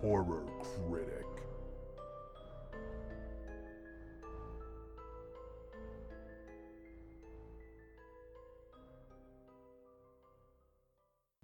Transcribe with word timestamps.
Horror 0.00 0.44
Critic. 0.62 1.24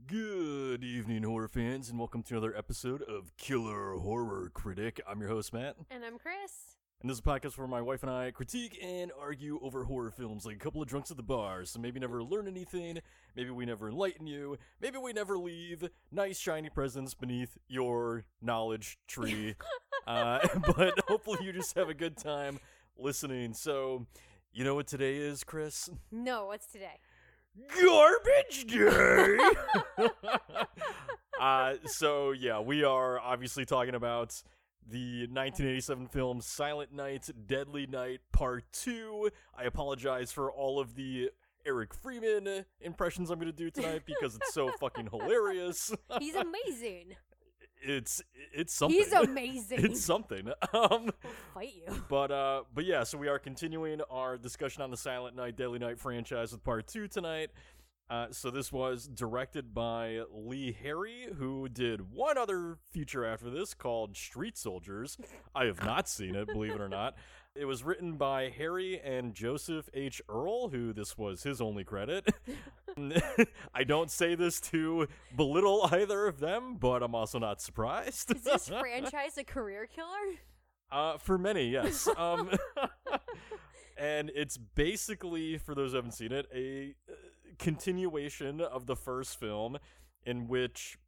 Good 0.07 0.83
evening, 0.85 1.23
horror 1.23 1.49
fans, 1.49 1.89
and 1.89 1.99
welcome 1.99 2.23
to 2.25 2.35
another 2.35 2.57
episode 2.57 3.03
of 3.03 3.37
Killer 3.37 3.95
Horror 3.95 4.51
Critic. 4.53 5.01
I'm 5.09 5.21
your 5.21 5.31
host, 5.31 5.53
Matt, 5.53 5.77
And 5.91 6.05
I'm 6.05 6.19
Chris. 6.19 6.72
And 7.03 7.11
this 7.11 7.17
is 7.17 7.21
a 7.21 7.23
podcast 7.23 7.59
where 7.59 7.67
my 7.67 7.83
wife 7.83 8.05
and 8.05 8.13
I 8.13 8.31
critique 8.31 8.79
and 8.81 9.11
argue 9.21 9.59
over 9.61 9.83
horror 9.83 10.11
films 10.11 10.47
like 10.47 10.55
a 10.55 10.59
couple 10.59 10.81
of 10.81 10.87
drunks 10.87 11.11
at 11.11 11.17
the 11.17 11.23
bar. 11.23 11.65
So 11.65 11.81
maybe 11.81 11.99
never 11.99 12.23
learn 12.23 12.47
anything, 12.47 13.01
maybe 13.35 13.51
we 13.51 13.67
never 13.67 13.89
enlighten 13.89 14.29
you, 14.29 14.57
maybe 14.81 14.99
we 14.99 15.13
never 15.13 15.37
leave 15.37 15.89
nice 16.13 16.39
shiny 16.39 16.71
presents 16.71 17.15
beneath 17.15 17.59
your 17.67 18.25
knowledge 18.41 18.99
tree. 19.09 19.57
uh, 20.07 20.47
but 20.77 20.95
hopefully 21.09 21.39
you 21.43 21.53
just 21.53 21.75
have 21.75 21.89
a 21.89 21.95
good 21.95 22.17
time 22.17 22.61
listening. 22.97 23.53
So, 23.53 24.07
you 24.53 24.63
know 24.63 24.77
what 24.77 24.87
today 24.87 25.17
is, 25.17 25.43
Chris? 25.43 25.91
No, 26.13 26.47
what's 26.47 26.67
today? 26.67 27.01
garbage 27.69 28.67
day. 28.67 29.37
uh, 31.41 31.75
so 31.85 32.31
yeah, 32.31 32.61
we 32.61 32.85
are 32.85 33.19
obviously 33.19 33.65
talking 33.65 33.95
about 33.95 34.43
the 34.89 35.27
1987 35.27 36.09
film 36.09 36.41
Silent 36.41 36.93
Night, 36.93 37.29
Deadly 37.47 37.87
Night 37.87 38.21
Part 38.33 38.65
2. 38.73 39.31
I 39.57 39.65
apologize 39.65 40.33
for 40.33 40.51
all 40.51 40.81
of 40.81 40.95
the 40.95 41.31
Eric 41.65 41.95
Freeman 41.95 42.65
impressions 42.81 43.31
I'm 43.31 43.39
going 43.39 43.51
to 43.51 43.57
do 43.57 43.71
tonight 43.71 44.03
because 44.05 44.35
it's 44.37 44.53
so 44.53 44.71
fucking 44.81 45.09
hilarious. 45.11 45.93
He's 46.19 46.35
amazing. 46.35 47.17
It's 47.85 48.23
it's 48.53 48.73
something. 48.73 48.99
He's 48.99 49.13
amazing. 49.13 49.85
it's 49.85 50.05
something. 50.05 50.49
Um 50.73 51.11
He'll 51.23 51.33
fight 51.53 51.73
you. 51.75 52.05
but 52.09 52.31
uh 52.31 52.63
but 52.73 52.85
yeah, 52.85 53.03
so 53.03 53.19
we 53.19 53.29
are 53.29 53.39
continuing 53.39 54.01
our 54.11 54.37
discussion 54.37 54.83
on 54.83 54.91
the 54.91 54.97
Silent 54.97 55.35
Night 55.37 55.57
Deadly 55.57 55.79
Night 55.79 55.99
franchise 55.99 56.53
with 56.53 56.63
part 56.63 56.87
2 56.87 57.09
tonight. 57.09 57.51
Uh, 58.11 58.27
so 58.31 58.51
this 58.51 58.71
was 58.71 59.09
directed 59.09 59.73
by 59.73 60.21
Lee 60.31 60.77
Harry, 60.83 61.29
who 61.39 61.69
did 61.69 62.13
one 62.13 62.37
other 62.37 62.77
feature 62.91 63.25
after 63.25 63.49
this 63.49 63.73
called 63.73 64.17
Street 64.17 64.59
Soldiers. 64.59 65.17
I 65.55 65.65
have 65.65 65.83
not 65.83 66.09
seen 66.09 66.35
it, 66.35 66.47
believe 66.47 66.73
it 66.73 66.81
or 66.81 66.89
not. 66.89 67.15
It 67.55 67.67
was 67.67 67.85
written 67.85 68.15
by 68.15 68.49
Harry 68.49 68.99
and 68.99 69.35
Joseph 69.35 69.87
H. 69.93 70.23
Earle, 70.27 70.71
who 70.71 70.95
this 70.95 71.19
was 71.19 71.43
his 71.43 71.61
only 71.61 71.85
credit. 71.85 72.27
I 73.75 73.85
don't 73.85 74.11
say 74.11 74.35
this 74.35 74.59
to 74.71 75.07
belittle 75.37 75.87
either 75.93 76.27
of 76.27 76.41
them, 76.41 76.77
but 76.81 77.03
I'm 77.03 77.15
also 77.15 77.39
not 77.39 77.61
surprised. 77.61 78.35
Is 78.35 78.45
this 78.45 78.69
franchise 78.81 79.37
a 79.37 79.45
career 79.45 79.87
killer? 79.87 80.39
Uh, 80.91 81.19
for 81.19 81.37
many, 81.37 81.69
yes. 81.69 82.09
Um, 82.17 82.51
and 83.99 84.31
it's 84.35 84.57
basically, 84.57 85.59
for 85.59 85.75
those 85.75 85.91
who 85.91 85.97
haven't 85.97 86.13
seen 86.13 86.33
it, 86.33 86.47
a 86.55 86.95
uh, 87.07 87.15
continuation 87.63 88.61
of 88.61 88.87
the 88.87 88.97
first 88.97 89.39
film 89.39 89.79
in 90.27 90.49
which 90.49 90.99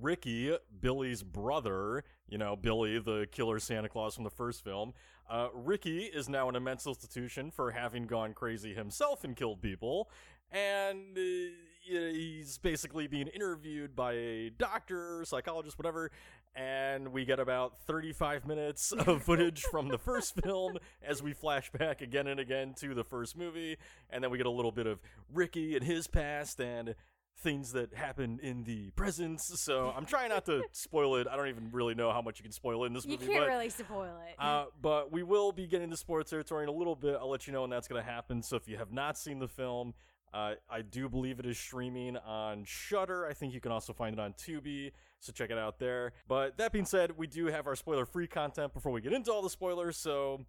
Ricky, 0.00 0.56
Billy's 0.80 1.22
brother, 1.22 2.02
you 2.26 2.38
know, 2.38 2.56
Billy, 2.56 2.98
the 2.98 3.28
killer 3.30 3.58
Santa 3.58 3.88
Claus 3.88 4.14
from 4.14 4.24
the 4.24 4.30
first 4.30 4.64
film, 4.64 4.94
uh, 5.28 5.48
Ricky 5.52 6.04
is 6.04 6.28
now 6.28 6.48
in 6.48 6.56
a 6.56 6.60
mental 6.60 6.92
institution 6.92 7.50
for 7.50 7.70
having 7.70 8.06
gone 8.06 8.32
crazy 8.32 8.74
himself 8.74 9.24
and 9.24 9.36
killed 9.36 9.60
people. 9.60 10.10
And 10.50 11.16
uh, 11.16 11.50
he's 11.84 12.58
basically 12.58 13.06
being 13.06 13.26
interviewed 13.28 13.94
by 13.94 14.12
a 14.12 14.50
doctor, 14.50 15.24
psychologist, 15.26 15.78
whatever. 15.78 16.10
And 16.56 17.12
we 17.12 17.24
get 17.24 17.40
about 17.40 17.78
35 17.86 18.46
minutes 18.46 18.92
of 18.92 19.22
footage 19.24 19.62
from 19.62 19.88
the 19.88 19.98
first 19.98 20.34
film 20.42 20.78
as 21.02 21.22
we 21.22 21.32
flash 21.32 21.70
back 21.72 22.00
again 22.00 22.28
and 22.28 22.38
again 22.38 22.74
to 22.80 22.94
the 22.94 23.02
first 23.02 23.36
movie. 23.36 23.76
And 24.10 24.22
then 24.22 24.30
we 24.30 24.38
get 24.38 24.46
a 24.46 24.50
little 24.50 24.70
bit 24.70 24.86
of 24.86 25.00
Ricky 25.32 25.74
and 25.76 25.84
his 25.84 26.06
past 26.06 26.60
and 26.60 26.94
things 27.42 27.72
that 27.72 27.92
happen 27.94 28.38
in 28.42 28.64
the 28.64 28.90
present. 28.90 29.40
So 29.40 29.92
I'm 29.96 30.06
trying 30.06 30.30
not 30.30 30.46
to 30.46 30.62
spoil 30.72 31.16
it. 31.16 31.26
I 31.30 31.36
don't 31.36 31.48
even 31.48 31.70
really 31.72 31.94
know 31.94 32.12
how 32.12 32.22
much 32.22 32.38
you 32.38 32.44
can 32.44 32.52
spoil 32.52 32.84
in 32.84 32.92
this 32.92 33.06
movie. 33.06 33.24
You 33.24 33.32
can't 33.32 33.44
but, 33.44 33.48
really 33.48 33.70
spoil 33.70 34.16
it. 34.28 34.34
uh, 34.38 34.66
but 34.80 35.12
we 35.12 35.22
will 35.22 35.52
be 35.52 35.66
getting 35.66 35.90
to 35.90 35.96
sports 35.96 36.30
territory 36.30 36.62
in 36.62 36.68
a 36.68 36.72
little 36.72 36.96
bit. 36.96 37.16
I'll 37.20 37.30
let 37.30 37.46
you 37.46 37.52
know 37.52 37.62
when 37.62 37.70
that's 37.70 37.88
going 37.88 38.02
to 38.02 38.08
happen. 38.08 38.42
So 38.42 38.56
if 38.56 38.68
you 38.68 38.76
have 38.78 38.92
not 38.92 39.18
seen 39.18 39.38
the 39.38 39.48
film, 39.48 39.94
uh, 40.32 40.54
I 40.68 40.82
do 40.82 41.08
believe 41.08 41.38
it 41.38 41.46
is 41.46 41.58
streaming 41.58 42.16
on 42.16 42.64
Shudder. 42.64 43.26
I 43.26 43.32
think 43.34 43.54
you 43.54 43.60
can 43.60 43.72
also 43.72 43.92
find 43.92 44.14
it 44.14 44.20
on 44.20 44.32
Tubi, 44.32 44.92
so 45.20 45.32
check 45.32 45.50
it 45.50 45.58
out 45.58 45.78
there. 45.78 46.12
But 46.26 46.56
that 46.58 46.72
being 46.72 46.84
said, 46.84 47.16
we 47.16 47.26
do 47.26 47.46
have 47.46 47.66
our 47.66 47.76
spoiler-free 47.76 48.28
content 48.28 48.74
before 48.74 48.92
we 48.92 49.00
get 49.00 49.12
into 49.12 49.32
all 49.32 49.42
the 49.42 49.50
spoilers. 49.50 49.96
So, 49.96 50.44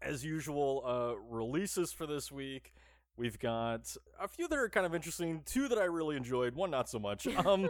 as 0.00 0.24
usual, 0.24 0.82
uh, 0.86 1.18
releases 1.34 1.92
for 1.92 2.06
this 2.06 2.30
week. 2.30 2.72
We've 3.16 3.38
got 3.38 3.96
a 4.20 4.28
few 4.28 4.46
that 4.46 4.56
are 4.56 4.68
kind 4.68 4.86
of 4.86 4.94
interesting, 4.94 5.42
two 5.44 5.66
that 5.68 5.78
I 5.78 5.84
really 5.84 6.16
enjoyed, 6.16 6.54
one 6.54 6.70
not 6.70 6.88
so 6.88 7.00
much. 7.00 7.26
Um, 7.44 7.68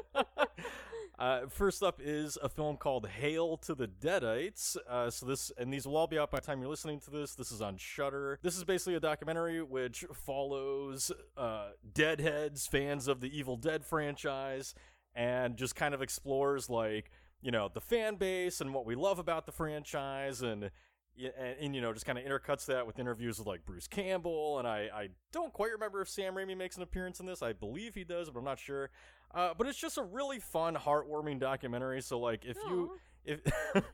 uh, 1.18 1.40
first 1.48 1.82
up 1.82 2.00
is 2.02 2.38
a 2.42 2.48
film 2.48 2.76
called 2.76 3.08
Hail 3.08 3.56
to 3.58 3.74
the 3.74 3.88
Deadites. 3.88 4.76
Uh, 4.88 5.10
so 5.10 5.26
this, 5.26 5.50
and 5.58 5.72
these 5.72 5.86
will 5.86 5.96
all 5.96 6.06
be 6.06 6.18
out 6.18 6.30
by 6.30 6.38
the 6.38 6.46
time 6.46 6.60
you're 6.60 6.70
listening 6.70 7.00
to 7.00 7.10
this. 7.10 7.34
This 7.34 7.50
is 7.50 7.60
on 7.60 7.76
Shudder. 7.76 8.38
This 8.42 8.56
is 8.56 8.64
basically 8.64 8.94
a 8.94 9.00
documentary 9.00 9.62
which 9.62 10.04
follows 10.12 11.10
uh, 11.36 11.70
Deadheads, 11.92 12.66
fans 12.66 13.08
of 13.08 13.20
the 13.20 13.36
Evil 13.36 13.56
Dead 13.56 13.84
franchise, 13.84 14.74
and 15.14 15.56
just 15.56 15.74
kind 15.74 15.94
of 15.94 16.02
explores 16.02 16.70
like 16.70 17.10
you 17.40 17.50
know 17.50 17.68
the 17.72 17.80
fan 17.80 18.16
base 18.16 18.60
and 18.60 18.72
what 18.72 18.86
we 18.86 18.94
love 18.94 19.18
about 19.18 19.46
the 19.46 19.52
franchise 19.52 20.42
and 20.42 20.70
and, 21.18 21.56
and 21.60 21.74
you 21.74 21.80
know, 21.80 21.92
just 21.92 22.06
kind 22.06 22.18
of 22.18 22.24
intercuts 22.24 22.66
that 22.66 22.86
with 22.86 22.98
interviews 22.98 23.38
with 23.38 23.46
like 23.46 23.64
Bruce 23.66 23.88
Campbell, 23.88 24.58
and 24.58 24.68
I, 24.68 24.88
I 24.94 25.08
don't 25.32 25.52
quite 25.52 25.72
remember 25.72 26.00
if 26.00 26.08
Sam 26.08 26.34
Raimi 26.34 26.56
makes 26.56 26.76
an 26.76 26.82
appearance 26.82 27.20
in 27.20 27.26
this. 27.26 27.42
I 27.42 27.52
believe 27.52 27.94
he 27.94 28.04
does, 28.04 28.30
but 28.30 28.38
I'm 28.38 28.44
not 28.44 28.58
sure. 28.58 28.90
Uh, 29.34 29.50
but 29.56 29.66
it's 29.66 29.78
just 29.78 29.98
a 29.98 30.02
really 30.02 30.38
fun, 30.38 30.74
heartwarming 30.74 31.38
documentary. 31.38 32.00
So 32.00 32.18
like, 32.18 32.44
if 32.44 32.56
you 32.68 32.92
if 33.24 33.40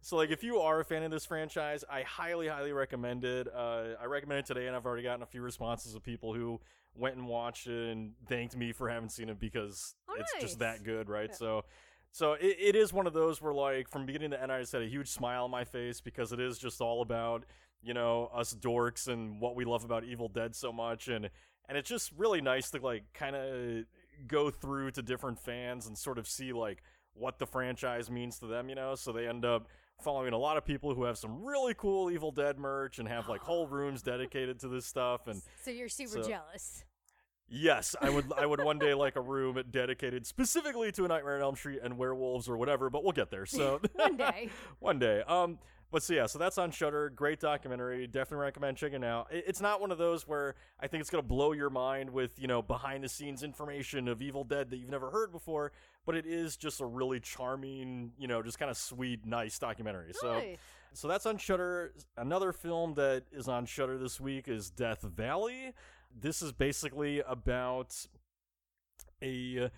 so 0.00 0.16
like 0.16 0.30
if 0.30 0.42
you 0.42 0.58
are 0.58 0.80
a 0.80 0.84
fan 0.84 1.02
of 1.02 1.10
this 1.10 1.24
franchise, 1.24 1.84
I 1.88 2.02
highly, 2.02 2.48
highly 2.48 2.72
recommend 2.72 3.24
it. 3.24 3.46
Uh, 3.54 3.94
I 4.00 4.06
recommend 4.06 4.40
it 4.40 4.46
today, 4.46 4.66
and 4.66 4.74
I've 4.74 4.86
already 4.86 5.04
gotten 5.04 5.22
a 5.22 5.26
few 5.26 5.42
responses 5.42 5.94
of 5.94 6.02
people 6.02 6.34
who 6.34 6.60
went 6.94 7.16
and 7.16 7.26
watched 7.26 7.68
it 7.68 7.92
and 7.92 8.12
thanked 8.26 8.56
me 8.56 8.72
for 8.72 8.88
having 8.88 9.08
seen 9.08 9.28
it 9.28 9.38
because 9.38 9.94
Oh, 10.08 10.14
it's 10.18 10.32
just 10.40 10.58
that 10.58 10.82
good, 10.82 11.08
right? 11.08 11.30
Yeah. 11.30 11.36
So. 11.36 11.64
So 12.12 12.32
it, 12.32 12.56
it 12.58 12.74
is 12.74 12.92
one 12.92 13.06
of 13.06 13.12
those 13.12 13.40
where 13.40 13.54
like 13.54 13.88
from 13.88 14.04
beginning 14.04 14.32
to 14.32 14.42
end 14.42 14.50
I 14.50 14.58
just 14.58 14.72
had 14.72 14.82
a 14.82 14.88
huge 14.88 15.06
smile 15.06 15.44
on 15.44 15.50
my 15.52 15.62
face 15.62 16.00
because 16.00 16.32
it 16.32 16.40
is 16.40 16.58
just 16.58 16.80
all 16.80 17.02
about, 17.02 17.44
you 17.84 17.94
know, 17.94 18.28
us 18.34 18.52
dorks 18.52 19.06
and 19.06 19.40
what 19.40 19.54
we 19.54 19.64
love 19.64 19.84
about 19.84 20.02
Evil 20.02 20.26
Dead 20.28 20.56
so 20.56 20.72
much 20.72 21.06
and 21.06 21.30
and 21.68 21.78
it's 21.78 21.88
just 21.88 22.10
really 22.18 22.40
nice 22.40 22.68
to 22.72 22.80
like 22.80 23.04
kind 23.14 23.36
of 23.36 23.84
go 24.26 24.50
through 24.50 24.92
to 24.92 25.02
different 25.02 25.38
fans 25.38 25.86
and 25.86 25.96
sort 25.96 26.18
of 26.18 26.26
see 26.28 26.52
like 26.52 26.82
what 27.14 27.38
the 27.38 27.46
franchise 27.46 28.10
means 28.10 28.38
to 28.38 28.46
them, 28.46 28.68
you 28.68 28.74
know? 28.74 28.94
So 28.94 29.12
they 29.12 29.26
end 29.28 29.44
up 29.44 29.68
following 30.02 30.32
a 30.32 30.38
lot 30.38 30.56
of 30.56 30.64
people 30.64 30.94
who 30.94 31.04
have 31.04 31.18
some 31.18 31.44
really 31.44 31.74
cool 31.76 32.10
Evil 32.10 32.30
Dead 32.32 32.58
merch 32.58 32.98
and 32.98 33.06
have 33.08 33.28
like 33.28 33.40
whole 33.42 33.66
rooms 33.66 34.02
dedicated 34.02 34.58
to 34.60 34.68
this 34.68 34.86
stuff 34.86 35.26
and 35.26 35.42
so 35.62 35.70
you're 35.70 35.88
super 35.88 36.22
so- 36.22 36.28
jealous. 36.28 36.84
Yes, 37.52 37.96
I 38.00 38.10
would. 38.10 38.32
I 38.38 38.46
would 38.46 38.62
one 38.62 38.78
day 38.78 38.94
like 38.94 39.16
a 39.16 39.20
room 39.20 39.60
dedicated 39.72 40.24
specifically 40.24 40.92
to 40.92 41.04
a 41.04 41.08
Nightmare 41.08 41.34
on 41.34 41.42
Elm 41.42 41.56
Street 41.56 41.80
and 41.82 41.98
werewolves 41.98 42.48
or 42.48 42.56
whatever. 42.56 42.90
But 42.90 43.02
we'll 43.02 43.10
get 43.10 43.32
there. 43.32 43.44
So 43.44 43.80
One 43.96 44.16
day. 44.16 44.50
one 44.78 44.98
day. 45.00 45.22
Um, 45.26 45.58
but 45.90 46.02
so 46.02 46.14
yeah, 46.14 46.26
so 46.26 46.38
that's 46.38 46.58
on 46.58 46.70
Shudder. 46.70 47.10
Great 47.10 47.40
documentary. 47.40 48.06
Definitely 48.06 48.44
recommend 48.44 48.76
checking 48.76 49.02
it 49.02 49.06
out. 49.06 49.32
It- 49.32 49.44
It's 49.46 49.60
not 49.60 49.80
one 49.80 49.90
of 49.90 49.98
those 49.98 50.26
where 50.26 50.54
I 50.78 50.86
think 50.86 51.00
it's 51.00 51.10
gonna 51.10 51.22
blow 51.22 51.52
your 51.52 51.70
mind 51.70 52.10
with 52.10 52.38
you 52.38 52.46
know 52.46 52.62
behind 52.62 53.04
the 53.04 53.08
scenes 53.08 53.42
information 53.42 54.08
of 54.08 54.22
Evil 54.22 54.44
Dead 54.44 54.70
that 54.70 54.76
you've 54.78 54.90
never 54.90 55.10
heard 55.10 55.32
before. 55.32 55.72
But 56.06 56.14
it 56.16 56.26
is 56.26 56.56
just 56.56 56.80
a 56.80 56.86
really 56.86 57.20
charming, 57.20 58.12
you 58.18 58.26
know, 58.28 58.42
just 58.42 58.58
kind 58.58 58.70
of 58.70 58.76
sweet, 58.76 59.26
nice 59.26 59.58
documentary. 59.58 60.12
So. 60.14 60.32
Nice. 60.38 60.58
So 60.92 61.06
that's 61.06 61.24
on 61.24 61.38
Shudder. 61.38 61.94
Another 62.16 62.52
film 62.52 62.94
that 62.94 63.22
is 63.30 63.46
on 63.46 63.64
Shutter 63.64 63.96
this 63.96 64.18
week 64.20 64.48
is 64.48 64.70
Death 64.70 65.02
Valley. 65.02 65.72
This 66.12 66.42
is 66.42 66.50
basically 66.50 67.20
about 67.20 67.94
a 69.22 69.70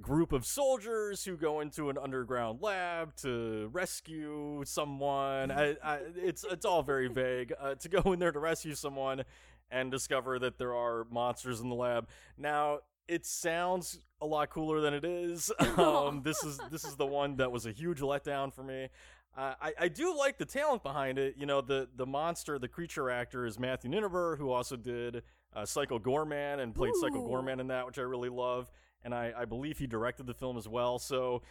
group 0.00 0.32
of 0.32 0.44
soldiers 0.44 1.24
who 1.24 1.36
go 1.36 1.60
into 1.60 1.88
an 1.90 1.98
underground 1.98 2.60
lab 2.60 3.14
to 3.16 3.68
rescue 3.72 4.62
someone. 4.64 5.50
I, 5.50 5.76
I, 5.82 5.98
it's 6.16 6.44
it's 6.44 6.64
all 6.64 6.82
very 6.82 7.08
vague. 7.08 7.52
Uh, 7.58 7.74
to 7.76 7.88
go 7.88 8.12
in 8.12 8.18
there 8.18 8.32
to 8.32 8.38
rescue 8.38 8.74
someone 8.74 9.24
and 9.70 9.90
discover 9.90 10.38
that 10.38 10.58
there 10.58 10.74
are 10.74 11.06
monsters 11.10 11.60
in 11.60 11.68
the 11.68 11.74
lab. 11.74 12.08
Now 12.36 12.80
it 13.06 13.26
sounds 13.26 13.98
a 14.20 14.26
lot 14.26 14.50
cooler 14.50 14.80
than 14.80 14.94
it 14.94 15.04
is. 15.04 15.52
Um, 15.74 16.22
this 16.22 16.42
is 16.44 16.60
this 16.70 16.84
is 16.84 16.96
the 16.96 17.06
one 17.06 17.36
that 17.36 17.50
was 17.50 17.66
a 17.66 17.72
huge 17.72 18.00
letdown 18.00 18.52
for 18.52 18.62
me. 18.62 18.88
Uh, 19.36 19.54
I, 19.60 19.72
I 19.80 19.88
do 19.88 20.16
like 20.16 20.38
the 20.38 20.44
talent 20.44 20.84
behind 20.84 21.18
it. 21.18 21.34
You 21.36 21.46
know, 21.46 21.60
the 21.60 21.88
the 21.96 22.06
monster, 22.06 22.58
the 22.58 22.68
creature 22.68 23.10
actor 23.10 23.44
is 23.44 23.58
Matthew 23.58 23.90
Ninaber, 23.90 24.38
who 24.38 24.50
also 24.50 24.76
did 24.76 25.22
uh, 25.54 25.64
Psycho 25.64 25.98
Goreman 25.98 26.60
and 26.60 26.74
played 26.74 26.94
Psycho 27.00 27.16
Ooh. 27.16 27.28
Goreman 27.28 27.60
in 27.60 27.68
that, 27.68 27.86
which 27.86 27.98
I 27.98 28.02
really 28.02 28.28
love. 28.28 28.70
And 29.04 29.14
I, 29.14 29.32
I 29.36 29.44
believe 29.44 29.78
he 29.78 29.86
directed 29.86 30.26
the 30.26 30.34
film 30.34 30.56
as 30.56 30.66
well. 30.68 30.98
So 30.98 31.42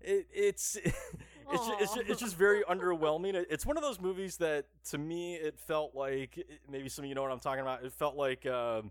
it, 0.00 0.26
it's 0.32 0.76
it's, 0.84 0.94
it's, 1.80 1.94
ju- 1.94 2.02
it's 2.08 2.20
just 2.20 2.36
very 2.36 2.62
underwhelming. 2.70 3.34
It's 3.50 3.66
one 3.66 3.76
of 3.76 3.82
those 3.82 4.00
movies 4.00 4.38
that 4.38 4.66
to 4.90 4.98
me 4.98 5.34
it 5.36 5.58
felt 5.58 5.94
like 5.94 6.44
maybe 6.70 6.88
some 6.88 7.04
of 7.04 7.08
you 7.08 7.14
know 7.14 7.22
what 7.22 7.30
I'm 7.32 7.40
talking 7.40 7.60
about. 7.62 7.84
It 7.84 7.92
felt 7.92 8.16
like 8.16 8.46
um, 8.46 8.90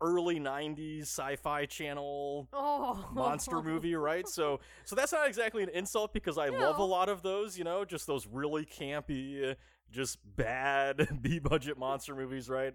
early 0.00 0.40
'90s 0.40 1.02
sci-fi 1.02 1.66
channel 1.66 2.48
Oh. 2.52 3.08
monster 3.12 3.62
movie, 3.62 3.94
right? 3.94 4.26
So 4.28 4.60
so 4.84 4.96
that's 4.96 5.12
not 5.12 5.28
exactly 5.28 5.62
an 5.62 5.68
insult 5.68 6.12
because 6.12 6.38
I 6.38 6.48
love 6.48 6.78
a 6.78 6.84
lot 6.84 7.08
of 7.08 7.22
those, 7.22 7.56
you 7.56 7.64
know, 7.64 7.84
just 7.84 8.06
those 8.06 8.26
really 8.26 8.64
campy, 8.64 9.54
just 9.90 10.18
bad 10.36 11.18
B 11.22 11.38
budget 11.38 11.78
monster 11.78 12.14
movies, 12.14 12.48
right? 12.48 12.74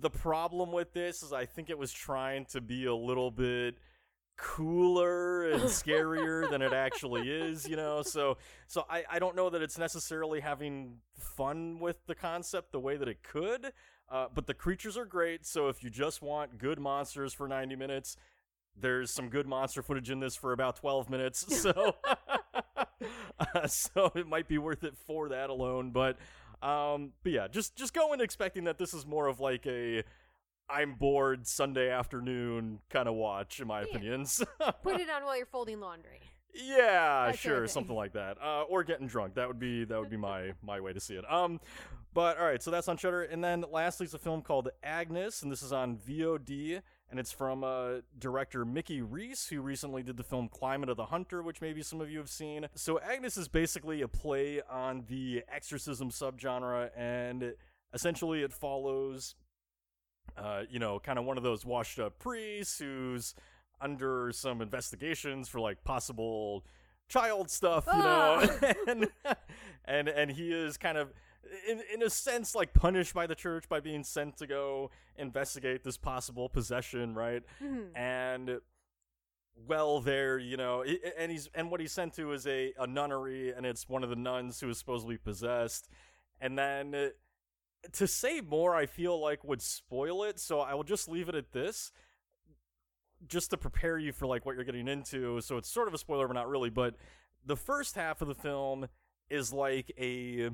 The 0.00 0.10
problem 0.10 0.72
with 0.72 0.92
this 0.92 1.22
is 1.22 1.32
I 1.32 1.44
think 1.46 1.70
it 1.70 1.78
was 1.78 1.92
trying 1.92 2.46
to 2.46 2.60
be 2.60 2.86
a 2.86 2.94
little 2.94 3.30
bit 3.30 3.78
cooler 4.36 5.50
and 5.50 5.62
scarier 5.64 6.48
than 6.48 6.62
it 6.62 6.72
actually 6.72 7.30
is, 7.30 7.68
you 7.68 7.76
know. 7.76 8.02
So 8.02 8.38
so 8.66 8.84
I, 8.88 9.04
I 9.10 9.18
don't 9.18 9.36
know 9.36 9.50
that 9.50 9.62
it's 9.62 9.78
necessarily 9.78 10.40
having 10.40 10.98
fun 11.18 11.80
with 11.80 11.96
the 12.06 12.14
concept 12.14 12.72
the 12.72 12.80
way 12.80 12.96
that 12.96 13.08
it 13.08 13.22
could. 13.22 13.72
Uh, 14.10 14.26
but 14.34 14.46
the 14.46 14.54
creatures 14.54 14.96
are 14.96 15.04
great, 15.04 15.44
so 15.44 15.68
if 15.68 15.84
you 15.84 15.90
just 15.90 16.22
want 16.22 16.56
good 16.56 16.78
monsters 16.78 17.34
for 17.34 17.46
90 17.46 17.76
minutes, 17.76 18.16
there's 18.80 19.10
some 19.10 19.28
good 19.28 19.46
monster 19.46 19.82
footage 19.82 20.10
in 20.10 20.18
this 20.18 20.34
for 20.34 20.52
about 20.52 20.76
12 20.76 21.10
minutes. 21.10 21.44
So 21.58 21.96
uh, 23.54 23.66
so 23.66 24.12
it 24.14 24.26
might 24.26 24.48
be 24.48 24.58
worth 24.58 24.84
it 24.84 24.96
for 24.96 25.28
that 25.28 25.50
alone, 25.50 25.90
but 25.90 26.16
um 26.62 27.12
but 27.22 27.32
yeah, 27.32 27.48
just 27.48 27.76
just 27.76 27.94
go 27.94 28.12
in 28.12 28.20
expecting 28.20 28.64
that 28.64 28.78
this 28.78 28.94
is 28.94 29.06
more 29.06 29.26
of 29.26 29.40
like 29.40 29.66
a 29.66 30.02
I'm 30.70 30.94
bored 30.94 31.46
Sunday 31.46 31.88
afternoon 31.90 32.80
kind 32.90 33.08
of 33.08 33.14
watch, 33.14 33.58
in 33.60 33.66
my 33.68 33.80
Yeah. 33.80 33.86
opinions. 33.86 34.44
Put 34.82 35.00
it 35.00 35.08
on 35.08 35.24
while 35.24 35.36
you're 35.36 35.46
folding 35.46 35.80
laundry. 35.80 36.20
Yeah, 36.54 37.26
That 37.26 37.38
sort 37.38 37.38
sure, 37.38 37.66
something 37.68 37.94
like 37.94 38.12
that. 38.14 38.36
Uh, 38.42 38.62
or 38.62 38.82
getting 38.84 39.06
drunk. 39.06 39.34
That 39.34 39.48
would 39.48 39.58
be 39.58 39.84
that 39.84 39.98
would 40.00 40.10
be 40.10 40.16
my 40.16 40.52
my 40.62 40.80
way 40.80 40.92
to 40.92 41.00
see 41.00 41.14
it. 41.14 41.30
Um, 41.30 41.60
but 42.14 42.38
all 42.38 42.44
right, 42.46 42.62
so 42.62 42.70
that's 42.70 42.88
on 42.88 42.96
Shudder, 42.96 43.22
and 43.22 43.42
then 43.44 43.64
lastly 43.70 44.06
is 44.06 44.14
a 44.14 44.18
film 44.18 44.42
called 44.42 44.68
Agnes, 44.82 45.42
and 45.42 45.52
this 45.52 45.62
is 45.62 45.72
on 45.72 45.96
VOD, 45.96 46.82
and 47.10 47.18
it's 47.18 47.32
from 47.32 47.64
uh, 47.64 48.00
director 48.18 48.64
Mickey 48.64 49.00
Reese, 49.00 49.48
who 49.48 49.60
recently 49.60 50.02
did 50.02 50.16
the 50.16 50.22
film 50.24 50.48
Climate 50.48 50.88
of 50.88 50.96
the 50.96 51.06
Hunter, 51.06 51.42
which 51.42 51.60
maybe 51.60 51.82
some 51.82 52.00
of 52.00 52.10
you 52.10 52.18
have 52.18 52.28
seen. 52.28 52.66
So 52.74 53.00
Agnes 53.00 53.36
is 53.36 53.48
basically 53.48 54.02
a 54.02 54.08
play 54.08 54.60
on 54.70 55.04
the 55.08 55.42
exorcism 55.52 56.10
subgenre, 56.10 56.90
and 56.96 57.54
essentially 57.92 58.42
it 58.42 58.52
follows 58.52 59.34
uh, 60.36 60.62
you 60.70 60.78
know, 60.78 60.98
kind 60.98 61.18
of 61.18 61.24
one 61.24 61.36
of 61.36 61.42
those 61.42 61.64
washed 61.64 61.98
up 61.98 62.18
priests 62.18 62.78
who's 62.78 63.34
under 63.80 64.30
some 64.32 64.60
investigations 64.60 65.48
for 65.48 65.60
like 65.60 65.82
possible 65.84 66.64
child 67.08 67.50
stuff, 67.50 67.84
you 67.86 67.98
know, 67.98 68.46
Ah. 68.62 68.72
and 68.86 69.08
and 69.84 70.08
and 70.08 70.30
he 70.30 70.52
is 70.52 70.76
kind 70.76 70.98
of 70.98 71.12
in 71.68 71.82
in 71.92 72.02
a 72.02 72.10
sense 72.10 72.54
like 72.54 72.72
punished 72.74 73.14
by 73.14 73.26
the 73.26 73.34
church 73.34 73.68
by 73.68 73.80
being 73.80 74.04
sent 74.04 74.36
to 74.38 74.46
go 74.46 74.90
investigate 75.16 75.84
this 75.84 75.96
possible 75.96 76.48
possession, 76.48 77.14
right? 77.14 77.42
Mhm. 77.62 77.96
and 77.96 78.60
well 79.66 80.00
there 80.00 80.38
you 80.38 80.56
know 80.56 80.84
and 81.18 81.32
he's 81.32 81.48
and 81.52 81.68
what 81.68 81.80
he's 81.80 81.90
sent 81.90 82.14
to 82.14 82.32
is 82.32 82.46
a, 82.46 82.72
a 82.78 82.86
nunnery 82.86 83.52
and 83.52 83.66
it's 83.66 83.88
one 83.88 84.04
of 84.04 84.08
the 84.10 84.14
nuns 84.14 84.60
who 84.60 84.68
is 84.68 84.78
supposedly 84.78 85.16
possessed 85.16 85.88
and 86.40 86.56
then 86.56 86.94
uh, 86.94 87.08
to 87.90 88.06
say 88.06 88.40
more 88.40 88.76
i 88.76 88.86
feel 88.86 89.20
like 89.20 89.42
would 89.42 89.60
spoil 89.60 90.22
it 90.22 90.38
so 90.38 90.60
i 90.60 90.74
will 90.74 90.84
just 90.84 91.08
leave 91.08 91.28
it 91.28 91.34
at 91.34 91.50
this 91.50 91.90
just 93.26 93.50
to 93.50 93.56
prepare 93.56 93.98
you 93.98 94.12
for 94.12 94.26
like 94.26 94.46
what 94.46 94.54
you're 94.54 94.62
getting 94.64 94.86
into 94.86 95.40
so 95.40 95.56
it's 95.56 95.68
sort 95.68 95.88
of 95.88 95.94
a 95.94 95.98
spoiler 95.98 96.28
but 96.28 96.34
not 96.34 96.48
really 96.48 96.70
but 96.70 96.94
the 97.44 97.56
first 97.56 97.96
half 97.96 98.22
of 98.22 98.28
the 98.28 98.36
film 98.36 98.86
is 99.28 99.52
like 99.52 99.90
a 99.98 100.50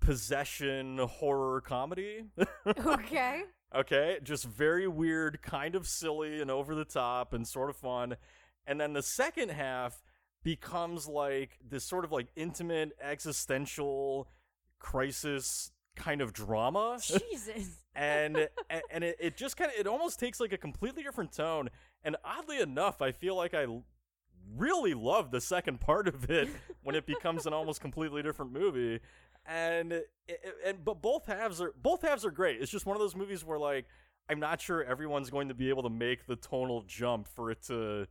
possession 0.00 0.98
horror 0.98 1.60
comedy 1.60 2.24
okay. 2.86 3.44
Okay, 3.74 4.18
just 4.22 4.44
very 4.44 4.86
weird, 4.86 5.42
kind 5.42 5.74
of 5.74 5.86
silly 5.86 6.40
and 6.40 6.50
over 6.50 6.74
the 6.74 6.84
top 6.84 7.32
and 7.32 7.46
sort 7.46 7.68
of 7.68 7.76
fun. 7.76 8.16
And 8.66 8.80
then 8.80 8.92
the 8.92 9.02
second 9.02 9.50
half 9.50 10.02
becomes 10.42 11.08
like 11.08 11.58
this 11.68 11.84
sort 11.84 12.04
of 12.04 12.12
like 12.12 12.28
intimate 12.36 12.92
existential 13.02 14.28
crisis 14.78 15.72
kind 15.96 16.20
of 16.20 16.32
drama. 16.32 16.98
Jesus. 17.02 17.80
and 17.94 18.48
and 18.90 19.04
it, 19.04 19.16
it 19.18 19.36
just 19.36 19.56
kind 19.56 19.70
of 19.70 19.78
it 19.78 19.86
almost 19.86 20.20
takes 20.20 20.38
like 20.38 20.52
a 20.52 20.58
completely 20.58 21.02
different 21.02 21.32
tone 21.32 21.70
and 22.04 22.14
oddly 22.22 22.60
enough 22.60 23.00
i 23.00 23.10
feel 23.10 23.34
like 23.34 23.54
I 23.54 23.66
really 24.54 24.94
love 24.94 25.30
the 25.30 25.40
second 25.40 25.80
part 25.80 26.06
of 26.06 26.30
it 26.30 26.48
when 26.82 26.94
it 26.94 27.06
becomes 27.06 27.46
an 27.46 27.52
almost 27.52 27.80
completely 27.80 28.22
different 28.22 28.52
movie 28.52 29.00
and 29.48 30.02
and 30.64 30.84
but 30.84 31.00
both 31.00 31.26
halves 31.26 31.60
are 31.60 31.72
both 31.82 32.02
halves 32.02 32.24
are 32.24 32.30
great 32.30 32.60
it's 32.60 32.70
just 32.70 32.86
one 32.86 32.96
of 32.96 33.00
those 33.00 33.14
movies 33.14 33.44
where 33.44 33.58
like 33.58 33.86
i'm 34.28 34.40
not 34.40 34.60
sure 34.60 34.82
everyone's 34.82 35.30
going 35.30 35.48
to 35.48 35.54
be 35.54 35.68
able 35.68 35.82
to 35.82 35.90
make 35.90 36.26
the 36.26 36.36
tonal 36.36 36.82
jump 36.86 37.28
for 37.28 37.50
it 37.50 37.62
to 37.62 38.06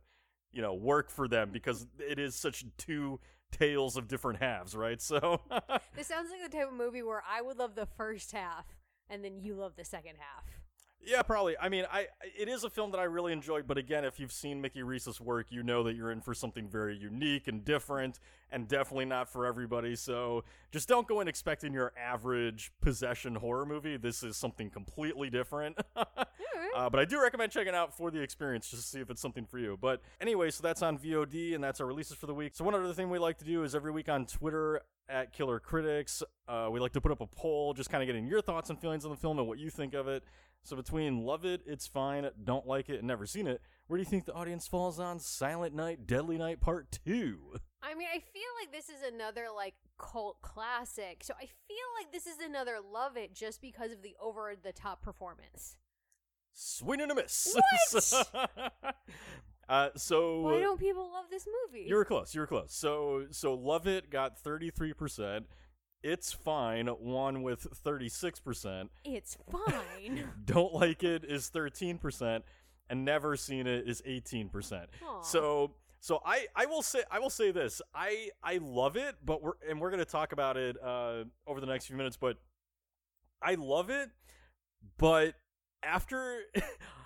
you 0.52 0.62
know 0.62 0.74
work 0.74 1.10
for 1.10 1.28
them 1.28 1.50
because 1.52 1.86
it 1.98 2.18
is 2.18 2.34
such 2.34 2.64
two 2.78 3.20
tales 3.52 3.96
of 3.96 4.08
different 4.08 4.38
halves 4.40 4.74
right 4.74 5.00
so 5.00 5.40
This 5.96 6.08
sounds 6.08 6.30
like 6.30 6.50
the 6.50 6.56
type 6.56 6.68
of 6.68 6.74
movie 6.74 7.02
where 7.02 7.22
I 7.28 7.40
would 7.40 7.58
love 7.58 7.74
the 7.74 7.86
first 7.86 8.32
half 8.32 8.66
and 9.08 9.24
then 9.24 9.40
you 9.40 9.54
love 9.54 9.76
the 9.76 9.84
second 9.84 10.16
half. 10.18 10.55
Yeah, 11.06 11.22
probably. 11.22 11.56
I 11.56 11.68
mean, 11.68 11.84
I 11.90 12.08
it 12.36 12.48
is 12.48 12.64
a 12.64 12.70
film 12.70 12.90
that 12.90 12.98
I 12.98 13.04
really 13.04 13.32
enjoyed, 13.32 13.68
but 13.68 13.78
again, 13.78 14.04
if 14.04 14.18
you've 14.18 14.32
seen 14.32 14.60
Mickey 14.60 14.82
Reese's 14.82 15.20
work, 15.20 15.46
you 15.50 15.62
know 15.62 15.84
that 15.84 15.94
you're 15.94 16.10
in 16.10 16.20
for 16.20 16.34
something 16.34 16.68
very 16.68 16.96
unique 16.96 17.46
and 17.46 17.64
different, 17.64 18.18
and 18.50 18.66
definitely 18.66 19.04
not 19.04 19.28
for 19.28 19.46
everybody. 19.46 19.94
So 19.94 20.42
just 20.72 20.88
don't 20.88 21.06
go 21.06 21.20
in 21.20 21.28
expecting 21.28 21.72
your 21.72 21.92
average 21.96 22.72
possession 22.80 23.36
horror 23.36 23.64
movie. 23.64 23.96
This 23.96 24.24
is 24.24 24.36
something 24.36 24.68
completely 24.68 25.30
different. 25.30 25.78
Uh, 26.76 26.90
but 26.90 27.00
I 27.00 27.06
do 27.06 27.22
recommend 27.22 27.50
checking 27.52 27.74
out 27.74 27.96
for 27.96 28.10
the 28.10 28.20
experience 28.20 28.68
just 28.68 28.82
to 28.82 28.88
see 28.88 29.00
if 29.00 29.08
it's 29.08 29.20
something 29.20 29.46
for 29.46 29.58
you. 29.58 29.78
But 29.80 30.02
anyway, 30.20 30.50
so 30.50 30.62
that's 30.62 30.82
on 30.82 30.98
VOD 30.98 31.54
and 31.54 31.64
that's 31.64 31.80
our 31.80 31.86
releases 31.86 32.16
for 32.16 32.26
the 32.26 32.34
week. 32.34 32.54
So 32.54 32.64
one 32.64 32.74
other 32.74 32.92
thing 32.92 33.08
we 33.08 33.18
like 33.18 33.38
to 33.38 33.46
do 33.46 33.62
is 33.62 33.74
every 33.74 33.90
week 33.90 34.10
on 34.10 34.26
Twitter 34.26 34.82
at 35.08 35.32
Killer 35.32 35.60
Critics, 35.60 36.22
uh, 36.48 36.68
we 36.70 36.80
like 36.80 36.92
to 36.92 37.00
put 37.00 37.12
up 37.12 37.20
a 37.20 37.26
poll, 37.26 37.74
just 37.74 37.90
kind 37.90 38.02
of 38.02 38.06
getting 38.06 38.26
your 38.26 38.40
thoughts 38.40 38.70
and 38.70 38.78
feelings 38.78 39.04
on 39.04 39.10
the 39.10 39.16
film 39.16 39.38
and 39.38 39.46
what 39.46 39.58
you 39.58 39.70
think 39.70 39.94
of 39.94 40.08
it. 40.08 40.24
So 40.62 40.76
between 40.76 41.24
love 41.24 41.44
it, 41.44 41.62
it's 41.64 41.86
fine, 41.86 42.28
don't 42.42 42.66
like 42.66 42.88
it, 42.88 42.98
and 42.98 43.06
never 43.06 43.24
seen 43.24 43.46
it, 43.46 43.60
where 43.86 43.98
do 43.98 44.02
you 44.02 44.08
think 44.08 44.24
the 44.24 44.32
audience 44.32 44.66
falls 44.66 44.98
on 44.98 45.20
Silent 45.20 45.74
Night, 45.74 46.06
Deadly 46.06 46.38
Night 46.38 46.60
Part 46.60 46.98
Two? 47.04 47.54
I 47.82 47.94
mean, 47.94 48.08
I 48.12 48.18
feel 48.18 48.42
like 48.60 48.72
this 48.72 48.88
is 48.88 49.02
another 49.06 49.46
like 49.54 49.74
cult 49.96 50.42
classic. 50.42 51.22
So 51.22 51.34
I 51.34 51.46
feel 51.46 51.86
like 52.00 52.12
this 52.12 52.26
is 52.26 52.38
another 52.44 52.78
love 52.92 53.16
it 53.16 53.32
just 53.32 53.60
because 53.60 53.92
of 53.92 54.02
the 54.02 54.16
over 54.20 54.54
the 54.60 54.72
top 54.72 55.02
performance. 55.02 55.76
Swing 56.52 57.00
and 57.00 57.12
a 57.12 57.14
miss. 57.14 57.54
What? 57.92 58.28
uh, 59.68 59.90
so 59.96 60.40
Why 60.40 60.60
don't 60.60 60.78
people 60.78 61.10
love 61.12 61.26
this 61.30 61.46
movie? 61.46 61.86
You 61.88 61.96
were 61.96 62.04
close. 62.04 62.34
You 62.34 62.40
were 62.40 62.46
close. 62.46 62.72
So 62.72 63.26
so 63.30 63.54
Love 63.54 63.86
It 63.86 64.10
got 64.10 64.42
33%. 64.42 65.44
It's 66.02 66.32
fine 66.32 66.88
won 67.00 67.42
with 67.42 67.66
36%. 67.84 68.88
it's 69.04 69.36
fine. 69.50 70.28
Don't 70.44 70.72
like 70.72 71.02
it 71.02 71.24
is 71.24 71.50
13% 71.52 72.42
and 72.88 73.04
never 73.04 73.36
seen 73.36 73.66
it 73.66 73.88
is 73.88 74.02
18%. 74.02 74.86
So 75.22 75.72
so 76.00 76.20
I 76.24 76.46
I 76.54 76.66
will 76.66 76.82
say 76.82 77.02
I 77.10 77.18
will 77.18 77.30
say 77.30 77.50
this. 77.50 77.82
I 77.94 78.30
I 78.42 78.58
love 78.62 78.96
it, 78.96 79.16
but 79.24 79.42
we're 79.42 79.54
and 79.68 79.80
we're 79.80 79.90
going 79.90 80.04
to 80.04 80.10
talk 80.10 80.32
about 80.32 80.56
it 80.56 80.76
uh 80.82 81.24
over 81.46 81.60
the 81.60 81.66
next 81.66 81.86
few 81.86 81.96
minutes, 81.96 82.16
but 82.16 82.36
I 83.42 83.54
love 83.54 83.90
it, 83.90 84.10
but 84.98 85.34
after 85.82 86.38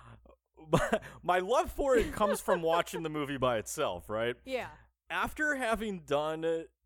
my, 1.23 1.39
love 1.39 1.71
for 1.71 1.95
it 1.95 2.11
comes 2.13 2.39
from 2.41 2.61
watching 2.61 3.03
the 3.03 3.09
movie 3.09 3.37
by 3.37 3.57
itself, 3.57 4.09
right? 4.09 4.35
yeah. 4.45 4.67
after 5.09 5.55
having 5.55 5.99
done 5.99 6.41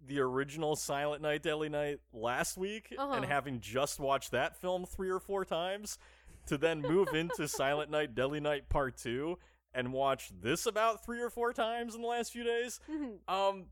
the 0.08 0.20
original 0.20 0.76
Silent 0.76 1.22
Night, 1.22 1.42
Deadly 1.44 1.70
Night 1.70 2.00
last 2.14 2.58
week 2.58 2.94
Uh-huh. 2.98 3.14
and 3.16 3.26
having 3.26 3.60
just 3.60 4.00
watched 4.00 4.32
that 4.32 4.56
film 4.60 4.86
three 4.86 5.10
or 5.10 5.20
four 5.20 5.46
times, 5.46 5.98
to 6.48 6.58
then 6.58 6.82
move 6.82 7.08
into 7.14 7.48
Silent 7.48 7.90
Night, 7.90 8.14
Deadly 8.16 8.40
Night 8.40 8.70
Part 8.70 8.98
2 8.98 9.38
and 9.74 9.92
watch 9.92 10.32
this 10.42 10.66
about 10.66 11.04
three 11.04 11.20
or 11.20 11.30
four 11.30 11.52
times 11.54 11.96
in 11.96 12.02
the 12.02 12.08
last 12.08 12.32
few 12.32 12.44
days, 12.44 12.80
um, 13.28 13.66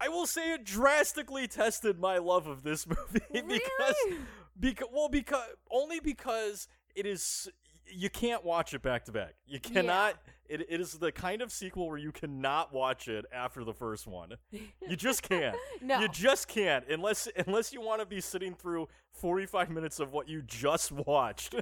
I 0.00 0.08
will 0.08 0.26
say 0.26 0.52
it 0.52 0.64
drastically 0.64 1.48
tested 1.48 1.98
my 1.98 2.18
love 2.18 2.46
of 2.46 2.62
this 2.62 2.86
movie 2.86 3.20
because 3.32 3.94
Really? 4.06 4.18
because 4.60 4.88
well 4.92 5.08
because 5.08 5.48
only 5.72 5.98
because 5.98 6.68
it 6.94 7.04
is 7.06 7.48
you 7.92 8.10
can't 8.10 8.44
watch 8.44 8.74
it 8.74 8.82
back 8.82 9.04
to 9.06 9.12
back. 9.12 9.34
You 9.46 9.60
cannot 9.60 10.16
it, 10.48 10.62
it 10.68 10.80
is 10.80 10.94
the 10.94 11.12
kind 11.12 11.42
of 11.42 11.52
sequel 11.52 11.88
where 11.88 11.98
you 11.98 12.10
cannot 12.10 12.72
watch 12.72 13.06
it 13.06 13.26
after 13.32 13.64
the 13.64 13.74
first 13.74 14.06
one. 14.06 14.34
You 14.50 14.96
just 14.96 15.22
can't. 15.22 15.56
No. 15.80 16.00
You 16.00 16.08
just 16.08 16.48
can't 16.48 16.84
unless 16.88 17.28
unless 17.46 17.72
you 17.72 17.80
want 17.80 18.00
to 18.00 18.06
be 18.06 18.20
sitting 18.20 18.54
through 18.54 18.88
45 19.12 19.70
minutes 19.70 20.00
of 20.00 20.12
what 20.12 20.28
you 20.28 20.42
just 20.42 20.90
watched. 20.90 21.54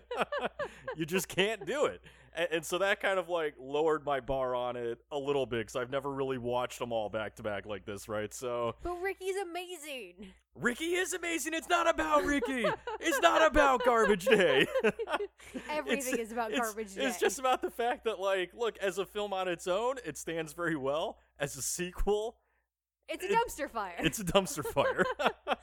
you 0.96 1.04
just 1.04 1.28
can't 1.28 1.66
do 1.66 1.84
it. 1.84 2.00
And, 2.36 2.48
and 2.52 2.64
so 2.64 2.78
that 2.78 3.00
kind 3.00 3.18
of 3.18 3.28
like 3.28 3.54
lowered 3.58 4.04
my 4.04 4.20
bar 4.20 4.54
on 4.54 4.76
it 4.76 4.98
a 5.10 5.18
little 5.18 5.46
bit 5.46 5.60
because 5.60 5.76
I've 5.76 5.90
never 5.90 6.10
really 6.12 6.38
watched 6.38 6.78
them 6.78 6.92
all 6.92 7.08
back 7.08 7.36
to 7.36 7.42
back 7.42 7.66
like 7.66 7.84
this, 7.86 8.08
right? 8.08 8.32
So 8.34 8.74
But 8.82 9.00
Ricky's 9.00 9.36
amazing. 9.36 10.28
Ricky 10.54 10.94
is 10.94 11.12
amazing. 11.12 11.54
It's 11.54 11.68
not 11.68 11.88
about 11.88 12.24
Ricky. 12.24 12.66
it's 13.00 13.20
not 13.20 13.44
about 13.46 13.84
Garbage 13.84 14.26
Day. 14.26 14.66
Everything 15.70 16.18
is 16.18 16.32
about 16.32 16.50
it's- 16.52 16.66
Garbage 16.66 16.94
Day. 16.94 17.04
It's 17.06 17.18
just 17.18 17.38
about 17.38 17.62
the 17.62 17.70
fact 17.70 18.04
that, 18.04 18.18
like, 18.20 18.52
look, 18.54 18.76
as 18.78 18.98
a 18.98 19.04
film 19.06 19.32
on 19.32 19.48
its 19.48 19.66
own, 19.66 19.96
it 20.04 20.16
stands 20.18 20.52
very 20.52 20.76
well. 20.76 21.18
As 21.38 21.56
a 21.56 21.62
sequel, 21.62 22.36
It's 23.08 23.24
a 23.24 23.28
dumpster 23.28 23.70
fire. 23.70 23.94
it's 23.98 24.18
a 24.18 24.24
dumpster 24.24 24.64
fire. 24.64 25.04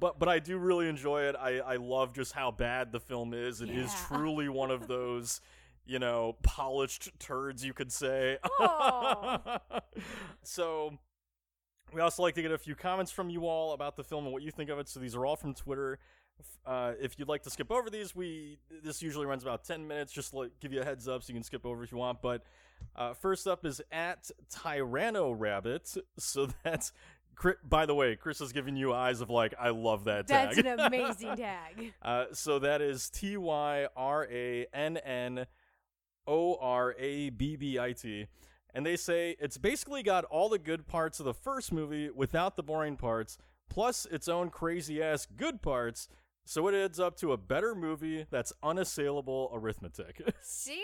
but 0.00 0.18
but 0.18 0.28
I 0.28 0.38
do 0.38 0.56
really 0.58 0.88
enjoy 0.88 1.22
it. 1.24 1.36
I 1.38 1.58
I 1.60 1.76
love 1.76 2.14
just 2.14 2.32
how 2.32 2.50
bad 2.50 2.92
the 2.92 3.00
film 3.00 3.34
is. 3.34 3.60
It 3.60 3.68
is 3.70 3.92
Yeah. 3.92 4.06
truly 4.16 4.48
one 4.48 4.70
of 4.70 4.88
those. 4.88 5.40
You 5.86 5.98
know, 5.98 6.36
polished 6.42 7.10
turds, 7.18 7.64
you 7.64 7.72
could 7.72 7.92
say. 7.92 8.38
So, 10.42 10.98
we 11.92 12.00
also 12.00 12.22
like 12.22 12.34
to 12.34 12.42
get 12.42 12.52
a 12.52 12.58
few 12.58 12.74
comments 12.74 13.10
from 13.12 13.30
you 13.30 13.46
all 13.46 13.72
about 13.72 13.96
the 13.96 14.04
film 14.04 14.24
and 14.24 14.32
what 14.32 14.42
you 14.42 14.50
think 14.50 14.70
of 14.70 14.78
it. 14.78 14.88
So, 14.88 15.00
these 15.00 15.14
are 15.14 15.26
all 15.26 15.36
from 15.36 15.54
Twitter. 15.54 15.98
Uh, 16.64 16.92
if 17.00 17.18
you'd 17.18 17.28
like 17.28 17.42
to 17.42 17.50
skip 17.50 17.70
over 17.70 17.90
these, 17.90 18.14
we 18.16 18.58
this 18.82 19.02
usually 19.02 19.26
runs 19.26 19.42
about 19.42 19.64
ten 19.64 19.86
minutes. 19.86 20.12
Just 20.12 20.32
like 20.32 20.52
give 20.60 20.72
you 20.72 20.80
a 20.80 20.84
heads 20.84 21.06
up, 21.08 21.22
so 21.22 21.28
you 21.30 21.34
can 21.34 21.42
skip 21.42 21.66
over 21.66 21.82
if 21.82 21.92
you 21.92 21.98
want. 21.98 22.22
But 22.22 22.42
uh, 22.96 23.12
first 23.14 23.46
up 23.46 23.66
is 23.66 23.82
at 23.92 24.30
Tyranno 24.50 25.34
Rabbit. 25.36 25.94
So 26.18 26.48
that's 26.64 26.92
by 27.64 27.86
the 27.86 27.94
way, 27.94 28.16
Chris 28.16 28.40
is 28.40 28.52
giving 28.52 28.76
you 28.76 28.92
eyes 28.92 29.20
of 29.20 29.30
like 29.30 29.54
I 29.58 29.70
love 29.70 30.04
that 30.04 30.26
That's 30.26 30.56
tag. 30.56 30.66
an 30.66 30.80
amazing 30.80 31.36
tag. 31.36 31.92
Uh, 32.02 32.26
so 32.32 32.58
that 32.58 32.80
is 32.82 33.10
T 33.10 33.36
Y 33.36 33.86
R 33.96 34.26
A 34.30 34.66
N 34.72 34.96
N 34.98 35.46
O 36.26 36.56
R 36.56 36.94
A 36.98 37.30
B 37.30 37.56
B 37.56 37.78
I 37.78 37.92
T. 37.92 38.26
And 38.74 38.86
they 38.86 38.96
say 38.96 39.36
it's 39.40 39.58
basically 39.58 40.02
got 40.02 40.24
all 40.26 40.48
the 40.48 40.58
good 40.58 40.86
parts 40.86 41.18
of 41.18 41.26
the 41.26 41.34
first 41.34 41.72
movie 41.72 42.08
without 42.10 42.56
the 42.56 42.62
boring 42.62 42.96
parts, 42.96 43.36
plus 43.68 44.06
its 44.06 44.28
own 44.28 44.50
crazy 44.50 45.02
ass 45.02 45.26
good 45.36 45.60
parts. 45.60 46.08
So 46.44 46.66
it 46.68 46.74
adds 46.74 46.98
up 47.00 47.16
to 47.18 47.32
a 47.32 47.36
better 47.36 47.74
movie 47.74 48.26
that's 48.30 48.52
unassailable 48.62 49.50
arithmetic. 49.52 50.22
See? 50.42 50.82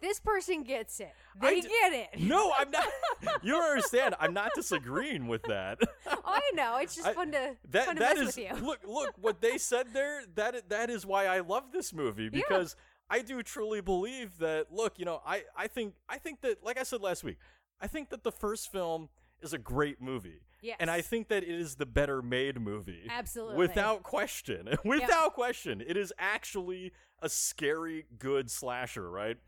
This 0.00 0.18
person 0.18 0.62
gets 0.62 0.98
it. 0.98 1.12
They 1.42 1.60
d- 1.60 1.68
get 1.68 1.92
it. 1.92 2.20
no, 2.20 2.52
I'm 2.58 2.70
not. 2.70 2.88
You 3.42 3.52
don't 3.52 3.70
understand. 3.70 4.14
I'm 4.18 4.32
not 4.32 4.52
disagreeing 4.54 5.28
with 5.28 5.42
that. 5.42 5.78
Oh, 6.10 6.16
I 6.24 6.40
know. 6.54 6.78
It's 6.78 6.94
just 6.96 7.06
I- 7.08 7.12
fun 7.12 7.32
to 7.32 7.54
That 7.70 7.84
fun 7.84 7.96
to 7.96 8.00
that 8.00 8.16
mess 8.16 8.28
is 8.30 8.36
with 8.36 8.38
you. 8.60 8.66
look 8.66 8.78
look 8.86 9.14
what 9.20 9.42
they 9.42 9.58
said 9.58 9.88
there. 9.92 10.22
That 10.36 10.70
that 10.70 10.88
is 10.88 11.04
why 11.04 11.26
I 11.26 11.40
love 11.40 11.64
this 11.70 11.92
movie 11.92 12.30
because 12.30 12.76
I 13.10 13.22
do 13.22 13.42
truly 13.42 13.80
believe 13.80 14.38
that. 14.38 14.72
Look, 14.72 14.98
you 14.98 15.04
know, 15.04 15.20
I 15.26 15.42
I 15.56 15.66
think 15.66 15.94
I 16.08 16.18
think 16.18 16.40
that 16.42 16.64
like 16.64 16.78
I 16.78 16.84
said 16.84 17.02
last 17.02 17.24
week, 17.24 17.38
I 17.80 17.86
think 17.86 18.10
that 18.10 18.22
the 18.22 18.32
first 18.32 18.70
film 18.70 19.08
is 19.42 19.52
a 19.52 19.58
great 19.58 20.00
movie. 20.00 20.40
Yes. 20.62 20.76
And 20.78 20.90
I 20.90 21.00
think 21.00 21.28
that 21.28 21.42
it 21.42 21.48
is 21.48 21.76
the 21.76 21.86
better 21.86 22.22
made 22.22 22.60
movie. 22.60 23.06
Absolutely. 23.08 23.56
Without 23.56 24.02
question. 24.02 24.68
Without 24.84 25.34
question. 25.34 25.82
It 25.86 25.96
is 25.96 26.12
actually 26.18 26.92
a 27.22 27.28
scary 27.28 28.06
good 28.18 28.50
slasher, 28.50 29.10
right? 29.10 29.38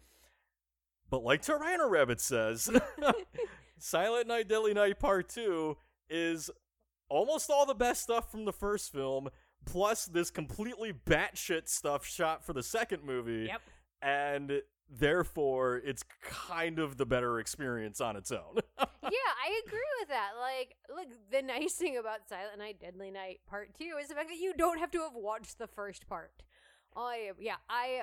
But 1.11 1.23
like 1.23 1.43
Tyranno 1.43 1.91
Rabbit 1.91 2.21
says, 2.21 2.71
Silent 3.79 4.29
Night 4.29 4.49
Deadly 4.49 4.73
Night 4.73 4.99
Part 4.99 5.29
2 5.29 5.77
is 6.09 6.51
almost 7.11 7.51
all 7.51 7.67
the 7.67 7.75
best 7.75 8.03
stuff 8.03 8.31
from 8.31 8.47
the 8.47 8.53
first 8.53 8.91
film, 8.91 9.29
plus 9.65 10.07
this 10.07 10.31
completely 10.31 10.93
batshit 10.93 11.69
stuff 11.69 12.07
shot 12.07 12.45
for 12.45 12.53
the 12.53 12.63
second 12.63 13.05
movie. 13.05 13.47
Yep. 13.49 13.61
And 14.03 14.63
therefore, 14.91 15.81
it's 15.85 16.05
kind 16.23 16.79
of 16.79 16.97
the 16.97 17.07
better 17.07 17.39
experience 17.39 18.01
on 18.01 18.17
its 18.17 18.33
own. 18.33 18.59
yeah, 18.79 18.87
I 19.03 19.61
agree 19.67 19.81
with 20.01 20.09
that. 20.09 20.31
Like, 20.41 20.77
look, 20.95 21.09
the 21.31 21.43
nice 21.43 21.75
thing 21.75 21.97
about 21.97 22.29
Silent 22.29 22.59
Night, 22.59 22.81
Deadly 22.81 23.11
Night 23.11 23.41
Part 23.47 23.71
Two 23.79 23.97
is 24.01 24.09
the 24.09 24.15
fact 24.15 24.29
that 24.29 24.39
you 24.39 24.55
don't 24.57 24.79
have 24.79 24.91
to 24.93 25.01
have 25.03 25.15
watched 25.15 25.59
the 25.59 25.69
first 25.69 26.09
part. 26.09 26.43
I 26.97 27.31
yeah, 27.39 27.57
I 27.69 28.03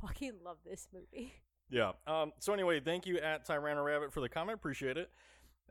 fucking 0.00 0.34
love 0.44 0.58
this 0.64 0.88
movie. 0.92 1.32
Yeah. 1.70 1.92
Um, 2.06 2.32
so 2.40 2.52
anyway, 2.52 2.80
thank 2.80 3.06
you 3.06 3.18
at 3.18 3.46
Tyranno 3.46 3.84
Rabbit 3.84 4.12
for 4.12 4.20
the 4.20 4.28
comment. 4.28 4.56
Appreciate 4.56 4.96
it. 4.96 5.10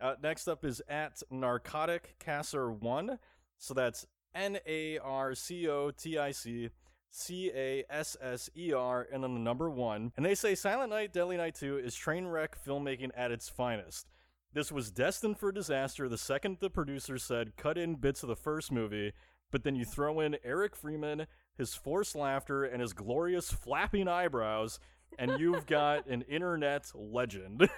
Uh, 0.02 0.16
next 0.22 0.48
up 0.48 0.66
is 0.66 0.82
at 0.90 1.22
Narcotic 1.30 2.16
Casser 2.20 2.76
One. 2.76 3.20
So 3.58 3.74
that's 3.74 4.06
N 4.36 4.60
A 4.68 4.98
R 5.00 5.36
C 5.36 5.68
O 5.68 5.92
T 5.92 6.18
I 6.18 6.32
C 6.32 6.70
C 7.10 7.52
A 7.54 7.84
S 7.90 8.18
S 8.22 8.50
E 8.56 8.74
R 8.74 9.08
and 9.12 9.24
then 9.24 9.34
the 9.34 9.40
number 9.40 9.70
one. 9.70 10.12
And 10.18 10.26
they 10.26 10.36
say 10.36 10.56
Silent 10.56 10.90
Night, 10.90 11.14
Deadly 11.14 11.38
Night 11.38 11.56
2 11.56 11.78
is 11.78 11.96
train 11.96 12.26
wreck 12.26 12.58
filmmaking 12.64 13.12
at 13.16 13.32
its 13.32 13.50
finest. 13.50 14.08
This 14.54 14.72
was 14.72 14.92
destined 14.92 15.40
for 15.40 15.52
disaster 15.52 16.08
the 16.08 16.18
second 16.18 16.58
the 16.60 16.70
producer 16.70 17.18
said 17.18 17.58
cut 17.58 17.78
in 17.78 17.96
bits 17.96 18.24
of 18.24 18.30
the 18.30 18.36
first 18.36 18.72
movie, 18.72 19.14
but 19.52 19.64
then 19.64 19.76
you 19.76 19.86
throw 19.86 20.20
in 20.20 20.38
Eric 20.44 20.76
Freeman, 20.76 21.28
his 21.58 21.74
forced 21.74 22.16
laughter, 22.16 22.64
and 22.64 22.82
his 22.82 22.94
glorious 22.94 23.52
flapping 23.52 24.08
eyebrows, 24.08 24.80
and 25.18 25.40
you've 25.40 25.66
got 25.66 26.08
an 26.08 26.22
internet 26.24 26.92
legend. 26.94 27.62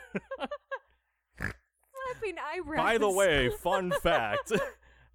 Flapping 1.38 2.36
eyebrows. 2.40 2.78
By 2.78 2.98
the 2.98 3.10
way, 3.10 3.50
fun 3.50 3.92
fact. 4.02 4.52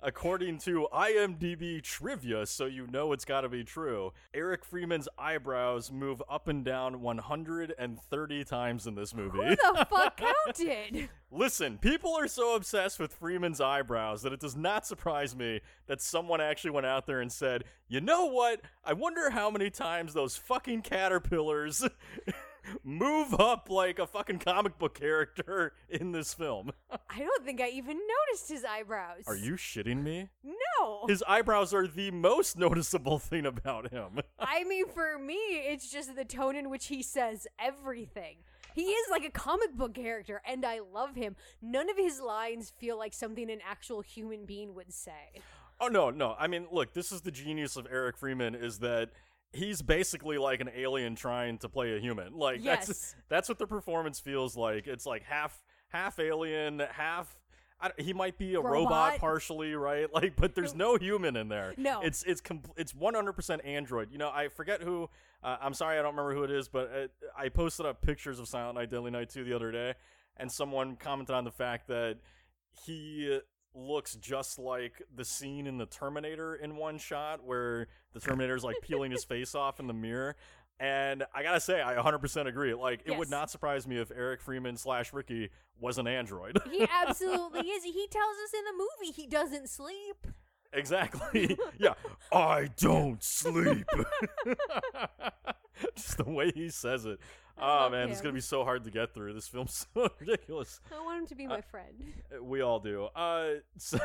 According 0.03 0.59
to 0.61 0.89
IMDb 0.95 1.83
trivia, 1.83 2.47
so 2.47 2.65
you 2.65 2.87
know 2.87 3.13
it's 3.13 3.27
got 3.27 3.43
to 3.43 3.51
be 3.51 3.65
true, 3.65 4.13
Eric 4.33 4.65
Freeman's 4.65 5.09
eyebrows 5.19 5.93
move 5.93 6.23
up 6.29 6.49
and 6.49 6.65
down 6.65 7.03
130 7.03 8.45
times 8.45 8.87
in 8.87 8.95
this 8.95 9.15
movie. 9.15 9.39
who 9.39 9.57
the 9.57 9.87
fuck 9.91 10.17
counted? 10.47 11.11
Listen, 11.31 11.77
people 11.77 12.15
are 12.15 12.29
so 12.29 12.57
obsessed 12.57 12.99
with 12.99 13.13
Freeman's 13.13 13.61
eyebrows 13.61 14.23
that 14.23 14.33
it 14.33 14.41
does 14.41 14.57
not 14.57 14.87
surprise 14.87 15.37
me 15.37 15.61
that 15.87 16.01
someone 16.01 16.41
actually 16.41 16.71
went 16.71 16.87
out 16.87 17.07
there 17.07 17.21
and 17.21 17.31
said, 17.31 17.65
you 17.87 18.01
know 18.01 18.25
what? 18.25 18.63
I 18.83 18.95
wonder 18.95 19.29
how 19.31 19.51
many 19.51 19.69
times 19.69 20.15
those 20.15 20.35
fucking 20.35 20.81
caterpillars 20.83 21.87
move 22.85 23.35
up 23.39 23.69
like 23.71 23.99
a 23.99 24.07
fucking 24.07 24.39
comic 24.39 24.79
book 24.79 24.99
character 24.99 25.73
in 25.89 26.13
this 26.13 26.35
film. 26.35 26.73
I 27.11 27.19
don't 27.19 27.45
think 27.45 27.61
I 27.61 27.69
even 27.69 27.99
noticed 27.99 28.49
his 28.49 28.65
eyebrows. 28.65 29.23
Are 29.27 29.37
you 29.37 29.55
shitting 29.55 30.03
me? 30.03 30.29
No. 30.45 31.07
His 31.07 31.23
eyebrows 31.27 31.75
are 31.75 31.87
the 31.87 32.11
most 32.11 32.59
noticeable 32.59 33.19
thing 33.19 33.47
about 33.47 33.91
him. 33.91 34.21
I 34.39 34.65
mean, 34.69 34.87
for 34.89 35.19
me, 35.19 35.35
it's 35.35 35.91
just 35.91 36.15
the 36.17 36.25
tone 36.25 36.57
in 36.57 36.71
which 36.71 36.87
he 36.87 37.03
says 37.03 37.47
everything. 37.59 38.37
He 38.75 38.83
is 38.83 39.11
like 39.11 39.25
a 39.25 39.31
comic 39.31 39.75
book 39.75 39.95
character, 39.95 40.41
and 40.47 40.65
I 40.65 40.81
love 40.81 41.17
him. 41.17 41.35
None 41.61 41.91
of 41.91 41.97
his 41.97 42.21
lines 42.21 42.73
feel 42.79 42.97
like 42.97 43.13
something 43.13 43.51
an 43.51 43.59
actual 43.69 44.01
human 44.01 44.47
being 44.47 44.75
would 44.75 44.93
say. 44.93 45.43
Oh 45.81 45.89
no, 45.89 46.11
no. 46.11 46.37
I 46.39 46.47
mean, 46.47 46.67
look, 46.71 46.93
this 46.93 47.11
is 47.11 47.23
the 47.23 47.31
genius 47.31 47.77
of 47.77 47.87
Eric 47.91 48.19
Freeman 48.19 48.55
is 48.55 48.79
that 48.81 49.11
he's 49.53 49.83
basically 49.83 50.39
like 50.39 50.61
an 50.61 50.71
alien 50.75 51.15
trying 51.17 51.59
to 51.59 51.69
play 51.69 51.97
a 51.97 52.01
human. 52.01 52.35
Like 52.35 52.63
that's 52.63 52.89
Yes. 52.89 53.15
that's 53.29 53.49
what 53.49 53.59
the 53.59 53.67
performance 53.67 54.21
feels 54.21 54.57
like. 54.57 54.87
It's 54.87 55.07
like 55.07 55.23
half 55.25 55.63
half 55.89 56.19
alien, 56.19 56.81
half 56.93 57.37
I, 57.83 57.91
he 57.97 58.13
might 58.13 58.37
be 58.37 58.55
a 58.55 58.61
robot. 58.61 58.73
Robot. 58.73 59.19
partially, 59.19 59.75
right? 59.75 60.07
Like, 60.15 60.37
but 60.37 60.55
there's 60.55 60.75
no 60.75 60.97
human 60.97 61.35
in 61.37 61.49
there. 61.49 61.73
No. 61.79 62.03
it's 62.03 62.23
it's 62.25 62.41
com- 62.43 62.63
it's 62.77 62.93
100% 62.93 63.65
android. 63.67 64.11
You 64.13 64.19
know, 64.19 64.31
I 64.31 64.49
forget 64.49 64.83
who. 64.83 65.09
Uh, 65.43 65.57
I'm 65.63 65.73
sorry, 65.73 65.99
I 65.99 66.03
don't 66.03 66.15
remember 66.15 66.35
who 66.35 66.45
it 66.45 66.51
is, 66.51 66.69
but 66.69 66.93
uh, 66.95 67.07
I 67.35 67.49
posted 67.49 67.87
up 67.87 68.03
pictures 68.03 68.39
of 68.39 68.47
Silent 68.47 68.75
Night, 68.77 68.91
Deadly 68.91 69.11
Night 69.11 69.31
2 69.31 69.43
the 69.45 69.55
other 69.55 69.73
day, 69.73 69.95
and 70.37 70.53
someone 70.53 70.97
commented 70.97 71.35
on 71.35 71.45
the 71.45 71.51
fact 71.51 71.89
that 71.89 72.19
he 72.85 73.41
looks 73.75 74.17
just 74.17 74.59
like 74.59 75.03
the 75.15 75.25
scene 75.25 75.67
in 75.67 75.79
the 75.79 75.87
Terminator 75.87 76.55
in 76.57 76.77
one 76.77 76.99
shot 76.99 77.45
where 77.45 77.87
the 78.13 78.21
Terminator's 78.21 78.65
like 78.65 78.77
peeling 78.83 79.11
his 79.13 79.25
face 79.29 79.55
off 79.55 79.81
in 79.81 79.87
the 79.87 79.93
mirror. 79.95 80.37
And 80.79 81.25
I 81.35 81.43
gotta 81.43 81.61
say, 81.61 81.83
I 81.83 81.95
100% 81.95 82.47
agree. 82.47 82.73
Like, 82.73 83.03
it 83.05 83.17
would 83.17 83.29
not 83.29 83.51
surprise 83.51 83.87
me 83.87 83.99
if 83.99 84.11
Eric 84.11 84.41
Freeman 84.41 84.79
slash 84.79 85.13
Ricky 85.13 85.51
was 85.79 85.99
an 85.99 86.07
android. 86.07 86.59
He 86.71 86.87
absolutely 86.91 87.61
is. 87.69 87.85
He 87.85 88.09
tells 88.11 88.37
us 88.45 88.55
in 88.59 88.65
the 88.65 88.73
movie 88.73 89.13
he 89.13 89.27
doesn't 89.27 89.69
sleep. 89.69 90.27
exactly. 90.73 91.59
yeah. 91.79 91.95
I 92.33 92.71
don't 92.79 93.23
sleep. 93.23 93.87
Just 95.97 96.19
the 96.19 96.25
way 96.25 96.53
he 96.55 96.69
says 96.69 97.05
it. 97.05 97.19
I 97.59 97.87
Oh 97.87 97.91
man, 97.91 98.11
it's 98.11 98.21
gonna 98.21 98.35
be 98.35 98.41
so 98.41 98.65
hard 98.65 98.85
to 98.85 98.91
get 98.91 99.15
through. 99.15 99.35
This 99.35 99.49
film's 99.49 99.87
so 99.95 100.09
ridiculous. 100.19 100.81
I 100.95 101.03
want 101.05 101.21
him 101.21 101.27
to 101.27 101.35
be 101.35 101.47
my 101.47 101.61
friend. 101.61 101.95
We 102.43 102.63
all 102.63 102.81
do. 102.81 103.09
Uh, 103.15 103.55
so, 103.77 103.99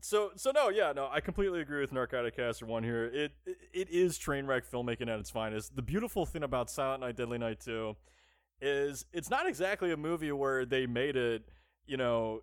so, 0.00 0.30
so 0.36 0.50
no, 0.52 0.68
yeah, 0.68 0.92
no, 0.94 1.08
I 1.10 1.20
completely 1.20 1.60
agree 1.60 1.80
with 1.80 1.92
Narcotic 1.92 2.36
Caster 2.36 2.66
One 2.66 2.82
here. 2.82 3.04
It, 3.04 3.32
it, 3.44 3.56
it 3.72 3.90
is 3.90 4.16
train 4.16 4.46
wreck 4.46 4.64
filmmaking 4.70 5.08
at 5.08 5.18
its 5.18 5.30
finest. 5.30 5.76
The 5.76 5.82
beautiful 5.82 6.24
thing 6.24 6.42
about 6.42 6.70
Silent 6.70 7.00
Night, 7.00 7.16
Deadly 7.16 7.38
Night 7.38 7.60
Two 7.60 7.96
is 8.60 9.04
it's 9.12 9.28
not 9.28 9.46
exactly 9.46 9.92
a 9.92 9.96
movie 9.96 10.32
where 10.32 10.64
they 10.64 10.86
made 10.86 11.16
it. 11.16 11.48
You 11.86 11.96
know, 11.98 12.40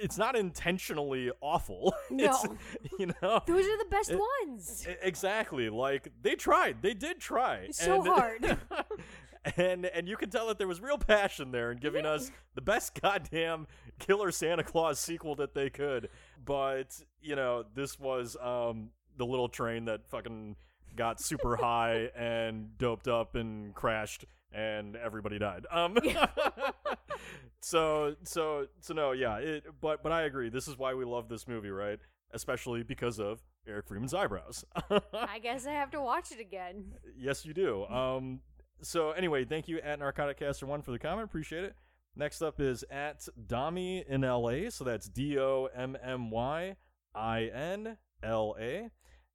it's 0.00 0.16
not 0.18 0.36
intentionally 0.36 1.30
awful. 1.40 1.94
It's, 2.10 2.44
No. 2.44 2.56
you 2.98 3.06
know, 3.06 3.40
Those 3.46 3.64
are 3.66 3.78
the 3.78 3.86
best 3.90 4.10
It- 4.10 4.20
ones. 4.42 4.86
Exactly. 5.02 5.68
Like 5.68 6.08
they 6.22 6.34
tried. 6.36 6.82
They 6.82 6.94
did 6.94 7.18
try. 7.20 7.56
It's 7.68 7.82
so 7.82 7.96
And- 8.02 8.06
hard. 8.08 8.58
and 9.56 9.86
and 9.86 10.08
you 10.08 10.16
can 10.16 10.30
tell 10.30 10.46
that 10.48 10.58
there 10.58 10.68
was 10.68 10.80
real 10.80 10.96
passion 10.98 11.50
there 11.50 11.70
in 11.72 11.78
giving 11.78 12.06
us 12.06 12.30
the 12.54 12.60
best 12.62 12.98
goddamn 13.00 13.66
Killer 13.98 14.30
Santa 14.30 14.62
Claus 14.64 14.98
sequel 14.98 15.34
that 15.36 15.54
they 15.54 15.70
could. 15.70 16.08
But, 16.44 16.98
you 17.20 17.36
know, 17.36 17.64
this 17.74 17.98
was 17.98 18.36
um 18.40 18.90
the 19.16 19.26
little 19.26 19.48
train 19.48 19.84
that 19.86 20.06
fucking 20.08 20.56
got 20.96 21.20
super 21.20 21.56
high 21.56 22.10
and 22.16 22.76
doped 22.78 23.08
up 23.08 23.34
and 23.34 23.74
crashed 23.74 24.24
and 24.54 24.96
everybody 24.96 25.38
died. 25.38 25.66
Um 25.70 25.98
So 27.64 28.14
so 28.24 28.66
so 28.80 28.92
no, 28.92 29.12
yeah, 29.12 29.38
it 29.38 29.64
but 29.80 30.02
but 30.02 30.12
I 30.12 30.22
agree. 30.24 30.50
This 30.50 30.68
is 30.68 30.76
why 30.76 30.92
we 30.92 31.06
love 31.06 31.30
this 31.30 31.48
movie, 31.48 31.70
right? 31.70 31.98
Especially 32.30 32.82
because 32.82 33.18
of 33.18 33.42
Eric 33.66 33.88
Freeman's 33.88 34.12
eyebrows. 34.12 34.66
I 35.14 35.38
guess 35.42 35.66
I 35.66 35.72
have 35.72 35.90
to 35.92 36.00
watch 36.02 36.30
it 36.30 36.40
again. 36.40 36.92
Yes, 37.16 37.46
you 37.46 37.54
do. 37.54 37.86
Um, 37.86 38.40
so 38.82 39.12
anyway, 39.12 39.46
thank 39.46 39.66
you 39.66 39.78
at 39.78 39.98
Narcotic 39.98 40.40
Caster 40.40 40.66
One 40.66 40.82
for 40.82 40.90
the 40.90 40.98
comment. 40.98 41.24
Appreciate 41.24 41.64
it. 41.64 41.74
Next 42.14 42.42
up 42.42 42.60
is 42.60 42.84
at 42.90 43.26
Dommy 43.46 44.06
in 44.06 44.20
LA. 44.20 44.68
So 44.68 44.84
that's 44.84 45.08
D 45.08 45.38
O 45.38 45.70
M 45.74 45.96
M 46.02 46.30
Y 46.30 46.76
I 47.14 47.44
N 47.44 47.96
L 48.22 48.56
A. 48.60 48.90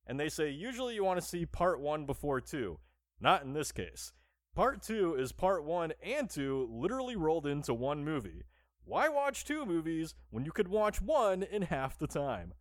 And 0.05 0.19
they 0.19 0.29
say 0.29 0.51
usually 0.51 0.93
you 0.93 1.03
want 1.03 1.19
to 1.19 1.25
see 1.25 1.47
part 1.47 1.81
one 1.81 2.05
before 2.05 2.41
two. 2.41 2.77
Not 3.19 3.41
in 3.41 3.53
this 3.53 3.71
case. 3.71 4.13
Part 4.55 4.81
two 4.81 5.15
is 5.15 5.31
part 5.31 5.63
one 5.63 5.93
and 6.03 6.29
two 6.29 6.67
literally 6.71 7.15
rolled 7.15 7.45
into 7.45 7.73
one 7.73 8.03
movie. 8.03 8.43
Why 8.83 9.07
watch 9.07 9.45
two 9.45 9.65
movies 9.65 10.15
when 10.31 10.45
you 10.45 10.51
could 10.51 10.67
watch 10.67 11.01
one 11.01 11.43
in 11.43 11.61
half 11.63 11.97
the 11.97 12.07
time? 12.07 12.53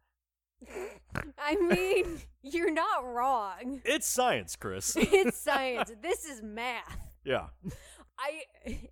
I 1.38 1.56
mean, 1.56 2.20
you're 2.42 2.72
not 2.72 3.04
wrong. 3.04 3.80
It's 3.84 4.06
science, 4.06 4.54
Chris. 4.56 4.96
It's 4.98 5.38
science. 5.38 5.92
this 6.02 6.24
is 6.24 6.42
math. 6.42 6.98
yeah. 7.24 7.46
I 8.20 8.42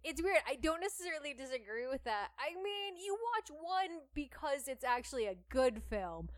it's 0.04 0.22
weird. 0.22 0.38
I 0.48 0.54
don't 0.54 0.80
necessarily 0.80 1.34
disagree 1.34 1.88
with 1.90 2.04
that. 2.04 2.28
I 2.38 2.54
mean, 2.62 2.96
you 2.96 3.16
watch 3.34 3.50
one 3.60 3.98
because 4.14 4.68
it's 4.68 4.84
actually 4.84 5.26
a 5.26 5.34
good 5.48 5.82
film. 5.90 6.28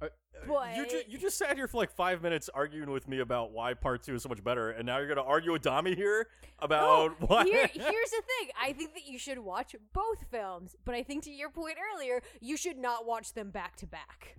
Uh, 0.00 0.08
But- 0.46 0.76
you, 0.76 0.86
ju- 0.86 1.02
you 1.08 1.18
just 1.18 1.38
sat 1.38 1.56
here 1.56 1.66
for 1.66 1.78
like 1.78 1.90
five 1.90 2.22
minutes 2.22 2.48
arguing 2.52 2.90
with 2.90 3.08
me 3.08 3.20
about 3.20 3.52
why 3.52 3.74
part 3.74 4.02
two 4.02 4.14
is 4.14 4.22
so 4.22 4.28
much 4.28 4.44
better, 4.44 4.70
and 4.70 4.84
now 4.86 4.98
you're 4.98 5.06
going 5.06 5.16
to 5.16 5.22
argue 5.24 5.52
with 5.52 5.62
Dommy 5.62 5.96
here 5.96 6.28
about 6.58 6.84
Oh, 7.20 7.26
why. 7.26 7.44
Here, 7.44 7.66
here's 7.72 8.10
the 8.10 8.22
thing. 8.22 8.50
I 8.60 8.72
think 8.72 8.94
that 8.94 9.06
you 9.06 9.18
should 9.18 9.38
watch 9.38 9.74
both 9.92 10.24
films, 10.30 10.76
but 10.84 10.94
I 10.94 11.02
think 11.02 11.24
to 11.24 11.30
your 11.30 11.50
point 11.50 11.76
earlier, 11.94 12.20
you 12.40 12.56
should 12.56 12.76
not 12.76 13.06
watch 13.06 13.32
them 13.32 13.50
back 13.50 13.76
to 13.76 13.86
back. 13.86 14.36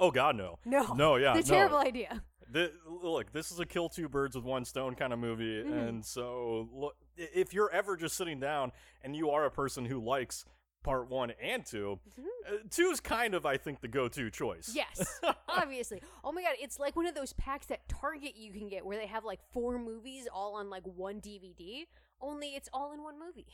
oh 0.00 0.10
God, 0.10 0.36
no, 0.36 0.58
No, 0.64 0.94
no, 0.94 1.16
yeah, 1.16 1.34
no. 1.34 1.42
terrible 1.42 1.78
idea. 1.78 2.22
Th- 2.52 2.72
look, 2.86 3.32
this 3.32 3.50
is 3.50 3.60
a 3.60 3.66
kill 3.66 3.88
two 3.88 4.08
birds 4.08 4.34
with 4.36 4.44
one 4.44 4.64
stone 4.64 4.94
kind 4.94 5.12
of 5.12 5.18
movie, 5.18 5.62
Mhm. 5.62 5.88
and 5.88 6.04
so 6.04 6.68
look, 6.72 6.96
if 7.16 7.52
you're 7.54 7.70
ever 7.70 7.96
just 7.96 8.16
sitting 8.16 8.40
down 8.40 8.72
and 9.02 9.14
you 9.14 9.30
are 9.30 9.44
a 9.44 9.50
person 9.50 9.84
who 9.86 10.00
likes 10.02 10.44
part 10.82 11.08
one 11.08 11.32
and 11.42 11.64
2 11.64 11.98
uh, 12.50 12.90
is 12.90 13.00
kind 13.00 13.34
of, 13.34 13.46
I 13.46 13.56
think, 13.56 13.80
the 13.80 13.88
go-to 13.88 14.30
choice. 14.30 14.72
Yes, 14.74 15.20
obviously. 15.48 16.02
Oh 16.24 16.32
my 16.32 16.42
god, 16.42 16.54
it's 16.60 16.78
like 16.78 16.96
one 16.96 17.06
of 17.06 17.14
those 17.14 17.32
packs 17.34 17.66
that 17.66 17.88
Target 17.88 18.36
you 18.36 18.52
can 18.52 18.68
get 18.68 18.84
where 18.84 18.96
they 18.96 19.06
have 19.06 19.24
like 19.24 19.40
four 19.52 19.78
movies 19.78 20.26
all 20.32 20.54
on 20.56 20.70
like 20.70 20.84
one 20.84 21.20
DVD. 21.20 21.86
Only 22.20 22.48
it's 22.48 22.68
all 22.72 22.92
in 22.92 23.02
one 23.02 23.18
movie. 23.18 23.46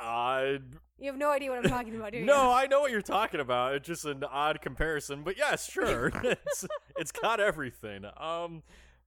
I 0.00 0.58
You 0.98 1.06
have 1.06 1.18
no 1.18 1.30
idea 1.30 1.50
what 1.50 1.58
I'm 1.58 1.70
talking 1.70 1.94
about, 1.94 2.12
do? 2.12 2.24
No, 2.24 2.50
I 2.50 2.66
know 2.66 2.80
what 2.80 2.90
you're 2.90 3.02
talking 3.02 3.40
about. 3.40 3.74
It's 3.74 3.86
just 3.86 4.06
an 4.06 4.24
odd 4.24 4.62
comparison, 4.62 5.22
but 5.22 5.36
yes, 5.36 5.70
sure. 5.70 6.10
it's 6.24 6.66
it's 6.96 7.12
got 7.12 7.38
everything. 7.38 8.04
Um, 8.16 8.62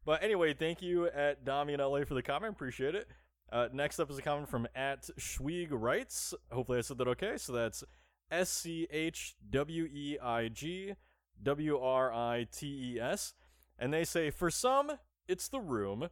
but 0.06 0.22
anyway, 0.24 0.54
thank 0.54 0.82
you 0.82 1.08
at 1.08 1.44
Dommy 1.46 1.74
in 1.74 1.80
LA 1.80 2.04
for 2.06 2.14
the 2.14 2.22
comment. 2.22 2.54
Appreciate 2.54 2.94
it. 2.94 3.08
Uh, 3.54 3.70
next 3.72 4.00
up 4.00 4.10
is 4.10 4.18
a 4.18 4.22
comment 4.24 4.50
from 4.50 4.68
at 4.74 5.04
Schweig 5.20 5.68
Writes. 5.70 6.34
Hopefully, 6.52 6.80
I 6.80 6.82
said 6.82 6.98
that 6.98 7.08
okay. 7.10 7.38
So 7.38 7.54
that's 7.54 7.84
S 8.32 8.50
C 8.50 8.88
H 8.90 9.36
W 9.52 9.86
E 9.86 10.18
I 10.20 10.48
G 10.48 10.96
W 11.44 11.78
R 11.78 12.12
I 12.12 12.48
T 12.52 12.96
E 12.96 13.00
S, 13.00 13.36
and 13.78 13.94
they 13.94 14.04
say 14.04 14.32
for 14.32 14.50
some 14.50 14.94
it's 15.28 15.48
The 15.48 15.60
Room, 15.60 16.10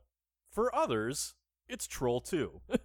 for 0.51 0.73
others 0.75 1.33
it's 1.67 1.87
Troll 1.87 2.21
Two. 2.21 2.61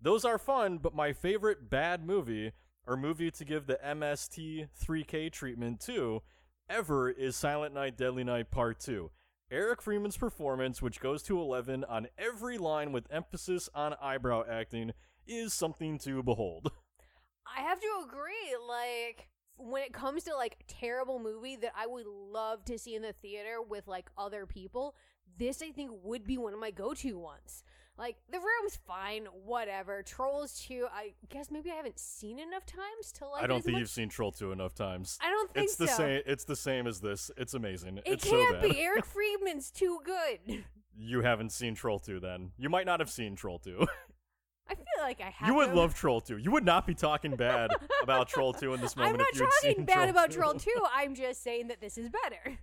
Those 0.00 0.24
are 0.24 0.38
fun, 0.38 0.78
but 0.78 0.94
my 0.94 1.12
favorite 1.12 1.68
bad 1.68 2.06
movie 2.06 2.52
or 2.86 2.96
movie 2.96 3.30
to 3.32 3.44
give 3.44 3.66
the 3.66 3.78
MST 3.84 4.68
3K 4.82 5.30
treatment 5.30 5.80
to 5.80 6.22
ever 6.70 7.10
is 7.10 7.36
Silent 7.36 7.74
Night 7.74 7.98
Deadly 7.98 8.24
Night 8.24 8.50
Part 8.50 8.80
2. 8.80 9.10
Eric 9.50 9.80
Freeman's 9.80 10.16
performance, 10.16 10.82
which 10.82 11.00
goes 11.00 11.22
to 11.22 11.40
11 11.40 11.84
on 11.84 12.08
every 12.18 12.58
line 12.58 12.92
with 12.92 13.06
emphasis 13.10 13.70
on 13.74 13.94
eyebrow 14.00 14.44
acting, 14.48 14.92
is 15.26 15.54
something 15.54 15.98
to 16.00 16.22
behold. 16.22 16.70
I 17.46 17.62
have 17.62 17.80
to 17.80 17.88
agree. 18.06 18.56
Like 18.66 19.28
when 19.56 19.82
it 19.82 19.94
comes 19.94 20.24
to 20.24 20.34
like 20.36 20.58
terrible 20.66 21.18
movie 21.18 21.56
that 21.56 21.72
I 21.74 21.86
would 21.86 22.06
love 22.06 22.64
to 22.66 22.78
see 22.78 22.94
in 22.94 23.02
the 23.02 23.14
theater 23.14 23.62
with 23.66 23.88
like 23.88 24.10
other 24.18 24.44
people, 24.44 24.94
this 25.38 25.62
I 25.62 25.70
think 25.70 25.92
would 26.02 26.26
be 26.26 26.36
one 26.36 26.52
of 26.52 26.60
my 26.60 26.70
go-to 26.70 27.18
ones. 27.18 27.64
Like 27.98 28.16
The 28.30 28.38
Room's 28.38 28.78
fine, 28.86 29.26
whatever. 29.44 30.02
Trolls 30.04 30.60
2, 30.68 30.86
I 30.94 31.14
guess 31.28 31.50
maybe 31.50 31.70
I 31.70 31.74
haven't 31.74 31.98
seen 31.98 32.38
enough 32.38 32.64
times 32.64 33.10
to 33.18 33.26
like 33.26 33.42
I 33.42 33.46
don't 33.48 33.62
think 33.62 33.72
much. 33.72 33.80
you've 33.80 33.90
seen 33.90 34.08
Troll 34.08 34.30
2 34.30 34.52
enough 34.52 34.72
times. 34.74 35.18
I 35.20 35.30
don't 35.30 35.52
think 35.52 35.64
It's 35.64 35.76
the 35.76 35.88
same 35.88 36.22
it's 36.24 36.44
the 36.44 36.56
same 36.56 36.86
as 36.86 37.00
this. 37.00 37.30
It's 37.36 37.54
amazing. 37.54 37.98
It 37.98 38.04
it's 38.06 38.24
can't 38.24 38.62
so 38.62 38.68
be. 38.68 38.78
Eric 38.80 39.04
Freeman's 39.04 39.70
too 39.72 39.98
good. 40.04 40.62
You 40.96 41.22
haven't 41.22 41.50
seen 41.50 41.74
Troll 41.74 41.98
2 41.98 42.20
then. 42.20 42.52
You 42.56 42.68
might 42.68 42.86
not 42.86 43.00
have 43.00 43.10
seen 43.10 43.34
Troll 43.34 43.58
2. 43.58 43.84
I 44.70 44.74
feel 44.74 44.84
like 45.00 45.20
I 45.20 45.30
have. 45.30 45.48
you 45.48 45.54
would 45.54 45.72
love 45.74 45.94
Troll 45.94 46.20
2. 46.20 46.36
You 46.36 46.50
would 46.52 46.64
not 46.64 46.86
be 46.86 46.94
talking 46.94 47.34
bad 47.34 47.70
about 48.02 48.28
Troll 48.28 48.52
2 48.52 48.74
in 48.74 48.80
this 48.80 48.94
moment 48.96 49.14
I'm 49.14 49.18
not 49.18 49.28
if 49.32 49.40
you 49.40 49.44
had 49.44 49.70
talking 49.70 49.84
bad 49.86 49.94
Troll 49.94 50.10
about 50.10 50.30
2. 50.30 50.38
Troll 50.38 50.54
2. 50.54 50.70
I'm 50.94 51.14
just 51.14 51.42
saying 51.42 51.68
that 51.68 51.80
this 51.80 51.98
is 51.98 52.08
better. 52.10 52.58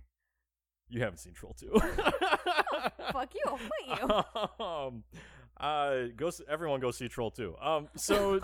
You 0.88 1.02
haven't 1.02 1.18
seen 1.18 1.32
Troll 1.32 1.54
2. 1.58 1.70
Fuck 3.12 3.34
you. 3.34 3.42
I'll 3.46 3.58
fight 3.58 4.26
you. 4.58 4.64
um, 4.64 5.04
uh, 5.58 6.08
go. 6.16 6.30
Everyone, 6.48 6.80
go 6.80 6.90
see 6.90 7.08
Troll 7.08 7.30
2. 7.30 7.56
Um, 7.60 7.88
so 7.96 8.40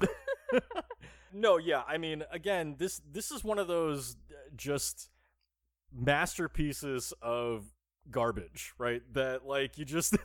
no, 1.32 1.58
yeah. 1.58 1.82
I 1.86 1.98
mean, 1.98 2.24
again, 2.32 2.74
this 2.78 3.00
this 3.10 3.30
is 3.30 3.44
one 3.44 3.58
of 3.58 3.68
those 3.68 4.16
uh, 4.30 4.34
just 4.56 5.10
masterpieces 5.94 7.12
of 7.22 7.64
garbage, 8.10 8.72
right? 8.78 9.02
That 9.14 9.46
like 9.46 9.78
you 9.78 9.84
just, 9.84 10.16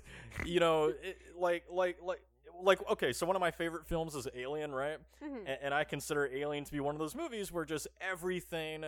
you 0.46 0.60
know, 0.60 0.86
it, 0.86 1.18
like 1.38 1.66
like 1.72 1.98
like. 2.02 2.22
Like 2.60 2.80
okay, 2.90 3.14
so 3.14 3.28
one 3.28 3.36
of 3.36 3.40
my 3.40 3.52
favorite 3.52 3.86
films 3.86 4.16
is 4.16 4.28
Alien, 4.36 4.72
right? 4.72 4.98
Mhm. 5.24 5.42
and, 5.46 5.58
and 5.62 5.74
I 5.76 5.84
consider 5.84 6.26
Alien 6.26 6.64
to 6.64 6.72
be 6.72 6.80
one 6.80 6.96
of 6.96 7.00
those 7.00 7.14
movies 7.14 7.52
where 7.52 7.66
just 7.66 7.88
everything 8.02 8.84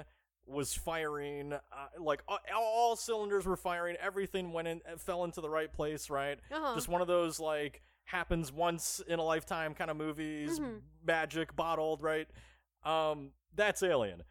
was 0.50 0.74
firing, 0.74 1.54
uh, 1.54 1.60
like 2.00 2.22
all, 2.28 2.40
all 2.56 2.96
cylinders 2.96 3.46
were 3.46 3.56
firing, 3.56 3.96
everything 4.02 4.52
went 4.52 4.68
in, 4.68 4.82
fell 4.98 5.24
into 5.24 5.42
the 5.42 5.50
right 5.50 5.72
place, 5.72 6.10
right? 6.10 6.40
Uh-huh. 6.52 6.76
Just 6.76 6.88
one 6.90 7.02
of 7.02 7.08
those 7.08 7.40
like 7.40 7.82
happens 8.06 8.52
once 8.52 9.02
in 9.08 9.20
a 9.20 9.24
lifetime 9.24 9.74
kind 9.76 9.92
of 9.92 9.98
movies, 9.98 10.60
Mhm. 10.60 10.82
magic 11.06 11.56
bottled, 11.56 12.02
right? 12.02 12.28
Um, 12.84 13.32
that's 13.54 13.84
Alien. 13.84 14.24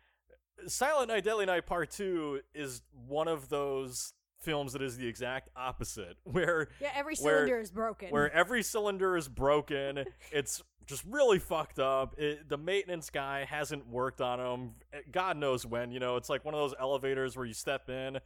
Silent 0.67 1.09
Night, 1.09 1.23
Deadly 1.23 1.47
Night 1.47 1.67
Part 1.67 1.91
Two 1.91 2.41
is 2.53 2.83
one 2.93 3.29
of 3.29 3.49
those 3.49 4.13
films 4.49 4.73
that 4.73 4.81
is 4.83 4.97
the 4.97 5.07
exact 5.07 5.51
opposite, 5.57 6.17
where 6.25 6.69
Yeah, 6.81 6.89
every 6.95 7.15
cylinder 7.17 7.59
is 7.61 7.71
broken. 7.71 8.09
where 8.09 8.33
every 8.33 8.63
cylinder 8.63 9.17
is 9.17 9.29
broken. 9.29 10.05
it's 10.33 10.63
just 10.87 11.05
really 11.07 11.39
fucked 11.39 11.79
up. 11.79 12.15
It, 12.19 12.49
the 12.49 12.57
maintenance 12.57 13.11
guy 13.11 13.45
hasn't 13.45 13.87
worked 13.87 14.23
on 14.23 14.39
them. 14.39 14.71
God 15.13 15.37
knows 15.37 15.67
when. 15.67 15.91
You 15.91 16.01
know, 16.01 16.17
it's 16.17 16.31
like 16.31 16.45
one 16.47 16.55
of 16.55 16.61
those 16.61 16.75
elevators 16.81 17.37
where 17.37 17.45
you 17.45 17.53
step 17.53 17.91
in 17.91 18.19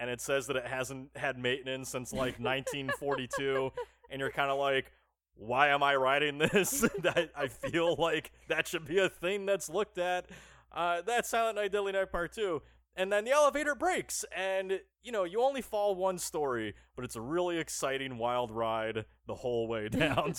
and 0.00 0.10
it 0.10 0.20
says 0.20 0.46
that 0.48 0.56
it 0.56 0.66
hasn't 0.66 1.10
had 1.16 1.38
maintenance 1.38 1.90
since 1.90 2.12
like 2.12 2.34
1942, 2.40 3.70
and 4.10 4.20
you're 4.20 4.30
kind 4.30 4.50
of 4.50 4.58
like. 4.58 4.92
Why 5.40 5.68
am 5.68 5.84
I 5.84 5.94
writing 5.94 6.38
this? 6.52 6.80
that 7.02 7.30
I 7.36 7.46
feel 7.46 7.94
like 7.96 8.32
that 8.48 8.66
should 8.66 8.84
be 8.84 8.98
a 8.98 9.08
thing 9.08 9.46
that's 9.46 9.70
looked 9.70 9.96
at. 9.98 10.26
Uh, 10.72 11.00
that's 11.06 11.28
Silent 11.28 11.54
Night, 11.54 11.70
Deadly 11.70 11.92
Night 11.92 12.10
Part 12.10 12.32
Two. 12.32 12.60
And 12.96 13.12
then 13.12 13.24
the 13.24 13.30
elevator 13.30 13.74
breaks 13.74 14.24
and 14.36 14.80
you 15.02 15.12
know 15.12 15.24
you 15.24 15.40
only 15.42 15.62
fall 15.62 15.94
one 15.94 16.18
story 16.18 16.74
but 16.96 17.04
it's 17.04 17.16
a 17.16 17.20
really 17.20 17.58
exciting 17.58 18.18
wild 18.18 18.50
ride 18.50 19.04
the 19.26 19.34
whole 19.34 19.68
way 19.68 19.88
down 19.90 20.32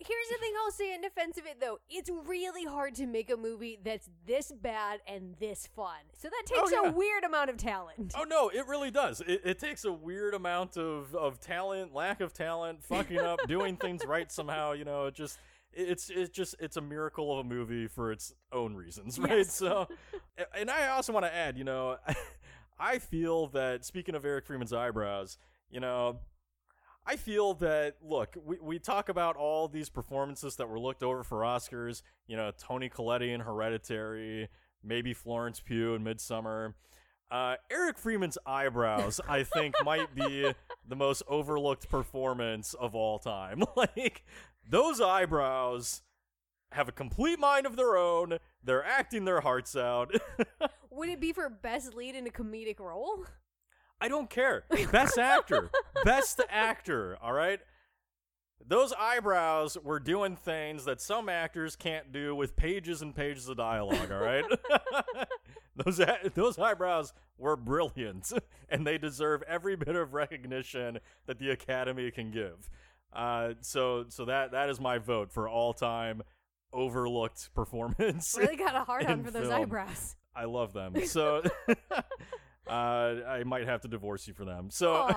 Here's 0.00 0.28
the 0.30 0.38
thing 0.40 0.52
I'll 0.64 0.70
say 0.72 0.94
in 0.94 1.00
defense 1.02 1.36
of 1.38 1.46
it 1.46 1.60
though. 1.60 1.78
It's 1.90 2.08
really 2.26 2.64
hard 2.64 2.94
to 2.96 3.06
make 3.06 3.30
a 3.30 3.36
movie 3.36 3.78
that's 3.84 4.08
this 4.26 4.52
bad 4.52 5.00
and 5.08 5.34
this 5.40 5.66
fun. 5.74 5.98
So 6.14 6.28
that 6.28 6.42
oh, 6.52 6.54
takes 6.62 6.72
Oh, 6.72 6.84
yeah. 6.84 6.90
a 6.90 6.92
weird 6.92 7.24
amount 7.24 7.50
of 7.50 7.56
talent. 7.56 8.14
oh 8.16 8.24
no 8.24 8.48
it 8.48 8.66
really 8.68 8.90
does 8.90 9.20
it, 9.20 9.40
it 9.44 9.58
takes 9.58 9.84
a 9.84 9.92
weird 9.92 10.34
amount 10.34 10.76
of, 10.76 11.14
of 11.14 11.40
talent 11.40 11.92
lack 11.94 12.20
of 12.20 12.32
talent 12.32 12.82
fucking 12.84 13.18
up 13.18 13.40
doing 13.48 13.76
things 13.76 14.04
right 14.06 14.30
somehow 14.30 14.72
you 14.72 14.84
know 14.84 15.06
it 15.06 15.14
just 15.14 15.38
it's 15.72 16.10
it's 16.10 16.30
just 16.30 16.54
it's 16.58 16.76
a 16.76 16.80
miracle 16.80 17.32
of 17.32 17.44
a 17.44 17.48
movie 17.48 17.86
for 17.86 18.10
its 18.10 18.32
own 18.52 18.74
reasons 18.74 19.18
right 19.18 19.38
Yes. 19.38 19.54
so 19.54 19.86
and 20.56 20.70
i 20.70 20.88
also 20.88 21.12
want 21.12 21.24
to 21.26 21.34
add 21.34 21.56
you 21.58 21.64
know 21.64 21.96
i 22.80 22.98
feel 22.98 23.48
that 23.48 23.84
speaking 23.84 24.14
of 24.14 24.24
eric 24.24 24.46
freeman's 24.46 24.72
eyebrows 24.72 25.38
you 25.70 25.80
know 25.80 26.18
I 27.06 27.16
feel 27.16 27.54
that 27.54 27.94
look, 28.02 28.36
we, 28.44 28.58
we 28.60 28.78
talk 28.78 29.08
about 29.08 29.34
all 29.36 29.66
these 29.66 29.88
performances 29.88 30.56
that 30.56 30.68
were 30.68 30.78
looked 30.78 31.02
over 31.02 31.24
for 31.24 31.38
Oscars, 31.38 32.02
you 32.26 32.36
know, 32.36 32.50
Toni 32.58 32.90
Collette 32.90 33.22
in 33.22 33.40
Hereditary, 33.40 34.48
maybe 34.84 35.14
Florence 35.14 35.58
Pugh 35.58 35.94
in 35.94 36.04
Midsommar. 36.04 36.74
Uh, 37.30 37.54
Eric 37.70 37.96
Freeman's 37.96 38.36
eyebrows, 38.44 39.22
I 39.26 39.42
think, 39.42 39.74
might 39.86 40.14
be 40.14 40.52
the 40.86 40.96
most 40.96 41.22
overlooked 41.28 41.88
performance 41.88 42.74
of 42.74 42.94
all 42.94 43.18
time. 43.18 43.62
like, 43.74 44.22
those 44.68 45.00
eyebrows 45.00 46.02
have 46.72 46.88
a 46.88 46.92
complete 46.92 47.38
mind 47.38 47.66
of 47.66 47.76
their 47.76 47.96
own. 47.96 48.38
They're 48.62 48.84
acting 48.84 49.24
their 49.24 49.40
hearts 49.40 49.74
out. 49.74 50.12
Would 50.90 51.08
it 51.08 51.20
be 51.20 51.32
for 51.32 51.48
best 51.48 51.94
lead 51.94 52.14
in 52.14 52.26
a 52.26 52.30
comedic 52.30 52.78
role? 52.80 53.24
I 54.00 54.08
don't 54.08 54.30
care. 54.30 54.64
Best 54.92 55.18
actor. 55.18 55.70
Best 56.04 56.40
actor, 56.48 57.18
all 57.20 57.32
right? 57.32 57.58
Those 58.64 58.92
eyebrows 58.92 59.76
were 59.82 59.98
doing 59.98 60.36
things 60.36 60.84
that 60.84 61.00
some 61.00 61.28
actors 61.28 61.74
can't 61.74 62.12
do 62.12 62.34
with 62.34 62.54
pages 62.54 63.02
and 63.02 63.14
pages 63.14 63.48
of 63.48 63.56
dialogue, 63.56 64.12
all 64.12 64.20
right? 64.20 64.44
those 65.76 65.98
a- 66.00 66.30
those 66.34 66.58
eyebrows 66.58 67.12
were 67.38 67.56
brilliant 67.56 68.30
and 68.68 68.86
they 68.86 68.98
deserve 68.98 69.42
every 69.48 69.74
bit 69.74 69.96
of 69.96 70.12
recognition 70.12 70.98
that 71.26 71.38
the 71.38 71.50
Academy 71.50 72.10
can 72.10 72.30
give. 72.30 72.68
Uh, 73.12 73.54
so 73.60 74.04
so 74.08 74.24
that 74.26 74.52
that 74.52 74.68
is 74.68 74.80
my 74.80 74.98
vote 74.98 75.32
for 75.32 75.48
all-time 75.48 76.22
overlooked 76.72 77.52
performance. 77.54 78.34
Really 78.38 78.56
got 78.56 78.74
a 78.76 78.84
hard 78.84 79.06
on 79.06 79.24
for 79.24 79.30
those 79.30 79.48
film. 79.48 79.62
eyebrows. 79.62 80.16
I 80.34 80.44
love 80.44 80.72
them. 80.72 80.94
So 81.06 81.42
uh, 82.68 82.70
I 82.70 83.42
might 83.44 83.66
have 83.66 83.80
to 83.82 83.88
divorce 83.88 84.28
you 84.28 84.34
for 84.34 84.44
them. 84.44 84.68
So 84.70 85.10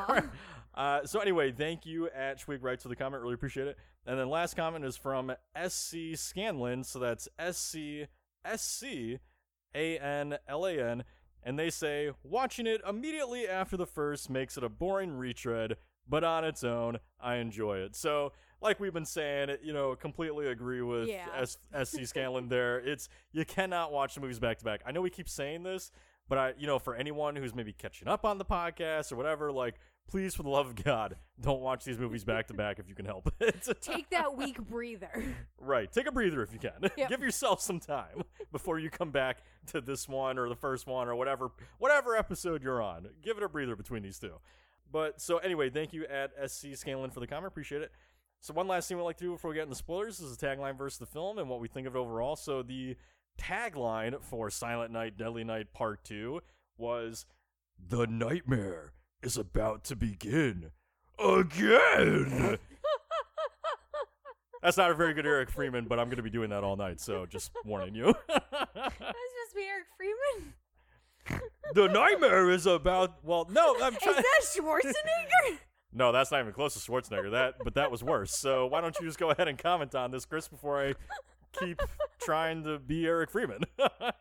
uh, 0.74 1.06
so 1.06 1.20
anyway, 1.20 1.52
thank 1.52 1.86
you 1.86 2.10
at 2.10 2.40
Schwig 2.40 2.60
Writes 2.62 2.84
for 2.84 2.90
the 2.90 2.96
comment. 2.96 3.22
Really 3.22 3.34
appreciate 3.34 3.68
it. 3.68 3.78
And 4.06 4.18
then 4.18 4.30
last 4.30 4.56
comment 4.56 4.86
is 4.86 4.96
from 4.98 5.34
SC 5.68 6.16
Scanlan. 6.16 6.84
So 6.86 7.00
that's 7.00 7.28
S 7.38 7.58
C 7.58 8.06
S 8.46 8.64
C 8.64 9.20
A 9.76 9.98
N 10.00 10.38
L 10.48 10.66
A 10.66 10.74
N. 10.80 11.04
And 11.44 11.58
they 11.58 11.72
say, 11.72 12.12
watching 12.24 12.68
it 12.68 12.82
immediately 12.88 13.48
after 13.48 13.76
the 13.76 13.88
first 13.88 14.30
makes 14.30 14.58
it 14.58 14.64
a 14.64 14.70
boring 14.70 15.12
retread, 15.14 15.76
but 16.12 16.24
on 16.24 16.44
its 16.44 16.64
own, 16.64 17.00
I 17.20 17.38
enjoy 17.38 17.78
it. 17.80 17.96
So, 17.96 18.34
like 18.62 18.80
we've 18.80 18.94
been 18.94 19.06
saying, 19.06 19.56
you 19.64 19.74
know, 19.74 19.96
completely 19.96 20.48
agree 20.48 20.84
with 20.84 21.08
Yeah. 21.08 21.26
S- 21.36 21.58
SC 21.84 22.02
Scanlan 22.06 22.48
there. 22.50 22.78
It's 22.78 23.10
you 23.32 23.46
cannot 23.46 23.92
watch 23.92 24.14
the 24.14 24.22
movies 24.22 24.38
back 24.40 24.60
to 24.60 24.66
back. 24.66 24.82
I 24.86 24.92
know 24.92 25.02
we 25.02 25.10
keep 25.10 25.28
saying 25.28 25.64
this, 25.64 25.92
but 26.30 26.38
I, 26.38 26.54
you 26.60 26.68
know, 26.68 26.78
for 26.78 26.94
anyone 26.96 27.36
who's 27.36 27.56
maybe 27.56 27.74
catching 27.74 28.08
up 28.08 28.24
on 28.26 28.38
the 28.38 28.46
podcast 28.46 29.12
or 29.12 29.16
whatever, 29.16 29.52
like, 29.52 29.76
please, 30.10 30.36
for 30.36 30.44
the 30.44 30.50
love 30.50 30.68
of 30.68 30.76
God, 30.84 31.16
don't 31.40 31.62
watch 31.62 31.84
these 31.86 31.98
movies 31.98 32.24
back 32.24 32.48
to 32.48 32.54
back 32.54 32.78
if 32.80 32.88
you 32.88 32.94
can 32.96 33.06
help 33.06 33.34
it. 33.40 33.68
Take 33.82 34.10
that 34.12 34.38
week 34.38 34.58
breather. 34.62 35.24
right, 35.58 35.92
take 35.92 36.08
a 36.08 36.12
breather 36.12 36.44
if 36.44 36.54
you 36.54 36.60
can. 36.60 36.92
Yep. 36.98 37.10
Give 37.10 37.22
yourself 37.22 37.62
some 37.62 37.80
time 37.80 38.22
before 38.52 38.78
you 38.78 38.90
come 38.92 39.10
back 39.12 39.40
to 39.68 39.82
this 39.82 40.08
one 40.08 40.38
or 40.38 40.50
the 40.50 40.56
first 40.56 40.86
one 40.86 41.08
or 41.08 41.16
whatever, 41.16 41.50
whatever 41.80 42.16
episode 42.16 42.62
you're 42.62 42.82
on. 42.82 43.08
Give 43.24 43.38
it 43.38 43.44
a 43.44 43.50
breather 43.50 43.76
between 43.76 44.04
these 44.04 44.20
two. 44.20 44.36
But 44.92 45.22
so 45.22 45.38
anyway, 45.38 45.70
thank 45.70 45.94
you 45.94 46.06
at 46.06 46.32
SC 46.50 46.76
Scanlan 46.76 47.12
for 47.12 47.20
the 47.20 47.28
comment. 47.28 47.48
Appreciate 47.48 47.82
it. 47.82 47.92
So 48.42 48.54
one 48.54 48.68
last 48.68 48.88
thing 48.88 48.98
we'd 48.98 49.04
like 49.04 49.18
to 49.18 49.24
do 49.24 49.32
before 49.32 49.50
we 49.52 49.56
get 49.56 49.64
into 49.64 49.76
spoilers 49.76 50.20
is 50.20 50.36
the 50.36 50.48
tagline 50.48 50.78
versus 50.78 50.98
the 50.98 51.06
film 51.06 51.38
and 51.38 51.48
what 51.48 51.60
we 51.60 51.68
think 51.68 51.86
of 51.88 51.96
it 51.96 52.00
overall. 52.00 52.36
So 52.36 52.64
the 52.64 52.98
tagline 53.40 54.22
for 54.24 54.50
Silent 54.50 54.92
Night, 54.92 55.18
Deadly 55.18 55.44
Night 55.44 55.74
Part 55.74 56.04
Two 56.04 56.42
was 56.78 57.26
The 57.88 58.08
nightmare 58.08 58.94
is 59.22 59.38
about 59.38 59.84
to 59.86 59.96
begin. 59.96 60.72
Again! 61.20 62.58
That's 64.64 64.78
not 64.78 64.92
a 64.92 64.94
very 64.94 65.14
good 65.14 65.26
Eric 65.26 65.50
Freeman, 65.50 65.86
but 65.86 66.00
I'm 66.00 66.08
going 66.08 66.18
to 66.18 66.24
be 66.24 66.30
doing 66.30 66.50
that 66.52 66.64
all 66.64 66.76
night. 66.76 67.00
So 67.00 67.26
just 67.26 67.52
warning 67.66 67.96
you. 67.96 68.14
That's 68.28 68.46
supposed 68.46 68.76
to 68.76 69.56
be 69.56 69.64
Eric 69.64 69.88
Freeman. 69.98 70.54
The 71.74 71.88
nightmare 71.88 72.50
is 72.50 72.66
about. 72.66 73.24
Well, 73.24 73.48
no, 73.50 73.76
I'm 73.82 73.96
trying. 73.96 74.18
Is 74.18 74.24
that 74.24 74.64
Schwarzenegger? 74.64 75.58
No, 75.94 76.14
that's 76.14 76.32
not 76.32 76.40
even 76.40 76.54
close 76.54 76.74
to 76.74 76.80
Schwarzenegger. 76.80 77.32
That, 77.32 77.56
but 77.66 77.76
that 77.76 77.92
was 77.92 78.02
worse. 78.02 78.40
So 78.40 78.66
why 78.66 78.80
don't 78.80 78.98
you 78.98 79.06
just 79.06 79.20
go 79.20 79.32
ahead 79.32 79.50
and 79.50 79.58
comment 79.58 79.94
on 79.94 80.10
this, 80.12 80.24
Chris, 80.24 80.48
before 80.48 80.82
I 80.82 80.94
keep 81.52 81.82
trying 82.22 82.64
to 82.64 82.80
be 82.80 83.06
Eric 83.06 83.30
Freeman? 83.30 83.64
I 83.78 84.14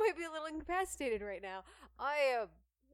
might 0.00 0.16
be 0.16 0.24
a 0.24 0.30
little 0.30 0.46
incapacitated 0.46 1.22
right 1.22 1.40
now. 1.40 1.62
I 2.00 2.40
uh, 2.42 2.46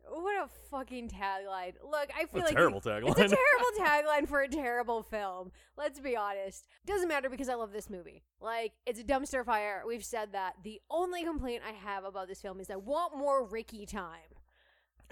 what 0.09 0.45
a 0.45 0.49
fucking 0.71 1.09
tagline. 1.09 1.75
Look, 1.83 2.11
I 2.19 2.27
feel 2.27 2.43
a 2.43 2.45
like 2.45 2.55
terrible 2.55 2.79
It's 2.79 2.87
a 2.87 3.37
terrible 3.37 3.79
tagline 3.81 4.29
for 4.29 4.43
a 4.43 4.49
terrible 4.49 5.03
film. 5.03 5.53
Let's 5.77 6.01
be 6.01 6.17
honest. 6.17 6.67
Doesn't 6.87 7.09
matter 7.09 7.31
because 7.31 7.49
I 7.49 7.55
love 7.55 7.73
this 7.73 7.89
movie. 7.89 8.23
Like, 8.41 8.73
it's 8.87 9.01
a 9.01 9.05
dumpster 9.05 9.45
fire. 9.45 9.83
We've 9.87 10.05
said 10.05 10.33
that. 10.33 10.55
The 10.63 10.81
only 10.91 11.25
complaint 11.25 11.63
I 11.67 11.73
have 11.73 12.05
about 12.05 12.29
this 12.29 12.41
film 12.41 12.61
is 12.61 12.71
I 12.71 12.77
want 12.77 13.17
more 13.17 13.45
Ricky 13.45 13.87
time. 13.87 14.19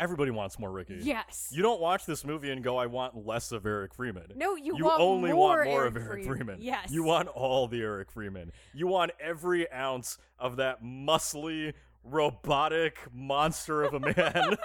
Everybody 0.00 0.30
wants 0.30 0.58
more 0.58 0.70
Ricky. 0.70 0.96
Yes. 1.02 1.50
You 1.52 1.62
don't 1.62 1.78
watch 1.80 2.06
this 2.06 2.24
movie 2.24 2.50
and 2.50 2.64
go, 2.64 2.78
"I 2.78 2.86
want 2.86 3.26
less 3.26 3.52
of 3.52 3.66
Eric 3.66 3.92
Freeman." 3.92 4.32
no, 4.34 4.56
you, 4.56 4.74
you 4.78 4.86
want 4.86 4.98
only 4.98 5.30
more 5.30 5.58
want 5.58 5.68
more 5.68 5.82
Eric 5.82 5.96
of 5.96 6.02
Eric 6.02 6.24
Freeman. 6.24 6.56
Yes. 6.62 6.90
You 6.90 7.02
want 7.02 7.28
all 7.28 7.68
the 7.68 7.82
Eric 7.82 8.10
Freeman. 8.10 8.50
You 8.72 8.86
want 8.86 9.10
every 9.20 9.70
ounce 9.70 10.16
of 10.38 10.56
that 10.56 10.82
muscly, 10.82 11.74
robotic 12.04 12.98
monster 13.12 13.82
of 13.82 13.94
a 13.94 14.00
man. 14.00 14.56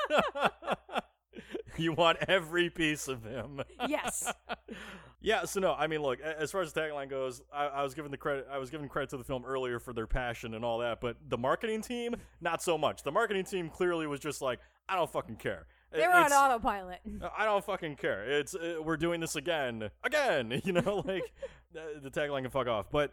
you 1.77 1.93
want 1.93 2.17
every 2.27 2.69
piece 2.69 3.07
of 3.07 3.23
him. 3.23 3.61
Yes. 3.87 4.31
yeah, 5.21 5.45
so 5.45 5.59
no, 5.59 5.73
I 5.73 5.87
mean, 5.87 6.01
look, 6.01 6.19
as 6.21 6.51
far 6.51 6.61
as 6.61 6.73
the 6.73 6.81
tagline 6.81 7.09
goes, 7.09 7.41
I, 7.53 7.65
I 7.65 7.83
was 7.83 7.93
giving 7.93 8.11
the 8.11 8.17
credit. 8.17 8.47
I 8.51 8.57
was 8.57 8.69
giving 8.69 8.87
credit 8.87 9.09
to 9.11 9.17
the 9.17 9.23
film 9.23 9.43
earlier 9.45 9.79
for 9.79 9.93
their 9.93 10.07
passion 10.07 10.53
and 10.53 10.63
all 10.63 10.79
that, 10.79 11.01
but 11.01 11.17
the 11.27 11.37
marketing 11.37 11.81
team, 11.81 12.15
not 12.41 12.61
so 12.61 12.77
much. 12.77 13.03
The 13.03 13.11
marketing 13.11 13.45
team 13.45 13.69
clearly 13.69 14.07
was 14.07 14.19
just 14.19 14.41
like, 14.41 14.59
I 14.87 14.95
don't 14.95 15.11
fucking 15.11 15.37
care. 15.37 15.67
They 15.91 16.01
were 16.01 16.13
on 16.13 16.25
It's- 16.25 16.33
autopilot. 16.39 16.99
I 17.37 17.45
don't 17.45 17.63
fucking 17.63 17.95
care. 17.95 18.23
It's 18.29 18.53
uh, 18.55 18.77
we're 18.83 18.97
doing 18.97 19.19
this 19.21 19.35
again, 19.35 19.89
again. 20.03 20.61
You 20.63 20.73
know, 20.73 21.03
like 21.05 21.31
the, 21.73 21.99
the 22.01 22.09
tagline 22.09 22.41
can 22.41 22.51
fuck 22.51 22.67
off. 22.67 22.89
But 22.91 23.11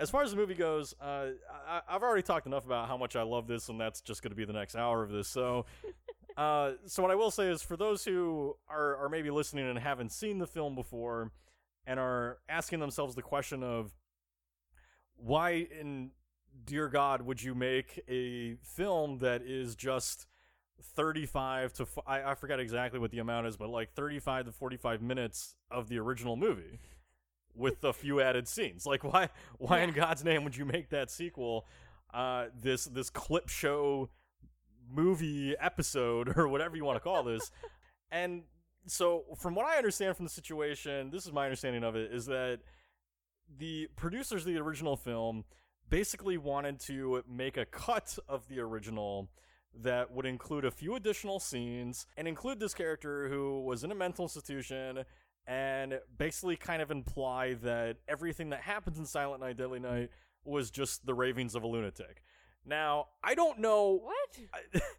as 0.00 0.08
far 0.10 0.22
as 0.22 0.30
the 0.30 0.36
movie 0.36 0.54
goes, 0.54 0.94
uh, 1.00 1.26
I, 1.68 1.82
I've 1.88 2.02
already 2.02 2.22
talked 2.22 2.46
enough 2.46 2.64
about 2.64 2.88
how 2.88 2.96
much 2.96 3.16
I 3.16 3.22
love 3.22 3.46
this, 3.46 3.68
and 3.68 3.78
that's 3.78 4.00
just 4.00 4.22
going 4.22 4.30
to 4.30 4.36
be 4.36 4.46
the 4.46 4.54
next 4.54 4.74
hour 4.74 5.02
of 5.02 5.10
this. 5.10 5.28
So, 5.28 5.66
uh, 6.36 6.72
so 6.86 7.02
what 7.02 7.10
I 7.10 7.14
will 7.14 7.30
say 7.30 7.48
is, 7.48 7.62
for 7.62 7.76
those 7.76 8.04
who 8.04 8.56
are 8.68 8.96
are 8.96 9.08
maybe 9.10 9.30
listening 9.30 9.68
and 9.68 9.78
haven't 9.78 10.10
seen 10.10 10.38
the 10.38 10.46
film 10.46 10.74
before, 10.74 11.30
and 11.86 12.00
are 12.00 12.38
asking 12.48 12.80
themselves 12.80 13.14
the 13.14 13.22
question 13.22 13.62
of 13.62 13.92
why 15.16 15.66
in 15.78 16.12
dear 16.64 16.88
God 16.88 17.22
would 17.22 17.42
you 17.42 17.54
make 17.54 18.02
a 18.08 18.56
film 18.62 19.18
that 19.18 19.42
is 19.42 19.76
just 19.76 20.26
35 20.82 21.74
to 21.74 21.86
I, 22.06 22.30
I 22.30 22.34
forget 22.34 22.58
exactly 22.58 22.98
what 22.98 23.10
the 23.10 23.18
amount 23.18 23.46
is, 23.46 23.58
but 23.58 23.68
like 23.68 23.92
35 23.92 24.46
to 24.46 24.52
45 24.52 25.02
minutes 25.02 25.56
of 25.70 25.88
the 25.88 25.98
original 25.98 26.36
movie 26.36 26.80
with 27.54 27.84
a 27.84 27.92
few 27.92 28.20
added 28.20 28.48
scenes. 28.48 28.86
Like 28.86 29.04
why 29.04 29.28
why 29.58 29.80
in 29.80 29.92
God's 29.92 30.24
name 30.24 30.44
would 30.44 30.56
you 30.56 30.64
make 30.64 30.90
that 30.90 31.10
sequel 31.10 31.66
uh 32.12 32.46
this 32.60 32.86
this 32.86 33.10
clip 33.10 33.48
show 33.48 34.10
movie 34.92 35.56
episode 35.58 36.32
or 36.36 36.48
whatever 36.48 36.76
you 36.76 36.84
want 36.84 36.96
to 36.96 37.00
call 37.00 37.22
this? 37.22 37.50
and 38.10 38.42
so 38.86 39.24
from 39.38 39.54
what 39.54 39.66
I 39.66 39.76
understand 39.76 40.16
from 40.16 40.24
the 40.24 40.30
situation, 40.30 41.10
this 41.10 41.26
is 41.26 41.32
my 41.32 41.44
understanding 41.44 41.84
of 41.84 41.96
it 41.96 42.12
is 42.12 42.26
that 42.26 42.60
the 43.58 43.88
producers 43.96 44.46
of 44.46 44.52
the 44.52 44.58
original 44.58 44.96
film 44.96 45.44
basically 45.88 46.38
wanted 46.38 46.78
to 46.80 47.22
make 47.28 47.56
a 47.56 47.64
cut 47.66 48.18
of 48.28 48.46
the 48.48 48.60
original 48.60 49.28
that 49.82 50.10
would 50.12 50.26
include 50.26 50.64
a 50.64 50.70
few 50.70 50.94
additional 50.94 51.38
scenes 51.38 52.06
and 52.16 52.26
include 52.26 52.58
this 52.58 52.74
character 52.74 53.28
who 53.28 53.60
was 53.60 53.84
in 53.84 53.92
a 53.92 53.94
mental 53.94 54.24
institution 54.24 55.04
and 55.46 56.00
basically 56.16 56.56
kind 56.56 56.82
of 56.82 56.90
imply 56.90 57.54
that 57.54 57.96
everything 58.08 58.50
that 58.50 58.60
happens 58.60 58.98
in 58.98 59.06
Silent 59.06 59.40
Night, 59.40 59.56
Deadly 59.56 59.80
Night 59.80 60.10
was 60.44 60.70
just 60.70 61.06
the 61.06 61.14
ravings 61.14 61.54
of 61.54 61.62
a 61.62 61.66
lunatic. 61.66 62.22
Now, 62.64 63.06
I 63.22 63.34
don't 63.34 63.58
know 63.58 64.00
What? 64.02 64.82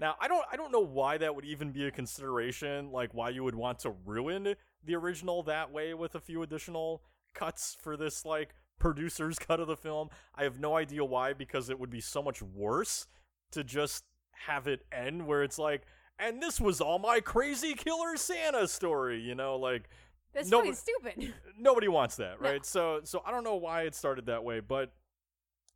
Now 0.00 0.16
I 0.20 0.28
don't 0.28 0.44
I 0.50 0.56
don't 0.56 0.72
know 0.72 0.84
why 0.84 1.18
that 1.18 1.34
would 1.34 1.44
even 1.44 1.70
be 1.70 1.86
a 1.86 1.90
consideration, 1.90 2.90
like 2.90 3.14
why 3.14 3.30
you 3.30 3.44
would 3.44 3.54
want 3.54 3.78
to 3.80 3.94
ruin 4.04 4.54
the 4.84 4.94
original 4.94 5.42
that 5.44 5.72
way 5.72 5.94
with 5.94 6.14
a 6.14 6.20
few 6.20 6.42
additional 6.42 7.02
cuts 7.34 7.76
for 7.80 7.96
this 7.96 8.24
like 8.24 8.54
producer's 8.78 9.38
cut 9.40 9.60
of 9.60 9.68
the 9.68 9.76
film. 9.76 10.08
I 10.34 10.44
have 10.44 10.58
no 10.58 10.76
idea 10.76 11.04
why 11.04 11.32
because 11.32 11.70
it 11.70 11.78
would 11.78 11.90
be 11.90 12.00
so 12.00 12.22
much 12.22 12.42
worse 12.42 13.06
to 13.52 13.62
just 13.62 14.04
have 14.32 14.66
it 14.66 14.84
end 14.92 15.26
where 15.26 15.42
it's 15.42 15.58
like 15.58 15.82
and 16.18 16.42
this 16.42 16.60
was 16.60 16.80
all 16.80 16.98
my 16.98 17.20
crazy 17.20 17.74
killer 17.74 18.16
Santa 18.16 18.66
story, 18.68 19.20
you 19.20 19.34
know, 19.34 19.56
like 19.56 19.88
That's 20.32 20.48
No, 20.48 20.58
fucking 20.58 20.74
stupid. 20.74 21.34
nobody 21.58 21.88
wants 21.88 22.16
that, 22.16 22.40
No. 22.40 22.48
right? 22.50 22.64
So 22.66 23.00
so 23.04 23.22
I 23.26 23.30
don't 23.30 23.44
know 23.44 23.56
why 23.56 23.82
it 23.82 23.94
started 23.94 24.26
that 24.26 24.44
way, 24.44 24.60
but 24.60 24.92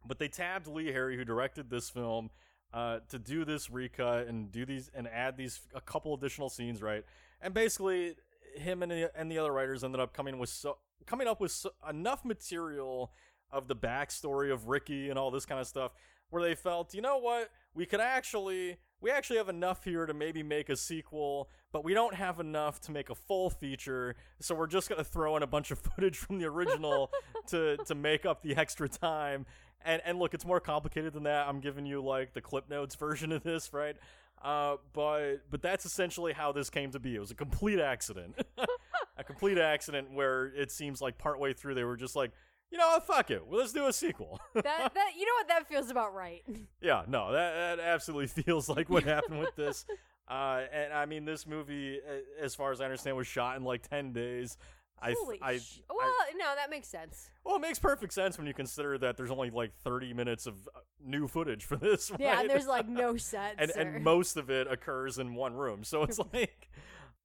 but 0.04 0.18
they 0.18 0.28
tabbed 0.28 0.66
Lee 0.66 0.92
Harry, 0.92 1.16
who 1.16 1.24
directed 1.24 1.70
this 1.70 1.90
film, 1.90 2.30
uh, 2.72 3.00
to 3.08 3.18
do 3.18 3.44
this 3.44 3.68
recut 3.70 4.26
and 4.26 4.50
do 4.52 4.64
these 4.64 4.90
and 4.94 5.08
add 5.08 5.36
these 5.36 5.60
a 5.74 5.80
couple 5.80 6.14
additional 6.14 6.48
scenes, 6.48 6.82
right? 6.82 7.04
And 7.40 7.52
basically, 7.54 8.16
him 8.56 8.82
and 8.82 8.90
the, 8.90 9.10
and 9.18 9.30
the 9.30 9.38
other 9.38 9.52
writers 9.52 9.84
ended 9.84 10.00
up 10.00 10.12
coming 10.12 10.38
with 10.38 10.48
so 10.50 10.78
coming 11.06 11.26
up 11.28 11.40
with 11.40 11.50
so, 11.52 11.70
enough 11.88 12.24
material 12.24 13.12
of 13.50 13.66
the 13.68 13.76
backstory 13.76 14.52
of 14.52 14.68
Ricky 14.68 15.08
and 15.10 15.18
all 15.18 15.30
this 15.30 15.46
kind 15.46 15.60
of 15.60 15.66
stuff, 15.66 15.92
where 16.30 16.42
they 16.42 16.54
felt, 16.54 16.94
you 16.94 17.00
know 17.00 17.16
what, 17.18 17.50
we 17.74 17.86
could 17.86 18.00
actually 18.00 18.76
we 19.00 19.10
actually 19.10 19.36
have 19.36 19.48
enough 19.48 19.84
here 19.84 20.06
to 20.06 20.14
maybe 20.14 20.42
make 20.42 20.68
a 20.68 20.76
sequel, 20.76 21.48
but 21.72 21.84
we 21.84 21.94
don't 21.94 22.14
have 22.14 22.40
enough 22.40 22.80
to 22.82 22.92
make 22.92 23.10
a 23.10 23.14
full 23.14 23.50
feature, 23.50 24.16
so 24.40 24.54
we're 24.54 24.66
just 24.66 24.88
gonna 24.88 25.04
throw 25.04 25.36
in 25.36 25.42
a 25.42 25.46
bunch 25.46 25.70
of 25.70 25.78
footage 25.94 26.16
from 26.16 26.38
the 26.38 26.46
original 26.46 27.10
to 27.48 27.76
to 27.86 27.94
make 27.94 28.26
up 28.26 28.42
the 28.42 28.56
extra 28.56 28.88
time. 28.88 29.46
And 29.84 30.02
and 30.04 30.18
look, 30.18 30.34
it's 30.34 30.44
more 30.44 30.60
complicated 30.60 31.12
than 31.12 31.24
that. 31.24 31.46
I'm 31.48 31.60
giving 31.60 31.86
you 31.86 32.02
like 32.02 32.32
the 32.34 32.40
clip 32.40 32.68
notes 32.68 32.94
version 32.96 33.30
of 33.32 33.42
this, 33.42 33.72
right? 33.72 33.96
Uh, 34.42 34.76
but 34.92 35.36
but 35.50 35.62
that's 35.62 35.84
essentially 35.84 36.32
how 36.32 36.52
this 36.52 36.70
came 36.70 36.90
to 36.92 36.98
be. 36.98 37.14
It 37.14 37.20
was 37.20 37.30
a 37.30 37.36
complete 37.36 37.80
accident, 37.80 38.40
a 39.16 39.24
complete 39.24 39.58
accident 39.58 40.12
where 40.12 40.46
it 40.46 40.70
seems 40.70 41.00
like 41.00 41.18
partway 41.18 41.52
through 41.52 41.74
they 41.74 41.84
were 41.84 41.96
just 41.96 42.16
like, 42.16 42.32
you 42.70 42.78
know, 42.78 42.98
fuck 43.06 43.30
it, 43.30 43.46
well, 43.46 43.60
let's 43.60 43.72
do 43.72 43.86
a 43.86 43.92
sequel. 43.92 44.38
that 44.54 44.64
that 44.94 45.10
you 45.16 45.24
know 45.26 45.32
what 45.38 45.48
that 45.48 45.66
feels 45.68 45.90
about 45.90 46.14
right. 46.14 46.42
Yeah, 46.80 47.02
no, 47.08 47.32
that, 47.32 47.76
that 47.76 47.80
absolutely 47.80 48.26
feels 48.42 48.68
like 48.68 48.88
what 48.90 49.04
happened 49.04 49.40
with 49.40 49.56
this. 49.56 49.84
Uh, 50.28 50.62
and 50.72 50.92
I 50.92 51.06
mean, 51.06 51.24
this 51.24 51.46
movie, 51.46 51.98
as 52.40 52.54
far 52.54 52.70
as 52.70 52.80
I 52.80 52.84
understand, 52.84 53.16
was 53.16 53.26
shot 53.26 53.56
in 53.56 53.64
like 53.64 53.88
ten 53.88 54.12
days. 54.12 54.56
I, 55.00 55.14
Holy 55.16 55.38
I, 55.40 55.58
sh- 55.58 55.80
Well, 55.88 56.00
I- 56.00 56.32
no, 56.36 56.54
that 56.56 56.70
makes 56.70 56.88
sense. 56.88 57.30
well, 57.44 57.54
it 57.56 57.60
makes 57.60 57.78
perfect 57.78 58.12
sense 58.12 58.36
when 58.36 58.46
you 58.48 58.52
consider 58.52 58.98
that 58.98 59.16
there's 59.16 59.30
only 59.30 59.48
like 59.50 59.72
thirty 59.84 60.12
minutes 60.12 60.46
of 60.46 60.54
uh, 60.74 60.80
new 61.02 61.28
footage 61.28 61.64
for 61.64 61.76
this. 61.76 62.10
Yeah, 62.18 62.40
and 62.40 62.50
there's 62.50 62.66
like 62.66 62.88
no 62.88 63.16
sets. 63.16 63.54
and 63.58 63.70
or- 63.70 63.80
and 63.80 64.04
most 64.04 64.36
of 64.36 64.50
it 64.50 64.66
occurs 64.70 65.18
in 65.18 65.34
one 65.34 65.54
room. 65.54 65.84
So 65.84 66.02
it's 66.02 66.18
like, 66.32 66.68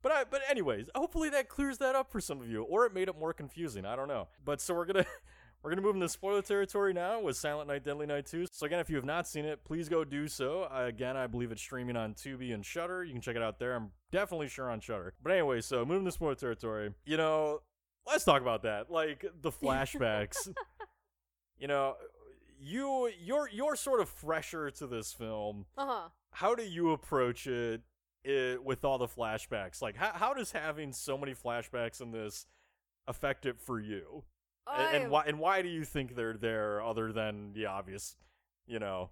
but 0.03 0.12
I, 0.12 0.23
but 0.29 0.41
anyways, 0.49 0.89
hopefully 0.95 1.29
that 1.32 1.49
clears 1.49 1.79
that 1.79 1.95
up 1.95 2.12
for 2.12 2.21
some 2.21 2.39
of 2.41 2.47
you, 2.49 2.62
or 2.63 2.86
it 2.86 2.93
made 2.93 3.08
it 3.10 3.17
more 3.19 3.34
confusing. 3.34 3.86
I 3.86 3.95
don't 3.95 4.08
know. 4.08 4.27
But 4.45 4.62
so 4.62 4.75
we're 4.75 4.86
gonna. 4.86 5.06
We're 5.63 5.69
gonna 5.69 5.82
move 5.82 5.95
into 5.95 6.10
spoiler 6.10 6.41
territory 6.41 6.91
now 6.91 7.21
with 7.21 7.38
Silent 7.38 7.69
Night, 7.69 7.86
Deadly 7.86 8.06
Night 8.06 8.26
2. 8.26 8.47
So 8.52 8.65
again, 8.65 8.82
if 8.82 8.89
you 8.89 8.97
have 8.97 9.06
not 9.06 9.26
seen 9.26 9.45
it, 9.45 9.63
please 9.63 9.88
go 9.88 10.04
do 10.04 10.28
so. 10.28 10.67
Again, 10.69 11.15
I 11.15 11.26
believe 11.26 11.54
it's 11.54 11.62
streaming 11.62 11.95
on 11.95 12.15
Tubi 12.15 12.54
and 12.54 12.65
Shudder. 12.65 13.02
You 13.06 13.13
can 13.13 13.21
check 13.21 13.38
it 13.38 13.41
out 13.41 13.60
there. 13.60 13.73
I'm 13.73 13.91
definitely 14.12 14.49
sure 14.49 14.69
on 14.69 14.82
Shudder. 14.82 15.13
But 15.23 15.32
anyway, 15.32 15.62
so 15.62 15.86
moving 15.86 16.04
to 16.04 16.12
spoiler 16.12 16.36
territory. 16.36 16.93
You 17.06 17.15
know, 17.15 17.62
let's 18.06 18.26
talk 18.26 18.41
about 18.41 18.63
that. 18.63 18.91
Like 18.91 19.26
the 19.41 19.52
flashbacks. 19.63 20.54
you 21.58 21.69
know, 21.69 21.95
you 22.60 23.10
you're 23.21 23.47
you're 23.49 23.78
sort 23.78 24.02
of 24.02 24.10
fresher 24.10 24.69
to 24.71 24.86
this 24.88 25.13
film 25.13 25.65
uh-huh. 25.78 26.10
how 26.32 26.56
do 26.56 26.63
you 26.63 26.91
approach 26.91 27.47
it, 27.47 27.82
it 28.26 28.62
with 28.62 28.84
all 28.84 28.97
the 28.97 29.08
flashbacks? 29.08 29.82
Like, 29.82 29.95
how, 29.95 30.12
how 30.13 30.34
does 30.34 30.52
having 30.52 30.91
so 30.91 31.17
many 31.17 31.34
flashbacks 31.34 32.02
in 32.02 32.12
this 32.12 32.47
affect 33.08 33.45
it 33.45 33.62
for 33.62 33.80
you? 33.80 34.26
And, 34.71 35.04
and 35.04 35.12
why 35.12 35.23
and 35.28 35.39
why 35.39 35.62
do 35.62 35.69
you 35.69 35.84
think 35.84 36.15
they're 36.15 36.38
there 36.38 36.82
other 36.82 37.12
than 37.12 37.54
the 37.54 37.65
obvious, 37.65 38.15
you 38.65 38.80
know? 38.80 39.10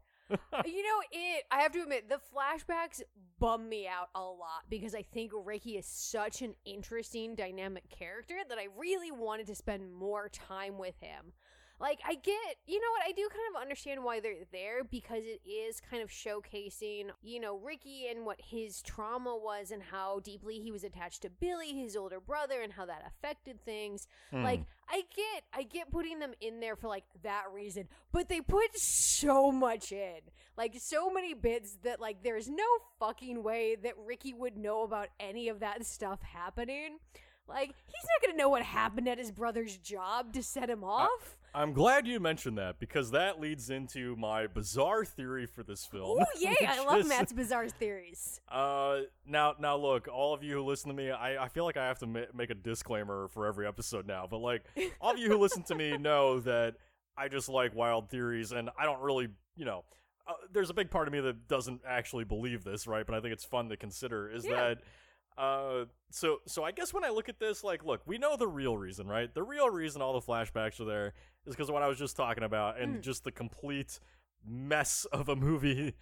Uh, 0.54 0.62
you 0.66 0.82
know, 0.84 1.02
it. 1.12 1.44
I 1.52 1.62
have 1.62 1.74
to 1.74 1.82
admit, 1.82 2.08
the 2.08 2.20
flashbacks 2.34 3.02
bum 3.40 3.68
me 3.68 3.88
out 3.88 4.10
a 4.16 4.22
lot 4.22 4.64
because 4.70 4.96
I 4.96 5.02
think 5.02 5.32
Ricky 5.36 5.78
is 5.78 5.86
such 5.86 6.42
an 6.42 6.56
interesting, 6.64 7.36
dynamic 7.36 7.90
character 7.90 8.36
that 8.48 8.58
I 8.58 8.68
really 8.78 9.12
wanted 9.12 9.48
to 9.48 9.56
spend 9.56 9.92
more 9.94 10.30
time 10.30 10.78
with 10.78 10.96
him. 11.02 11.34
Like, 11.82 12.00
I 12.08 12.14
get, 12.14 12.58
you 12.68 12.80
know 12.80 12.92
what? 12.92 13.02
I 13.08 13.12
do 13.12 13.28
kind 13.28 13.56
of 13.56 13.60
understand 13.60 14.04
why 14.04 14.20
they're 14.20 14.46
there 14.52 14.84
because 14.84 15.24
it 15.26 15.42
is 15.50 15.82
kind 15.82 16.04
of 16.04 16.10
showcasing, 16.10 17.06
you 17.24 17.40
know, 17.40 17.58
Ricky 17.58 18.06
and 18.08 18.24
what 18.24 18.40
his 18.40 18.84
trauma 18.84 19.36
was 19.36 19.72
and 19.72 19.82
how 19.82 20.20
deeply 20.20 20.60
he 20.60 20.72
was 20.72 20.84
attached 20.84 21.24
to 21.24 21.32
Billy, 21.32 21.74
his 21.74 21.96
older 21.96 22.20
brother, 22.20 22.62
and 22.62 22.72
how 22.72 22.86
that 22.86 23.04
affected 23.08 23.66
things. 23.66 24.08
Hmm. 24.30 24.44
Like 24.44 24.62
I 24.88 25.04
get 25.16 25.44
I 25.54 25.64
get 25.64 25.92
putting 25.92 26.20
them 26.20 26.34
in 26.40 26.60
there 26.60 26.76
for 26.76 26.88
like 26.88 27.06
that 27.24 27.46
reason, 27.52 27.88
but 28.12 28.30
they 28.30 28.42
put 28.42 28.78
so 28.78 29.52
much 29.52 29.92
in. 29.92 30.20
Like 30.56 30.76
so 30.78 31.10
many 31.10 31.34
bits 31.34 31.78
that 31.84 32.00
like 32.00 32.22
there's 32.22 32.48
no 32.48 32.64
fucking 33.00 33.42
way 33.42 33.76
that 33.82 33.94
Ricky 34.06 34.34
would 34.34 34.56
know 34.56 34.84
about 34.84 35.08
any 35.20 35.50
of 35.50 35.62
that 35.62 35.84
stuff 35.86 36.22
happening. 36.22 37.00
Like 37.48 37.74
he's 37.88 38.06
not 38.06 38.22
going 38.22 38.38
to 38.38 38.38
know 38.38 38.50
what 38.50 38.62
happened 38.62 39.08
at 39.08 39.18
his 39.18 39.32
brother's 39.32 39.78
job 39.78 40.34
to 40.34 40.44
set 40.44 40.70
him 40.70 40.84
off. 40.84 41.38
I'm 41.54 41.74
glad 41.74 42.08
you 42.08 42.20
mentioned 42.20 42.58
that 42.58 42.80
because 42.80 43.12
that 43.12 43.40
leads 43.42 43.70
into 43.70 44.16
my 44.16 44.48
bizarre 44.48 45.04
theory 45.04 45.46
for 45.46 45.64
this 45.64 45.86
film. 45.86 46.20
Oh 46.22 46.40
yay, 46.40 46.56
I 46.68 46.84
love 46.84 47.00
is- 47.02 47.08
Matt's 47.08 47.34
bizarre 47.34 47.68
theories. 47.70 48.40
Uh, 48.52 49.02
now, 49.26 49.56
now, 49.60 49.78
look, 49.78 50.10
all 50.10 50.34
of 50.34 50.44
you 50.44 50.56
who 50.56 50.64
listen 50.64 50.90
to 50.90 50.96
me, 50.96 51.10
I, 51.10 51.46
I 51.46 51.48
feel 51.48 51.64
like 51.64 51.78
I 51.78 51.88
have 51.88 52.00
to 52.00 52.06
ma- 52.06 52.20
make 52.34 52.50
a 52.50 52.54
disclaimer 52.54 53.30
for 53.30 53.48
every 53.48 53.66
episode 53.66 54.06
now. 54.06 54.28
But 54.30 54.40
like, 54.40 54.64
all 55.00 55.12
of 55.14 55.18
you 55.18 55.30
who 55.30 55.38
listen 55.38 55.64
to 55.64 55.76
me 55.76 55.96
know 55.98 56.42
that 56.42 56.76
I 57.18 57.30
just 57.30 57.48
like 57.48 57.74
wild 57.74 58.10
theories, 58.10 58.52
and 58.52 58.70
I 58.78 58.84
don't 58.86 59.00
really, 59.02 59.30
you 59.56 59.64
know, 59.64 59.86
uh, 60.28 60.34
there's 60.52 60.70
a 60.70 60.74
big 60.74 60.92
part 60.92 61.08
of 61.08 61.14
me 61.14 61.22
that 61.22 61.48
doesn't 61.48 61.80
actually 61.88 62.26
believe 62.26 62.66
this, 62.66 62.88
right? 62.88 63.06
But 63.06 63.16
I 63.16 63.22
think 63.22 63.32
it's 63.34 63.46
fun 63.46 63.70
to 63.70 63.78
consider. 63.78 64.30
Is 64.30 64.46
Yeah. 64.46 64.56
that 64.56 64.78
uh, 65.38 65.86
so 66.12 66.38
so 66.46 66.64
I 66.64 66.72
guess 66.72 66.94
when 66.94 67.04
I 67.04 67.10
look 67.10 67.30
at 67.30 67.40
this, 67.40 67.64
like, 67.64 67.84
look, 67.86 68.02
we 68.06 68.18
know 68.18 68.36
the 68.38 68.48
real 68.48 68.78
reason, 68.78 69.08
right? 69.08 69.34
The 69.34 69.44
real 69.44 69.70
reason 69.70 70.02
all 70.02 70.14
the 70.14 70.26
flashbacks 70.26 70.80
are 70.80 70.86
there 70.86 71.14
is 71.46 71.54
because 71.56 71.70
of 71.70 71.74
what 71.74 71.84
I 71.84 71.88
was 71.88 71.98
just 71.98 72.16
talking 72.16 72.44
about, 72.44 72.80
and 72.80 72.98
Mm. 72.98 73.02
just 73.02 73.24
the 73.24 73.32
complete 73.32 74.00
mess 74.46 75.06
of 75.12 75.30
a 75.30 75.36
movie 75.36 75.94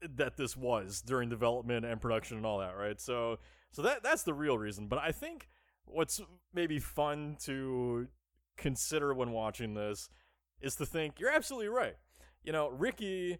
that 0.00 0.36
this 0.36 0.56
was 0.56 1.02
during 1.02 1.28
development 1.28 1.84
and 1.84 2.00
production 2.00 2.36
and 2.36 2.46
all 2.46 2.58
that, 2.58 2.76
right? 2.76 3.00
So 3.00 3.38
so 3.70 3.82
that 3.82 4.02
that's 4.02 4.22
the 4.22 4.34
real 4.34 4.58
reason. 4.58 4.86
But 4.88 4.98
I 5.00 5.12
think 5.12 5.48
what's 5.86 6.20
maybe 6.52 6.78
fun 6.78 7.36
to 7.42 8.08
consider 8.56 9.12
when 9.14 9.32
watching 9.32 9.74
this 9.74 10.08
is 10.60 10.76
to 10.76 10.86
think 10.86 11.18
you're 11.20 11.30
absolutely 11.30 11.68
right. 11.68 11.96
You 12.42 12.52
know, 12.52 12.68
Ricky 12.68 13.38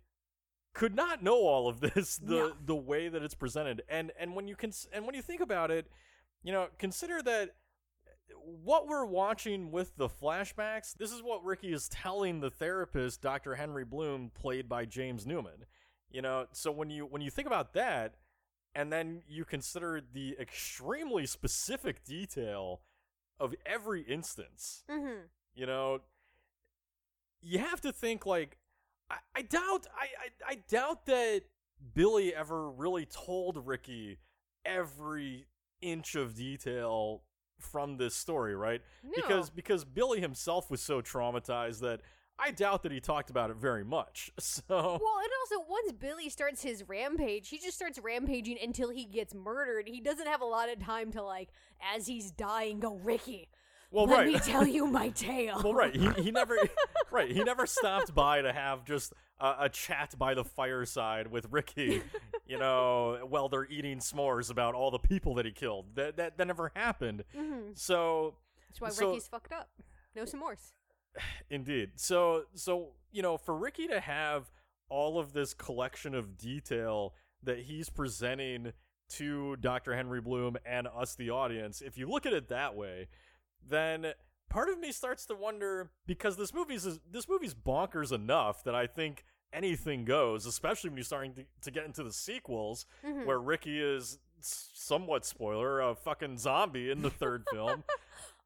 could 0.75 0.95
not 0.95 1.23
know 1.23 1.37
all 1.39 1.69
of 1.69 1.81
this 1.81 2.17
the 2.23 2.35
No. 2.35 2.53
the 2.65 2.75
way 2.77 3.09
that 3.09 3.23
it's 3.23 3.35
presented. 3.35 3.83
And 3.89 4.13
and 4.19 4.35
when 4.37 4.47
you 4.49 4.57
cons- 4.57 4.89
and 4.93 5.07
when 5.07 5.15
you 5.15 5.23
think 5.23 5.41
about 5.41 5.71
it, 5.71 5.87
you 6.43 6.53
know, 6.53 6.69
consider 6.79 7.23
that 7.23 7.55
what 8.63 8.87
we're 8.89 9.05
watching 9.07 9.71
with 9.71 9.97
the 9.97 10.09
flashbacks, 10.09 10.95
this 10.95 11.13
is 11.13 11.23
what 11.23 11.45
Ricky 11.45 11.73
is 11.73 11.89
telling 11.89 12.41
the 12.41 12.51
therapist, 12.51 13.23
Dr. 13.23 13.55
Henry 13.55 13.85
Bloom, 13.85 14.31
played 14.35 14.69
by 14.69 14.85
James 14.85 15.27
Newman. 15.27 15.65
You 16.11 16.23
know, 16.23 16.47
so 16.53 16.71
when 16.71 16.91
you 16.91 17.07
when 17.07 17.23
you 17.23 17.31
think 17.31 17.47
about 17.47 17.73
that, 17.75 18.17
and 18.75 18.93
then 18.93 19.23
you 19.29 19.45
consider 19.45 20.01
the 20.13 20.37
extremely 20.41 21.27
specific 21.27 22.05
detail 22.05 22.83
of 23.41 23.55
every 23.67 24.03
instance, 24.03 24.85
Mm-hmm. 24.91 25.23
you 25.55 25.67
know, 25.67 26.01
you 27.43 27.59
have 27.59 27.81
to 27.83 27.93
think 27.93 28.27
like 28.27 28.59
I, 29.35 29.40
I 29.40 29.42
doubt 29.42 29.87
I, 29.96 30.05
I 30.05 30.53
I 30.53 30.59
doubt 30.68 31.07
that 31.07 31.42
Billy 31.94 32.35
ever 32.35 32.70
really 32.70 33.07
told 33.07 33.66
Ricky 33.66 34.18
every 34.64 35.46
inch 35.81 36.14
of 36.14 36.35
detail 36.35 37.22
from 37.59 37.96
this 37.96 38.14
story, 38.14 38.55
right? 38.57 38.81
No. 39.03 39.11
Because 39.14 39.50
because 39.50 39.85
Billy 39.85 40.20
himself 40.20 40.70
was 40.70 40.81
so 40.81 41.00
traumatized 41.00 41.81
that 41.81 42.00
I 42.38 42.50
doubt 42.50 42.83
that 42.83 42.90
he 42.90 43.00
talked 43.00 43.31
about 43.31 43.50
it 43.50 43.57
very 43.57 43.85
much. 43.85 44.31
So 44.40 44.62
Well, 44.68 44.88
and 44.88 45.00
also 45.00 45.64
once 45.68 45.92
Billy 45.92 46.29
starts 46.29 46.62
his 46.62 46.88
rampage, 46.88 47.48
he 47.48 47.59
just 47.59 47.77
starts 47.77 47.98
rampaging 47.98 48.59
until 48.62 48.90
he 48.90 49.05
gets 49.05 49.35
murdered. 49.35 49.88
He 49.88 50.00
doesn't 50.00 50.27
have 50.27 50.40
a 50.40 50.46
lot 50.46 50.68
of 50.68 50.79
time 50.81 51.12
to 51.12 51.22
like, 51.22 51.50
as 51.94 52.07
he's 52.07 52.31
dying, 52.31 52.81
go 52.81 52.96
Ricky. 52.96 53.48
Well, 53.95 54.07
let 54.07 54.19
right. 54.19 54.27
me 54.33 54.39
tell 54.45 54.67
you 54.67 54.87
my 54.87 55.09
tale. 55.11 55.61
well, 55.63 55.75
right. 55.75 55.95
He 55.95 56.09
he 56.25 56.31
never 56.31 56.57
right. 57.11 57.31
He 57.31 57.43
never 57.45 57.67
stopped 57.67 58.15
by 58.15 58.43
to 58.43 58.53
have 58.53 58.85
just 58.85 59.13
a, 59.41 59.55
a 59.61 59.69
chat 59.69 60.15
by 60.19 60.35
the 60.35 60.45
fireside 60.45 61.29
with 61.29 61.47
Ricky. 61.51 62.03
You 62.47 62.59
know, 62.59 63.21
while 63.27 63.49
they're 63.49 63.65
eating 63.65 64.01
s'mores 64.01 64.51
about 64.51 64.75
all 64.75 64.91
the 64.91 64.99
people 64.99 65.37
that 65.37 65.47
he 65.47 65.51
killed. 65.53 65.87
That 65.95 66.19
that 66.19 66.37
that 66.37 66.47
never 66.47 66.71
happened. 66.77 67.25
hmm 67.35 67.71
So 67.73 68.35
That's 68.69 68.83
why 68.83 68.91
So- 68.91 69.09
Ricky's 69.13 69.29
fucked 69.29 69.53
up. 69.55 69.71
No 70.15 70.25
s'mores. 70.25 70.73
Indeed. 71.51 71.93
So 71.97 72.45
so 72.55 72.91
you 73.13 73.23
know, 73.23 73.39
for 73.39 73.57
Ricky 73.57 73.87
to 73.87 73.99
have 73.99 74.51
all 74.91 75.19
of 75.19 75.33
this 75.33 75.55
collection 75.55 76.15
of 76.15 76.37
detail 76.37 77.15
that 77.43 77.61
he's 77.61 77.89
presenting 77.89 78.73
to 79.11 79.57
Dr. 79.57 79.95
Henry 79.97 80.21
Bloom 80.21 80.59
and 80.67 80.87
us, 80.87 81.15
the 81.15 81.31
audience, 81.31 81.81
if 81.81 81.97
you 81.97 82.07
look 82.09 82.27
at 82.27 82.35
it 82.35 82.49
that 82.49 82.75
way, 82.77 83.09
then 83.68 84.12
part 84.50 84.68
of 84.68 84.79
me 84.79 84.92
starts 84.92 85.27
to 85.27 85.35
wonder 85.35 85.90
because 86.07 86.37
this 86.37 86.53
movie's 86.55 86.87
is 86.87 87.00
this 87.11 87.29
movie's 87.29 87.55
bonkers 87.55 88.12
enough 88.12 88.62
that 88.64 88.74
I 88.74 88.87
think 88.87 89.24
anything 89.53 90.05
goes, 90.05 90.46
especially 90.46 90.90
when 90.90 90.96
you're 90.96 91.05
starting 91.05 91.35
to, 91.35 91.44
to 91.62 91.70
get 91.70 91.85
into 91.85 92.03
the 92.03 92.12
sequels 92.12 92.87
Mhm. 93.05 93.24
where 93.27 93.38
Ricky 93.38 93.81
is 93.81 94.18
somewhat 94.40 95.24
spoiler 95.24 95.81
a 95.81 95.94
fucking 95.94 96.38
zombie 96.38 96.90
in 96.90 97.03
the 97.03 97.11
third 97.11 97.44
film. 97.50 97.85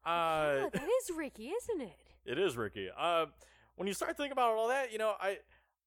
Uh, 0.05 0.55
Yeah, 0.63 0.69
that 0.71 0.87
is 1.01 1.11
Ricky, 1.15 1.49
isn't 1.49 1.81
it? 1.81 1.97
it 2.25 2.39
is 2.39 2.55
Ricky. 2.55 2.89
Uh, 2.97 3.25
when 3.75 3.85
you 3.87 3.93
start 3.93 4.15
thinking 4.15 4.31
about 4.31 4.51
all 4.57 4.69
that, 4.69 4.91
you 4.93 4.97
know, 4.97 5.13
I 5.19 5.39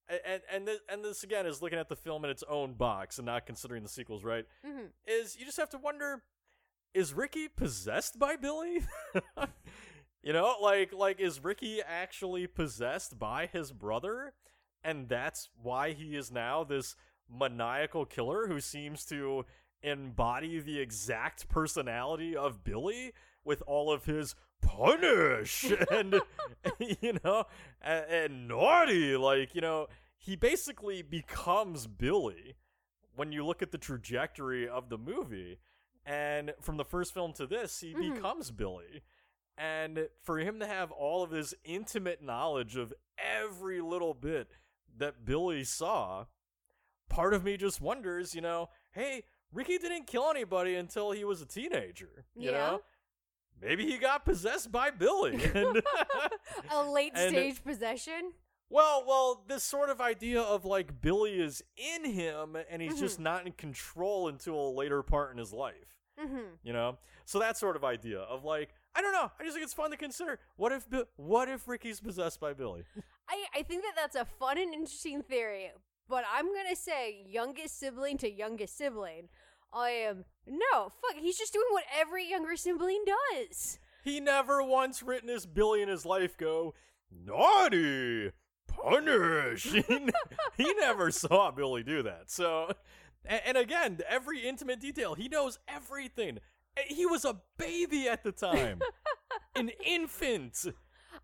and 0.07 0.41
and 0.51 0.67
this, 0.67 0.79
and 0.87 1.03
this 1.03 1.23
again 1.23 1.47
is 1.47 1.61
looking 1.63 1.79
at 1.79 1.89
the 1.89 1.95
film 1.95 2.23
in 2.23 2.29
its 2.29 2.43
own 2.47 2.73
box 2.73 3.17
and 3.17 3.25
not 3.25 3.45
considering 3.47 3.81
the 3.81 3.89
sequels, 3.89 4.23
right? 4.23 4.45
hmm 4.63 4.85
Is 5.07 5.35
you 5.37 5.45
just 5.45 5.57
have 5.57 5.69
to 5.71 5.79
wonder: 5.79 6.21
Is 6.93 7.13
Ricky 7.13 7.47
possessed 7.47 8.19
by 8.19 8.35
Billy? 8.35 8.83
you 10.23 10.33
know, 10.33 10.55
like 10.61 10.93
like 10.93 11.19
is 11.19 11.43
Ricky 11.43 11.81
actually 11.81 12.45
possessed 12.45 13.17
by 13.17 13.47
his 13.47 13.71
brother, 13.71 14.33
and 14.83 15.09
that's 15.09 15.49
why 15.61 15.93
he 15.93 16.15
is 16.15 16.31
now 16.31 16.63
this 16.63 16.95
maniacal 17.29 18.05
killer 18.05 18.47
who 18.47 18.59
seems 18.59 19.05
to 19.05 19.45
embody 19.81 20.59
the 20.59 20.79
exact 20.79 21.49
personality 21.49 22.35
of 22.35 22.63
Billy 22.63 23.13
with 23.43 23.63
all 23.65 23.91
of 23.91 24.05
his 24.05 24.35
punish 24.61 25.65
and 25.91 26.21
you 26.79 27.17
know 27.23 27.45
and, 27.81 28.05
and 28.05 28.47
naughty. 28.47 29.17
Like 29.17 29.55
you 29.55 29.61
know 29.61 29.87
he 30.15 30.35
basically 30.35 31.01
becomes 31.01 31.87
Billy 31.87 32.55
when 33.15 33.31
you 33.31 33.45
look 33.45 33.61
at 33.61 33.71
the 33.71 33.77
trajectory 33.77 34.67
of 34.67 34.89
the 34.89 34.97
movie 34.97 35.57
and 36.05 36.53
from 36.61 36.77
the 36.77 36.85
first 36.85 37.13
film 37.13 37.33
to 37.33 37.45
this 37.47 37.79
he 37.79 37.93
Mhm. 37.93 38.15
becomes 38.15 38.51
Billy 38.51 39.03
and 39.57 40.09
for 40.23 40.39
him 40.39 40.59
to 40.59 40.67
have 40.67 40.91
all 40.91 41.23
of 41.23 41.29
this 41.29 41.53
intimate 41.63 42.21
knowledge 42.21 42.75
of 42.75 42.93
every 43.17 43.79
little 43.81 44.13
bit 44.13 44.49
that 44.97 45.23
Billy 45.25 45.63
saw 45.63 46.25
part 47.09 47.33
of 47.33 47.43
me 47.43 47.55
just 47.57 47.79
wonders 47.81 48.33
you 48.35 48.41
know 48.41 48.69
hey 48.91 49.23
Ricky 49.51 49.77
didn't 49.77 50.07
kill 50.07 50.29
anybody 50.29 50.75
until 50.75 51.11
he 51.11 51.23
was 51.23 51.41
a 51.41 51.45
teenager 51.45 52.25
you 52.35 52.51
Yeah. 52.51 52.57
know 52.57 52.83
maybe 53.61 53.85
he 53.85 53.97
got 53.97 54.25
possessed 54.25 54.71
by 54.71 54.89
Billy 54.89 55.41
and 55.53 55.81
A 56.71 56.83
late 56.83 57.15
stage 57.17 57.63
possession. 57.63 58.33
Well, 58.73 59.03
well, 59.07 59.43
this 59.47 59.63
sort 59.63 59.89
of 59.91 60.01
idea 60.01 60.41
of 60.41 60.65
like 60.65 60.99
Billy 60.99 61.39
is 61.39 61.63
in 61.77 62.05
him 62.11 62.57
and 62.69 62.81
he's 62.81 62.99
just 62.99 63.15
Mm-hmm. 63.15 63.23
not 63.23 63.45
in 63.45 63.51
control 63.53 64.27
until 64.27 64.55
a 64.69 64.71
later 64.71 65.03
part 65.03 65.31
in 65.31 65.37
his 65.37 65.53
life, 65.53 65.95
hmm 66.17 66.55
you 66.63 66.73
know? 66.73 66.97
So 67.25 67.37
that 67.39 67.55
sort 67.57 67.75
of 67.75 67.83
idea 67.83 68.19
of 68.21 68.43
like, 68.43 68.69
I 68.95 69.01
don't 69.01 69.13
know, 69.13 69.31
I 69.39 69.43
just 69.43 69.53
think 69.55 69.63
it's 69.63 69.73
fun 69.75 69.91
to 69.91 69.97
consider. 69.97 70.39
What 70.55 70.71
if 70.71 70.87
what 71.17 71.49
if 71.49 71.67
Ricky's 71.67 71.99
possessed 72.01 72.39
by 72.39 72.53
Billy? 72.53 72.83
I, 73.29 73.45
I 73.59 73.61
think 73.63 73.83
that 73.83 73.93
that's 73.95 74.15
a 74.15 74.25
fun 74.25 74.57
and 74.57 74.73
interesting 74.73 75.21
theory, 75.21 75.71
but 76.09 76.23
I'm 76.35 76.47
gonna 76.53 76.75
say 76.75 77.23
youngest 77.27 77.79
sibling 77.79 78.17
to 78.17 78.31
youngest 78.31 78.75
sibling. 78.75 79.29
I 79.71 79.89
am 79.89 80.25
no 80.47 80.89
fuck. 80.89 81.15
He's 81.19 81.37
just 81.37 81.53
doing 81.53 81.65
what 81.69 81.83
every 81.95 82.27
younger 82.29 82.55
sibling 82.55 83.03
does. 83.05 83.79
He 84.03 84.19
never 84.19 84.61
once 84.63 85.01
witnessed 85.03 85.53
Billy 85.53 85.81
in 85.83 85.89
his 85.89 86.05
life 86.05 86.37
go, 86.37 86.73
naughty, 87.11 88.31
punish. 88.81 89.63
he, 89.71 89.83
he 90.57 90.73
never 90.79 91.11
saw 91.11 91.51
Billy 91.51 91.83
do 91.83 92.03
that. 92.03 92.29
So, 92.31 92.71
and, 93.25 93.57
again, 93.57 93.99
every 94.07 94.41
intimate 94.47 94.79
detail, 94.79 95.15
he 95.15 95.27
knows 95.29 95.59
everything. 95.67 96.39
He 96.87 97.05
was 97.05 97.23
a 97.25 97.39
baby 97.57 98.07
at 98.07 98.23
the 98.23 98.31
time, 98.31 98.79
an 99.55 99.69
infant. 99.85 100.65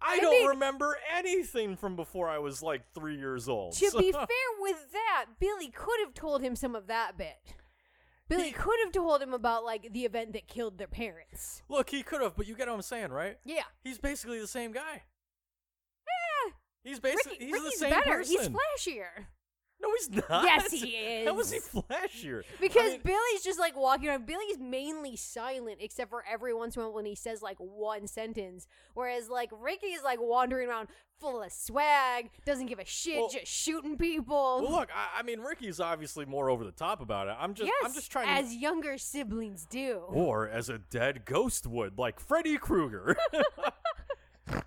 I, 0.02 0.14
I 0.14 0.20
don't 0.20 0.32
mean- 0.32 0.48
remember 0.48 0.96
anything 1.14 1.76
from 1.76 1.96
before 1.96 2.30
I 2.30 2.38
was 2.38 2.62
like 2.62 2.84
three 2.94 3.18
years 3.18 3.50
old. 3.50 3.74
To 3.74 3.90
So- 3.90 4.00
be 4.00 4.12
fair 4.14 4.26
with 4.60 4.92
that, 4.94 5.26
Billy 5.40 5.70
could 5.70 6.00
have 6.06 6.14
told 6.14 6.42
him 6.42 6.56
some 6.56 6.76
of 6.76 6.88
that 6.88 7.18
bit. 7.18 7.36
Billy 8.30 8.46
He- 8.48 8.52
could 8.52 8.78
have 8.84 8.92
told 8.94 9.22
him 9.24 9.34
about 9.34 9.66
like 9.66 9.92
the 9.92 10.06
event 10.06 10.34
that 10.34 10.48
killed 10.48 10.78
their 10.78 10.88
parents. 10.88 11.64
look, 11.68 11.90
he 11.90 12.04
could 12.04 12.22
have, 12.22 12.36
but 12.38 12.48
you 12.48 12.56
get 12.56 12.68
what 12.68 12.76
I'm 12.76 12.82
saying, 12.84 13.10
right? 13.10 13.38
Yeah. 13.44 13.64
He's 13.84 13.98
basically 13.98 14.40
the 14.40 14.48
same 14.48 14.72
guy. 14.72 15.02
He's 16.84 17.00
basically 17.00 17.32
Ricky, 17.34 17.46
he's 17.46 17.54
Ricky's 17.54 17.72
the 17.72 17.78
same 17.78 17.90
better. 17.92 18.12
person. 18.12 18.38
He's 18.40 18.50
flashier. 18.50 19.26
no, 19.82 19.90
he's 19.98 20.10
not. 20.30 20.44
Yes, 20.46 20.72
he 20.72 20.88
is. 20.90 21.28
How 21.28 21.40
is 21.40 21.52
he 21.52 21.60
flashier? 21.60 22.42
I 22.42 22.62
Because 22.62 22.92
mean- 22.94 23.02
Billy's 23.04 23.44
just 23.44 23.60
like 23.60 23.78
walking 23.78 24.10
around. 24.10 24.26
Billy's 24.26 24.58
mainly 24.60 25.16
silent, 25.16 25.78
except 25.82 26.10
for 26.10 26.24
every 26.32 26.54
once 26.54 26.76
in 26.76 26.82
a 26.82 26.86
while 26.86 26.94
when 26.96 27.06
he 27.06 27.16
says 27.16 27.42
like 27.42 27.58
one 27.58 28.08
sentence. 28.08 28.68
Whereas 28.94 29.30
like 29.30 29.50
Ricky 29.58 29.88
is 29.88 30.04
like 30.04 30.20
wandering 30.22 30.70
around 30.70 30.88
full 31.20 31.44
of 31.44 31.52
swag, 31.52 32.30
doesn't 32.46 32.68
give 32.68 32.80
a 32.80 32.86
shit, 32.86 33.18
Well- 33.18 33.30
just 33.30 33.48
shooting 33.48 33.98
people. 33.98 34.62
Well, 34.64 34.72
look, 34.72 34.90
I, 34.96 35.20
I 35.20 35.24
mean, 35.24 35.42
Ricky's 35.42 35.82
obviously 35.82 36.24
more 36.26 36.50
over 36.50 36.64
the 36.64 36.72
top 36.72 37.02
about 37.02 37.28
it. 37.28 37.36
I'm 37.38 37.54
just, 37.56 37.68
yes, 37.68 37.76
I'm 37.84 37.94
just 37.94 38.10
trying 38.12 38.30
as 38.30 38.52
to, 38.52 38.58
younger 38.58 38.98
siblings 38.98 39.66
do. 39.70 40.02
or 40.08 40.48
as 40.48 40.70
a 40.70 40.78
dead 40.78 41.26
ghost 41.26 41.68
would, 41.68 41.98
like 42.00 42.20
Freddy 42.22 42.58
Krueger. 42.58 43.18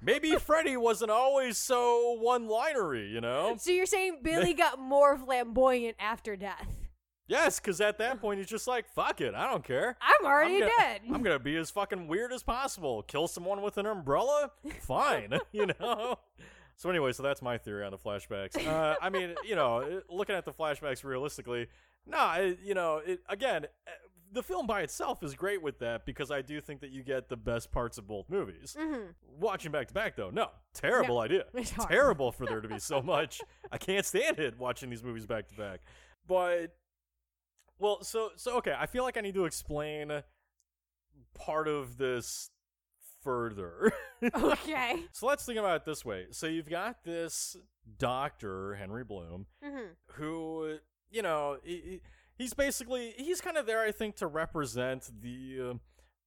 Maybe 0.01 0.33
Freddy 0.33 0.77
wasn't 0.77 1.11
always 1.11 1.59
so 1.59 2.17
one-linery, 2.21 3.09
you 3.09 3.21
know? 3.21 3.57
So 3.59 3.71
you're 3.71 3.87
saying 3.87 4.19
Billy 4.23 4.55
got 4.55 4.79
more 4.79 5.17
flamboyant 5.17 5.97
after 5.99 6.37
death? 6.37 6.67
Yes, 7.29 7.61
because 7.61 7.81
at 7.81 7.99
that 7.99 8.21
point 8.21 8.39
he's 8.39 8.49
just 8.49 8.67
like, 8.67 8.89
fuck 8.89 9.21
it, 9.21 9.35
I 9.35 9.51
don't 9.51 9.65
care. 9.65 9.97
I'm 10.01 10.27
already 10.27 10.55
I'm 10.55 10.61
gonna, 10.61 10.73
dead. 10.79 11.01
I'm 11.11 11.23
gonna 11.23 11.39
be 11.39 11.57
as 11.57 11.71
fucking 11.71 12.09
weird 12.09 12.33
as 12.33 12.43
possible. 12.43 13.03
Kill 13.03 13.29
someone 13.29 13.63
with 13.63 13.79
an 13.79 13.87
umbrella? 13.87 14.51
Fine, 14.81 15.39
you 15.53 15.69
know. 15.81 16.19
So 16.77 16.91
anyway, 16.91 17.13
so 17.13 17.23
that's 17.23 17.41
my 17.41 17.59
theory 17.59 17.85
on 17.85 17.93
the 17.93 17.99
flashbacks. 17.99 18.67
Uh, 18.67 18.97
I 19.01 19.09
mean, 19.09 19.35
you 19.47 19.55
know, 19.55 20.03
looking 20.11 20.35
at 20.35 20.45
the 20.45 20.53
flashbacks 20.53 21.05
realistically, 21.05 21.69
no, 22.07 22.33
it, 22.33 22.59
you 22.63 22.75
know, 22.75 23.01
it, 23.05 23.21
again, 23.29 23.67
uh, 23.87 23.91
the 24.33 24.43
film 24.43 24.67
by 24.67 24.81
itself 24.83 25.23
is 25.23 25.35
great 25.35 25.63
with 25.63 25.79
that 25.81 26.07
because 26.07 26.31
I 26.31 26.41
do 26.43 26.61
think 26.61 26.81
that 26.81 26.91
you 26.91 27.03
get 27.03 27.29
the 27.29 27.37
best 27.37 27.71
parts 27.71 27.99
of 27.99 28.07
both 28.07 28.29
movies. 28.31 28.77
hmm 28.79 29.11
Watching 29.39 29.71
back 29.73 29.89
to 29.89 29.95
back, 29.95 30.17
though, 30.17 30.31
no, 30.31 30.49
terrible 30.75 31.19
idea. 31.19 31.45
Terrible 31.89 32.33
for 32.33 32.47
there 32.47 32.61
to 32.61 32.69
be 32.69 32.79
so 32.79 33.03
much. 33.15 33.41
I 33.71 33.79
can't 33.79 34.07
stand 34.07 34.39
it 34.39 34.59
watching 34.59 34.89
these 34.91 35.03
movies 35.03 35.27
back 35.27 35.49
to 35.49 35.55
back. 35.55 35.81
But 36.27 36.75
well, 37.79 38.03
so 38.03 38.31
so 38.37 38.57
okay, 38.59 38.75
I 38.79 38.87
feel 38.87 39.03
like 39.05 39.17
I 39.17 39.21
need 39.21 39.35
to 39.35 39.45
explain 39.45 40.23
part 41.35 41.69
of 41.69 41.97
this 41.99 42.51
further. 43.23 43.93
Okay. 44.37 45.03
so 45.11 45.27
let's 45.27 45.45
think 45.45 45.59
about 45.59 45.75
it 45.79 45.85
this 45.85 46.05
way. 46.05 46.27
So 46.31 46.47
you've 46.47 46.71
got 46.71 47.03
this 47.03 47.57
doctor, 47.99 48.75
Henry 48.77 49.03
Bloom, 49.03 49.47
hmm 49.61 49.87
who, 50.13 50.77
you 51.11 51.23
know, 51.23 51.57
he, 51.65 51.73
he- 51.85 52.01
he's 52.43 52.55
basically 52.55 53.15
he's 53.17 53.41
kind 53.41 53.57
of 53.57 53.67
there 53.67 53.81
I 53.83 53.93
think 53.93 54.17
to 54.17 54.27
represent 54.27 55.11
the 55.21 55.59
uh, 55.71 55.75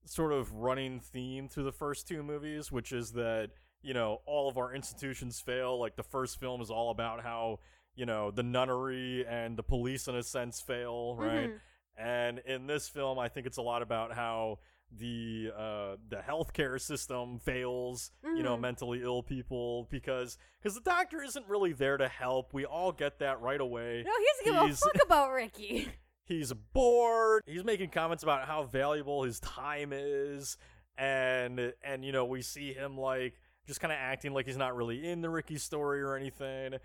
sort 0.05 0.31
of 0.33 0.51
running 0.53 0.99
theme 0.99 1.47
through 1.49 1.63
the 1.65 1.71
first 1.71 2.07
two 2.07 2.23
movies, 2.23 2.71
which 2.71 2.91
is 2.91 3.11
that, 3.13 3.49
you 3.81 3.93
know, 3.93 4.21
all 4.25 4.47
of 4.49 4.57
our 4.57 4.73
institutions 4.73 5.39
fail. 5.39 5.79
Like 5.79 5.95
the 5.95 6.03
first 6.03 6.39
film 6.39 6.61
is 6.61 6.69
all 6.69 6.91
about 6.91 7.21
how, 7.23 7.59
you 7.95 8.05
know, 8.05 8.31
the 8.31 8.43
nunnery 8.43 9.25
and 9.27 9.57
the 9.57 9.63
police 9.63 10.07
in 10.07 10.15
a 10.15 10.23
sense 10.23 10.61
fail, 10.61 11.15
right? 11.15 11.49
Mhm. 11.49 11.59
And 11.97 12.39
in 12.39 12.67
this 12.67 12.87
film, 12.89 13.17
I 13.19 13.29
think 13.29 13.47
it's 13.47 13.57
a 13.57 13.61
lot 13.61 13.81
about 13.81 14.13
how 14.13 14.59
the 14.91 15.51
uh 15.57 15.95
the 16.09 16.17
healthcare 16.17 16.79
system 16.79 17.39
fails 17.39 18.11
you 18.23 18.43
know 18.43 18.55
Mhm. 18.55 18.61
mentally 18.61 19.01
ill 19.01 19.23
people 19.23 19.87
because 19.89 20.37
because 20.61 20.75
the 20.75 20.81
doctor 20.81 21.23
isn't 21.23 21.47
really 21.47 21.73
there 21.73 21.97
to 21.97 22.07
help 22.07 22.53
we 22.53 22.65
all 22.65 22.91
get 22.91 23.17
that 23.19 23.41
right 23.41 23.59
away 23.59 24.03
No, 24.05 24.11
he 24.19 24.25
doesn't 24.53 24.69
give 24.69 24.71
a 24.71 24.75
fuck 24.77 25.03
about 25.03 25.31
Ricky. 25.31 25.89
he's 26.25 26.51
bored. 26.73 27.43
He's 27.45 27.63
making 27.63 27.89
comments 27.89 28.23
about 28.23 28.47
how 28.47 28.63
valuable 28.63 29.23
his 29.23 29.39
time 29.39 29.91
is. 29.93 30.57
And 30.97 31.73
and 31.83 32.05
you 32.05 32.11
know 32.11 32.25
we 32.25 32.41
see 32.41 32.73
him 32.73 32.97
like 32.97 33.33
just 33.67 33.79
kind 33.81 33.91
of 33.91 33.97
acting 33.99 34.33
like 34.33 34.45
he's 34.45 34.57
not 34.57 34.75
really 34.75 35.09
in 35.09 35.21
the 35.21 35.29
ricky 35.29 35.57
story 35.57 36.01
or 36.01 36.15
anything. 36.15 36.75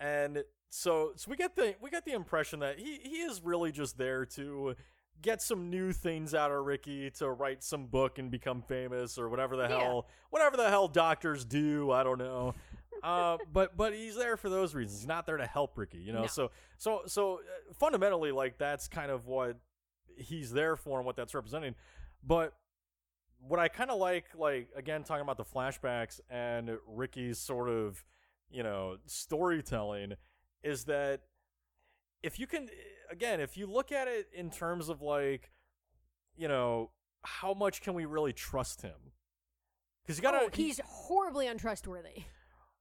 And 0.00 0.42
so 0.70 1.12
so 1.16 1.30
we 1.30 1.36
get 1.36 1.54
the 1.56 1.74
we 1.80 1.90
get 1.90 2.04
the 2.04 2.12
impression 2.12 2.60
that 2.60 2.78
he 2.78 2.98
he 3.02 3.16
is 3.18 3.42
really 3.42 3.70
just 3.72 3.98
there 3.98 4.24
to 4.24 4.74
get 5.20 5.42
some 5.42 5.68
new 5.68 5.92
things 5.92 6.32
out 6.32 6.50
of 6.52 6.64
ricky 6.64 7.10
to 7.10 7.28
write 7.30 7.62
some 7.64 7.86
book 7.86 8.18
and 8.18 8.30
become 8.30 8.62
famous 8.62 9.18
or 9.18 9.28
whatever 9.28 9.56
the 9.56 9.64
Yeah. 9.64 9.80
hell 9.80 10.06
whatever 10.30 10.56
the 10.56 10.68
hell 10.70 10.88
doctors 10.88 11.44
do. 11.44 11.90
I 11.90 12.02
don't 12.04 12.18
know 12.18 12.54
uh, 13.02 13.38
but 13.52 13.76
but 13.76 13.94
he's 13.94 14.16
there 14.16 14.36
for 14.36 14.48
those 14.48 14.74
reasons. 14.74 15.00
He's 15.00 15.08
not 15.08 15.26
there 15.26 15.36
to 15.36 15.46
help 15.46 15.76
Ricky, 15.76 15.98
you 15.98 16.12
know. 16.12 16.22
No. 16.22 16.26
So 16.26 16.50
so 16.76 17.02
so 17.06 17.34
uh, 17.34 17.72
fundamentally, 17.74 18.32
like 18.32 18.58
that's 18.58 18.88
kind 18.88 19.10
of 19.10 19.26
what 19.26 19.58
he's 20.16 20.52
there 20.52 20.76
for 20.76 20.98
and 20.98 21.06
what 21.06 21.16
that's 21.16 21.34
representing. 21.34 21.74
But 22.24 22.54
what 23.40 23.60
I 23.60 23.68
kind 23.68 23.90
of 23.90 23.98
like, 23.98 24.26
like 24.36 24.68
again, 24.76 25.04
talking 25.04 25.22
about 25.22 25.36
the 25.36 25.44
flashbacks 25.44 26.20
and 26.28 26.70
Ricky's 26.86 27.38
sort 27.38 27.68
of, 27.68 28.04
you 28.50 28.62
know, 28.62 28.96
storytelling 29.06 30.14
is 30.62 30.84
that 30.84 31.20
if 32.22 32.38
you 32.40 32.46
can 32.46 32.68
again, 33.10 33.40
if 33.40 33.56
you 33.56 33.66
look 33.66 33.92
at 33.92 34.08
it 34.08 34.28
in 34.34 34.50
terms 34.50 34.88
of 34.88 35.02
like, 35.02 35.50
you 36.36 36.48
know, 36.48 36.90
how 37.22 37.54
much 37.54 37.80
can 37.80 37.94
we 37.94 38.04
really 38.04 38.32
trust 38.32 38.82
him? 38.82 39.12
Because 40.02 40.16
you 40.18 40.22
gotta, 40.22 40.46
oh, 40.46 40.48
he's 40.52 40.80
horribly 40.84 41.46
untrustworthy. 41.46 42.24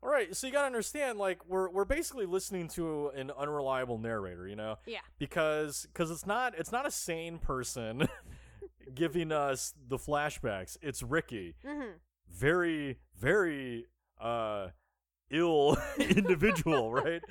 All 0.04 0.10
right. 0.10 0.36
So 0.36 0.48
you 0.48 0.54
gotta 0.54 0.68
understand, 0.68 1.18
like, 1.20 1.40
we're 1.48 1.70
we're 1.70 1.86
basically 1.86 2.26
listening 2.26 2.68
to 2.70 3.10
an 3.10 3.32
unreliable 3.32 3.98
narrator, 3.98 4.48
you 4.48 4.56
know, 4.56 4.78
Yeah. 4.86 5.00
because 5.20 5.88
because 5.92 6.12
it's 6.12 6.26
not 6.26 6.54
it's 6.58 6.72
not 6.72 6.86
a 6.86 6.92
sane 6.92 7.40
person 7.40 8.08
giving 8.94 9.32
us 9.32 9.74
the 9.88 9.98
flashbacks. 9.98 10.78
It's 10.82 11.02
Ricky, 11.04 11.56
Mm-hmm. 11.66 11.92
very 12.30 12.98
very 13.20 13.86
uh 14.20 14.68
ill 15.30 15.78
individual, 16.00 16.92
right? 17.04 17.22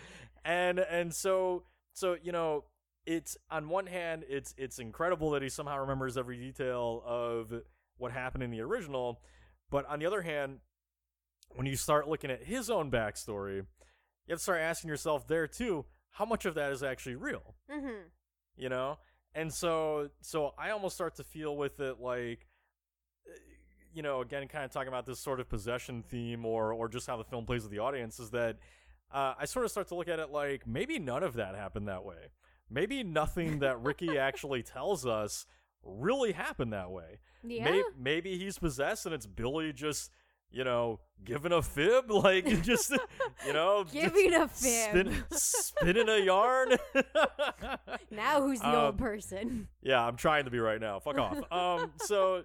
And 0.44 0.78
and 0.80 1.14
so 1.14 1.64
so 1.92 2.16
you 2.22 2.32
know 2.32 2.64
it's 3.06 3.36
on 3.50 3.68
one 3.68 3.86
hand 3.86 4.24
it's 4.28 4.52
it's 4.58 4.78
incredible 4.80 5.30
that 5.30 5.40
he 5.42 5.48
somehow 5.48 5.78
remembers 5.78 6.16
every 6.16 6.36
detail 6.36 7.02
of 7.06 7.52
what 7.98 8.10
happened 8.12 8.42
in 8.42 8.50
the 8.50 8.60
original, 8.60 9.20
but 9.70 9.86
on 9.88 9.98
the 10.00 10.06
other 10.06 10.22
hand, 10.22 10.58
when 11.54 11.66
you 11.66 11.76
start 11.76 12.08
looking 12.08 12.30
at 12.30 12.42
his 12.44 12.68
own 12.70 12.90
backstory, 12.90 13.56
you 13.56 13.64
have 14.30 14.38
to 14.38 14.42
start 14.42 14.60
asking 14.60 14.88
yourself 14.90 15.26
there 15.26 15.46
too, 15.46 15.84
how 16.10 16.24
much 16.24 16.44
of 16.44 16.54
that 16.54 16.72
is 16.72 16.82
actually 16.82 17.14
real? 17.16 17.54
Mm-hmm. 17.70 18.08
you 18.56 18.68
know 18.68 18.98
and 19.34 19.52
so 19.52 20.08
so 20.22 20.54
i 20.56 20.70
almost 20.70 20.94
start 20.94 21.14
to 21.16 21.24
feel 21.24 21.54
with 21.58 21.78
it 21.80 22.00
like 22.00 22.46
uh, 23.28 23.34
you 23.92 24.02
know 24.02 24.22
again 24.22 24.48
kind 24.48 24.64
of 24.64 24.70
talking 24.70 24.88
about 24.88 25.04
this 25.04 25.18
sort 25.20 25.40
of 25.40 25.48
possession 25.48 26.02
theme 26.02 26.46
or 26.46 26.72
or 26.72 26.88
just 26.88 27.06
how 27.06 27.16
the 27.18 27.24
film 27.24 27.44
plays 27.44 27.62
with 27.64 27.70
the 27.72 27.78
audience 27.80 28.18
is 28.18 28.30
that 28.30 28.56
uh, 29.12 29.34
i 29.38 29.44
sort 29.44 29.64
of 29.66 29.70
start 29.70 29.88
to 29.88 29.94
look 29.94 30.08
at 30.08 30.18
it 30.20 30.30
like 30.30 30.66
maybe 30.66 30.98
none 30.98 31.22
of 31.22 31.34
that 31.34 31.54
happened 31.54 31.86
that 31.88 32.02
way 32.04 32.30
maybe 32.70 33.02
nothing 33.02 33.58
that 33.58 33.78
ricky 33.82 34.16
actually 34.28 34.62
tells 34.62 35.04
us 35.04 35.44
really 35.82 36.32
happened 36.32 36.72
that 36.72 36.90
way 36.90 37.18
Yeah. 37.44 37.64
May- 37.64 37.82
maybe 37.98 38.38
he's 38.38 38.58
possessed 38.58 39.04
and 39.04 39.14
it's 39.14 39.26
billy 39.26 39.72
just 39.74 40.10
you 40.50 40.64
know 40.64 41.00
giving 41.24 41.52
a 41.52 41.62
fib 41.62 42.10
like 42.10 42.62
just 42.62 42.90
you 43.46 43.52
know 43.52 43.84
Giving 43.92 44.34
a 44.34 44.46
fib. 44.48 44.52
spin, 44.90 45.24
spinning 45.30 46.08
a 46.08 46.18
yarn 46.18 46.76
now 48.10 48.40
who's 48.42 48.60
the 48.60 48.66
old 48.74 48.88
Um, 48.90 48.96
person? 48.96 49.68
yeah, 49.82 50.04
I'm 50.04 50.16
trying 50.16 50.44
to 50.44 50.50
be 50.50 50.58
right 50.58 50.80
now. 50.80 50.98
Fuck 51.00 51.18
off. 51.18 51.38
Um, 51.52 51.92
so, 52.04 52.44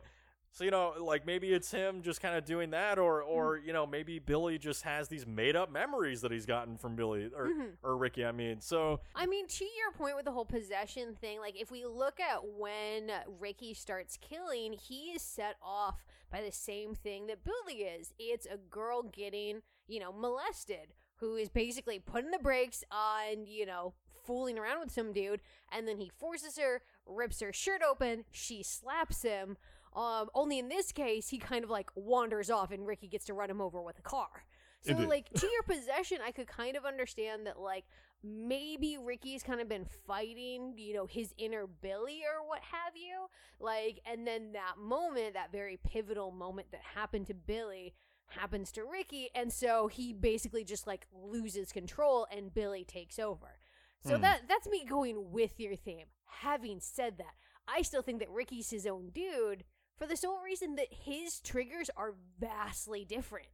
so 0.51 0.63
you 0.63 0.71
know, 0.71 0.93
like 0.99 1.25
maybe 1.25 1.53
it's 1.53 1.71
him 1.71 2.01
just 2.01 2.21
kind 2.21 2.35
of 2.35 2.45
doing 2.45 2.71
that, 2.71 2.99
or 2.99 3.21
or 3.21 3.57
you 3.57 3.73
know, 3.73 3.85
maybe 3.87 4.19
Billy 4.19 4.57
just 4.57 4.83
has 4.83 5.07
these 5.07 5.25
made 5.25 5.55
up 5.55 5.71
memories 5.71 6.21
that 6.21 6.31
he's 6.31 6.45
gotten 6.45 6.77
from 6.77 6.95
Billy 6.95 7.29
or 7.35 7.47
Mhm. 7.47 7.77
or 7.83 7.95
Ricky. 7.97 8.25
I 8.25 8.31
mean, 8.31 8.59
so 8.61 8.99
I 9.15 9.25
mean, 9.25 9.47
to 9.47 9.65
your 9.65 9.91
point 9.91 10.15
with 10.15 10.25
the 10.25 10.31
whole 10.31 10.45
possession 10.45 11.15
thing, 11.15 11.39
like 11.39 11.59
if 11.59 11.71
we 11.71 11.85
look 11.85 12.19
at 12.19 12.45
when 12.45 13.11
Ricky 13.39 13.73
starts 13.73 14.17
killing, 14.17 14.73
he 14.73 15.11
is 15.11 15.21
set 15.21 15.55
off 15.61 16.03
by 16.29 16.41
the 16.41 16.51
same 16.51 16.95
thing 16.95 17.27
that 17.27 17.43
Billy 17.43 17.81
is. 17.83 18.13
It's 18.19 18.45
a 18.45 18.57
girl 18.57 19.03
getting, 19.03 19.61
you 19.87 19.99
know, 19.99 20.11
molested 20.11 20.93
who 21.15 21.35
is 21.35 21.49
basically 21.49 21.99
putting 21.99 22.31
the 22.31 22.39
brakes 22.39 22.83
on, 22.91 23.45
you 23.45 23.65
know, 23.65 23.93
fooling 24.25 24.57
around 24.57 24.79
with 24.79 24.91
some 24.91 25.11
dude, 25.13 25.41
and 25.71 25.87
then 25.87 25.97
he 25.97 26.09
forces 26.09 26.57
her, 26.57 26.81
rips 27.05 27.39
her 27.41 27.51
shirt 27.53 27.81
open, 27.87 28.23
she 28.31 28.63
slaps 28.63 29.21
him. 29.23 29.57
Um, 29.93 30.29
only 30.33 30.57
in 30.59 30.69
this 30.69 30.91
case, 30.91 31.29
he 31.29 31.37
kind 31.37 31.63
of 31.63 31.69
like 31.69 31.89
wanders 31.95 32.49
off, 32.49 32.71
and 32.71 32.85
Ricky 32.87 33.07
gets 33.07 33.25
to 33.25 33.33
run 33.33 33.49
him 33.49 33.61
over 33.61 33.81
with 33.81 33.99
a 33.99 34.03
car. 34.03 34.45
So, 34.83 34.91
Indeed. 34.93 35.09
like, 35.09 35.29
to 35.33 35.47
your 35.47 35.61
possession, 35.67 36.19
I 36.25 36.31
could 36.31 36.47
kind 36.47 36.75
of 36.75 36.85
understand 36.85 37.45
that, 37.45 37.59
like, 37.59 37.85
maybe 38.23 38.97
Ricky's 38.99 39.43
kind 39.43 39.61
of 39.61 39.69
been 39.69 39.85
fighting, 40.07 40.73
you 40.77 40.93
know, 40.95 41.05
his 41.05 41.33
inner 41.37 41.67
Billy 41.67 42.21
or 42.23 42.47
what 42.47 42.61
have 42.61 42.95
you. 42.95 43.27
Like, 43.59 43.99
and 44.11 44.25
then 44.25 44.53
that 44.53 44.79
moment, 44.79 45.33
that 45.35 45.51
very 45.51 45.77
pivotal 45.85 46.31
moment 46.31 46.67
that 46.71 46.81
happened 46.95 47.27
to 47.27 47.33
Billy 47.35 47.93
happens 48.27 48.71
to 48.71 48.83
Ricky. 48.83 49.29
And 49.35 49.51
so 49.51 49.87
he 49.87 50.13
basically 50.13 50.63
just 50.63 50.87
like 50.87 51.05
loses 51.13 51.71
control 51.71 52.25
and 52.35 52.53
Billy 52.53 52.83
takes 52.83 53.19
over. 53.19 53.59
So 54.03 54.15
Hmm. 54.15 54.21
that 54.21 54.41
that's 54.47 54.67
me 54.67 54.83
going 54.85 55.31
with 55.31 55.59
your 55.59 55.75
theme. 55.75 56.07
Having 56.25 56.79
said 56.79 57.17
that, 57.17 57.35
I 57.67 57.81
still 57.81 58.01
think 58.01 58.19
that 58.19 58.29
Ricky's 58.31 58.69
his 58.69 58.87
own 58.87 59.09
dude 59.09 59.63
for 60.01 60.07
the 60.07 60.17
sole 60.17 60.39
reason 60.43 60.77
that 60.77 60.87
his 60.89 61.39
triggers 61.41 61.91
are 61.95 62.15
vastly 62.39 63.05
different. 63.05 63.49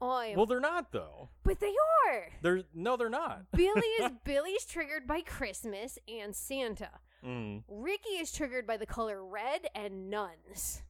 Um, 0.00 0.34
well, 0.34 0.46
they're 0.46 0.58
not 0.58 0.90
though. 0.90 1.28
but 1.44 1.60
they 1.60 1.74
are. 2.08 2.28
They're 2.40 2.62
no, 2.74 2.96
they're 2.96 3.10
not. 3.10 3.42
Billy 3.54 3.82
is 4.00 4.10
Billy's 4.24 4.64
triggered 4.64 5.06
by 5.06 5.20
Christmas 5.20 5.98
and 6.08 6.34
Santa. 6.34 6.88
Mm. 7.22 7.62
Ricky 7.68 8.08
is 8.10 8.32
triggered 8.32 8.66
by 8.66 8.78
the 8.78 8.86
color 8.86 9.22
red 9.22 9.66
and 9.74 10.08
nuns. 10.08 10.82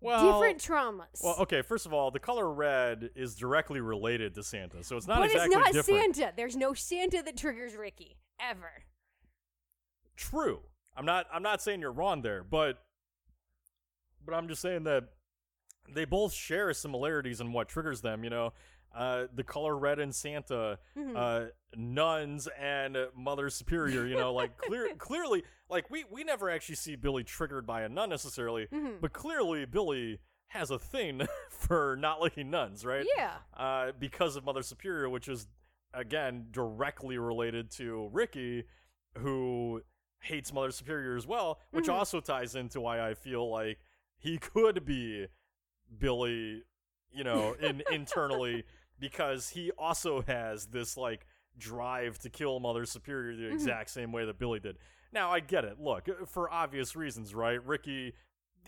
Well, 0.00 0.32
Different 0.32 0.58
traumas. 0.58 1.22
Well, 1.22 1.36
okay. 1.40 1.60
First 1.60 1.84
of 1.84 1.92
all, 1.92 2.10
the 2.10 2.18
color 2.18 2.50
red 2.50 3.10
is 3.14 3.34
directly 3.34 3.80
related 3.80 4.34
to 4.36 4.42
Santa, 4.42 4.82
so 4.82 4.96
it's 4.96 5.06
not 5.06 5.18
but 5.18 5.26
exactly 5.26 5.56
it's 5.56 5.66
not 5.66 5.72
different. 5.74 6.16
Santa. 6.16 6.32
There's 6.34 6.56
no 6.56 6.72
Santa 6.72 7.22
that 7.22 7.36
triggers 7.36 7.76
Ricky 7.76 8.16
ever. 8.40 8.84
True. 10.16 10.60
I'm 10.96 11.04
not. 11.04 11.26
I'm 11.30 11.42
not 11.42 11.60
saying 11.60 11.80
you're 11.80 11.92
wrong 11.92 12.22
there, 12.22 12.42
but 12.42 12.78
but 14.30 14.36
I'm 14.36 14.48
just 14.48 14.62
saying 14.62 14.84
that 14.84 15.04
they 15.92 16.04
both 16.04 16.32
share 16.32 16.72
similarities 16.72 17.40
in 17.40 17.52
what 17.52 17.68
triggers 17.68 18.00
them. 18.00 18.22
You 18.24 18.30
know, 18.30 18.52
uh, 18.94 19.24
the 19.34 19.42
color 19.44 19.76
red 19.76 19.98
in 19.98 20.12
Santa, 20.12 20.78
Mhm. 20.96 21.16
uh, 21.16 21.50
nuns 21.76 22.48
and 22.58 22.96
Mother 23.14 23.50
Superior. 23.50 24.06
You 24.06 24.14
know, 24.16 24.32
like 24.32 24.56
clear, 24.56 24.88
clearly, 24.98 25.44
like 25.68 25.90
we 25.90 26.04
we 26.10 26.24
never 26.24 26.48
actually 26.50 26.76
see 26.76 26.96
Billy 26.96 27.24
triggered 27.24 27.66
by 27.66 27.82
a 27.82 27.88
nun 27.88 28.08
necessarily, 28.10 28.66
Mhm. 28.68 29.00
but 29.00 29.12
clearly 29.12 29.64
Billy 29.66 30.20
has 30.48 30.70
a 30.70 30.78
thing 30.78 31.22
for 31.50 31.96
not 31.96 32.20
liking 32.20 32.50
nuns, 32.50 32.84
right? 32.84 33.06
Yeah. 33.16 33.36
uh, 33.54 33.92
because 33.98 34.36
of 34.36 34.44
Mother 34.44 34.62
Superior, 34.62 35.08
which 35.08 35.28
is 35.28 35.46
again 35.92 36.46
directly 36.52 37.18
related 37.18 37.70
to 37.72 38.08
Ricky, 38.12 38.64
who 39.18 39.82
hates 40.22 40.52
Mother 40.52 40.70
Superior 40.70 41.16
as 41.16 41.26
well, 41.26 41.60
which 41.70 41.86
Mhm. 41.86 41.94
also 41.94 42.20
ties 42.20 42.54
into 42.54 42.80
why 42.80 43.00
I 43.08 43.14
feel 43.14 43.48
like 43.50 43.78
he 44.20 44.38
could 44.38 44.84
be 44.84 45.26
Billy, 45.98 46.62
you 47.10 47.24
know, 47.24 47.54
in 47.54 47.82
internally 47.90 48.64
because 48.98 49.48
he 49.50 49.70
also 49.78 50.22
has 50.22 50.66
this 50.66 50.96
like 50.96 51.26
drive 51.58 52.18
to 52.20 52.30
kill 52.30 52.60
Mother 52.60 52.84
Superior 52.84 53.34
the 53.36 53.42
Mhm. 53.44 53.54
exact 53.54 53.90
same 53.90 54.12
way 54.12 54.24
that 54.24 54.38
Billy 54.38 54.60
did. 54.60 54.78
Now 55.12 55.30
I 55.32 55.40
get 55.40 55.64
it. 55.64 55.80
Look, 55.80 56.08
for 56.28 56.50
obvious 56.52 56.94
reasons, 56.94 57.34
right? 57.34 57.62
Ricky 57.66 58.14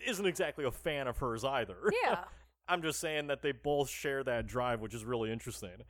isn't 0.05 0.25
exactly 0.25 0.65
a 0.65 0.71
fan 0.71 1.07
of 1.07 1.19
hers 1.19 1.43
either. 1.45 1.77
Yeah. 2.03 2.25
I'm 2.67 2.81
just 2.81 2.99
saying 2.99 3.27
that 3.27 3.41
they 3.41 3.51
both 3.51 3.89
share 3.89 4.23
that 4.23 4.47
drive, 4.47 4.81
which 4.81 4.93
is 4.93 5.05
really 5.05 5.31
interesting. 5.31 5.83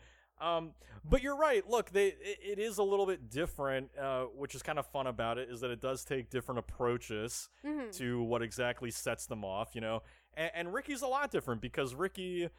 Um, 0.43 0.71
but 1.05 1.21
you're 1.21 1.37
right. 1.37 1.67
Look, 1.69 1.91
they 1.91 2.07
it, 2.07 2.39
it 2.43 2.59
is 2.59 2.77
a 2.77 2.83
little 2.83 3.05
bit 3.05 3.29
different, 3.29 3.89
uh, 3.99 4.23
which 4.35 4.55
is 4.55 4.61
kind 4.61 4.77
of 4.79 4.85
fun 4.87 5.07
about 5.07 5.37
it. 5.37 5.49
Is 5.49 5.61
that 5.61 5.71
it 5.71 5.81
does 5.81 6.03
take 6.03 6.29
different 6.29 6.59
approaches 6.59 7.49
Mhm. 7.65 7.95
to 7.97 8.21
what 8.23 8.41
exactly 8.41 8.91
sets 8.91 9.25
them 9.25 9.43
off, 9.45 9.75
you 9.75 9.81
know. 9.81 10.03
And, 10.33 10.51
and 10.53 10.73
Ricky's 10.73 11.01
a 11.01 11.07
lot 11.07 11.31
different 11.31 11.61
because 11.61 11.95
Ricky, 11.95 12.49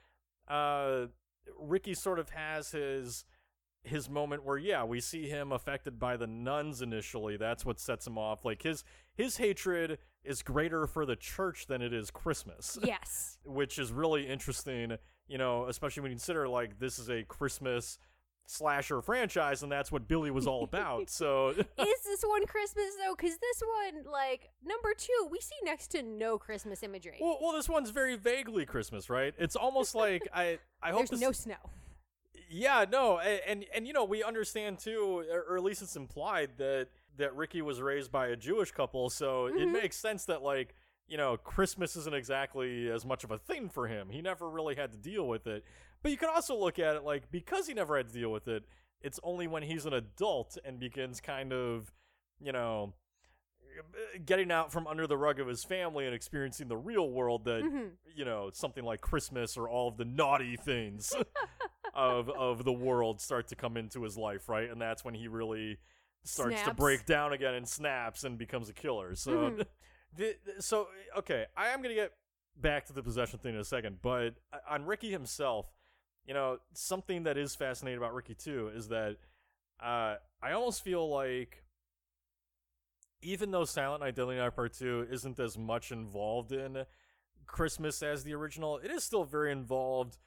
uh, 0.48 1.06
Ricky 1.58 1.94
sort 1.94 2.18
of 2.18 2.30
has 2.30 2.70
his 2.70 3.24
his 3.86 4.08
moment 4.08 4.42
where 4.42 4.56
yeah 4.56 4.82
we 4.82 4.98
see 4.98 5.28
him 5.28 5.52
affected 5.52 5.98
by 5.98 6.16
the 6.16 6.26
nuns 6.26 6.80
initially 6.80 7.36
that's 7.36 7.66
what 7.66 7.78
sets 7.78 8.06
him 8.06 8.16
off 8.16 8.42
like 8.42 8.62
his 8.62 8.82
his 9.14 9.36
hatred 9.36 9.98
is 10.24 10.42
greater 10.42 10.86
for 10.86 11.04
the 11.04 11.14
church 11.16 11.66
than 11.66 11.82
it 11.82 11.92
is 11.92 12.10
christmas 12.10 12.78
yes. 12.82 13.36
which 13.44 13.78
is 13.78 13.92
really 13.92 14.26
interesting, 14.26 14.96
you 15.28 15.38
know, 15.38 15.66
especially 15.68 16.02
when 16.02 16.10
you 16.12 16.16
consider 16.16 16.48
like 16.48 16.78
this 16.78 16.98
is 16.98 17.08
a 17.10 17.22
Christmas 17.24 17.98
slasher 18.46 19.00
franchise 19.00 19.62
and 19.62 19.72
that's 19.72 19.90
what 19.90 20.06
Billy 20.06 20.30
was 20.30 20.46
all 20.46 20.64
about. 20.64 21.08
so 21.08 21.48
Is 21.56 21.64
this 22.04 22.22
one 22.26 22.44
Christmas 22.46 22.84
though? 23.02 23.14
Because 23.16 23.38
this 23.38 23.62
one, 23.94 24.04
like 24.12 24.50
number 24.62 24.92
two, 24.98 25.28
we 25.30 25.40
see 25.40 25.54
next 25.62 25.88
to 25.92 26.02
no 26.02 26.36
Christmas 26.38 26.82
imagery. 26.82 27.16
well, 27.20 27.38
well 27.40 27.52
this 27.52 27.68
one's 27.70 27.88
very 27.90 28.16
vaguely 28.16 28.66
Christmas, 28.66 29.08
right? 29.08 29.32
It's 29.38 29.56
almost 29.56 29.94
like 30.04 30.28
I 30.34 30.58
I 30.82 30.90
hope 30.90 30.98
There's 31.08 31.10
this, 31.10 31.20
no 31.20 31.32
snow. 31.32 31.56
Yeah, 32.50 32.84
no, 32.90 33.18
a- 33.18 33.48
and 33.48 33.64
and 33.74 33.86
you 33.86 33.92
know, 33.94 34.04
we 34.04 34.22
understand 34.22 34.78
too 34.78 35.24
or 35.48 35.56
at 35.56 35.62
least 35.64 35.80
it's 35.82 35.96
implied 35.96 36.50
that 36.58 36.88
that 37.16 37.34
Ricky 37.34 37.62
was 37.62 37.80
raised 37.80 38.12
by 38.12 38.26
a 38.28 38.36
Jewish 38.36 38.72
couple, 38.72 39.08
so 39.08 39.46
it 39.46 39.54
Mhm. 39.54 39.72
makes 39.72 39.96
sense 39.96 40.26
that 40.26 40.42
like 40.42 40.74
you 41.06 41.16
know, 41.16 41.36
Christmas 41.36 41.96
isn't 41.96 42.14
exactly 42.14 42.90
as 42.90 43.04
much 43.04 43.24
of 43.24 43.30
a 43.30 43.38
thing 43.38 43.68
for 43.68 43.86
him. 43.86 44.08
He 44.10 44.22
never 44.22 44.48
really 44.48 44.74
had 44.74 44.92
to 44.92 44.98
deal 44.98 45.26
with 45.28 45.46
it. 45.46 45.64
But 46.02 46.10
you 46.10 46.16
could 46.16 46.28
also 46.30 46.56
look 46.56 46.78
at 46.78 46.96
it 46.96 47.04
like 47.04 47.30
because 47.30 47.66
he 47.66 47.74
never 47.74 47.96
had 47.96 48.08
to 48.08 48.14
deal 48.14 48.30
with 48.32 48.48
it, 48.48 48.64
it's 49.00 49.20
only 49.22 49.46
when 49.46 49.62
he's 49.62 49.84
an 49.86 49.92
adult 49.92 50.56
and 50.64 50.80
begins 50.80 51.20
kind 51.20 51.52
of, 51.52 51.92
you 52.40 52.52
know, 52.52 52.94
getting 54.24 54.50
out 54.52 54.72
from 54.72 54.86
under 54.86 55.06
the 55.06 55.16
rug 55.16 55.40
of 55.40 55.46
his 55.48 55.64
family 55.64 56.06
and 56.06 56.14
experiencing 56.14 56.68
the 56.68 56.76
real 56.76 57.10
world 57.10 57.44
that, 57.44 57.62
Mhm. 57.64 57.90
you 58.14 58.24
know, 58.24 58.50
something 58.52 58.84
like 58.84 59.00
Christmas 59.00 59.56
or 59.56 59.68
all 59.68 59.88
of 59.88 59.96
the 59.96 60.04
naughty 60.04 60.56
things 60.56 61.12
of 61.94 62.28
of 62.30 62.64
the 62.64 62.72
world 62.72 63.20
start 63.20 63.48
to 63.48 63.56
come 63.56 63.76
into 63.76 64.02
his 64.02 64.16
life, 64.16 64.48
right? 64.48 64.70
And 64.70 64.80
that's 64.80 65.04
when 65.04 65.14
he 65.14 65.28
really 65.28 65.78
starts 66.24 66.62
to 66.62 66.74
break 66.74 67.04
down 67.04 67.32
again 67.32 67.54
and 67.54 67.68
snaps 67.68 68.24
and 68.24 68.38
becomes 68.38 68.68
a 68.68 68.72
killer. 68.72 69.14
So, 69.14 69.50
Mhm. 69.50 69.66
The, 70.16 70.36
so 70.60 70.88
okay, 71.18 71.46
I 71.56 71.68
am 71.68 71.82
gonna 71.82 71.94
get 71.94 72.12
back 72.60 72.86
to 72.86 72.92
the 72.92 73.02
possession 73.02 73.38
thing 73.38 73.54
in 73.54 73.60
a 73.60 73.64
second, 73.64 73.98
but 74.02 74.34
uh, 74.52 74.58
on 74.68 74.84
Ricky 74.86 75.10
himself, 75.10 75.66
you 76.26 76.34
know, 76.34 76.58
something 76.72 77.24
that 77.24 77.36
is 77.36 77.54
fascinating 77.54 77.98
about 77.98 78.14
Ricky 78.14 78.34
too 78.34 78.70
is 78.74 78.88
that 78.88 79.16
uh, 79.82 80.16
I 80.42 80.52
almost 80.52 80.82
feel 80.84 81.08
like 81.08 81.64
even 83.22 83.50
though 83.50 83.64
Silent 83.64 84.02
Night 84.02 84.14
Deadly 84.14 84.36
Night 84.36 84.54
Part 84.54 84.74
2 84.74 85.08
isn't 85.10 85.38
as 85.40 85.56
much 85.56 85.90
involved 85.90 86.52
in 86.52 86.84
Christmas 87.46 88.02
as 88.02 88.22
the 88.24 88.34
original, 88.34 88.78
it 88.78 88.90
is 88.90 89.02
still 89.02 89.24
very 89.24 89.50
involved 89.50 90.18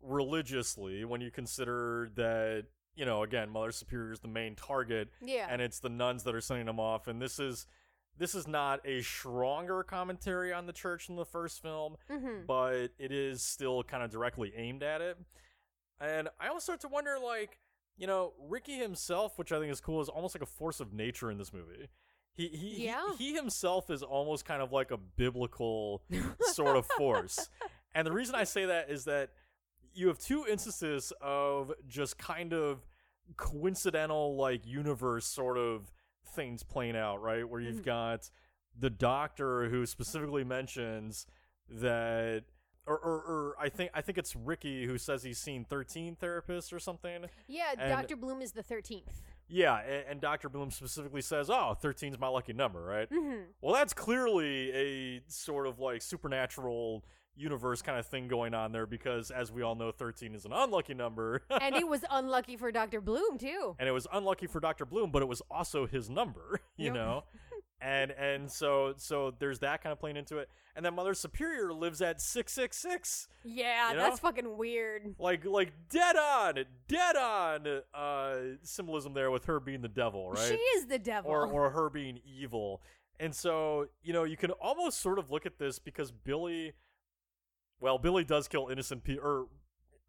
religiously 0.00 1.04
when 1.04 1.20
you 1.20 1.30
consider 1.30 2.10
that, 2.14 2.64
you 2.94 3.04
know, 3.04 3.22
again, 3.22 3.50
Mother 3.50 3.72
Superior 3.72 4.12
is 4.12 4.20
the 4.20 4.28
main 4.28 4.54
target 4.54 5.08
Yeah. 5.20 5.48
and 5.50 5.60
it's 5.60 5.80
the 5.80 5.88
nuns 5.88 6.22
that 6.24 6.34
are 6.34 6.40
sending 6.40 6.66
them 6.66 6.78
off 6.78 7.08
and 7.08 7.20
this 7.20 7.38
is 7.38 7.66
this 8.18 8.34
is 8.34 8.46
not 8.46 8.80
a 8.86 9.02
stronger 9.02 9.82
commentary 9.82 10.52
on 10.52 10.66
the 10.66 10.72
church 10.72 11.08
in 11.08 11.16
the 11.16 11.24
first 11.24 11.60
film 11.60 11.96
mm-hmm. 12.10 12.46
but 12.46 12.90
it 12.98 13.10
is 13.12 13.42
still 13.42 13.82
kind 13.82 14.02
of 14.02 14.10
directly 14.10 14.52
aimed 14.56 14.82
at 14.82 15.00
it. 15.00 15.18
And 16.00 16.28
I 16.40 16.48
almost 16.48 16.66
start 16.66 16.80
to 16.80 16.88
wonder, 16.88 17.16
like, 17.22 17.58
you 17.96 18.06
know, 18.06 18.32
Ricky 18.48 18.74
himself, 18.78 19.38
which 19.38 19.52
I 19.52 19.60
think 19.60 19.70
is 19.72 19.80
cool, 19.80 20.00
is 20.00 20.08
almost 20.08 20.34
like 20.34 20.42
a 20.42 20.46
force 20.46 20.80
of 20.80 20.92
nature 20.92 21.30
in 21.30 21.38
this 21.38 21.52
movie. 21.52 21.88
He 22.34 22.48
he 22.48 22.68
he- 22.70 22.84
Yeah. 22.86 23.12
he, 23.16 23.34
himself 23.34 23.90
is 23.90 24.02
almost 24.02 24.44
kind 24.44 24.60
of 24.60 24.72
like 24.72 24.90
a 24.90 24.96
biblical 24.96 26.02
sort 26.52 26.76
of 26.76 26.84
force. 26.98 27.48
And 27.94 28.04
the 28.06 28.12
reason 28.12 28.34
I 28.34 28.42
say 28.44 28.66
that 28.66 28.90
is 28.90 29.04
that 29.04 29.30
you 29.94 30.08
have 30.08 30.18
two 30.18 30.44
instances 30.50 31.12
of 31.20 31.72
just 31.86 32.18
kind 32.18 32.52
of 32.52 32.84
coincidental 33.36 34.36
like 34.36 34.66
universe 34.66 35.26
sort 35.26 35.56
of 35.56 35.92
things 36.34 36.62
playing 36.62 36.96
out, 36.96 37.22
right? 37.22 37.48
Where 37.48 37.60
you've 37.60 37.80
Mhm. 37.82 37.84
got 37.84 38.30
the 38.78 38.90
doctor 38.90 39.68
who 39.68 39.86
specifically 39.86 40.44
mentions 40.44 41.26
that 41.68 42.44
or, 42.86 42.98
or, 42.98 43.14
or 43.22 43.56
I 43.58 43.70
think 43.70 43.90
I 43.94 44.02
think 44.02 44.18
it's 44.18 44.36
Ricky 44.36 44.84
who 44.84 44.98
says 44.98 45.22
he's 45.22 45.38
seen 45.38 45.64
13 45.64 46.16
therapists 46.16 46.70
or 46.72 46.78
something. 46.78 47.26
yeah, 47.46 47.70
and- 47.78 47.80
Dr. 47.90 48.16
Bloom 48.16 48.42
is 48.42 48.52
the 48.52 48.62
13th. 48.62 49.22
Yeah, 49.48 49.78
and, 49.80 50.06
and 50.08 50.20
Dr. 50.20 50.48
Bloom 50.48 50.70
specifically 50.70 51.20
says, 51.22 51.48
"Oh, 51.50 51.74
13 51.80 52.12
is 52.12 52.18
my 52.18 52.28
lucky 52.28 52.52
number, 52.54 52.82
right?" 52.82 53.08
Mm-hmm. 53.10 53.42
Well, 53.62 53.74
that's 53.74 53.92
clearly 53.94 54.70
a 54.72 55.22
sort 55.28 55.66
of 55.66 55.78
like 55.78 56.02
supernatural 56.02 57.04
universe 57.36 57.82
kind 57.82 57.98
of 57.98 58.06
thing 58.06 58.28
going 58.28 58.54
on 58.54 58.70
there 58.72 58.86
because 58.86 59.30
as 59.30 59.50
we 59.50 59.62
all 59.62 59.74
know 59.74 59.90
13 59.90 60.34
is 60.34 60.44
an 60.44 60.52
unlucky 60.52 60.94
number 60.94 61.42
and 61.60 61.74
it 61.74 61.86
was 61.88 62.04
unlucky 62.10 62.56
for 62.56 62.70
Dr. 62.70 63.00
Bloom, 63.00 63.38
too. 63.38 63.74
and 63.78 63.88
it 63.88 63.92
was 63.92 64.06
unlucky 64.12 64.46
for 64.46 64.60
Dr. 64.60 64.86
Bloom 64.86 65.10
but 65.10 65.20
it 65.22 65.28
was 65.28 65.42
also 65.50 65.86
his 65.86 66.08
number 66.08 66.60
you 66.76 66.86
Yep. 66.86 66.94
know 66.94 67.24
and 67.80 68.12
and 68.12 68.50
so 68.50 68.94
so 68.96 69.34
there's 69.38 69.58
that 69.58 69.82
kind 69.82 69.92
of 69.92 69.98
playing 69.98 70.16
into 70.16 70.38
it 70.38 70.48
and 70.76 70.84
then 70.84 70.94
Mother 70.94 71.14
Superior 71.14 71.72
lives 71.72 72.00
at 72.02 72.20
666 72.20 73.28
Yeah, 73.44 73.90
You 73.90 73.96
know? 73.96 74.02
that's 74.02 74.20
fucking 74.20 74.56
weird. 74.56 75.14
like 75.18 75.44
like 75.44 75.72
dead 75.90 76.16
on 76.16 76.54
dead 76.88 77.16
on 77.16 77.66
uh 77.92 78.36
symbolism 78.62 79.12
there 79.14 79.30
with 79.30 79.44
her 79.46 79.58
being 79.60 79.82
the 79.82 79.88
devil 79.88 80.30
right 80.30 80.48
She 80.48 80.54
is 80.78 80.86
the 80.86 80.98
devil. 80.98 81.30
or 81.30 81.46
or 81.46 81.70
her 81.70 81.90
being 81.90 82.20
evil. 82.24 82.80
And 83.20 83.32
so, 83.32 83.86
you 84.02 84.12
know, 84.12 84.24
you 84.24 84.36
can 84.36 84.50
almost 84.52 85.00
sort 85.00 85.20
of 85.20 85.30
look 85.30 85.46
at 85.46 85.56
this 85.56 85.78
because 85.78 86.10
Billy 86.10 86.72
well, 87.84 87.98
Billy 87.98 88.24
does 88.24 88.48
kill 88.48 88.68
innocent 88.68 89.04
people 89.04 89.28
or 89.28 89.46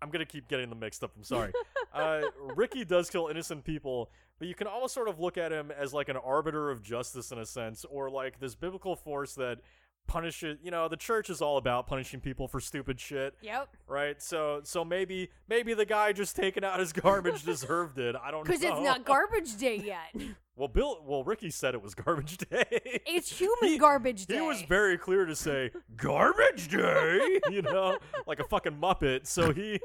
I'm 0.01 0.09
going 0.09 0.26
to 0.26 0.32
keep 0.32 0.47
getting 0.47 0.69
them 0.69 0.80
mixed 0.80 1.03
up. 1.03 1.11
I'm 1.17 1.26
sorry. 1.26 1.51
uh 1.93 2.21
Ricky 2.55 2.86
does 2.86 3.09
kill 3.09 3.28
innocent 3.28 3.65
people, 3.65 4.09
but 4.39 4.47
you 4.47 4.55
can 4.55 4.65
almost 4.65 4.93
sort 4.93 5.09
of 5.09 5.19
look 5.19 5.38
at 5.38 5.51
him 5.51 5.71
as 5.78 5.93
like 5.93 6.07
an 6.07 6.15
arbiter 6.15 6.71
of 6.71 6.82
justice 6.82 7.32
in 7.34 7.38
a 7.38 7.45
sense 7.45 7.84
or 7.84 8.09
like 8.09 8.39
this 8.39 8.55
biblical 8.55 8.95
force 8.95 9.34
that 9.36 9.59
punishes, 10.08 10.58
you 10.64 10.72
know, 10.72 10.88
the 10.88 10.97
church 10.97 11.30
is 11.30 11.41
all 11.41 11.58
about 11.58 11.88
punishing 11.88 12.20
people 12.20 12.47
for 12.47 12.60
stupid 12.60 12.99
shit 12.99 13.36
yep. 13.41 13.70
right? 13.88 14.22
So 14.22 14.62
so 14.64 14.86
maybe 14.86 15.30
maybe 15.47 15.74
the 15.74 15.86
guy 15.86 16.14
just 16.14 16.36
taking 16.36 16.64
out 16.64 16.80
his 16.80 16.93
garbage 16.93 17.43
deserved 17.45 17.97
it. 17.99 18.16
I 18.16 18.32
don't 18.32 18.39
know. 18.39 18.51
Because 18.51 18.64
it's 18.64 18.80
not 18.82 19.06
garbage 19.06 19.58
day 19.58 19.78
yet. 19.78 20.28
Well, 20.56 20.68
Bill. 20.70 21.03
Well, 21.06 21.24
Ricky 21.24 21.49
said 21.49 21.74
it 21.74 21.82
was 21.82 21.93
garbage 21.95 22.38
day. 22.49 22.66
It's 23.06 23.38
human 23.38 23.70
He- 23.72 23.78
garbage 23.78 24.26
day. 24.26 24.36
He 24.36 24.41
was 24.41 24.62
very 24.62 24.97
clear 24.97 25.26
to 25.26 25.36
say 25.36 25.72
garbage 25.97 26.70
day. 26.70 27.39
You 27.51 27.62
know, 27.62 27.97
like 28.26 28.39
a 28.39 28.45
fucking 28.45 28.74
muppet. 28.74 29.28
So 29.28 29.51
he. 29.51 29.80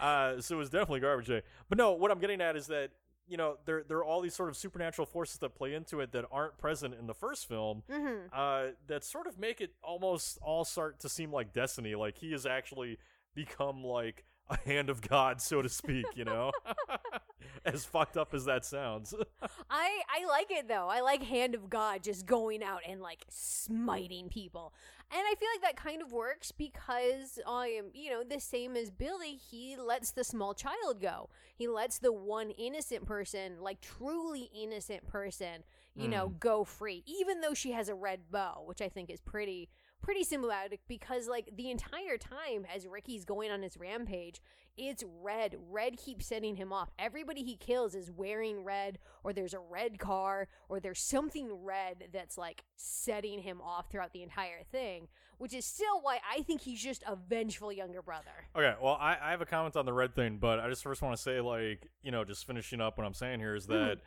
uh, 0.00 0.40
so 0.40 0.54
it 0.54 0.58
was 0.58 0.70
definitely 0.70 1.00
garbage 1.00 1.26
day. 1.26 1.42
But 1.68 1.78
no, 1.78 1.92
what 1.92 2.10
I'm 2.10 2.20
getting 2.20 2.40
at 2.40 2.56
is 2.56 2.68
that 2.68 2.90
you 3.30 3.36
know 3.36 3.56
there 3.64 3.84
there 3.86 3.98
are 3.98 4.04
all 4.04 4.20
these 4.20 4.34
sort 4.34 4.48
of 4.48 4.56
supernatural 4.56 5.06
forces 5.06 5.38
that 5.38 5.54
play 5.54 5.72
into 5.72 6.00
it 6.00 6.10
that 6.12 6.24
aren't 6.32 6.58
present 6.58 6.94
in 6.98 7.06
the 7.06 7.14
first 7.14 7.48
film. 7.48 7.84
Mm-hmm. 7.90 8.26
Uh, 8.32 8.72
that 8.88 9.04
sort 9.04 9.28
of 9.28 9.38
make 9.38 9.60
it 9.60 9.70
almost 9.82 10.38
all 10.42 10.64
start 10.64 10.98
to 11.00 11.08
seem 11.08 11.32
like 11.32 11.52
destiny. 11.52 11.94
Like 11.94 12.18
he 12.18 12.32
has 12.32 12.44
actually 12.44 12.98
become 13.34 13.84
like 13.84 14.24
a 14.50 14.58
hand 14.58 14.90
of 14.90 15.00
God, 15.00 15.40
so 15.40 15.62
to 15.62 15.68
speak. 15.68 16.06
You 16.16 16.24
know, 16.24 16.50
as 17.64 17.84
fucked 17.84 18.16
up 18.16 18.34
as 18.34 18.44
that 18.46 18.64
sounds. 18.64 19.14
I 19.70 20.00
I 20.08 20.26
like 20.26 20.50
it 20.50 20.68
though. 20.68 20.88
I 20.88 21.00
like 21.00 21.22
Hand 21.22 21.54
of 21.54 21.68
God 21.68 22.02
just 22.02 22.26
going 22.26 22.62
out 22.62 22.80
and 22.88 23.00
like 23.00 23.24
smiting 23.28 24.28
people. 24.28 24.72
And 25.12 25.20
I 25.20 25.34
feel 25.34 25.48
like 25.54 25.62
that 25.62 25.82
kind 25.82 26.02
of 26.02 26.12
works 26.12 26.52
because 26.52 27.40
I 27.44 27.66
am, 27.68 27.86
you 27.94 28.10
know, 28.10 28.22
the 28.22 28.38
same 28.38 28.76
as 28.76 28.92
Billy, 28.92 29.34
he 29.34 29.76
lets 29.76 30.12
the 30.12 30.22
small 30.22 30.54
child 30.54 31.00
go. 31.00 31.30
He 31.56 31.66
lets 31.66 31.98
the 31.98 32.12
one 32.12 32.50
innocent 32.50 33.06
person, 33.06 33.60
like 33.60 33.80
truly 33.80 34.50
innocent 34.54 35.08
person, 35.08 35.64
you 35.96 36.06
know, 36.06 36.28
mm. 36.28 36.38
go 36.38 36.62
free 36.62 37.02
even 37.06 37.40
though 37.40 37.54
she 37.54 37.72
has 37.72 37.88
a 37.88 37.94
red 37.94 38.20
bow, 38.30 38.62
which 38.64 38.80
I 38.80 38.88
think 38.88 39.10
is 39.10 39.20
pretty 39.20 39.68
pretty 40.02 40.24
symbiotic 40.24 40.80
because 40.88 41.28
like 41.28 41.50
the 41.56 41.70
entire 41.70 42.18
time 42.18 42.66
as 42.74 42.86
Ricky's 42.86 43.24
going 43.24 43.50
on 43.50 43.62
his 43.62 43.76
rampage, 43.76 44.40
it's 44.76 45.04
red. 45.22 45.56
Red 45.70 45.98
keeps 45.98 46.26
setting 46.26 46.56
him 46.56 46.72
off. 46.72 46.90
Everybody 46.98 47.42
he 47.42 47.56
kills 47.56 47.94
is 47.94 48.10
wearing 48.10 48.64
red, 48.64 48.98
or 49.24 49.32
there's 49.32 49.54
a 49.54 49.58
red 49.58 49.98
car, 49.98 50.48
or 50.68 50.80
there's 50.80 51.00
something 51.00 51.50
red 51.64 52.08
that's 52.12 52.38
like 52.38 52.64
setting 52.76 53.40
him 53.40 53.60
off 53.60 53.90
throughout 53.90 54.12
the 54.12 54.22
entire 54.22 54.62
thing, 54.70 55.08
which 55.38 55.52
is 55.52 55.66
still 55.66 56.00
why 56.00 56.18
I 56.28 56.42
think 56.42 56.62
he's 56.62 56.82
just 56.82 57.02
a 57.06 57.16
vengeful 57.16 57.72
younger 57.72 58.02
brother. 58.02 58.46
Okay, 58.56 58.74
well, 58.82 58.96
I, 59.00 59.18
I 59.20 59.30
have 59.30 59.40
a 59.40 59.46
comment 59.46 59.76
on 59.76 59.84
the 59.84 59.92
red 59.92 60.14
thing, 60.14 60.38
but 60.38 60.58
I 60.58 60.68
just 60.68 60.82
first 60.82 61.02
want 61.02 61.16
to 61.16 61.22
say, 61.22 61.40
like, 61.40 61.88
you 62.02 62.10
know, 62.10 62.24
just 62.24 62.46
finishing 62.46 62.80
up 62.80 62.96
what 62.96 63.06
I'm 63.06 63.14
saying 63.14 63.40
here 63.40 63.54
is 63.54 63.66
hmm. 63.66 63.72
that 63.72 63.98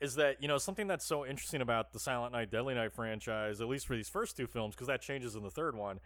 is 0.00 0.14
that 0.16 0.42
you 0.42 0.48
know 0.48 0.58
something 0.58 0.86
that's 0.86 1.04
so 1.06 1.26
interesting 1.26 1.60
about 1.60 1.92
the 1.92 1.98
Silent 2.00 2.32
Night, 2.32 2.50
Deadly 2.50 2.74
Night 2.74 2.92
franchise, 2.92 3.60
at 3.60 3.68
least 3.68 3.86
for 3.86 3.94
these 3.96 4.08
first 4.08 4.36
two 4.36 4.46
films, 4.46 4.74
because 4.74 4.86
that 4.88 5.02
changes 5.02 5.34
in 5.34 5.42
the 5.42 5.50
third 5.50 5.76
one. 5.76 6.00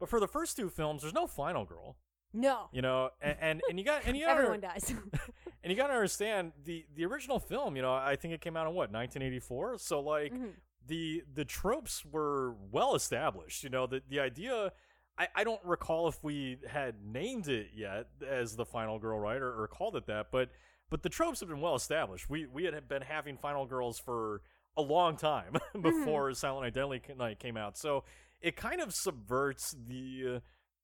But 0.00 0.08
for 0.08 0.18
the 0.20 0.28
first 0.28 0.56
two 0.56 0.70
films, 0.70 1.02
there's 1.02 1.14
no 1.14 1.26
final 1.26 1.64
girl, 1.64 1.96
No. 2.32 2.68
you 2.72 2.82
know, 2.82 3.10
and 3.20 3.36
and, 3.40 3.62
and 3.68 3.78
you 3.78 3.84
got 3.84 4.02
and 4.06 4.16
you 4.16 4.24
gotta, 4.26 4.38
Everyone 4.40 4.60
does. 4.60 4.90
and 5.62 5.70
you 5.70 5.76
got 5.76 5.86
to 5.88 5.92
understand 5.94 6.52
the 6.64 6.84
the 6.94 7.04
original 7.04 7.38
film. 7.38 7.76
You 7.76 7.82
know, 7.82 7.92
I 7.94 8.16
think 8.16 8.34
it 8.34 8.40
came 8.40 8.56
out 8.56 8.66
in 8.66 8.74
what 8.74 8.90
1984. 8.92 9.78
So 9.78 10.00
like 10.00 10.32
Mhm. 10.32 10.52
the 10.86 11.22
the 11.32 11.44
tropes 11.44 12.04
were 12.04 12.54
well 12.72 12.94
established. 12.94 13.62
You 13.62 13.70
know, 13.70 13.86
the 13.86 14.02
the 14.08 14.20
idea. 14.20 14.72
I, 15.16 15.28
I 15.36 15.44
don't 15.44 15.64
recall 15.64 16.08
if 16.08 16.18
we 16.24 16.58
had 16.68 16.96
named 17.06 17.46
it 17.46 17.68
yet 17.72 18.08
as 18.28 18.56
the 18.56 18.64
final 18.64 18.98
girl, 18.98 19.20
right, 19.20 19.40
or, 19.40 19.62
or 19.62 19.68
called 19.68 19.94
it 19.94 20.06
that, 20.06 20.32
but 20.32 20.50
but 20.94 21.02
the 21.02 21.08
tropes 21.08 21.40
have 21.40 21.48
been 21.48 21.60
well 21.60 21.74
established. 21.74 22.30
We 22.30 22.46
we 22.46 22.66
had 22.66 22.86
been 22.86 23.02
having 23.02 23.36
final 23.36 23.66
girls 23.66 23.98
for 23.98 24.42
a 24.76 24.80
long 24.80 25.16
time 25.16 25.56
before 25.82 26.32
Silent 26.34 26.62
Night 26.66 26.74
Deadly 26.74 27.02
Night 27.18 27.40
came 27.40 27.56
out, 27.56 27.76
so 27.76 28.04
it 28.40 28.54
kind 28.54 28.80
of 28.80 28.94
subverts 28.94 29.74
the 29.88 30.40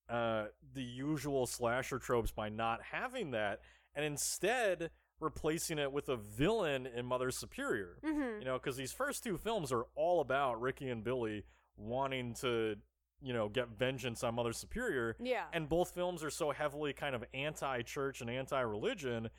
uh, 0.09 0.47
the 0.75 0.83
usual 0.83 1.47
slasher 1.47 2.01
tropes 2.01 2.33
by 2.33 2.49
not 2.49 2.81
having 2.91 3.31
that, 3.31 3.61
and 3.95 4.05
instead 4.05 4.91
replacing 5.21 5.79
it 5.79 5.93
with 5.93 6.09
a 6.09 6.17
villain 6.17 6.89
in 6.89 7.07
Mother 7.07 7.31
Superior. 7.31 7.99
hmm 8.05 8.41
You 8.41 8.47
know, 8.47 8.55
because 8.55 8.77
these 8.77 8.91
first 8.91 9.23
two 9.23 9.39
films 9.39 9.71
are 9.71 9.85
all 9.95 10.21
about 10.21 10.61
Ricky 10.61 10.89
and 10.89 11.05
Billy 11.05 11.45
wanting 11.77 12.35
to, 12.41 12.75
you 13.23 13.33
know, 13.33 13.49
get 13.49 13.69
vengeance 13.79 14.25
on 14.25 14.35
Mother 14.35 14.53
Superior. 14.53 15.15
Yeah. 15.23 15.45
And 15.53 15.69
both 15.69 15.93
films 15.95 16.25
are 16.25 16.31
so 16.31 16.51
heavily 16.51 16.95
kind 16.95 17.15
of 17.15 17.23
anti 17.33 17.83
church 17.83 18.23
and 18.23 18.29
anti 18.29 18.61
religion 18.61 19.31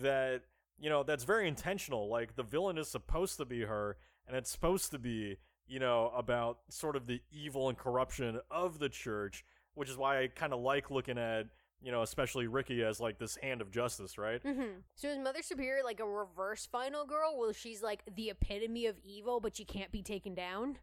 that, 0.00 0.42
you 0.78 0.90
know, 0.90 1.02
that's 1.02 1.24
very 1.24 1.48
intentional. 1.48 2.08
Like, 2.08 2.36
the 2.36 2.42
villain 2.42 2.78
is 2.78 2.88
supposed 2.88 3.36
to 3.38 3.44
be 3.44 3.62
her, 3.62 3.96
and 4.26 4.36
it's 4.36 4.50
supposed 4.50 4.90
to 4.92 4.98
be, 4.98 5.36
you 5.66 5.78
know, 5.78 6.12
about 6.16 6.58
sort 6.68 6.96
of 6.96 7.06
the 7.06 7.20
evil 7.30 7.68
and 7.68 7.78
corruption 7.78 8.40
of 8.50 8.78
the 8.78 8.88
church, 8.88 9.44
which 9.74 9.88
is 9.88 9.96
why 9.96 10.20
I 10.22 10.26
kind 10.28 10.52
of 10.52 10.60
like 10.60 10.90
looking 10.90 11.18
at, 11.18 11.46
you 11.82 11.92
know, 11.92 12.02
especially 12.02 12.46
Ricky 12.46 12.82
as 12.82 13.00
like 13.00 13.18
this 13.18 13.36
hand 13.36 13.60
of 13.60 13.70
justice, 13.70 14.16
right? 14.18 14.40
hmm 14.42 14.80
So 14.94 15.08
is 15.08 15.18
Mother 15.18 15.42
Superior 15.42 15.82
like 15.84 16.00
a 16.00 16.06
reverse 16.06 16.66
final 16.66 17.04
girl 17.04 17.38
where 17.38 17.52
she's 17.52 17.82
like 17.82 18.02
the 18.14 18.30
epitome 18.30 18.86
of 18.86 18.96
evil, 19.04 19.40
but 19.40 19.56
she 19.56 19.64
can't 19.64 19.92
be 19.92 20.02
taken 20.02 20.34
down? 20.34 20.78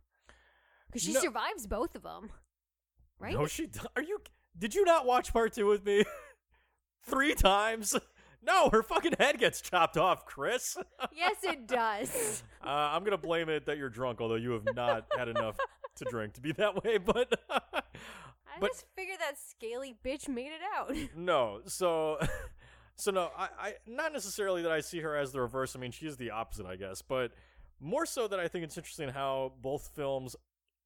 Because 0.88 1.02
she 1.04 1.14
No. 1.14 1.22
survives 1.22 1.66
both 1.68 1.96
of 1.96 2.04
them, 2.04 2.30
right? 3.20 3.34
No, 3.34 3.48
she. 3.48 3.70
Are 3.96 4.02
you? 4.04 4.22
Did 4.58 4.76
you 4.76 4.84
not 4.84 5.06
watch 5.06 5.32
part 5.32 5.54
two 5.54 5.66
with 5.66 5.86
me? 5.86 6.04
three 7.06 7.34
times. 7.34 7.96
No, 8.44 8.70
her 8.72 8.82
fucking 8.84 9.14
head 9.20 9.38
gets 9.38 9.62
chopped 9.62 9.98
off, 9.98 10.26
Chris. 10.26 10.76
yes, 11.14 11.36
it 11.44 11.68
does. 11.68 12.44
Uh, 12.64 12.70
I'm 12.70 13.04
gonna 13.04 13.18
blame 13.18 13.50
it 13.50 13.66
that 13.68 13.78
you're 13.78 13.90
drunk, 13.90 14.20
although 14.22 14.36
you 14.36 14.52
have 14.52 14.66
not 14.76 15.06
had 15.18 15.28
enough 15.28 15.58
to 15.98 16.06
drink 16.06 16.34
to 16.34 16.42
be 16.42 16.52
that 16.54 16.84
way. 16.84 16.98
But 16.98 17.40
I 17.50 17.62
But- 18.60 18.72
just 18.72 18.86
figured 18.96 19.20
that 19.20 19.36
scaly 19.40 19.96
bitch 20.04 20.28
made 20.28 20.52
it 20.52 20.62
out. 20.76 20.96
no, 21.16 21.62
so 21.68 22.18
so 22.96 23.12
no, 23.12 23.30
I, 23.38 23.50
I 23.60 23.74
not 23.88 24.12
necessarily 24.14 24.62
that 24.64 24.72
I 24.72 24.82
see 24.82 25.00
her 25.02 25.16
as 25.16 25.32
the 25.32 25.42
reverse. 25.42 25.76
I 25.76 25.80
mean, 25.80 25.92
she 25.92 26.08
is 26.08 26.18
the 26.18 26.32
opposite, 26.32 26.66
I 26.66 26.76
guess, 26.76 27.02
but 27.02 27.32
more 27.80 28.06
so 28.06 28.28
that 28.28 28.40
I 28.40 28.48
think 28.48 28.64
it's 28.64 28.78
interesting 28.78 29.10
how 29.10 29.54
both 29.62 29.90
films, 29.96 30.36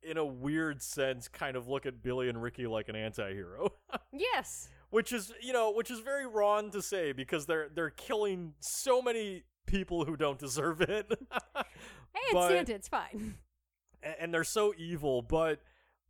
in 0.04 0.18
a 0.18 0.26
weird 0.26 0.82
sense, 0.82 1.28
kind 1.28 1.56
of 1.58 1.68
look 1.68 1.86
at 1.86 2.02
Billy 2.04 2.30
and 2.30 2.42
Ricky 2.42 2.68
like 2.68 2.88
an 2.90 2.96
anti-hero. 2.96 3.70
yes. 4.14 4.70
Which 4.96 5.12
is 5.12 5.34
you 5.42 5.52
know 5.52 5.72
which 5.72 5.92
is 5.92 6.00
very 6.00 6.26
wrong 6.26 6.72
to 6.72 6.82
say 6.82 7.12
because 7.12 7.46
they're 7.46 7.68
they're 7.74 7.90
killing 7.90 8.54
so 8.62 9.02
many 9.02 9.44
people 9.66 10.06
who 10.06 10.16
don't 10.16 10.40
deserve 10.40 10.80
it 10.82 11.06
Hey, 11.56 11.64
it's 12.16 12.34
But- 12.34 12.50
Santa. 12.50 12.74
It's 12.76 12.88
fine. 12.88 13.36
and, 14.02 14.16
and 14.20 14.34
they're 14.34 14.44
so 14.46 14.74
evil 14.78 15.22
but 15.22 15.60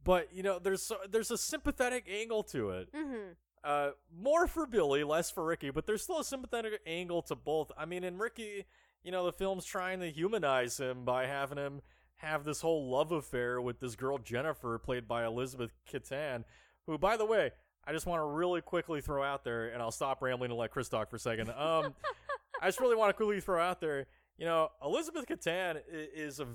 but 0.04 0.28
you 0.32 0.44
know 0.44 0.60
there's 0.60 0.84
so, 0.84 0.98
there's 1.10 1.32
a 1.32 1.38
sympathetic 1.38 2.06
angle 2.08 2.44
to 2.44 2.70
it 2.72 2.90
Mm-hmm. 2.94 3.32
uh 3.64 3.90
more 4.16 4.46
for 4.46 4.68
billy 4.68 5.04
less 5.04 5.32
for 5.32 5.44
ricky 5.44 5.72
but 5.72 5.88
there's 5.88 6.04
still 6.04 6.20
a 6.20 6.24
sympathetic 6.24 6.80
angle 6.86 7.22
to 7.24 7.36
both 7.36 7.72
i 7.78 7.86
mean 7.86 8.04
in 8.04 8.18
ricky 8.20 8.66
you 9.04 9.12
know 9.12 9.26
the 9.26 9.32
film's 9.34 9.66
trying 9.66 10.00
to 10.02 10.12
humanize 10.12 10.78
him 10.80 11.06
by 11.06 11.26
having 11.26 11.58
him 11.58 11.82
have 12.18 12.44
this 12.44 12.62
whole 12.62 12.88
love 12.90 13.12
affair 13.12 13.60
with 13.60 13.80
this 13.80 13.96
girl 13.96 14.20
jennifer 14.20 14.78
played 14.78 15.08
by 15.08 15.26
elizabeth 15.26 15.72
Kaitan, 15.92 16.44
who 16.86 16.98
by 17.00 17.18
the 17.18 17.26
way 17.26 17.52
i 17.88 17.92
just 17.92 18.06
want 18.06 18.20
to 18.20 18.26
really 18.26 18.62
quickly 18.62 19.02
throw 19.02 19.24
out 19.24 19.44
there 19.44 19.70
and 19.70 19.82
i'll 19.82 19.92
stop 19.92 20.22
rambling 20.22 20.52
and 20.52 20.60
let 20.60 20.72
chris 20.72 20.90
talk 20.90 21.10
for 21.10 21.16
a 21.16 21.20
second. 21.20 21.50
Um 21.52 21.94
i 22.62 22.68
just 22.68 22.80
really 22.80 22.96
want 22.96 23.10
to 23.10 23.14
quickly 23.14 23.40
throw 23.42 23.62
out 23.62 23.80
there 23.82 24.08
you 24.38 24.46
know 24.46 24.70
elizabeth 24.84 25.26
Kaitan 25.28 25.82
is 25.92 26.40
a 26.40 26.48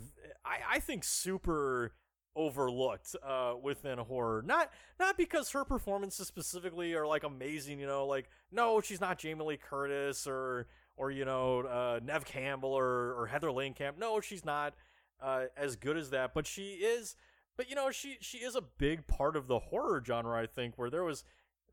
i, 0.44 0.76
I 0.76 0.78
think 0.80 1.04
super 1.04 1.92
overlooked 2.36 3.16
uh 3.26 3.54
within 3.60 3.98
horror. 3.98 4.42
Not 4.46 4.70
not 4.98 5.16
because 5.16 5.50
her 5.50 5.64
performances 5.64 6.26
specifically 6.28 6.94
are 6.94 7.06
like 7.06 7.24
amazing 7.24 7.80
you 7.80 7.86
know 7.86 8.06
like 8.06 8.30
no 8.52 8.80
she's 8.80 9.00
not 9.00 9.18
jamie 9.18 9.44
lee 9.44 9.56
curtis 9.56 10.26
or 10.26 10.68
or 10.96 11.10
you 11.10 11.24
know 11.24 11.60
uh 11.60 12.00
neve 12.02 12.24
campbell 12.24 12.72
or 12.72 13.14
or 13.14 13.26
heather 13.26 13.48
langenkamp 13.48 13.98
no 13.98 14.20
she's 14.20 14.44
not 14.44 14.74
uh 15.20 15.46
as 15.56 15.74
good 15.76 15.96
as 15.96 16.10
that 16.10 16.32
but 16.32 16.46
she 16.46 16.74
is 16.74 17.16
but 17.60 17.68
you 17.68 17.76
know 17.76 17.90
she 17.90 18.16
she 18.22 18.38
is 18.38 18.56
a 18.56 18.62
big 18.78 19.06
part 19.06 19.36
of 19.36 19.46
the 19.46 19.58
horror 19.58 20.02
genre 20.02 20.40
i 20.40 20.46
think 20.46 20.78
where 20.78 20.88
there 20.88 21.04
was 21.04 21.24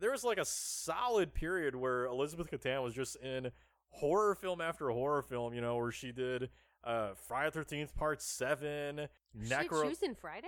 there 0.01 0.11
was 0.11 0.21
like 0.25 0.37
a 0.37 0.43
solid 0.43 1.33
period 1.33 1.73
where 1.75 2.03
elizabeth 2.07 2.51
Kaitan 2.51 2.83
was 2.83 2.93
just 2.93 3.15
in 3.23 3.51
horror 3.91 4.35
film 4.35 4.59
after 4.59 4.89
horror 4.89 5.21
film 5.21 5.53
you 5.53 5.61
know 5.61 5.77
where 5.77 5.93
she 5.93 6.11
did 6.11 6.49
uh 6.83 7.11
friday 7.15 7.57
13th 7.57 7.95
part 7.95 8.21
7 8.21 9.07
She 9.41 9.49
necro 9.49 10.03
in 10.03 10.13
Friday? 10.15 10.47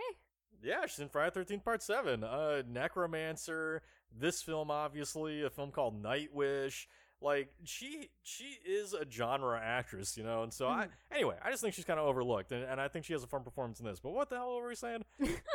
yeah, 0.61 0.85
she's 0.87 0.99
in 0.99 1.07
Friday 1.07 1.31
Thirteenth 1.33 1.63
Part 1.63 1.81
Seven. 1.81 2.21
Uh, 2.21 2.63
Necromancer. 2.67 3.81
This 4.11 4.41
film, 4.41 4.69
obviously, 4.69 5.43
a 5.43 5.49
film 5.49 5.71
called 5.71 6.01
Night 6.01 6.33
Wish. 6.33 6.87
Like 7.21 7.49
she, 7.65 8.09
she 8.23 8.57
is 8.65 8.93
a 8.93 9.05
genre 9.09 9.59
actress, 9.61 10.15
you 10.15 10.23
know. 10.23 10.43
And 10.43 10.53
so, 10.53 10.67
I 10.67 10.87
anyway, 11.11 11.35
I 11.43 11.51
just 11.51 11.61
think 11.61 11.73
she's 11.73 11.83
kind 11.85 11.99
of 11.99 12.05
overlooked, 12.05 12.51
and, 12.53 12.63
and 12.63 12.79
I 12.79 12.87
think 12.87 13.05
she 13.05 13.13
has 13.13 13.23
a 13.23 13.27
fun 13.27 13.43
performance 13.43 13.79
in 13.79 13.85
this. 13.85 13.99
But 13.99 14.11
what 14.11 14.29
the 14.29 14.37
hell 14.37 14.55
were 14.55 14.69
we 14.69 14.75
saying? 14.75 15.03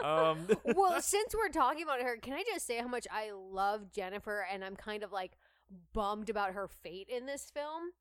um, 0.05 0.47
well, 0.65 1.01
since 1.01 1.35
we're 1.35 1.49
talking 1.49 1.83
about 1.83 2.03
her, 2.03 2.17
can 2.19 2.35
I 2.35 2.45
just 2.53 2.67
say 2.67 2.79
how 2.79 2.89
much 2.89 3.07
I 3.11 3.31
love 3.33 3.91
Jennifer 3.93 4.47
and 4.53 4.63
I'm 4.63 4.77
kind 4.77 5.03
of 5.03 5.11
like 5.11 5.39
bummed 5.95 6.29
about 6.29 6.53
her 6.53 6.69
fate 6.69 7.09
in 7.09 7.25
this 7.25 7.51
film? 7.53 7.93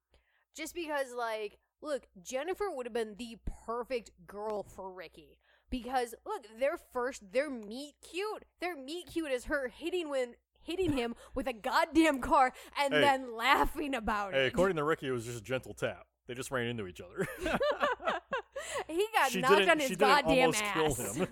Just 0.56 0.76
because, 0.76 1.14
like, 1.18 1.58
look, 1.82 2.08
Jennifer 2.22 2.66
would 2.70 2.86
have 2.86 2.94
been 2.94 3.16
the 3.18 3.38
perfect 3.66 4.12
girl 4.28 4.64
for 4.64 4.92
Ricky. 4.92 5.40
Because 5.70 6.14
look, 6.26 6.46
their 6.60 6.78
first, 6.78 7.32
their 7.32 7.50
meet 7.50 7.96
cute, 8.08 8.46
their 8.60 8.76
meet 8.76 9.08
cute 9.08 9.32
is 9.32 9.46
her 9.46 9.70
hitting 9.70 10.10
when 10.10 10.36
hitting 10.64 10.94
him 10.98 11.16
with 11.36 11.48
a 11.48 11.54
goddamn 11.54 12.20
car 12.20 12.54
and 12.80 12.94
Hey. 12.94 13.02
then 13.02 13.36
laughing 13.36 13.94
about 13.96 14.34
hey, 14.34 14.46
it. 14.46 14.54
according 14.54 14.78
to 14.78 14.84
Ricky, 14.84 15.08
it 15.08 15.12
was 15.12 15.26
just 15.26 15.40
a 15.40 15.44
gentle 15.44 15.74
tap. 15.74 16.08
They 16.28 16.34
just 16.34 16.52
ran 16.52 16.68
into 16.68 16.88
each 16.88 17.02
other. 17.02 17.28
he 18.88 19.06
got 19.14 19.32
she 19.32 19.42
knocked 19.42 19.68
on 19.70 19.80
his 19.80 19.96
goddamn 19.96 20.54
ass. 20.54 21.20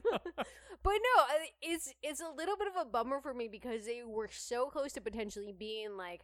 But 0.84 0.94
no, 0.94 1.22
uh, 1.24 1.46
it's 1.62 1.94
it's 2.02 2.22
a 2.22 2.30
little 2.36 2.58
bit 2.58 2.68
of 2.68 2.74
a 2.82 2.86
bummer 2.90 3.22
for 3.22 3.36
me 3.36 3.48
because 3.48 3.86
they 3.86 4.02
were 4.04 4.30
so 4.32 4.66
close 4.66 4.92
to 4.94 5.02
potentially 5.02 5.54
being 5.58 5.96
like 5.96 6.22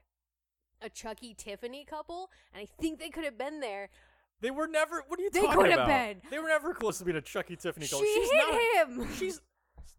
a 0.81 0.89
Chucky 0.89 1.35
Tiffany 1.35 1.85
couple, 1.85 2.31
and 2.51 2.63
I 2.63 2.81
think 2.81 2.97
they 2.99 3.09
could 3.09 3.23
have 3.23 3.37
been 3.37 3.59
there. 3.59 3.89
they 4.41 4.49
were 4.49 4.67
never. 4.67 5.03
What 5.07 5.19
are 5.19 5.21
you 5.21 5.29
They 5.29 5.41
talking 5.41 5.59
could 5.61 5.69
have 5.69 5.81
about? 5.81 5.87
been. 5.89 6.21
They 6.31 6.39
were 6.39 6.47
never 6.47 6.73
close 6.73 6.97
to 6.97 7.05
being 7.05 7.17
a 7.17 7.21
Chucky 7.21 7.55
Tiffany. 7.55 7.85
She 7.85 7.91
couple. 7.97 8.07
she's 8.07 8.31
hit 8.31 8.47
not, 8.49 8.89
him. 8.89 9.07
She's 9.15 9.41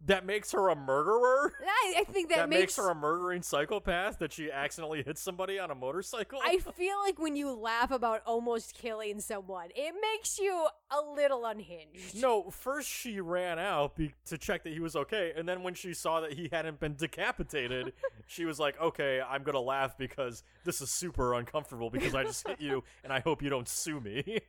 that 0.07 0.25
makes 0.25 0.53
her 0.53 0.69
a 0.69 0.77
murderer. 0.77 1.53
I, 1.67 1.95
I 1.99 2.05
think 2.05 2.29
that, 2.31 2.37
that, 2.37 2.49
makes. 2.49 2.61
makes 2.61 2.77
her 2.77 2.91
a 2.91 2.95
murdering 2.95 3.43
psychopath 3.43 4.19
that 4.21 4.33
she 4.33 4.51
accidentally 4.51 5.03
hit 5.03 5.19
somebody 5.19 5.59
on 5.59 5.71
a 5.71 5.75
motorcycle. 5.75 6.41
I 6.45 6.59
feel 6.77 6.97
like 7.05 7.19
when 7.19 7.37
you 7.37 7.53
laugh 7.53 7.91
about 7.91 8.23
almost 8.25 8.75
killing 8.75 9.21
someone, 9.21 9.69
it 9.75 9.95
makes 10.01 10.39
you 10.39 10.67
a 10.91 11.01
little 11.15 11.45
unhinged. 11.45 12.21
no, 12.21 12.51
first 12.51 12.89
she 12.89 13.21
ran 13.21 13.59
out 13.59 13.97
be- 13.97 14.15
to 14.27 14.39
check 14.39 14.63
that 14.65 14.73
he 14.73 14.81
was 14.81 14.97
okay, 14.97 15.33
and 15.37 15.49
then 15.49 15.63
when 15.63 15.75
she 15.75 15.93
saw 15.93 16.21
that 16.21 16.33
he 16.33 16.49
hadn't 16.51 16.81
been 16.81 16.95
decapitated, 16.95 17.93
she 18.27 18.45
was 18.45 18.59
like, 18.59 18.81
"Okay, 18.81 19.21
I'm 19.21 19.43
gonna 19.43 19.61
laugh 19.61 19.99
because 19.99 20.43
this 20.65 20.81
is 20.81 20.91
super 20.91 21.35
uncomfortable 21.35 21.91
because 21.91 22.15
I 22.15 22.25
just 22.25 22.47
hit 22.47 22.61
you, 22.61 22.85
and 23.05 23.13
I 23.13 23.21
hope 23.21 23.43
you 23.43 23.51
don't 23.51 23.69
sue 23.69 24.01
me, 24.01 24.41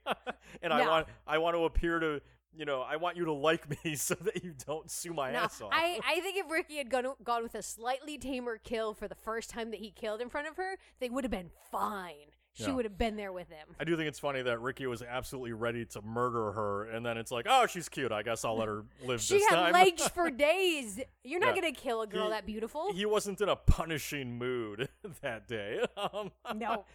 and 0.62 0.72
I 0.72 0.88
want 0.88 1.08
I 1.28 1.38
want 1.40 1.56
to 1.56 1.66
appear 1.66 2.00
to." 2.00 2.22
You 2.56 2.66
know, 2.66 2.82
I 2.82 2.96
want 2.98 3.16
you 3.16 3.26
to 3.26 3.32
like 3.34 3.70
me 3.84 3.96
so 3.96 4.16
that 4.16 4.44
you 4.44 4.54
don't 4.66 4.90
sue 4.90 5.14
my 5.14 5.32
No, 5.32 5.40
ass 5.40 5.62
off. 5.62 5.70
I, 5.72 6.00
I 6.08 6.20
think 6.20 6.38
if 6.38 6.50
Ricky 6.52 6.78
had 6.78 6.90
gone 6.90 7.06
gone 7.24 7.44
with 7.44 7.56
a 7.56 7.62
slightly 7.62 8.18
tamer 8.18 8.58
kill 8.58 8.94
for 8.94 9.08
the 9.08 9.16
first 9.16 9.50
time 9.50 9.72
that 9.72 9.80
he 9.80 9.92
killed 9.92 10.20
in 10.22 10.30
front 10.30 10.48
of 10.48 10.58
her, 10.58 10.78
they 11.00 11.10
would 11.10 11.24
have 11.24 11.32
been 11.32 11.52
fine. 11.72 12.16
She 12.54 12.64
Yeah. 12.64 12.72
would 12.74 12.86
have 12.86 12.98
been 12.98 13.16
there 13.16 13.32
with 13.32 13.48
him. 13.50 13.68
I 13.80 13.84
do 13.84 13.96
think 13.96 14.08
it's 14.10 14.18
funny 14.20 14.42
that 14.42 14.60
Ricky 14.60 14.88
was 14.88 15.02
absolutely 15.04 15.54
ready 15.54 15.86
to 15.86 16.02
murder 16.02 16.52
her, 16.52 16.86
and 16.90 17.06
then 17.06 17.16
it's 17.18 17.32
like, 17.32 17.46
oh, 17.48 17.68
she's 17.68 17.88
cute. 17.88 18.12
I 18.12 18.24
guess 18.24 18.44
I'll 18.44 18.58
let 18.58 18.68
her 18.68 18.84
live 19.06 19.22
She 19.22 19.40
had 19.42 19.50
time. 19.52 19.74
legs 19.74 20.08
for 20.10 20.30
days. 20.32 21.00
You're 21.24 21.40
not 21.40 21.56
Yeah. 21.56 21.62
gonna 21.62 21.74
kill 21.74 22.02
a 22.02 22.08
girl 22.08 22.26
He- 22.26 22.30
that 22.32 22.46
beautiful. 22.48 22.92
he 22.92 23.06
wasn't 23.06 23.40
in 23.40 23.48
a 23.48 23.56
punishing 23.56 24.38
mood 24.40 24.90
that 25.22 25.48
day. 25.48 25.86
Um, 25.96 26.32
no. 26.56 26.86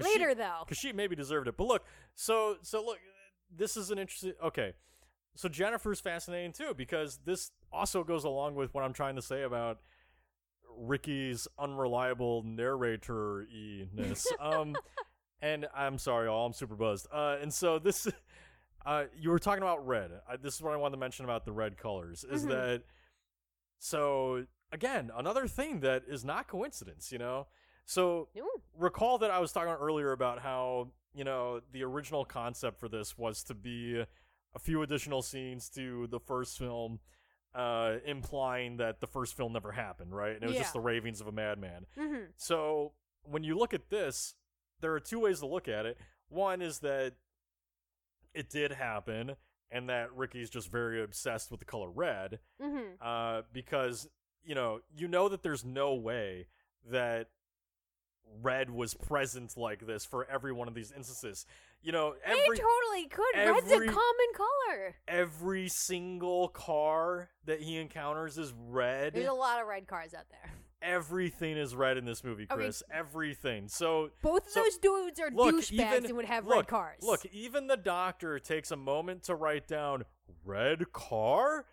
Later 0.00 0.30
she, 0.30 0.34
though. 0.34 0.58
because 0.66 0.76
she 0.78 0.92
maybe 0.92 1.14
deserved 1.14 1.46
it. 1.46 1.56
But 1.56 1.68
look, 1.68 1.84
so 2.16 2.56
so 2.62 2.84
look, 2.84 2.98
this 3.56 3.76
is 3.76 3.90
an 3.90 3.98
interesting. 3.98 4.32
Okay, 4.42 4.72
so 5.34 5.48
Jennifer's 5.48 6.00
fascinating 6.00 6.52
too 6.52 6.74
because 6.76 7.18
this 7.24 7.50
also 7.72 8.04
goes 8.04 8.24
along 8.24 8.54
with 8.54 8.72
what 8.74 8.84
I'm 8.84 8.92
trying 8.92 9.16
to 9.16 9.22
say 9.22 9.42
about 9.42 9.80
Ricky's 10.76 11.46
unreliable 11.58 12.42
narrator 12.44 13.46
ness. 13.92 14.26
um, 14.40 14.76
and 15.40 15.66
I'm 15.74 15.98
sorry, 15.98 16.28
all 16.28 16.46
I'm 16.46 16.52
super 16.52 16.74
buzzed. 16.76 17.06
Uh, 17.12 17.36
and 17.40 17.52
so 17.52 17.78
this, 17.78 18.08
uh, 18.86 19.04
you 19.16 19.30
were 19.30 19.38
talking 19.38 19.62
about 19.62 19.86
red. 19.86 20.10
I, 20.28 20.36
this 20.36 20.54
is 20.54 20.62
what 20.62 20.72
I 20.72 20.76
wanted 20.76 20.96
to 20.96 21.00
mention 21.00 21.24
about 21.24 21.44
the 21.44 21.52
red 21.52 21.76
colors. 21.76 22.24
Is 22.24 22.44
Mhm. 22.44 22.48
that 22.48 22.82
so? 23.78 24.46
Again, 24.72 25.12
another 25.16 25.46
thing 25.46 25.80
that 25.80 26.02
is 26.08 26.24
not 26.24 26.48
coincidence. 26.48 27.12
You 27.12 27.18
know, 27.18 27.46
so 27.86 28.28
No. 28.34 28.48
recall 28.76 29.18
that 29.18 29.30
I 29.30 29.38
was 29.38 29.52
talking 29.52 29.72
earlier 29.72 30.10
about 30.12 30.40
how 30.40 30.90
you 31.14 31.24
know 31.24 31.60
the 31.72 31.82
original 31.84 32.24
concept 32.24 32.78
for 32.80 32.88
this 32.88 33.16
was 33.16 33.42
to 33.44 33.54
be 33.54 34.04
a 34.54 34.58
few 34.58 34.82
additional 34.82 35.22
scenes 35.22 35.68
to 35.70 36.06
the 36.08 36.20
first 36.20 36.58
film, 36.58 37.00
uh, 37.54 37.94
implying 38.06 38.76
that 38.78 39.00
the 39.00 39.06
first 39.06 39.36
film 39.36 39.52
never 39.52 39.72
happened, 39.72 40.14
right? 40.14 40.34
And 40.34 40.42
it 40.44 40.46
was 40.48 40.56
just 40.56 40.72
the 40.72 40.80
ravings 40.80 41.20
of 41.20 41.26
a 41.26 41.32
madman. 41.32 41.86
Mm-hmm. 41.98 42.24
So 42.36 42.92
when 43.22 43.42
you 43.44 43.56
look 43.56 43.74
at 43.74 43.90
this, 43.90 44.34
there 44.80 44.92
are 44.92 45.00
two 45.00 45.20
ways 45.20 45.40
to 45.40 45.46
look 45.46 45.66
at 45.68 45.86
it. 45.86 45.98
One 46.28 46.60
is 46.62 46.80
that 46.80 47.14
it 48.32 48.50
did 48.50 48.72
happen, 48.72 49.36
and 49.70 49.88
that 49.88 50.12
Ricky's 50.14 50.50
just 50.50 50.70
very 50.70 51.02
obsessed 51.02 51.50
with 51.50 51.60
the 51.60 51.66
color 51.66 51.90
red, 51.90 52.38
Mm-hmm. 52.62 52.94
uh, 53.00 53.42
because 53.52 54.08
you 54.44 54.54
know 54.54 54.80
you 54.96 55.08
know 55.08 55.28
that 55.28 55.42
there's 55.42 55.64
no 55.64 55.94
way 55.94 56.46
that 56.90 57.28
red 58.42 58.70
was 58.70 58.94
present 58.94 59.56
like 59.56 59.86
this 59.86 60.04
for 60.04 60.26
every 60.30 60.52
one 60.52 60.68
of 60.68 60.74
these 60.74 60.92
instances. 60.92 61.46
You 61.82 61.92
know, 61.92 62.14
every 62.24 62.40
they 62.56 62.62
totally 62.62 63.08
could. 63.08 63.34
Red's 63.36 63.70
a 63.70 63.78
common 63.78 64.30
color. 64.34 64.94
every 65.06 65.68
single 65.68 66.48
car 66.48 67.28
that 67.44 67.60
he 67.60 67.76
encounters 67.76 68.38
is 68.38 68.52
red. 68.68 69.14
There's 69.14 69.28
a 69.28 69.32
lot 69.32 69.60
of 69.60 69.66
red 69.68 69.86
cars 69.86 70.14
out 70.14 70.24
there. 70.30 70.50
Everything 70.82 71.56
is 71.56 71.74
red 71.74 71.96
in 71.96 72.04
this 72.04 72.22
movie, 72.24 72.44
Okay. 72.50 72.54
Chris. 72.56 72.82
Everything. 72.90 73.68
So 73.68 74.10
Both 74.22 74.46
of 74.46 74.52
So, 74.52 74.62
those 74.62 74.76
dudes 74.78 75.18
are 75.20 75.30
look, 75.30 75.54
douchebags 75.54 75.72
even- 75.72 76.04
and 76.06 76.16
would 76.16 76.24
have 76.26 76.46
look, 76.46 76.56
red 76.56 76.66
cars. 76.68 76.98
Look, 77.02 77.24
even 77.26 77.66
the 77.68 77.76
doctor 77.78 78.38
takes 78.38 78.70
a 78.70 78.76
moment 78.76 79.22
to 79.24 79.34
write 79.34 79.66
down 79.66 80.04
red 80.44 80.92
car. 80.92 81.66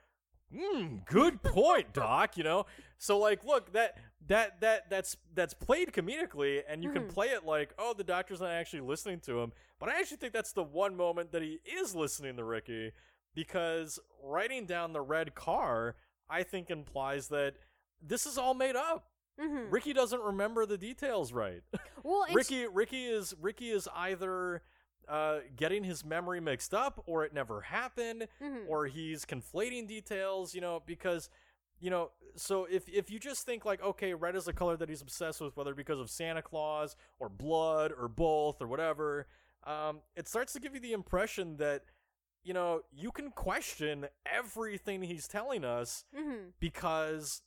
Hmm, 0.54 0.98
good 1.06 1.42
point, 1.44 1.94
doc, 1.94 2.38
you 2.38 2.44
know. 2.44 2.66
So 2.98 3.18
like 3.18 3.44
look, 3.46 3.74
that 3.74 3.98
that 4.28 4.62
that 4.62 4.90
that's 4.90 5.18
that's 5.34 5.54
played 5.54 5.92
comedically 5.92 6.62
and 6.68 6.84
you 6.84 6.92
can 6.92 7.04
Mhm. 7.04 7.10
play 7.10 7.28
it 7.30 7.46
like 7.46 7.74
oh 7.80 7.94
the 7.94 8.04
doctor's 8.04 8.40
not 8.40 8.52
actually 8.52 8.82
listening 8.82 9.20
to 9.22 9.40
him 9.40 9.52
but 9.80 9.90
i 9.90 10.00
actually 10.00 10.18
think 10.18 10.32
that's 10.34 10.54
the 10.54 10.64
one 10.64 10.96
moment 10.96 11.32
that 11.32 11.42
he 11.42 11.60
is 11.66 11.96
listening 11.96 12.36
to 12.38 12.44
ricky 12.44 12.92
because 13.34 14.00
writing 14.24 14.66
down 14.66 14.94
the 14.94 15.02
red 15.02 15.34
car 15.34 15.96
i 16.30 16.44
think 16.44 16.70
implies 16.70 17.30
that 17.30 17.56
this 18.02 18.26
is 18.26 18.38
all 18.38 18.54
made 18.54 18.76
up 18.76 19.08
Mhm. 19.40 19.72
ricky 19.72 19.94
doesn't 19.94 20.22
remember 20.22 20.66
the 20.68 20.78
details 20.78 21.34
right 21.34 21.64
Well, 22.04 22.26
ricky 22.32 22.68
ricky 22.68 23.06
is 23.08 23.34
ricky 23.42 23.72
is 23.72 23.88
either 23.96 24.62
uh, 25.08 25.40
getting 25.58 25.84
his 25.84 26.06
memory 26.06 26.40
mixed 26.40 26.74
up 26.76 27.04
or 27.08 27.26
it 27.26 27.34
never 27.34 27.62
happened 27.62 28.28
mhm. 28.42 28.68
or 28.70 28.86
he's 28.86 29.26
conflating 29.26 29.86
details, 29.88 30.54
you 30.56 30.62
know, 30.62 30.82
because 30.86 31.30
you 31.82 31.90
know, 31.90 32.12
so 32.36 32.66
if 32.72 32.88
if 32.88 33.12
you 33.12 33.20
just 33.20 33.46
think 33.46 33.66
like, 33.66 33.84
okay, 33.84 34.14
red 34.14 34.36
is 34.36 34.48
a 34.48 34.54
color 34.54 34.78
that 34.78 34.88
he's 34.88 35.02
obsessed 35.02 35.42
with, 35.42 35.58
whether 35.58 35.74
because 35.76 36.00
of 36.00 36.10
Santa 36.10 36.42
Claus 36.42 36.96
or 37.20 37.28
blood 37.28 37.92
or 38.00 38.08
both 38.08 38.62
or 38.62 38.68
whatever, 38.68 39.28
um, 39.66 40.00
it 40.16 40.28
starts 40.28 40.54
to 40.54 40.60
give 40.60 40.74
you 40.74 40.80
the 40.80 40.94
impression 40.94 41.58
that 41.58 41.84
you 42.44 42.54
know 42.54 42.82
you 42.94 43.12
can 43.12 43.32
question 43.32 44.08
everything 44.26 45.02
he's 45.04 45.28
telling 45.28 45.66
us 45.66 46.06
Mhm. 46.18 46.54
because 46.60 47.42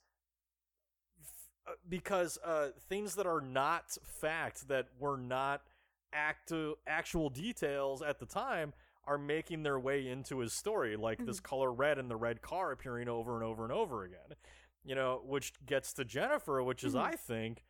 uh, 1.67 1.71
because 1.89 2.37
uh, 2.45 2.67
things 2.89 3.15
that 3.15 3.25
are 3.25 3.41
not 3.41 3.97
fact 4.03 4.67
that 4.67 4.87
were 4.99 5.17
not 5.17 5.61
actu- 6.13 6.75
actual 6.87 7.29
details 7.29 8.01
at 8.01 8.19
the 8.19 8.25
time 8.25 8.73
are 9.07 9.17
making 9.17 9.63
their 9.63 9.79
way 9.79 10.07
into 10.07 10.39
his 10.39 10.53
story 10.53 10.95
like 10.95 11.23
this 11.25 11.39
color 11.39 11.71
red 11.71 11.97
and 11.99 12.09
the 12.09 12.15
red 12.15 12.41
car 12.41 12.71
appearing 12.71 13.07
over 13.07 13.35
and 13.35 13.43
over 13.43 13.63
and 13.63 13.71
over 13.73 14.03
again 14.03 14.35
you 14.83 14.95
know 14.95 15.21
which 15.25 15.53
gets 15.65 15.93
to 15.93 16.03
jennifer 16.05 16.61
which 16.63 16.83
is 16.83 16.93
Mhm. 16.93 17.01
i 17.03 17.11
think 17.15 17.63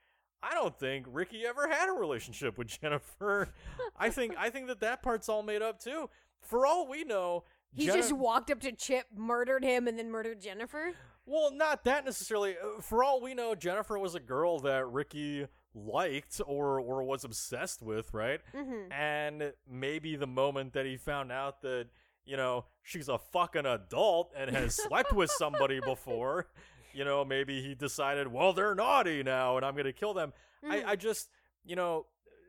i 0.44 0.54
don't 0.54 0.78
think 0.80 1.06
ricky 1.10 1.46
ever 1.46 1.68
had 1.68 1.90
a 1.90 1.94
relationship 1.94 2.58
with 2.58 2.68
jennifer 2.82 3.50
i 3.98 4.10
think 4.10 4.34
i 4.38 4.50
think 4.50 4.68
that 4.68 4.80
that 4.82 5.02
part's 5.04 5.28
all 5.30 5.44
made 5.44 5.62
up 5.62 5.80
too 5.80 6.10
for 6.42 6.66
all 6.66 6.88
we 6.88 7.04
know 7.04 7.44
he 7.74 7.88
just 7.88 8.14
walked 8.14 8.50
up 8.52 8.62
to 8.62 8.72
Chip, 8.72 9.06
murdered 9.14 9.62
him, 9.66 9.86
and 9.90 10.00
then 10.00 10.10
murdered 10.10 10.40
Jennifer. 10.40 10.94
Well, 11.26 11.52
not 11.52 11.84
that 11.84 12.06
necessarily. 12.06 12.56
Uh, 12.58 12.80
For 12.80 13.04
all 13.04 13.20
we 13.20 13.34
know, 13.34 13.54
Jennifer 13.54 14.00
was 14.00 14.16
a 14.16 14.20
girl 14.22 14.60
that 14.62 14.88
Ricky 14.88 15.46
liked 15.76 16.42
or 16.48 16.80
or 16.80 17.04
was 17.04 17.24
obsessed 17.24 17.82
with, 17.82 18.14
right? 18.14 18.40
Mm-hmm. 18.56 18.92
And 18.92 19.54
maybe 19.70 20.16
the 20.16 20.26
moment 20.28 20.74
that 20.74 20.86
he 20.86 20.98
found 20.98 21.32
out 21.32 21.62
that 21.62 21.88
you 22.26 22.38
know 22.38 22.66
she's 22.82 23.10
a 23.10 23.18
fucking 23.20 23.66
adult 23.66 24.32
and 24.36 24.50
has 24.50 24.76
slept 24.76 25.14
with 25.14 25.30
somebody 25.38 25.80
before, 25.82 26.48
you 26.94 27.04
know, 27.06 27.24
maybe 27.26 27.62
he 27.62 27.76
decided, 27.76 28.28
well, 28.32 28.54
they're 28.54 28.74
naughty 28.76 29.22
now, 29.22 29.58
and 29.58 29.66
I'm 29.66 29.76
gonna 29.76 29.94
kill 29.94 30.14
them. 30.14 30.34
I, 30.68 30.84
I 30.84 30.96
just, 30.96 31.30
you 31.64 31.76
know, 31.76 32.08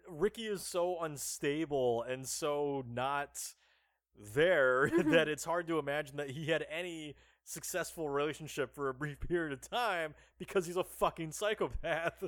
Ricky 0.08 0.46
is 0.46 0.62
so 0.62 1.02
unstable 1.02 2.02
and 2.04 2.26
so 2.26 2.82
not 2.88 3.38
there 4.34 4.88
Mhm. 4.94 5.10
that 5.10 5.28
it's 5.28 5.44
hard 5.44 5.66
to 5.66 5.78
imagine 5.78 6.16
that 6.16 6.30
he 6.30 6.46
had 6.46 6.64
any 6.70 7.14
successful 7.44 8.08
relationship 8.08 8.74
for 8.74 8.88
a 8.88 8.94
brief 8.94 9.20
period 9.20 9.52
of 9.52 9.60
time 9.60 10.14
because 10.38 10.66
he's 10.66 10.76
a 10.76 10.84
fucking 10.84 11.32
psychopath. 11.32 12.24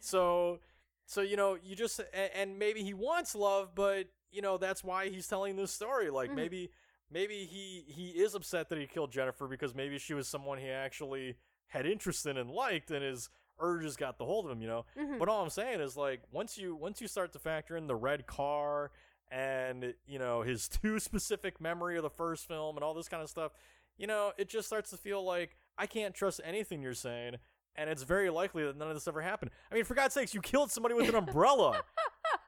So, 0.00 0.60
so 1.06 1.20
you 1.20 1.36
know, 1.36 1.56
you 1.62 1.74
just 1.76 2.00
and, 2.12 2.30
and 2.34 2.58
maybe 2.58 2.82
he 2.82 2.94
wants 2.94 3.34
love, 3.34 3.74
but 3.74 4.06
you 4.30 4.42
know 4.42 4.58
that's 4.58 4.82
why 4.84 5.08
he's 5.08 5.26
telling 5.28 5.56
this 5.56 5.70
story. 5.72 6.10
Like 6.10 6.30
Mhm. 6.30 6.34
maybe, 6.34 6.70
maybe 7.10 7.44
he 7.46 7.84
he 7.88 8.10
is 8.10 8.34
upset 8.34 8.68
that 8.68 8.78
he 8.78 8.86
killed 8.86 9.12
Jennifer 9.12 9.46
because 9.46 9.74
maybe 9.74 9.98
she 9.98 10.14
was 10.14 10.28
someone 10.28 10.58
he 10.58 10.68
actually 10.68 11.36
had 11.68 11.86
interest 11.86 12.26
in 12.26 12.36
and 12.36 12.50
liked, 12.50 12.90
and 12.90 13.02
his 13.02 13.28
urges 13.58 13.96
got 13.96 14.18
the 14.18 14.24
hold 14.24 14.44
of 14.44 14.50
him. 14.52 14.60
You 14.60 14.68
know, 14.68 14.86
Mhm. 14.96 15.18
but 15.18 15.28
all 15.28 15.42
I'm 15.42 15.50
saying 15.50 15.80
is 15.80 15.96
like 15.96 16.22
once 16.30 16.58
you 16.58 16.74
once 16.74 17.00
you 17.00 17.08
start 17.08 17.32
to 17.32 17.38
factor 17.38 17.76
in 17.76 17.86
the 17.86 17.96
red 17.96 18.26
car 18.26 18.90
and 19.30 19.94
you 20.06 20.18
know 20.18 20.42
his 20.42 20.68
too 20.82 20.98
specific 21.00 21.60
memory 21.60 21.96
of 21.96 22.02
the 22.02 22.10
first 22.10 22.46
film 22.46 22.76
and 22.76 22.84
all 22.84 22.94
this 22.94 23.08
kind 23.08 23.22
of 23.22 23.30
stuff, 23.30 23.52
you 23.96 24.06
know, 24.06 24.32
it 24.36 24.48
just 24.48 24.66
starts 24.68 24.90
to 24.90 24.96
feel 24.96 25.24
like 25.24 25.56
I 25.78 25.86
can't 25.86 26.14
trust 26.14 26.40
anything 26.44 26.82
you're 26.82 26.94
saying 26.94 27.36
and 27.78 27.90
it's 27.90 28.02
very 28.02 28.30
likely 28.30 28.64
that 28.64 28.76
none 28.76 28.88
of 28.88 28.94
this 28.94 29.06
ever 29.08 29.20
happened. 29.20 29.50
I 29.70 29.74
mean, 29.74 29.84
for 29.84 29.94
God's 29.94 30.14
sakes, 30.14 30.34
you 30.34 30.40
killed 30.40 30.70
somebody 30.70 30.94
with 30.94 31.08
an 31.08 31.14
umbrella. 31.14 31.82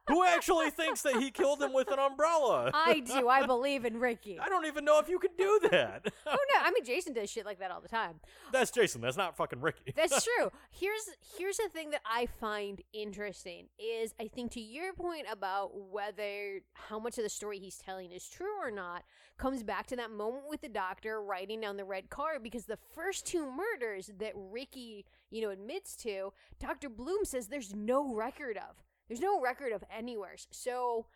Who 0.08 0.24
actually 0.24 0.70
thinks 0.70 1.02
that 1.02 1.16
he 1.16 1.30
killed 1.30 1.62
him 1.62 1.72
with 1.72 1.90
an 1.90 1.98
umbrella? 1.98 2.70
I 2.74 3.00
do. 3.00 3.28
I 3.28 3.46
believe 3.46 3.84
in 3.84 3.98
Ricky. 4.00 4.38
I 4.38 4.48
don't 4.48 4.66
even 4.66 4.84
know 4.84 4.98
if 4.98 5.08
you 5.08 5.18
can 5.18 5.30
do 5.36 5.60
that. 5.70 6.12
Oh 6.26 6.36
no! 6.54 6.60
I 6.62 6.70
mean, 6.70 6.84
Jason 6.84 7.12
does 7.12 7.30
shit 7.30 7.44
like 7.46 7.58
that 7.60 7.70
all 7.70 7.80
the 7.80 7.88
time. 7.88 8.20
That's 8.52 8.70
Jason. 8.70 9.00
That's 9.00 9.16
not 9.16 9.36
fucking 9.36 9.60
Ricky. 9.60 9.92
That's 9.96 10.24
true. 10.38 10.50
Here's 10.70 11.08
here's 11.36 11.56
the 11.56 11.68
thing 11.68 11.90
that 11.90 12.02
I 12.04 12.26
find 12.26 12.82
interesting 12.92 13.66
is 13.78 14.14
I 14.20 14.28
think 14.28 14.52
to 14.52 14.60
your 14.60 14.92
point 14.92 15.26
about 15.30 15.70
whether 15.74 16.60
how 16.74 16.98
much 16.98 17.18
of 17.18 17.24
the 17.24 17.30
story 17.30 17.58
he's 17.58 17.78
telling 17.78 18.10
is 18.12 18.28
true 18.28 18.58
or 18.60 18.70
not 18.70 19.04
comes 19.38 19.62
back 19.62 19.86
to 19.86 19.96
that 19.96 20.10
moment 20.10 20.44
with 20.48 20.60
the 20.60 20.68
doctor 20.68 21.22
writing 21.22 21.60
down 21.60 21.76
the 21.76 21.84
red 21.84 22.10
car 22.10 22.38
because 22.42 22.64
the 22.64 22.78
first 22.94 23.26
two 23.26 23.50
murders 23.50 24.10
that 24.18 24.32
Ricky, 24.34 25.06
you 25.30 25.42
know, 25.42 25.50
admits 25.50 25.96
to, 25.96 26.32
Dr. 26.58 26.88
Bloom 26.88 27.24
says 27.24 27.46
there's 27.48 27.74
no 27.74 28.12
record 28.14 28.56
of. 28.56 28.76
There's 29.08 29.20
no 29.20 29.40
record 29.40 29.72
of 29.72 29.82
anywhere. 29.90 30.36
So 30.50 31.06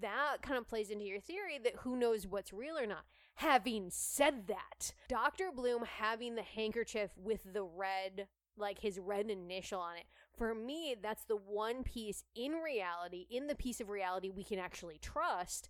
that 0.00 0.38
kind 0.42 0.58
of 0.58 0.66
plays 0.66 0.90
into 0.90 1.04
your 1.04 1.20
theory 1.20 1.58
that 1.62 1.76
who 1.80 1.96
knows 1.96 2.26
what's 2.26 2.52
real 2.52 2.78
or 2.78 2.86
not. 2.86 3.04
Having 3.36 3.90
said 3.90 4.46
that, 4.48 4.92
Dr. 5.08 5.50
Bloom 5.54 5.84
having 5.84 6.34
the 6.34 6.42
handkerchief 6.42 7.10
with 7.16 7.40
the 7.52 7.64
red, 7.64 8.26
like 8.56 8.78
his 8.78 8.98
red 8.98 9.30
initial 9.30 9.80
on 9.80 9.96
it, 9.96 10.04
for 10.36 10.54
me, 10.54 10.96
that's 11.00 11.24
the 11.24 11.36
one 11.36 11.82
piece 11.82 12.24
in 12.34 12.52
reality, 12.52 13.26
in 13.30 13.46
the 13.46 13.54
piece 13.54 13.80
of 13.80 13.88
reality 13.88 14.30
we 14.30 14.44
can 14.44 14.58
actually 14.58 14.98
trust 14.98 15.68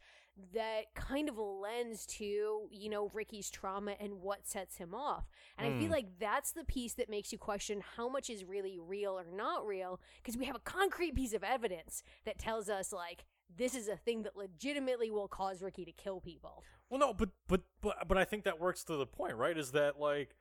that 0.55 0.95
kind 0.95 1.29
of 1.29 1.37
lends 1.37 2.07
to, 2.07 2.67
you 2.71 2.89
know, 2.89 3.11
Ricky's 3.13 3.51
trauma 3.51 3.95
and 4.01 4.21
what 4.23 4.47
sets 4.47 4.79
him 4.79 4.95
off. 4.95 5.25
And 5.59 5.67
I 5.67 5.79
feel 5.79 5.89
Hmm. 5.89 5.93
like 5.93 6.19
that's 6.19 6.53
the 6.53 6.65
piece 6.65 6.95
that 6.95 7.11
makes 7.11 7.33
you 7.33 7.39
question 7.39 7.83
how 7.97 8.09
much 8.09 8.31
is 8.31 8.45
really 8.45 8.79
real 8.79 9.19
or 9.19 9.27
not 9.31 9.67
real 9.67 10.01
because 10.17 10.37
we 10.39 10.47
have 10.47 10.57
a 10.57 10.61
concrete 10.61 11.15
piece 11.15 11.35
of 11.35 11.45
evidence 11.45 12.03
that 12.25 12.39
tells 12.39 12.69
us 12.71 12.93
like 12.93 13.25
this 13.55 13.75
is 13.75 13.89
a 13.89 13.97
thing 13.97 14.23
that 14.23 14.35
legitimately 14.37 15.11
will 15.11 15.29
cause 15.29 15.63
Ricky 15.63 15.85
to 15.85 15.93
kill 15.93 16.21
people. 16.21 16.65
Well, 16.89 16.99
no, 16.99 17.13
but 17.13 17.29
but 17.47 17.61
but 17.83 18.09
but 18.09 18.17
I 18.17 18.25
think 18.25 18.45
that 18.45 18.59
works 18.59 18.85
to 18.85 18.97
the 18.97 19.07
point, 19.07 19.37
right? 19.37 19.57
Is 19.57 19.73
that 19.73 20.01
like, 20.01 20.35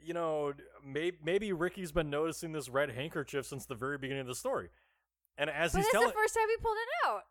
you 0.00 0.14
know, 0.14 0.54
maybe 0.82 1.18
maybe 1.22 1.52
Ricky's 1.52 1.92
been 1.92 2.08
noticing 2.08 2.52
this 2.52 2.70
red 2.70 2.90
handkerchief 2.90 3.44
since 3.46 3.66
the 3.66 3.74
very 3.74 3.98
beginning 3.98 4.22
of 4.22 4.26
the 4.26 4.34
story, 4.34 4.70
and 5.36 5.50
as 5.50 5.72
But 5.72 5.82
he's 5.82 5.90
telling, 5.90 6.08
the 6.08 6.14
first 6.14 6.34
time 6.34 6.48
he 6.48 6.56
pulled 6.56 6.78
it 6.78 7.06
out. 7.06 7.24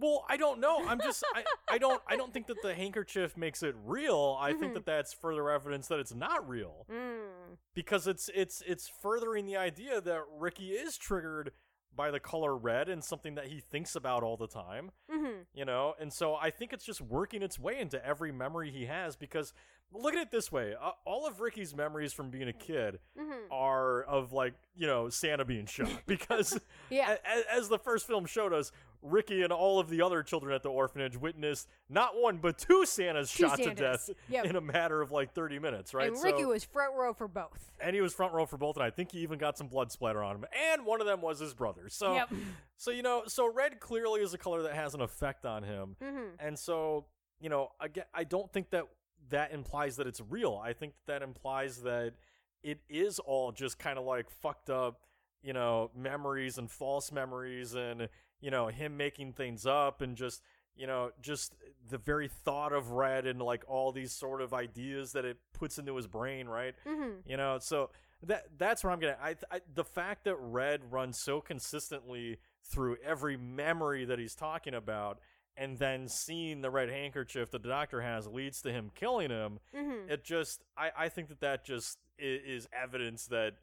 Well, 0.00 0.24
I 0.28 0.36
don't 0.36 0.60
know. 0.60 0.84
I'm 0.86 1.00
just 1.00 1.24
I, 1.34 1.44
I 1.68 1.78
don't 1.84 2.00
I 2.06 2.16
don't 2.16 2.32
think 2.32 2.46
that 2.46 2.62
the 2.62 2.74
handkerchief 2.74 3.36
makes 3.36 3.62
it 3.62 3.74
real. 3.84 4.36
I 4.40 4.52
think 4.52 4.72
Mhm. 4.72 4.74
that 4.74 4.86
that's 4.86 5.12
further 5.12 5.50
evidence 5.50 5.88
that 5.88 5.98
it's 5.98 6.14
not 6.14 6.48
real 6.48 6.86
Mm. 6.90 7.56
because 7.74 8.06
it's 8.06 8.30
it's 8.34 8.62
it's 8.66 8.88
furthering 8.88 9.46
the 9.46 9.56
idea 9.56 10.00
that 10.00 10.22
Ricky 10.38 10.70
is 10.72 10.96
triggered 10.96 11.52
by 11.96 12.10
the 12.12 12.20
color 12.20 12.56
red 12.56 12.88
and 12.88 13.02
something 13.02 13.34
that 13.34 13.46
he 13.48 13.58
thinks 13.58 13.96
about 13.96 14.22
all 14.22 14.36
the 14.36 14.46
time 14.46 14.92
hmm 15.10 15.40
you 15.52 15.64
know 15.64 15.94
and 15.98 16.12
so 16.12 16.36
i 16.36 16.48
think 16.48 16.72
it's 16.72 16.84
just 16.84 17.00
working 17.00 17.42
its 17.42 17.58
way 17.58 17.80
into 17.80 18.04
every 18.06 18.30
memory 18.30 18.70
he 18.70 18.84
has 18.86 19.16
because 19.16 19.52
look 19.92 20.14
at 20.14 20.20
it 20.20 20.30
this 20.30 20.52
way. 20.52 20.74
Uh, 20.80 20.90
all 21.04 21.26
of 21.26 21.40
ricky's 21.40 21.74
memories 21.74 22.12
from 22.12 22.30
being 22.30 22.48
a 22.48 22.52
kid 22.52 22.98
hmm 23.18 23.32
are 23.50 24.02
of 24.02 24.32
like 24.34 24.52
you 24.76 24.86
know 24.86 25.08
santa 25.08 25.44
being 25.44 25.64
shot. 25.66 25.88
Because 26.06 26.58
Yeah. 26.90 27.16
a- 27.24 27.54
as 27.54 27.68
the 27.68 27.78
first 27.78 28.06
film 28.06 28.26
showed 28.26 28.52
us 28.52 28.70
ricky 29.00 29.42
and 29.42 29.52
all 29.52 29.78
of 29.78 29.88
the 29.88 30.02
other 30.02 30.22
children 30.24 30.52
at 30.52 30.62
the 30.64 30.68
orphanage 30.68 31.16
witnessed 31.16 31.68
not 31.88 32.20
one 32.20 32.38
but 32.38 32.58
two 32.58 32.84
santas 32.84 33.32
Two 33.32 33.44
shot 33.48 33.56
to 33.58 33.72
death 33.72 34.10
Yep. 34.28 34.44
in 34.46 34.56
a 34.56 34.60
matter 34.60 35.00
of 35.00 35.10
like 35.12 35.32
30 35.32 35.58
minutes 35.60 35.94
right? 35.94 36.12
And 36.12 36.22
Ricky 36.22 36.42
so, 36.42 36.48
was 36.48 36.64
front 36.64 36.94
row 36.94 37.14
for 37.14 37.28
both. 37.28 37.70
and 37.80 37.94
he 37.94 38.02
was 38.02 38.12
front 38.12 38.34
row 38.34 38.44
for 38.44 38.56
both 38.58 38.76
and 38.76 38.82
i 38.84 38.90
think 38.90 39.12
he 39.12 39.20
even 39.20 39.38
got 39.38 39.56
some 39.56 39.68
blood 39.68 39.90
splatter 39.92 40.22
on 40.22 40.36
him. 40.36 40.44
And 40.72 40.84
one 40.84 41.00
of 41.00 41.06
them 41.06 41.20
was 41.22 41.38
his 41.38 41.54
brother. 41.54 41.88
So 41.88 42.14
Yep. 42.14 42.28
so 42.76 42.90
you 42.90 43.02
know 43.02 43.22
so 43.26 43.50
red 43.50 43.80
clearly 43.80 44.20
is 44.20 44.34
a 44.34 44.38
color 44.38 44.62
that 44.64 44.74
has 44.74 44.94
an 44.94 45.00
effect 45.00 45.46
on 45.46 45.62
him. 45.62 45.96
Hmm 46.02 46.18
and 46.40 46.58
so, 46.58 47.06
you 47.40 47.48
know, 47.48 47.70
again, 47.80 48.04
I 48.12 48.24
don't 48.24 48.52
think 48.52 48.70
that 48.70 48.84
that 49.30 49.52
implies 49.52 49.96
that 49.96 50.06
it's 50.06 50.20
real. 50.28 50.60
I 50.62 50.72
think 50.72 50.94
that, 51.06 51.20
that 51.20 51.22
implies 51.22 51.82
that 51.82 52.14
it 52.62 52.80
is 52.88 53.18
all 53.18 53.52
just 53.52 53.78
kind 53.78 53.98
of 53.98 54.04
like 54.04 54.30
fucked 54.30 54.70
up, 54.70 55.00
you 55.42 55.52
know, 55.52 55.90
memories 55.96 56.58
and 56.58 56.70
false 56.70 57.12
memories 57.12 57.74
and, 57.74 58.08
you 58.40 58.50
know, 58.50 58.68
him 58.68 58.96
making 58.96 59.32
things 59.32 59.66
up 59.66 60.00
and 60.02 60.16
just, 60.16 60.42
you 60.76 60.86
know, 60.86 61.10
just 61.20 61.54
the 61.88 61.98
very 61.98 62.28
thought 62.28 62.72
of 62.72 62.90
red 62.92 63.26
and 63.26 63.40
like 63.40 63.64
all 63.68 63.92
these 63.92 64.12
sort 64.12 64.40
of 64.40 64.52
ideas 64.54 65.12
that 65.12 65.24
it 65.24 65.38
puts 65.52 65.78
into 65.78 65.94
his 65.96 66.06
brain, 66.06 66.48
right? 66.48 66.74
hmm 66.86 67.14
You 67.26 67.36
know, 67.36 67.58
so 67.60 67.90
that 68.24 68.46
that's 68.58 68.82
where 68.82 68.92
I'm 68.92 68.98
gonna. 68.98 69.16
I, 69.22 69.36
I 69.50 69.60
the 69.74 69.84
fact 69.84 70.24
that 70.24 70.36
Red 70.36 70.92
runs 70.92 71.18
so 71.20 71.40
consistently 71.40 72.38
through 72.64 72.96
every 73.04 73.36
memory 73.36 74.04
that 74.04 74.18
he's 74.18 74.34
talking 74.34 74.74
about, 74.74 75.20
and 75.58 75.78
then 75.78 76.08
seeing 76.08 76.60
the 76.60 76.70
red 76.70 76.88
handkerchief 76.88 77.50
that 77.50 77.62
the 77.62 77.68
doctor 77.68 78.00
has 78.00 78.26
leads 78.26 78.62
to 78.62 78.72
him 78.72 78.90
killing 78.94 79.30
him. 79.30 79.58
hmm 79.74 80.08
It 80.08 80.24
just, 80.24 80.62
I, 80.76 80.90
I 80.96 81.08
think 81.08 81.28
that 81.28 81.40
that 81.40 81.64
just 81.64 81.98
is, 82.18 82.64
is 82.64 82.68
evidence 82.72 83.26
that 83.26 83.54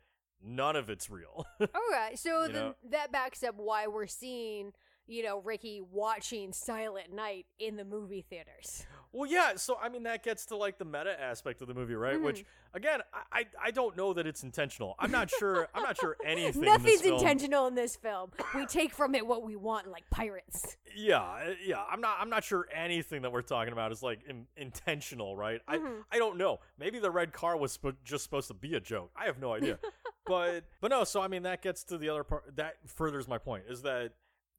none 0.43 0.75
of 0.75 0.89
it's 0.89 1.09
real. 1.09 1.45
Okay, 1.61 2.15
so 2.15 2.43
then 2.43 2.53
know? 2.53 2.75
that 2.91 3.11
backs 3.11 3.41
up 3.43 3.55
why 3.57 3.87
we're 3.87 4.07
seeing, 4.07 4.73
you 5.07 5.23
know, 5.23 5.39
Ricky 5.41 5.81
watching 5.91 6.51
Silent 6.53 7.13
Night 7.13 7.45
in 7.59 7.75
the 7.77 7.85
movie 7.85 8.25
theaters. 8.29 8.85
well, 9.11 9.29
yeah. 9.29 9.53
So 9.55 9.77
I 9.81 9.89
mean, 9.89 10.03
that 10.03 10.23
gets 10.23 10.45
to 10.47 10.55
like 10.57 10.77
the 10.77 10.85
meta 10.85 11.19
aspect 11.21 11.61
of 11.61 11.67
the 11.67 11.73
movie, 11.73 11.95
right? 11.95 12.19
Which 12.21 12.39
Mm-hmm. 12.39 12.77
again, 12.77 12.99
I, 13.31 13.45
I 13.63 13.71
don't 13.71 13.95
know 13.95 14.13
that 14.13 14.25
it's 14.27 14.43
intentional. 14.43 14.95
I'm 14.99 15.11
not 15.11 15.29
sure. 15.29 15.67
I'm 15.75 15.83
not 15.83 15.97
sure 15.97 16.17
anything. 16.25 16.63
in 16.63 16.69
Nothing's 16.69 17.01
film- 17.01 17.15
intentional 17.19 17.67
in 17.67 17.75
this 17.75 17.95
film. 17.95 18.31
We 18.53 18.65
take 18.65 18.93
from 18.93 19.15
it 19.15 19.25
what 19.25 19.43
we 19.43 19.55
want, 19.55 19.87
like 19.87 20.09
pirates. 20.09 20.75
Yeah, 20.95 21.21
uh, 21.21 21.53
yeah. 21.65 21.83
I'm 21.89 22.01
not. 22.01 22.17
I'm 22.19 22.29
not 22.29 22.43
sure 22.43 22.67
anything 22.73 23.21
that 23.23 23.31
we're 23.31 23.41
talking 23.41 23.73
about 23.73 23.91
is 23.91 24.01
like 24.03 24.19
in, 24.27 24.47
intentional, 24.57 25.35
right? 25.35 25.61
I 25.67 25.79
I 26.11 26.17
don't 26.17 26.37
know. 26.37 26.59
Maybe 26.79 26.99
the 26.99 27.11
red 27.11 27.31
car 27.33 27.57
was 27.57 27.73
sp- 27.75 27.99
just 28.03 28.23
supposed 28.23 28.47
to 28.47 28.53
be 28.53 28.75
a 28.75 28.79
joke. 28.79 29.11
I 29.15 29.25
have 29.25 29.39
no 29.39 29.53
idea. 29.53 29.77
but 30.25 30.63
but 30.81 30.89
no. 30.91 31.03
So 31.03 31.21
I 31.21 31.27
mean, 31.27 31.43
that 31.43 31.61
gets 31.61 31.83
to 31.85 31.97
the 31.97 32.09
other 32.09 32.23
part. 32.23 32.55
That 32.55 32.75
furthers 32.87 33.27
my 33.27 33.37
point. 33.37 33.63
Is 33.69 33.81
that 33.83 34.11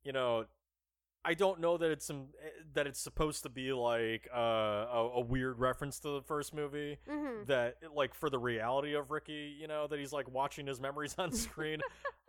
you 0.06 0.12
know. 0.12 0.46
I 1.28 1.34
don't 1.34 1.60
know 1.60 1.76
that 1.76 1.90
it's 1.90 2.08
um, 2.08 2.26
eh, 2.40 2.48
that 2.74 2.86
it's 2.86 3.00
supposed 3.00 3.42
to 3.42 3.48
be 3.48 3.72
like 3.72 4.28
uh, 4.32 4.38
a, 4.38 5.10
a 5.16 5.20
weird 5.20 5.58
reference 5.58 5.98
to 6.00 6.10
the 6.10 6.22
first 6.22 6.54
movie. 6.54 6.98
Mm-hmm. 7.10 7.46
That 7.46 7.78
like 7.92 8.14
for 8.14 8.30
the 8.30 8.38
reality 8.38 8.94
of 8.94 9.10
Ricky, 9.10 9.56
you 9.60 9.66
know, 9.66 9.88
that 9.88 9.98
he's 9.98 10.12
like 10.12 10.30
watching 10.30 10.68
his 10.68 10.80
memories 10.80 11.16
on 11.18 11.32
screen. 11.46 11.80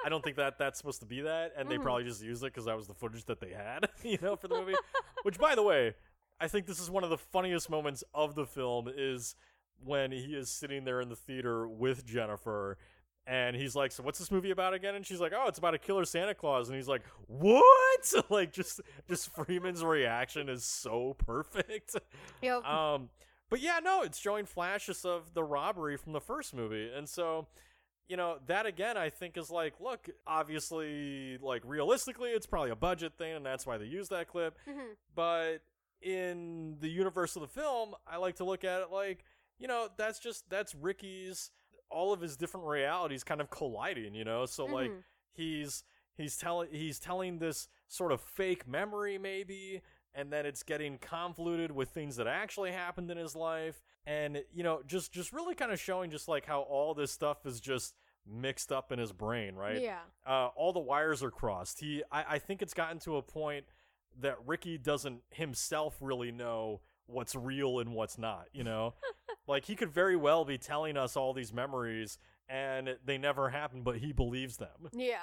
I 0.04 0.10
don't 0.10 0.24
think 0.24 0.38
that 0.38 0.58
that's 0.58 0.80
supposed 0.80 1.02
to 1.02 1.06
be 1.06 1.22
that, 1.22 1.54
and 1.56 1.70
they 1.70 1.78
Mhm. 1.78 1.84
probably 1.84 2.06
just 2.06 2.24
used 2.24 2.42
it 2.44 2.48
because 2.54 2.66
that 2.66 2.76
was 2.76 2.88
the 2.88 2.96
footage 2.96 3.26
that 3.26 3.40
they 3.40 3.52
had, 3.52 3.88
you 4.04 4.18
know, 4.20 4.36
for 4.36 4.48
the 4.48 4.56
movie. 4.56 4.74
Which, 5.22 5.38
by 5.38 5.54
the 5.54 5.62
way, 5.64 5.94
I 6.40 6.48
think 6.48 6.66
this 6.66 6.80
is 6.80 6.90
one 6.90 7.04
of 7.04 7.12
the 7.12 7.18
funniest 7.20 7.70
moments 7.70 8.04
of 8.16 8.34
the 8.34 8.48
film 8.48 8.90
is 8.96 9.36
when 9.84 10.12
he 10.12 10.34
is 10.34 10.50
sitting 10.50 10.86
there 10.86 11.02
in 11.02 11.10
the 11.10 11.16
theater 11.16 11.68
with 11.68 12.04
Jennifer. 12.04 12.80
And 13.28 13.56
he's 13.58 13.76
like, 13.76 13.92
"So 13.92 14.04
what's 14.04 14.20
this 14.20 14.32
movie 14.32 14.52
about 14.52 14.74
again?" 14.74 14.96
And 14.96 15.06
she's 15.06 15.20
like, 15.20 15.34
"Oh, 15.36 15.48
it's 15.48 15.60
about 15.60 15.74
a 15.74 15.78
killer 15.78 16.06
Santa 16.06 16.34
Claus." 16.34 16.70
And 16.70 16.78
he's 16.78 16.88
like, 16.88 17.04
"What?" 17.28 18.14
like, 18.30 18.54
just 18.54 18.80
just 19.10 19.36
Freeman's 19.36 19.84
reaction 19.84 20.48
is 20.50 20.64
so 20.64 21.16
perfect. 21.26 21.96
Yep. 22.42 22.64
Um, 22.66 23.10
but 23.50 23.60
yeah, 23.60 23.80
no, 23.84 24.02
it's 24.04 24.18
showing 24.18 24.46
flashes 24.46 25.04
of 25.06 25.34
the 25.34 25.44
robbery 25.44 25.98
from 25.98 26.14
the 26.14 26.22
first 26.22 26.54
movie, 26.54 26.90
and 26.96 27.08
so 27.10 27.48
you 28.08 28.16
know 28.16 28.38
that 28.48 28.66
again, 28.66 28.96
I 28.96 29.10
think 29.10 29.36
is 29.38 29.50
like, 29.52 29.74
look, 29.82 30.10
obviously, 30.26 31.38
like 31.42 31.64
realistically, 31.66 32.30
it's 32.32 32.46
probably 32.46 32.72
a 32.72 32.76
budget 32.76 33.14
thing, 33.18 33.36
and 33.36 33.46
that's 33.46 33.66
why 33.66 33.78
they 33.78 33.86
use 33.86 34.08
that 34.10 34.28
clip. 34.30 34.58
Mhm. 34.68 34.96
But 35.16 35.58
in 36.02 36.78
the 36.80 36.90
universe 36.90 37.36
of 37.36 37.42
the 37.42 37.48
film, 37.48 37.96
I 38.06 38.18
like 38.18 38.36
to 38.38 38.44
look 38.46 38.64
at 38.64 38.82
it 38.82 38.92
like, 38.92 39.24
you 39.60 39.68
know, 39.68 39.90
that's 39.98 40.20
just 40.20 40.50
that's 40.50 40.74
Ricky's 40.76 41.52
all 41.90 42.14
of 42.14 42.22
his 42.22 42.36
different 42.38 42.66
realities 42.68 43.24
kind 43.24 43.42
of 43.42 43.50
colliding, 43.50 44.14
you 44.14 44.24
know. 44.26 44.46
So 44.46 44.66
like 44.66 44.92
Mhm. 44.92 45.04
he's 45.34 45.84
he's 46.16 46.38
telling 46.38 46.70
he's 46.72 47.00
telling 47.00 47.40
this 47.40 47.68
sort 47.88 48.12
of 48.12 48.20
fake 48.22 48.68
memory 48.68 49.18
maybe 49.18 49.82
and 50.16 50.34
then 50.34 50.46
it's 50.48 50.64
getting 50.64 50.98
convoluted 50.98 51.72
with 51.72 51.90
things 51.90 52.16
that 52.16 52.26
actually 52.28 52.72
happened 52.72 53.12
in 53.12 53.18
his 53.18 53.36
life 53.36 53.82
and 54.06 54.44
you 54.52 54.64
know 54.64 54.82
just 54.88 55.12
just 55.14 55.32
really 55.32 55.54
kind 55.54 55.72
of 55.72 55.80
showing 55.80 56.10
just 56.10 56.28
like 56.28 56.46
how 56.46 56.62
all 56.62 56.94
this 56.96 57.12
stuff 57.12 57.46
is 57.46 57.62
just 57.62 57.94
mixed 58.26 58.72
up 58.72 58.92
in 58.92 58.98
his 59.00 59.14
brain 59.14 59.54
right 59.56 59.80
Yeah. 59.82 60.00
uh, 60.26 60.48
all 60.56 60.74
the 60.74 60.80
wires 60.80 61.22
are 61.22 61.30
crossed 61.32 61.80
he 61.80 62.04
I, 62.12 62.36
I 62.36 62.40
think 62.40 62.62
it's 62.64 62.74
gotten 62.74 62.98
to 63.02 63.18
a 63.18 63.22
point 63.22 63.66
that 64.20 64.38
ricky 64.46 64.78
doesn't 64.80 65.22
himself 65.30 65.98
really 66.02 66.32
know 66.32 66.82
what's 67.06 67.36
real 67.36 67.80
and 67.80 67.94
what's 67.94 68.18
not 68.18 68.48
you 68.54 68.64
know 68.64 68.96
like 69.48 69.66
he 69.66 69.76
could 69.76 69.90
very 69.92 70.16
well 70.16 70.46
be 70.46 70.58
telling 70.58 70.98
us 70.98 71.16
all 71.18 71.34
these 71.34 71.52
memories 71.54 72.20
and 72.50 72.96
they 73.06 73.18
never 73.18 73.50
happened 73.50 73.84
but 73.84 73.98
he 73.98 74.12
believes 74.14 74.58
them 74.58 74.90
Yeah. 74.94 75.18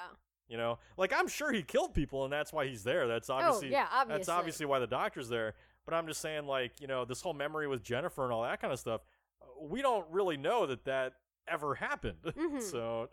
you 0.47 0.57
know, 0.57 0.77
like 0.97 1.13
I'm 1.15 1.27
sure 1.27 1.51
he 1.51 1.63
killed 1.63 1.93
people, 1.95 2.23
and 2.23 2.31
that's 2.33 2.53
why 2.53 2.67
he's 2.67 2.83
there. 2.83 3.07
That's 3.07 3.29
obviously, 3.31 3.69
Oh, 3.69 3.71
yeah, 3.71 3.87
obviously 3.91 4.17
that's 4.19 4.29
obviously. 4.29 4.65
why 4.67 4.77
the 4.79 4.85
doctor's 4.87 5.27
there. 5.29 5.53
But 5.85 5.93
I'm 5.95 6.05
just 6.07 6.21
saying, 6.21 6.45
like 6.45 6.79
you 6.79 6.85
know, 6.87 7.03
this 7.05 7.21
whole 7.21 7.33
memory 7.33 7.67
with 7.67 7.81
Jennifer 7.83 8.23
and 8.23 8.31
all 8.33 8.43
that 8.43 8.59
kind 8.61 8.71
of 8.73 8.79
stuff. 8.79 9.01
uh, 9.41 9.45
We 9.63 9.81
don't 9.81 10.05
really 10.11 10.37
know 10.37 10.65
that 10.67 10.85
that 10.85 11.13
ever 11.47 11.73
happened. 11.75 12.17
Mhm. 12.25 12.61
so 12.61 13.09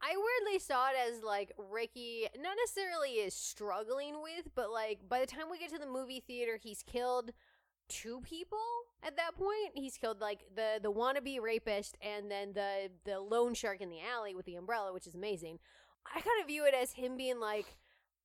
I 0.00 0.14
weirdly 0.16 0.58
saw 0.60 0.88
it 0.90 0.96
as 1.08 1.22
like 1.24 1.52
Ricky 1.58 2.28
not 2.38 2.56
necessarily 2.62 3.12
is 3.14 3.34
struggling 3.34 4.22
with, 4.22 4.48
but 4.54 4.70
like 4.70 5.00
by 5.08 5.18
the 5.20 5.26
time 5.26 5.50
we 5.50 5.58
get 5.58 5.70
to 5.70 5.78
the 5.78 5.86
movie 5.86 6.20
theater, 6.20 6.58
he's 6.62 6.82
killed 6.84 7.30
two 7.88 8.20
people 8.22 8.58
at 9.02 9.16
that 9.16 9.36
point. 9.36 9.72
He's 9.74 9.96
killed 9.96 10.20
like 10.20 10.40
the 10.54 10.80
the 10.82 10.92
wannabe 10.92 11.40
rapist 11.40 11.96
and 12.02 12.30
then 12.30 12.52
the 12.54 12.90
the 13.04 13.20
loan 13.20 13.54
shark 13.54 13.80
in 13.80 13.90
the 13.90 14.00
alley 14.00 14.34
with 14.34 14.46
the 14.46 14.56
umbrella, 14.56 14.92
which 14.92 15.06
is 15.06 15.14
amazing. 15.14 15.58
I 16.06 16.20
kind 16.20 16.40
of 16.40 16.46
view 16.46 16.64
it 16.66 16.74
as 16.74 16.92
him 16.92 17.16
being 17.16 17.40
like 17.40 17.76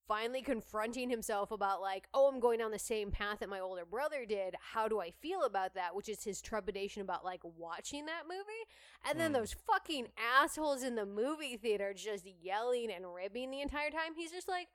finally 0.07 0.41
confronting 0.41 1.09
himself 1.09 1.51
about 1.51 1.82
like, 1.82 2.07
oh, 2.14 2.28
I'm 2.28 2.39
going 2.41 2.59
down 2.59 2.72
the 2.72 2.80
same 2.80 3.12
path 3.12 3.39
that 3.39 3.47
my 3.49 3.59
older 3.62 3.86
brother 3.86 4.26
did. 4.26 4.55
How 4.74 4.88
do 4.89 4.99
I 4.99 5.12
feel 5.12 5.43
about 5.43 5.74
that? 5.76 5.95
Which 5.95 6.09
is 6.09 6.24
his 6.24 6.41
trepidation 6.41 7.01
about 7.01 7.24
like 7.24 7.41
watching 7.43 8.07
that 8.07 8.24
movie. 8.28 8.66
And 9.09 9.20
then 9.20 9.32
Hmm. 9.32 9.39
those 9.39 9.53
fucking 9.53 10.07
assholes 10.18 10.84
in 10.84 10.95
the 10.95 11.05
movie 11.05 11.55
theater 11.55 11.93
just 11.95 12.26
yelling 12.26 12.91
and 12.91 13.14
ribbing 13.14 13.51
the 13.51 13.62
entire 13.62 13.89
time. 13.89 14.16
He's 14.16 14.32
just 14.32 14.49
like, 14.49 14.68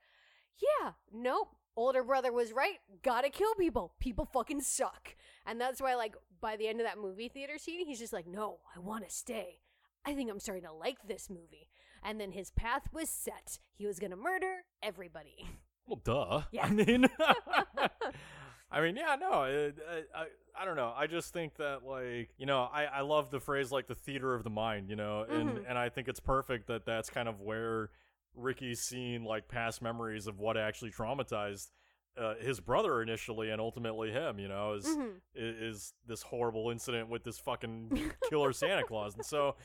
yeah, 0.59 0.93
nope. 1.11 1.55
Older 1.77 2.03
brother 2.03 2.33
was 2.33 2.51
right. 2.51 2.79
Gotta 3.03 3.29
kill 3.29 3.53
people. 3.55 3.93
People 3.99 4.25
fucking 4.25 4.61
suck. 4.61 5.15
And 5.45 5.61
that's 5.61 5.79
why, 5.81 5.95
like, 5.95 6.15
by 6.41 6.57
the 6.57 6.67
end 6.67 6.81
of 6.81 6.85
that 6.87 6.97
movie 6.97 7.29
theater 7.29 7.57
scene, 7.57 7.85
he's 7.87 7.99
just 7.99 8.11
like, 8.11 8.27
no, 8.27 8.57
I 8.75 8.79
want 8.79 9.07
to 9.07 9.13
stay. 9.15 9.59
I 10.05 10.13
think 10.13 10.29
I'm 10.29 10.39
starting 10.39 10.63
to 10.65 10.73
like 10.73 10.97
this 11.07 11.29
movie. 11.29 11.69
And 12.03 12.19
then 12.19 12.31
his 12.31 12.51
path 12.51 12.89
was 12.91 13.09
set. 13.09 13.59
He 13.75 13.85
was 13.85 13.99
gonna 13.99 14.15
murder 14.17 14.63
everybody. 14.83 15.47
well, 15.85 16.01
duh. 16.03 16.41
Yeah. 16.51 16.65
I 16.65 16.69
mean, 16.71 17.05
I 18.71 18.81
mean, 18.81 18.97
yeah, 18.97 19.15
no, 19.19 19.43
it, 19.43 19.77
I, 19.89 20.21
I, 20.21 20.25
I 20.61 20.65
don't 20.65 20.75
know. 20.75 20.93
I 20.95 21.07
just 21.07 21.31
think 21.31 21.55
that, 21.57 21.83
like, 21.85 22.31
you 22.37 22.45
know, 22.45 22.63
I, 22.73 22.83
I 22.85 23.01
love 23.01 23.31
the 23.31 23.39
phrase 23.39 23.71
like 23.71 23.87
the 23.87 23.95
theater 23.95 24.33
of 24.35 24.43
the 24.43 24.49
mind, 24.49 24.89
you 24.89 24.95
know, 24.97 25.25
and 25.29 25.49
Mhm. 25.51 25.63
and 25.69 25.77
I 25.77 25.89
think 25.89 26.07
it's 26.09 26.19
perfect 26.19 26.67
that 26.67 26.85
that's 26.85 27.09
kind 27.09 27.29
of 27.29 27.39
where 27.39 27.91
Ricky's 28.37 28.79
seen 28.81 29.23
like 29.25 29.47
past 29.47 29.81
memories 29.81 30.27
of 30.27 30.39
what 30.39 30.55
actually 30.57 30.91
traumatized 30.91 31.71
uh, 32.17 32.35
his 32.39 32.59
brother 32.59 33.01
initially 33.01 33.49
and 33.51 33.59
ultimately 33.61 34.11
him. 34.11 34.39
You 34.39 34.47
know, 34.47 34.73
is 34.73 34.85
Mhm. 34.87 35.17
i- 35.35 35.39
is 35.39 35.93
this 36.05 36.21
horrible 36.23 36.69
incident 36.71 37.09
with 37.09 37.23
this 37.23 37.37
fucking 37.39 37.89
killer 38.29 38.53
Santa 38.53 38.83
Claus, 38.83 39.15
and 39.15 39.25
so, 39.25 39.55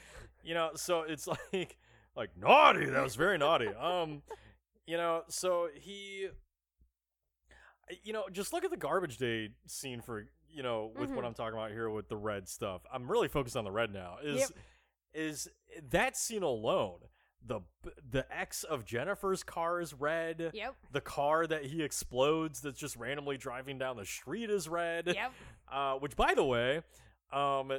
you 0.42 0.54
know, 0.54 0.72
so 0.74 1.02
it's 1.02 1.26
like 1.52 1.78
like 2.16 2.36
naughty. 2.36 2.86
That 2.86 3.02
was 3.02 3.14
very 3.16 3.38
naughty. 3.38 3.68
Um, 3.68 4.22
you 4.86 4.96
know, 4.98 5.22
so 5.28 5.68
he, 5.74 6.28
you 8.02 8.12
know, 8.12 8.24
just 8.30 8.52
look 8.52 8.64
at 8.64 8.70
the 8.70 8.76
garbage 8.76 9.16
day 9.18 9.50
scene 9.66 10.00
for 10.00 10.26
you 10.48 10.62
know 10.62 10.92
with 10.98 11.10
what 11.10 11.24
Mhm. 11.24 11.28
I'm 11.28 11.34
talking 11.34 11.54
about 11.58 11.70
here 11.70 11.88
with 11.88 12.08
the 12.08 12.16
red 12.16 12.48
stuff. 12.48 12.82
I'm 12.92 13.10
really 13.10 13.28
focused 13.28 13.56
on 13.56 13.64
the 13.64 13.70
red 13.70 13.92
now. 13.92 14.18
Is 14.22 14.40
Yep. 14.40 14.50
is 15.14 15.48
that 15.90 16.16
scene 16.16 16.42
alone? 16.42 17.00
The 17.44 17.60
the 18.10 18.24
X 18.32 18.62
of 18.62 18.84
Jennifer's 18.84 19.42
car 19.42 19.80
is 19.80 19.92
red. 19.94 20.52
Yep. 20.54 20.74
The 20.92 21.00
car 21.00 21.46
that 21.46 21.64
he 21.64 21.82
explodes 21.82 22.60
that's 22.60 22.78
just 22.78 22.96
randomly 22.96 23.36
driving 23.36 23.78
down 23.78 23.96
the 23.96 24.04
street 24.06 24.48
is 24.50 24.68
red. 24.68 25.06
Yep. 25.08 25.32
Uh, 25.72 25.94
which, 25.94 26.14
by 26.16 26.34
the 26.34 26.44
way, 26.44 26.82
um, 27.32 27.72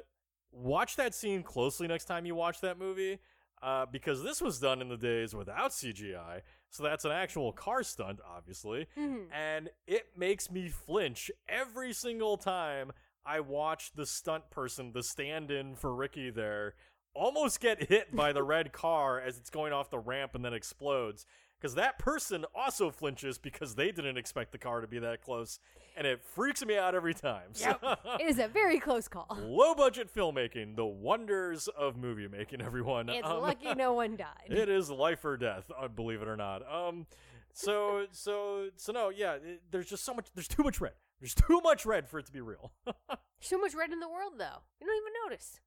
watch 0.51 0.95
that 0.95 1.13
scene 1.13 1.43
closely 1.43 1.87
next 1.87 2.05
time 2.05 2.25
you 2.25 2.33
watch 2.33 2.59
that 2.61 2.79
movie, 2.79 3.19
uh, 3.61 3.85
because 3.85 4.23
this 4.23 4.41
was 4.41 4.59
done 4.59 4.81
in 4.81 4.89
the 4.89 4.97
days 4.97 5.35
without 5.35 5.69
CGI. 5.71 6.41
So 6.71 6.81
that's 6.81 7.05
an 7.05 7.11
actual 7.11 7.51
car 7.53 7.83
stunt, 7.83 8.19
obviously, 8.27 8.87
Mhm. 8.97 9.27
and 9.31 9.69
it 9.85 10.17
makes 10.17 10.49
me 10.49 10.69
flinch 10.69 11.29
every 11.47 11.93
single 11.93 12.35
time 12.35 12.91
I 13.23 13.41
watch 13.41 13.91
the 13.93 14.07
stunt 14.07 14.49
person, 14.49 14.91
the 14.91 15.03
stand-in 15.03 15.75
for 15.75 15.93
Ricky 15.93 16.31
there, 16.31 16.73
almost 17.13 17.59
get 17.59 17.83
hit 17.89 18.15
by 18.15 18.33
the 18.33 18.43
red 18.43 18.71
car 18.71 19.19
as 19.19 19.37
it's 19.37 19.49
going 19.49 19.73
off 19.73 19.89
the 19.89 19.99
ramp 19.99 20.35
and 20.35 20.43
then 20.43 20.53
explodes. 20.53 21.25
Because 21.59 21.75
that 21.75 21.97
person 21.97 22.43
also 22.53 22.91
flinches 22.91 23.37
because 23.37 23.75
they 23.75 23.91
didn't 23.91 24.17
expect 24.17 24.51
the 24.51 24.57
car 24.57 24.81
to 24.81 24.87
be 24.87 24.99
that 24.99 25.21
close, 25.21 25.59
and 25.95 26.05
it 26.05 26.21
freaks 26.21 26.65
me 26.65 26.77
out 26.77 26.93
every 26.93 27.13
time. 27.13 27.51
Yep. 27.55 27.81
It 28.19 28.27
is 28.27 28.37
a 28.39 28.49
very 28.49 28.79
close 28.81 29.07
call. 29.07 29.27
low 29.39 29.73
budget 29.73 30.13
filmmaking, 30.13 30.75
the 30.75 30.85
wonders 30.85 31.69
of 31.69 31.95
movie 31.95 32.27
making, 32.27 32.59
everyone. 32.61 33.07
It's 33.07 33.25
Um, 33.25 33.41
lucky 33.41 33.73
no 33.75 33.93
one 33.93 34.17
died. 34.17 34.27
it 34.49 34.67
is 34.67 34.89
life 34.89 35.23
or 35.23 35.37
death, 35.37 35.71
uh, 35.79 35.87
believe 35.87 36.21
it 36.21 36.27
or 36.27 36.35
not. 36.35 36.63
Um, 36.69 37.05
so 37.53 38.07
so 38.11 38.67
so 38.75 38.91
no, 38.91 39.07
yeah. 39.09 39.35
It, 39.35 39.61
there's 39.71 39.85
just 39.87 40.03
so 40.03 40.13
much. 40.13 40.25
There's 40.35 40.49
too 40.49 40.63
much 40.63 40.81
red. 40.81 40.93
There's 41.21 41.35
too 41.35 41.61
much 41.63 41.85
red 41.85 42.09
for 42.09 42.19
it 42.19 42.25
to 42.25 42.31
be 42.33 42.41
real. 42.41 42.73
So 43.39 43.57
much 43.57 43.75
red 43.75 43.91
in 43.91 43.99
the 43.99 44.07
world, 44.07 44.35
though. 44.37 44.63
You 44.79 44.87
don't 44.87 44.95
even 44.95 45.13
notice. 45.25 45.59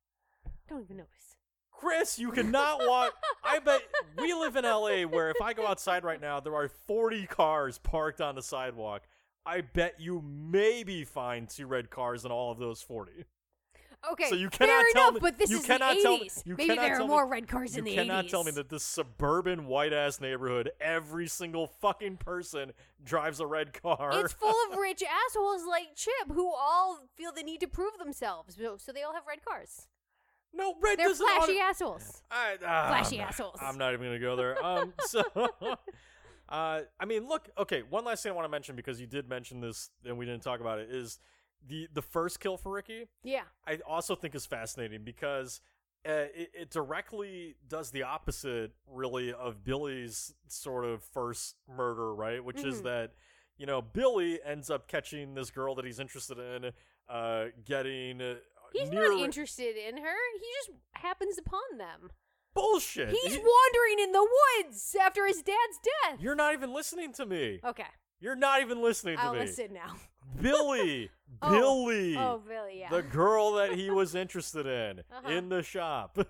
Don't 0.69 0.83
even 0.83 0.97
notice. 0.99 1.37
Chris, 1.71 2.19
you 2.19 2.31
cannot 2.33 2.87
walk. 2.87 3.13
I 3.45 3.59
bet 3.59 3.83
we 4.19 4.33
live 4.33 4.57
in 4.57 4.65
LA 4.65 5.03
where 5.03 5.29
if 5.31 5.37
I 5.43 5.53
go 5.53 5.67
outside 5.67 6.05
right 6.05 6.21
now, 6.21 6.41
there 6.41 6.55
are 6.55 6.69
40 6.69 7.27
cars 7.27 7.79
parked 7.79 8.21
on 8.21 8.35
the 8.35 8.43
sidewalk. 8.43 9.03
I 9.45 9.61
bet 9.61 10.01
you 10.01 10.23
maybe 10.27 11.05
find 11.05 11.49
two 11.49 11.67
red 11.67 11.91
cars 11.91 12.25
in 12.25 12.31
all 12.33 12.51
of 12.51 12.59
those 12.59 12.81
40. 12.83 13.25
Okay, 14.13 14.29
So 14.29 14.35
you 14.37 14.49
fair 14.51 14.69
cannot 14.69 14.85
tell 14.93 15.03
enough, 15.09 15.15
me- 15.15 15.21
but 15.21 15.39
this 15.39 15.51
you 15.51 15.59
is 15.59 15.67
cannot 15.67 15.97
the 15.97 16.03
tell 16.03 16.13
me- 16.19 16.27
80s. 16.27 16.43
you 16.47 16.55
Maybe 16.57 16.69
cannot 16.69 16.83
there 16.83 16.95
are 16.95 16.97
tell 16.99 17.07
me- 17.07 17.13
more 17.13 17.27
red 17.27 17.49
cars 17.49 17.77
in 17.77 17.85
the 17.85 17.91
80s. 17.91 17.95
You 17.95 18.01
cannot 18.03 18.29
tell 18.29 18.45
me 18.45 18.51
that 18.53 18.69
this 18.69 18.83
suburban 18.85 19.67
white 19.67 19.93
ass 19.93 20.21
neighborhood, 20.21 20.71
every 20.81 21.27
single 21.29 21.67
fucking 21.67 22.17
person 22.19 22.73
drives 23.05 23.41
a 23.41 23.47
red 23.47 23.73
car. 23.83 24.11
It's 24.25 24.33
full 24.33 24.55
of 24.71 24.79
rich 24.79 25.03
assholes 25.03 25.65
like 25.67 25.95
Chip 25.97 26.29
who 26.33 26.53
all 26.55 27.01
feel 27.17 27.33
the 27.33 27.43
need 27.43 27.61
to 27.61 27.67
prove 27.69 27.99
themselves, 27.99 28.57
so 28.79 28.93
they 28.93 29.03
all 29.03 29.15
have 29.15 29.27
red 29.27 29.45
cars. 29.45 29.89
No 30.57 30.75
red. 30.83 30.99
They're 30.99 31.09
doesn't 31.09 31.27
flashy 31.27 31.53
auto- 31.53 31.61
assholes. 31.61 32.23
I, 32.31 32.57
ah, 32.65 32.89
Flashy 32.89 33.21
I'm- 33.21 33.29
assholes. 33.29 33.59
I'm 33.61 33.79
not 33.79 33.93
even 33.93 34.07
gonna 34.07 34.19
go 34.19 34.37
there. 34.37 34.65
Um, 34.65 34.93
so, 35.07 35.23
uh, 36.49 36.81
I 36.99 37.05
mean, 37.07 37.27
look. 37.27 37.49
Okay, 37.59 37.83
one 37.89 38.05
last 38.05 38.23
thing 38.23 38.33
I 38.33 38.35
want 38.35 38.45
to 38.45 38.51
mention 38.51 38.77
because 38.77 39.01
you 39.01 39.07
did 39.07 39.29
mention 39.29 39.61
this 39.61 39.91
and 40.05 40.17
we 40.17 40.25
didn't 40.25 40.43
talk 40.43 40.61
about 40.61 40.79
it 40.79 40.89
is 40.91 41.19
the 41.67 41.89
the 41.93 42.03
first 42.03 42.41
kill 42.41 42.57
for 42.57 42.73
Ricky. 42.73 43.07
Yeah. 43.25 43.43
I 43.67 43.79
also 43.87 44.15
think 44.15 44.35
is 44.35 44.47
fascinating 44.47 45.03
because 45.05 45.61
uh, 46.09 46.31
it, 46.35 46.51
it 46.55 46.71
directly 46.71 47.57
does 47.67 47.91
the 47.91 48.05
opposite, 48.05 48.71
really, 48.87 49.33
of 49.33 49.65
Billy's 49.65 50.35
sort 50.47 50.85
of 50.85 51.03
first 51.03 51.57
murder, 51.69 52.15
right? 52.15 52.45
Which 52.45 52.63
is 52.63 52.81
Mhm. 52.81 52.85
that 52.85 53.13
you 53.59 53.67
know 53.67 53.83
Billy 53.83 54.39
ends 54.45 54.71
up 54.71 54.87
catching 54.87 55.35
this 55.35 55.51
girl 55.51 55.75
that 55.75 55.85
he's 55.85 55.99
interested 55.99 56.39
in, 56.39 56.71
uh, 57.09 57.47
getting. 57.65 58.21
He's 58.79 58.91
near 58.91 59.13
not 59.13 59.21
interested 59.25 59.77
in 59.77 59.97
her. 59.99 60.15
He 60.41 60.47
just 60.59 60.71
happens 60.95 61.39
upon 61.39 61.79
them. 61.79 62.11
Bullshit. 62.55 63.11
He's 63.11 63.35
He- 63.35 63.41
wandering 63.43 63.99
in 64.01 64.13
the 64.13 64.29
woods 64.65 64.97
after 65.01 65.27
his 65.27 65.43
dad's 65.43 65.79
death. 65.83 66.21
you're 66.21 66.35
not 66.35 66.55
even 66.55 66.73
listening 66.73 67.13
to 67.15 67.27
me. 67.27 67.61
okay, 67.65 67.85
You're 68.21 68.35
not 68.37 68.61
even 68.63 68.81
listening 68.83 69.17
to 69.19 69.23
me. 69.23 69.29
I'll 69.29 69.35
listen 69.35 69.73
now. 69.75 69.97
Billy, 70.41 71.11
Oh. 71.43 71.51
Billy, 71.51 72.17
Oh, 72.17 72.39
Billy, 72.47 72.81
yeah. 72.81 72.89
the 72.91 73.03
girl 73.03 73.53
that 73.53 73.73
he 73.75 73.91
was 73.91 74.15
interested 74.25 74.67
in 74.67 75.01
Uh-huh. 75.01 75.29
in 75.31 75.49
the 75.49 75.63
shop. 75.63 76.19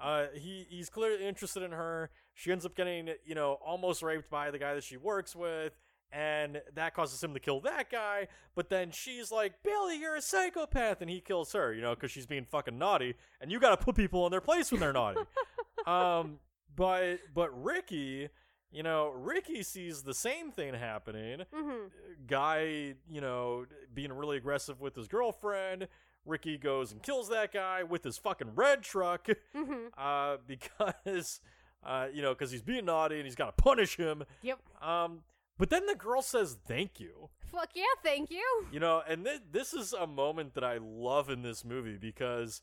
Uh, 0.00 0.26
he 0.32 0.64
he's 0.70 0.88
clearly 0.88 1.26
interested 1.26 1.60
in 1.60 1.72
her. 1.72 2.08
She 2.32 2.52
ends 2.52 2.64
up 2.64 2.76
getting 2.76 3.10
you 3.24 3.34
know 3.34 3.54
almost 3.54 4.00
raped 4.00 4.30
by 4.30 4.52
the 4.52 4.58
guy 4.60 4.74
that 4.74 4.84
she 4.84 4.96
works 4.96 5.34
with, 5.34 5.72
and 6.12 6.62
that 6.74 6.94
causes 6.94 7.22
him 7.22 7.34
to 7.34 7.40
kill 7.40 7.60
that 7.60 7.90
guy. 7.90 8.28
But 8.54 8.70
then 8.70 8.90
she's 8.90 9.30
like, 9.30 9.62
"Billy, 9.62 9.98
you're 9.98 10.16
a 10.16 10.22
psychopath," 10.22 11.00
and 11.00 11.10
he 11.10 11.20
kills 11.20 11.52
her. 11.52 11.72
You 11.72 11.82
know, 11.82 11.94
because 11.94 12.10
she's 12.10 12.26
being 12.26 12.44
fucking 12.44 12.78
naughty, 12.78 13.14
and 13.40 13.50
you 13.52 13.60
got 13.60 13.78
to 13.78 13.84
put 13.84 13.94
people 13.94 14.26
in 14.26 14.30
their 14.30 14.40
place 14.40 14.70
when 14.70 14.80
they're 14.80 14.92
naughty. 14.92 15.20
um, 15.86 16.38
but 16.74 17.18
but 17.34 17.62
Ricky. 17.62 18.28
You 18.70 18.82
know, 18.82 19.08
Ricky 19.08 19.62
sees 19.62 20.02
the 20.02 20.12
same 20.12 20.50
thing 20.50 20.74
happening 20.74 21.40
hmm 21.54 21.86
guy, 22.26 22.94
you 23.08 23.20
know, 23.22 23.64
being 23.94 24.12
really 24.12 24.36
aggressive 24.36 24.78
with 24.80 24.94
his 24.94 25.08
girlfriend. 25.08 25.88
Ricky 26.26 26.58
goes 26.58 26.92
and 26.92 27.02
kills 27.02 27.30
that 27.30 27.50
guy 27.52 27.82
with 27.82 28.04
his 28.04 28.18
fucking 28.18 28.54
red 28.54 28.82
truck 28.82 29.28
hmm 29.54 29.86
uh, 29.98 30.36
because, 30.46 31.40
uh, 31.82 32.08
you 32.12 32.20
know, 32.20 32.34
because 32.34 32.50
he's 32.50 32.60
being 32.60 32.84
naughty 32.84 33.16
and 33.16 33.24
he's 33.24 33.34
got 33.34 33.56
to 33.56 33.62
punish 33.62 33.96
him. 33.96 34.24
Yep. 34.42 34.58
Um, 34.82 35.20
but 35.58 35.70
then 35.70 35.86
the 35.86 35.94
girl 35.94 36.22
says 36.22 36.56
thank 36.66 36.98
you, 37.00 37.30
Fuck 37.52 37.70
yeah, 37.74 37.84
thank 38.02 38.30
you. 38.30 38.66
you 38.72 38.80
know, 38.80 39.02
and 39.08 39.24
th- 39.24 39.40
this 39.50 39.72
is 39.74 39.92
a 39.92 40.06
moment 40.06 40.54
that 40.54 40.64
I 40.64 40.78
love 40.80 41.28
in 41.30 41.42
this 41.42 41.64
movie 41.64 41.96
because 41.98 42.62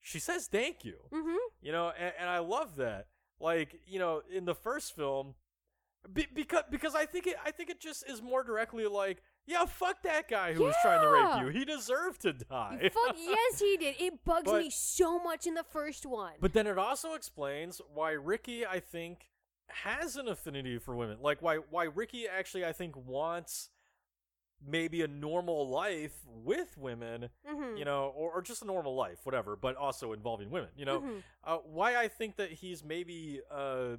she 0.00 0.18
says 0.18 0.46
thank 0.46 0.84
you, 0.84 0.96
hmm 1.12 1.34
you 1.62 1.72
know, 1.72 1.92
and, 1.98 2.12
and 2.20 2.28
I 2.28 2.38
love 2.38 2.76
that. 2.76 3.06
Like, 3.40 3.80
you 3.86 3.98
know, 3.98 4.22
in 4.32 4.44
the 4.44 4.54
first 4.54 4.94
film, 4.96 5.34
be- 6.12 6.26
because 6.32 6.62
because 6.70 6.94
I 6.94 7.04
think 7.06 7.26
it 7.26 7.36
I 7.44 7.50
think 7.50 7.70
it 7.70 7.80
just 7.80 8.08
is 8.08 8.22
more 8.22 8.42
directly 8.44 8.86
like, 8.86 9.22
yeah, 9.46 9.64
fuck 9.66 10.02
that 10.04 10.28
guy 10.28 10.52
who 10.54 10.62
was 10.64 10.74
trying 10.82 11.00
to 11.02 11.08
rape 11.08 11.42
you. 11.54 11.58
He 11.58 11.64
deserved 11.64 12.22
to 12.22 12.32
die. 12.32 12.90
Fuck 12.92 13.16
yes, 13.18 13.58
he 13.60 13.76
did. 13.76 13.96
It 13.98 14.24
bugs 14.24 14.50
But- 14.50 14.62
me 14.62 14.70
so 14.70 15.18
much 15.22 15.46
in 15.46 15.54
the 15.54 15.64
first 15.64 16.06
one. 16.06 16.32
But 16.40 16.52
then 16.52 16.66
it 16.66 16.78
also 16.78 17.14
explains 17.14 17.80
why 17.92 18.12
Ricky, 18.12 18.64
I 18.64 18.80
think, 18.80 19.28
has 19.68 20.16
an 20.16 20.28
affinity 20.28 20.78
for 20.78 20.94
women. 20.96 21.18
Like 21.20 21.42
why 21.42 21.56
why 21.70 21.84
Ricky 21.84 22.26
actually 22.28 22.64
I 22.64 22.72
think 22.72 22.96
wants 22.96 23.70
maybe 24.66 25.02
a 25.02 25.08
normal 25.08 25.68
life 25.68 26.14
with 26.26 26.76
women, 26.78 27.28
hmm 27.46 27.76
you 27.76 27.84
know, 27.84 28.10
or, 28.16 28.32
or 28.32 28.40
just 28.42 28.62
a 28.62 28.64
normal 28.64 28.94
life, 28.94 29.18
whatever, 29.24 29.54
but 29.54 29.76
also 29.76 30.14
involving 30.14 30.50
women. 30.50 30.70
You 30.76 30.86
know, 30.86 31.00
Mhm. 31.00 31.22
uh, 31.44 31.58
why 31.58 31.96
I 31.96 32.08
think 32.08 32.36
that 32.36 32.50
he's 32.52 32.82
maybe 32.84 33.40
uh 33.50 33.96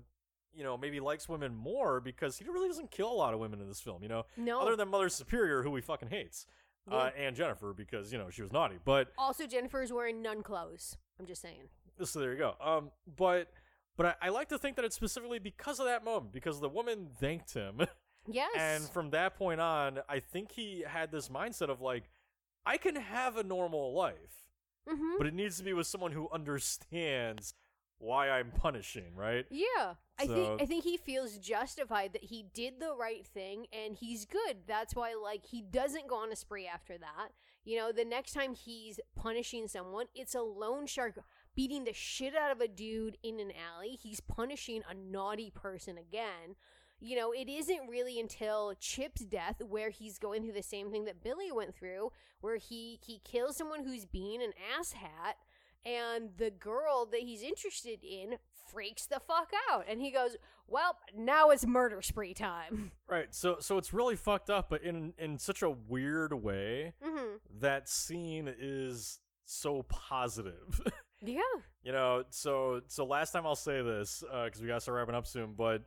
you 0.53 0.63
know, 0.63 0.75
maybe 0.75 0.99
likes 0.99 1.29
women 1.29 1.53
more 1.53 1.99
because 1.99 2.39
he 2.39 2.45
really 2.45 2.67
doesn't 2.67 2.89
kill 2.89 3.11
a 3.11 3.13
lot 3.13 3.31
of 3.35 3.39
women 3.39 3.61
in 3.61 3.67
this 3.67 3.79
film, 3.79 4.01
you 4.01 4.09
know. 4.09 4.25
no. 4.37 4.59
Other 4.59 4.75
than 4.75 4.87
Mother 4.87 5.07
Superior, 5.09 5.61
who 5.61 5.75
he 5.75 5.81
fucking 5.81 6.07
hates. 6.09 6.47
Uh, 6.89 7.11
and 7.15 7.35
Jennifer 7.35 7.73
because, 7.73 8.11
you 8.13 8.17
know, 8.17 8.29
she 8.31 8.41
was 8.41 8.51
naughty. 8.51 8.79
But 8.83 9.11
also, 9.19 9.45
Jennifer 9.45 9.83
is 9.83 9.91
wearing 9.93 10.21
nun 10.21 10.41
clothes. 10.41 10.97
I'm 11.19 11.25
just 11.27 11.41
saying. 11.41 11.67
So 12.03 12.19
there 12.19 12.31
you 12.31 12.37
go. 12.39 12.55
Um, 12.61 12.91
but 13.17 13.51
but 13.97 14.05
I, 14.21 14.27
I 14.27 14.29
like 14.29 14.49
to 14.49 14.57
think 14.57 14.75
that 14.77 14.85
it's 14.85 14.95
specifically 14.95 15.39
because 15.39 15.79
of 15.79 15.85
that 15.87 16.03
moment, 16.05 16.31
because 16.31 16.59
the 16.61 16.69
woman 16.69 17.09
thanked 17.19 17.53
him, 17.53 17.81
Yes. 18.29 18.51
and 18.57 18.83
from 18.89 19.09
that 19.11 19.35
point 19.37 19.59
on, 19.61 19.99
I 20.09 20.19
think 20.19 20.51
he 20.51 20.83
had 20.87 21.11
this 21.11 21.29
mindset 21.29 21.69
of 21.69 21.81
like, 21.81 22.09
I 22.65 22.77
can 22.77 22.95
have 22.95 23.37
a 23.37 23.43
normal 23.43 23.93
life, 23.93 24.45
hmm 24.87 25.15
but 25.17 25.27
it 25.27 25.33
needs 25.33 25.57
to 25.57 25.63
be 25.63 25.73
with 25.73 25.87
someone 25.87 26.11
who 26.11 26.29
understands 26.31 27.53
why 27.99 28.29
I'm 28.29 28.51
punishing, 28.51 29.15
right? 29.15 29.45
Yeah. 29.49 29.95
I 30.19 30.27
think 30.27 30.61
I 30.61 30.65
think 30.65 30.83
he 30.83 30.97
feels 30.97 31.37
justified 31.37 32.13
that 32.13 32.23
he 32.25 32.45
did 32.53 32.79
the 32.79 32.93
right 32.97 33.25
thing 33.25 33.65
and 33.73 33.95
he's 33.95 34.25
good. 34.25 34.57
That's 34.67 34.95
why 34.95 35.15
like 35.21 35.45
he 35.45 35.61
doesn't 35.61 36.07
go 36.07 36.15
on 36.17 36.31
a 36.31 36.35
spree 36.35 36.67
after 36.67 36.97
that. 36.97 37.29
You 37.65 37.77
know, 37.77 37.91
the 37.91 38.05
next 38.05 38.33
time 38.33 38.53
he's 38.53 38.99
punishing 39.15 39.67
someone, 39.67 40.05
it's 40.15 40.35
a 40.35 40.41
loan 40.41 40.85
shark 40.87 41.19
beating 41.57 41.83
the 41.85 41.93
shit 41.93 42.35
out 42.35 42.51
of 42.51 42.61
a 42.61 42.67
dude 42.67 43.17
in 43.23 43.39
an 43.39 43.51
alley. 43.51 43.97
He's 44.01 44.19
punishing 44.19 44.83
a 44.89 44.93
naughty 44.93 45.49
person 45.49 45.97
again. 45.97 46.55
You 46.99 47.17
know, 47.17 47.31
it 47.31 47.49
isn't 47.49 47.89
really 47.89 48.19
until 48.19 48.73
Chip's 48.79 49.21
death 49.25 49.61
where 49.67 49.89
he's 49.89 50.19
going 50.19 50.43
through 50.43 50.53
the 50.53 50.63
same 50.63 50.91
thing 50.91 51.05
that 51.05 51.23
Billy 51.23 51.51
went 51.51 51.75
through, 51.75 52.11
where 52.41 52.57
he 52.57 52.99
he 53.05 53.19
kills 53.25 53.57
someone 53.57 53.83
who's 53.83 54.05
being 54.05 54.41
an 54.41 54.53
asshat 54.79 55.33
and 55.83 56.29
the 56.37 56.51
girl 56.51 57.07
that 57.11 57.21
he's 57.21 57.41
interested 57.41 58.03
in 58.03 58.35
freaks 58.71 59.05
the 59.05 59.19
fuck 59.25 59.51
out 59.71 59.85
and 59.87 60.01
he 60.01 60.11
goes 60.11 60.35
well 60.67 60.97
now 61.15 61.49
it's 61.51 61.65
murder 61.65 62.01
spree 62.01 62.33
time 62.33 62.91
Right. 63.09 63.33
So 63.33 63.57
so 63.61 63.77
it's 63.77 63.93
really 63.93 64.17
fucked 64.17 64.49
up, 64.49 64.69
but 64.69 64.83
in 64.83 65.13
in 65.17 65.37
such 65.39 65.61
a 65.61 65.69
weird 65.69 66.33
way. 66.33 66.93
mm-hmm. 67.03 67.37
That 67.61 67.87
scene 67.87 68.53
is 68.59 69.19
so 69.45 69.83
positive. 69.87 70.81
yeah. 71.23 71.41
You 71.83 71.91
know 71.93 72.23
so 72.29 72.81
so 72.87 73.05
last 73.05 73.31
time 73.31 73.45
i'll 73.45 73.55
say 73.55 73.81
this 73.81 74.23
because 74.45 74.61
we 74.61 74.67
gotta 74.67 74.81
start 74.81 74.97
wrapping 74.97 75.15
up 75.15 75.25
soon 75.25 75.53
but 75.57 75.83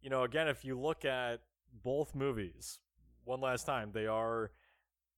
you 0.00 0.08
know 0.10 0.22
again 0.22 0.48
if 0.48 0.64
you 0.64 0.78
look 0.78 1.04
at 1.04 1.40
both 1.84 2.14
movies 2.14 2.78
one 3.24 3.40
last 3.40 3.64
time 3.66 3.90
they 3.92 4.06
are 4.06 4.50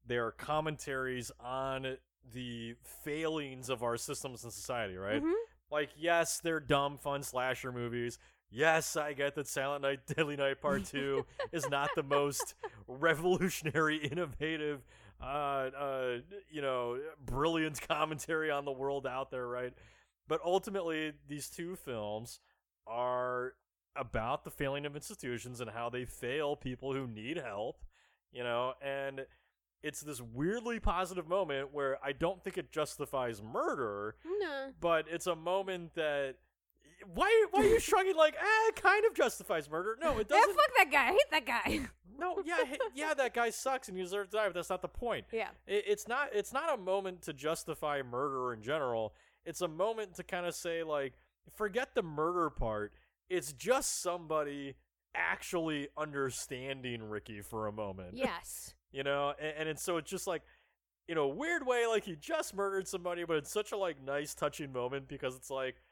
they 0.06 0.16
are 0.16 0.32
commentaries 0.32 1.30
on 1.40 1.96
the 2.32 2.74
failings 3.04 3.68
of 3.68 3.82
our 3.82 3.96
systems 3.96 4.44
in 4.44 4.50
society 4.50 4.96
right? 4.96 5.22
Mhm. 5.22 5.32
like 5.70 5.90
yes 5.96 6.40
they're 6.40 6.60
dumb 6.60 6.98
fun 6.98 7.22
slasher 7.22 7.70
movies. 7.72 8.18
Yes 8.50 8.96
i 8.96 9.12
get 9.14 9.34
that 9.36 9.46
silent 9.48 9.82
night 9.82 10.00
deadly 10.16 10.36
night 10.36 10.60
part 10.60 10.84
2 10.84 11.24
is 11.52 11.68
not 11.68 11.90
the 11.96 12.02
most 12.02 12.54
revolutionary 12.88 13.96
innovative 14.10 14.82
uh 15.22 15.24
uh 15.24 15.93
you 16.50 16.62
know 16.62 16.98
brilliant 17.24 17.80
commentary 17.88 18.50
on 18.50 18.64
the 18.64 18.72
world 18.72 19.06
out 19.06 19.30
there 19.30 19.46
right? 19.46 19.72
But 20.26 20.40
ultimately 20.44 21.12
these 21.28 21.50
two 21.50 21.76
films 21.76 22.40
are 22.86 23.52
about 23.96 24.44
the 24.44 24.50
failing 24.50 24.86
of 24.86 24.96
institutions 24.96 25.60
and 25.60 25.70
how 25.70 25.88
they 25.88 26.04
fail 26.04 26.56
people 26.56 26.92
who 26.92 27.06
need 27.06 27.36
help 27.36 27.82
you 28.32 28.42
know? 28.42 28.72
And 28.82 29.26
it's 29.84 30.00
this 30.00 30.20
weirdly 30.20 30.80
positive 30.80 31.28
moment 31.28 31.72
where 31.72 31.98
i 32.02 32.10
don't 32.10 32.42
think 32.42 32.56
it 32.56 32.72
justifies 32.72 33.42
murder 33.42 34.16
no 34.40 34.70
but 34.80 35.04
it's 35.08 35.26
a 35.26 35.36
moment 35.36 35.94
that 35.94 36.36
why 37.14 37.46
why 37.50 37.62
are 37.62 37.64
you 37.66 37.80
shrugging 37.80 38.16
like 38.16 38.34
ah 38.40 38.68
it 38.68 38.76
kind 38.76 39.04
of 39.04 39.14
justifies 39.14 39.70
murder. 39.70 39.96
No 40.00 40.18
it 40.18 40.28
doesn't. 40.28 40.48
Yeah, 40.48 40.54
fuck 40.54 40.76
that 40.76 40.90
guy. 40.90 41.08
I 41.08 41.12
hate 41.12 41.30
that 41.30 41.46
guy. 41.46 41.88
No 42.18 42.40
yeah 42.44 42.64
hey, 42.64 42.78
yeah 42.94 43.12
that 43.14 43.34
guy 43.34 43.50
sucks 43.50 43.88
and 43.88 43.96
he 43.96 44.04
deserves 44.04 44.30
to 44.30 44.36
die 44.36 44.46
but 44.46 44.54
that's 44.54 44.70
not 44.70 44.82
the 44.82 44.88
point. 44.88 45.26
Yeah. 45.32 45.48
It, 45.66 45.84
it's 45.86 46.06
not 46.06 46.28
it's 46.32 46.52
not 46.52 46.72
a 46.72 46.76
moment 46.76 47.22
to 47.22 47.32
justify 47.32 48.02
murder 48.02 48.52
in 48.52 48.62
general. 48.62 49.14
It's 49.44 49.60
a 49.60 49.68
moment 49.68 50.14
to 50.14 50.22
kind 50.22 50.46
of 50.46 50.54
say 50.54 50.82
like 50.84 51.14
forget 51.52 51.94
the 51.94 52.02
murder 52.02 52.50
part. 52.50 52.92
It's 53.28 53.52
just 53.52 54.00
somebody 54.00 54.76
actually 55.14 55.88
understanding 55.96 57.02
ricky 57.02 57.40
for 57.40 57.66
a 57.66 57.72
moment. 57.72 58.10
Yes. 58.14 58.74
You 58.94 59.02
know 59.02 59.34
and, 59.40 59.52
and 59.58 59.68
it's 59.68 59.82
so 59.82 59.96
it's 59.96 60.08
just 60.08 60.28
like 60.28 60.42
in 61.08 61.18
a 61.18 61.26
weird 61.26 61.66
way 61.66 61.84
like 61.88 62.04
he 62.04 62.14
just 62.14 62.54
murdered 62.54 62.86
somebody 62.86 63.24
but 63.24 63.36
it's 63.38 63.50
such 63.50 63.72
a 63.72 63.76
like 63.76 64.00
nice 64.00 64.34
touching 64.34 64.72
moment 64.72 65.08
because 65.08 65.34
it's 65.34 65.50
like 65.50 65.82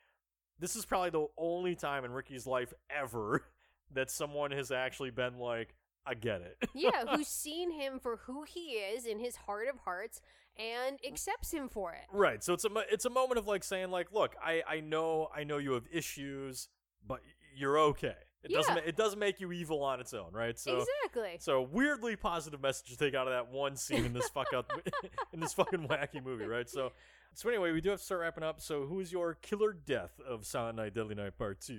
this 0.59 0.76
is 0.76 0.84
probably 0.84 1.11
the 1.11 1.26
only 1.36 1.74
time 1.74 2.05
in 2.05 2.12
ricky's 2.12 2.46
life 2.46 2.72
ever 2.90 3.44
that 3.94 4.11
someone 4.11 4.50
has 4.50 4.70
actually 4.70 5.11
been 5.11 5.38
like 5.38 5.74
I 6.05 6.14
get 6.14 6.40
it. 6.40 6.57
yeah, 6.74 7.05
who's 7.14 7.28
seen 7.28 7.70
him 7.70 8.00
for 8.00 8.16
who 8.24 8.42
he 8.42 8.72
is 8.72 9.07
in 9.07 9.20
his 9.20 9.36
heart 9.36 9.68
of 9.68 9.78
hearts 9.84 10.20
and 10.59 10.98
mm. 10.98 11.09
accepts 11.09 11.53
him 11.53 11.68
for 11.68 11.92
it. 11.92 12.05
Right. 12.12 12.42
So 12.42 12.53
it's 12.55 12.64
a 12.64 12.68
mo- 12.68 12.82
it's 12.90 13.05
a 13.05 13.11
moment 13.11 13.38
of 13.38 13.46
like 13.46 13.64
saying 13.64 13.90
like, 13.90 14.12
look, 14.12 14.34
I 14.42 14.62
I 14.68 14.80
know 14.80 15.28
I 15.34 15.44
know 15.44 15.59
you 15.59 15.72
have 15.72 15.86
issues, 15.92 16.68
but 17.07 17.20
you're 17.55 17.78
okay. 17.78 18.16
It 18.45 18.53
doesn't 18.53 18.78
it 18.78 18.97
doesn't 18.97 19.18
make 19.18 19.40
you 19.40 19.53
evil 19.53 19.82
on 19.84 20.01
its 20.01 20.12
own, 20.14 20.32
right? 20.32 20.59
So 20.59 20.78
exactly. 20.78 21.36
so 21.38 21.62
weirdly 21.62 22.16
positive 22.16 22.61
message 22.61 22.88
to 22.90 22.97
take 22.97 23.14
out 23.14 23.28
of 23.28 23.32
that 23.32 23.53
one 23.53 23.76
scene 23.76 24.05
in 24.05 24.12
this 24.12 24.28
fuck 24.28 24.53
up 24.53 24.72
in 25.32 25.40
this 25.40 25.53
fucking 25.53 25.86
wacky 25.86 26.24
movie, 26.24 26.47
right? 26.47 26.68
So 26.68 26.93
so 27.34 27.49
anyway, 27.49 27.72
we 27.72 27.80
do 27.80 27.90
have 27.90 27.99
to 27.99 28.05
start 28.05 28.20
wrapping 28.20 28.45
up. 28.45 28.61
So 28.61 28.84
who 28.86 29.01
is 29.01 29.12
your 29.12 29.34
killer 29.34 29.72
death 29.72 30.20
of 30.28 30.45
Silent 30.45 30.76
Night 30.76 30.95
Deadly 30.95 31.14
Night 31.14 31.38
Part 31.38 31.61
2? 31.61 31.74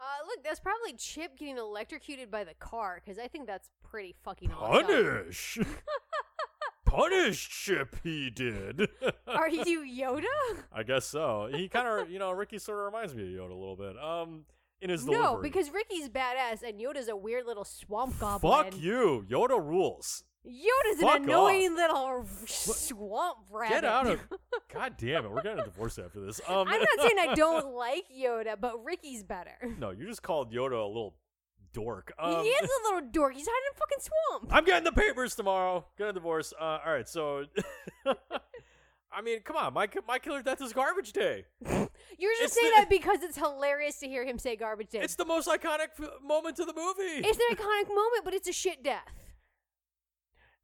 Uh, 0.00 0.04
look, 0.26 0.44
that's 0.44 0.60
probably 0.60 0.92
Chip 0.94 1.36
getting 1.36 1.58
electrocuted 1.58 2.30
by 2.30 2.44
the 2.44 2.54
car 2.54 3.02
because 3.04 3.18
I 3.18 3.26
think 3.26 3.46
that's 3.46 3.68
pretty 3.82 4.14
fucking 4.24 4.52
awesome. 4.52 4.86
Punish. 4.86 5.58
Punish 6.86 7.48
Chip 7.48 7.96
he 8.02 8.30
did. 8.30 8.88
Are 9.26 9.48
you 9.48 9.80
Yoda? 9.80 10.24
I 10.72 10.84
guess 10.84 11.04
so. 11.04 11.50
He 11.52 11.68
kind 11.68 11.86
of, 11.86 12.10
you 12.10 12.18
know, 12.18 12.30
Ricky 12.30 12.58
sort 12.58 12.78
of 12.78 12.86
reminds 12.86 13.14
me 13.14 13.22
of 13.24 13.28
Yoda 13.28 13.50
a 13.50 13.54
little 13.54 13.76
bit. 13.76 13.98
Um, 13.98 14.44
in 14.80 14.90
his 14.90 15.06
No, 15.06 15.38
because 15.42 15.70
Ricky's 15.70 16.08
badass 16.08 16.62
and 16.66 16.80
Yoda's 16.80 17.08
a 17.08 17.16
weird 17.16 17.46
little 17.46 17.64
swamp 17.64 18.18
goblin. 18.18 18.64
Fuck 18.64 18.80
you, 18.80 19.26
Yoda 19.28 19.58
rules. 19.64 20.24
Yoda's 20.46 21.00
Fuck 21.00 21.16
an 21.16 21.24
annoying 21.24 21.74
little 21.74 22.24
swamp 22.46 23.38
rabbit. 23.50 23.74
Get 23.74 23.84
out 23.84 24.06
of. 24.06 24.20
God 24.72 24.94
damn 24.96 25.24
it, 25.24 25.30
we're 25.30 25.42
getting 25.42 25.58
a 25.60 25.64
divorce 25.64 25.98
after 25.98 26.20
this. 26.20 26.40
Um, 26.46 26.68
I'm 26.68 26.80
not 26.80 26.88
saying 27.00 27.16
I 27.18 27.34
don't 27.36 27.74
like 27.74 28.04
Yoda, 28.16 28.54
but 28.58 28.82
Ricky's 28.84 29.22
better. 29.22 29.56
no, 29.78 29.90
you 29.90 30.06
just 30.06 30.22
called 30.22 30.52
Yoda 30.52 30.82
a 30.82 30.86
little 30.86 31.16
dork. 31.72 32.12
Um, 32.18 32.44
he 32.44 32.50
is 32.50 32.70
a 32.70 32.82
little 32.94 33.10
dork. 33.10 33.34
He's 33.34 33.46
hiding 33.46 33.62
in 33.66 33.76
a 33.76 33.78
fucking 33.78 33.98
swamp. 34.00 34.54
I'm 34.54 34.64
getting 34.64 34.84
the 34.84 34.92
papers 34.92 35.34
tomorrow. 35.34 35.84
Getting 35.98 36.10
a 36.10 36.14
divorce. 36.14 36.54
Uh, 36.58 36.78
all 36.84 36.92
right, 36.92 37.08
so. 37.08 37.44
I 39.10 39.22
mean, 39.22 39.40
come 39.40 39.56
on, 39.56 39.72
my 39.74 39.88
my 40.06 40.18
killer 40.18 40.42
death 40.42 40.60
is 40.60 40.72
garbage 40.72 41.12
day. 41.12 41.44
You're 41.66 42.32
just 42.32 42.42
It's 42.42 42.54
saying 42.54 42.72
the- 42.76 42.80
that 42.82 42.90
because 42.90 43.22
it's 43.22 43.36
hilarious 43.38 43.98
to 44.00 44.06
hear 44.08 44.24
him 44.24 44.38
say 44.38 44.54
garbage 44.56 44.90
day. 44.90 45.00
It's 45.00 45.14
the 45.14 45.24
most 45.24 45.48
iconic 45.48 45.88
f- 45.98 46.10
moment 46.22 46.58
of 46.58 46.66
the 46.66 46.74
movie. 46.74 47.26
It's 47.26 47.38
an 47.38 47.56
iconic 47.56 47.88
moment, 47.88 48.24
but 48.24 48.34
it's 48.34 48.48
a 48.48 48.52
shit 48.52 48.82
death. 48.84 49.08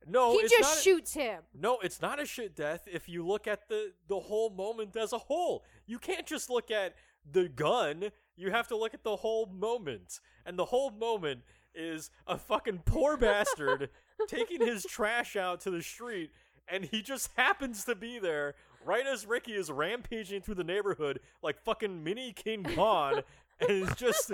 no, 0.07 0.33
he 0.33 0.39
it's 0.41 0.51
just 0.53 0.63
not 0.63 0.77
a- 0.79 0.81
shoots 0.83 1.15
him. 1.15 1.41
No, 1.55 1.79
it's 1.81 2.03
not 2.03 2.21
a 2.21 2.27
shit 2.27 2.55
death 2.55 2.87
if 2.91 3.09
you 3.09 3.27
look 3.27 3.47
at 3.47 3.69
the 3.69 3.93
the 4.09 4.21
whole 4.21 4.51
moment 4.51 4.95
as 4.97 5.13
a 5.13 5.19
whole. 5.19 5.65
You 5.87 5.99
can't 5.99 6.27
just 6.27 6.51
look 6.51 6.71
at 6.71 6.95
the 7.31 7.49
gun. 7.49 8.11
You 8.37 8.51
have 8.51 8.69
to 8.69 8.77
look 8.77 8.93
at 8.95 9.03
the 9.05 9.17
whole 9.17 9.47
moment. 9.47 10.21
And 10.45 10.59
the 10.59 10.67
whole 10.67 10.91
moment 10.91 11.41
is 11.75 12.11
a 12.27 12.37
fucking 12.37 12.83
poor 12.85 13.17
bastard 13.27 13.89
taking 14.29 14.61
his 14.61 14.85
trash 14.85 15.35
out 15.37 15.61
to 15.63 15.71
the 15.71 15.83
street 15.83 16.31
and 16.69 16.85
he 16.85 17.03
just 17.03 17.31
happens 17.37 17.85
to 17.85 17.95
be 17.95 18.19
there 18.19 18.55
right 18.85 19.07
as 19.07 19.27
Ricky 19.27 19.53
is 19.53 19.71
rampaging 19.71 20.43
through 20.43 20.57
the 20.57 20.65
neighborhood 20.65 21.21
like 21.43 21.63
fucking 21.63 22.05
mini 22.05 22.33
King 22.33 22.65
Kong 22.75 23.21
and 23.61 23.71
is 23.71 23.95
just 23.97 24.33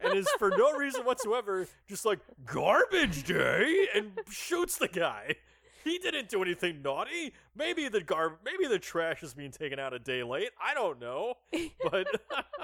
and 0.00 0.16
is 0.16 0.28
for 0.38 0.50
no 0.50 0.72
reason 0.72 1.04
whatsoever 1.04 1.66
just 1.88 2.04
like 2.04 2.18
garbage 2.44 3.24
day 3.24 3.88
and 3.94 4.12
shoots 4.30 4.76
the 4.78 4.88
guy. 4.88 5.36
He 5.86 5.98
didn't 5.98 6.28
do 6.28 6.42
anything 6.42 6.82
naughty. 6.82 7.32
Maybe 7.54 7.88
the 7.88 8.00
gar 8.00 8.38
maybe 8.44 8.66
the 8.66 8.80
trash 8.80 9.22
is 9.22 9.34
being 9.34 9.52
taken 9.52 9.78
out 9.78 9.94
a 9.94 10.00
day 10.00 10.24
late. 10.24 10.50
I 10.60 10.74
don't 10.74 11.00
know. 11.00 11.34
But 11.90 12.08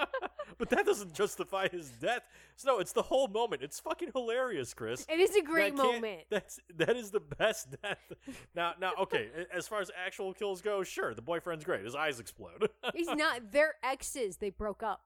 but 0.57 0.69
that 0.69 0.85
doesn't 0.85 1.13
justify 1.13 1.69
his 1.69 1.89
death. 1.89 2.23
So 2.57 2.73
no, 2.73 2.79
it's 2.79 2.91
the 2.91 3.01
whole 3.01 3.29
moment. 3.29 3.61
It's 3.61 3.79
fucking 3.79 4.09
hilarious, 4.13 4.73
Chris. 4.73 5.05
It 5.09 5.19
is 5.21 5.35
a 5.37 5.41
great 5.41 5.75
That 5.75 5.83
moment. 5.83 6.21
That's 6.29 6.59
that 6.75 6.97
is 6.97 7.11
the 7.11 7.21
best 7.21 7.69
death. 7.81 8.11
Now 8.53 8.73
now 8.79 8.91
okay, 9.03 9.29
as 9.53 9.69
far 9.69 9.79
as 9.79 9.89
actual 10.05 10.33
kills 10.33 10.61
go, 10.61 10.83
sure, 10.83 11.13
the 11.13 11.21
boyfriend's 11.21 11.63
great. 11.63 11.85
His 11.85 11.95
eyes 11.95 12.19
explode. 12.19 12.69
He's 12.93 13.07
not. 13.07 13.51
They're 13.51 13.75
exes. 13.83 14.37
They 14.37 14.49
broke 14.49 14.83
up. 14.83 15.01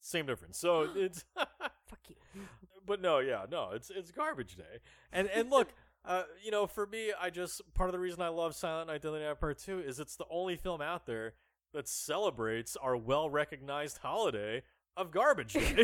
Same 0.00 0.24
difference. 0.24 0.56
So 0.56 0.88
it's 0.96 1.26
Fuck 1.36 2.00
you. 2.08 2.16
but 2.86 3.02
no, 3.02 3.18
yeah, 3.18 3.44
no, 3.50 3.70
it's 3.74 3.90
it's 3.90 4.10
garbage 4.10 4.56
day. 4.56 4.78
And 5.12 5.28
and 5.28 5.50
look, 5.50 5.68
uh, 6.04 6.22
you 6.42 6.50
know, 6.50 6.66
for 6.66 6.86
me, 6.86 7.12
I 7.20 7.30
just 7.30 7.62
part 7.74 7.88
of 7.88 7.92
the 7.92 7.98
reason 7.98 8.22
I 8.22 8.28
love 8.28 8.54
Silent 8.54 8.88
Night 8.88 9.02
Deadly 9.02 9.20
Night 9.20 9.38
Part 9.38 9.58
Two 9.58 9.80
is 9.80 10.00
it's 10.00 10.16
the 10.16 10.26
only 10.30 10.56
film 10.56 10.80
out 10.80 11.06
there 11.06 11.34
that 11.74 11.88
celebrates 11.88 12.76
our 12.76 12.96
well 12.96 13.28
recognized 13.30 13.98
holiday 13.98 14.62
of 14.96 15.10
garbage 15.10 15.52
day. 15.54 15.60
Is 15.60 15.76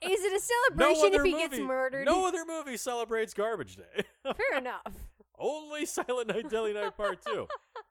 it 0.00 0.32
a 0.32 0.74
no 0.76 0.94
celebration 0.94 1.14
if 1.14 1.24
he 1.24 1.32
movie, 1.32 1.48
gets 1.48 1.58
murdered? 1.60 2.06
No 2.06 2.26
other 2.26 2.44
movie 2.46 2.76
celebrates 2.76 3.34
garbage 3.34 3.76
day. 3.76 4.04
Fair 4.24 4.58
enough. 4.58 4.92
Only 5.42 5.84
Silent 5.86 6.28
Night 6.28 6.48
Deadly 6.48 6.72
Night 6.72 6.96
Part 6.96 7.18
Two. 7.24 7.46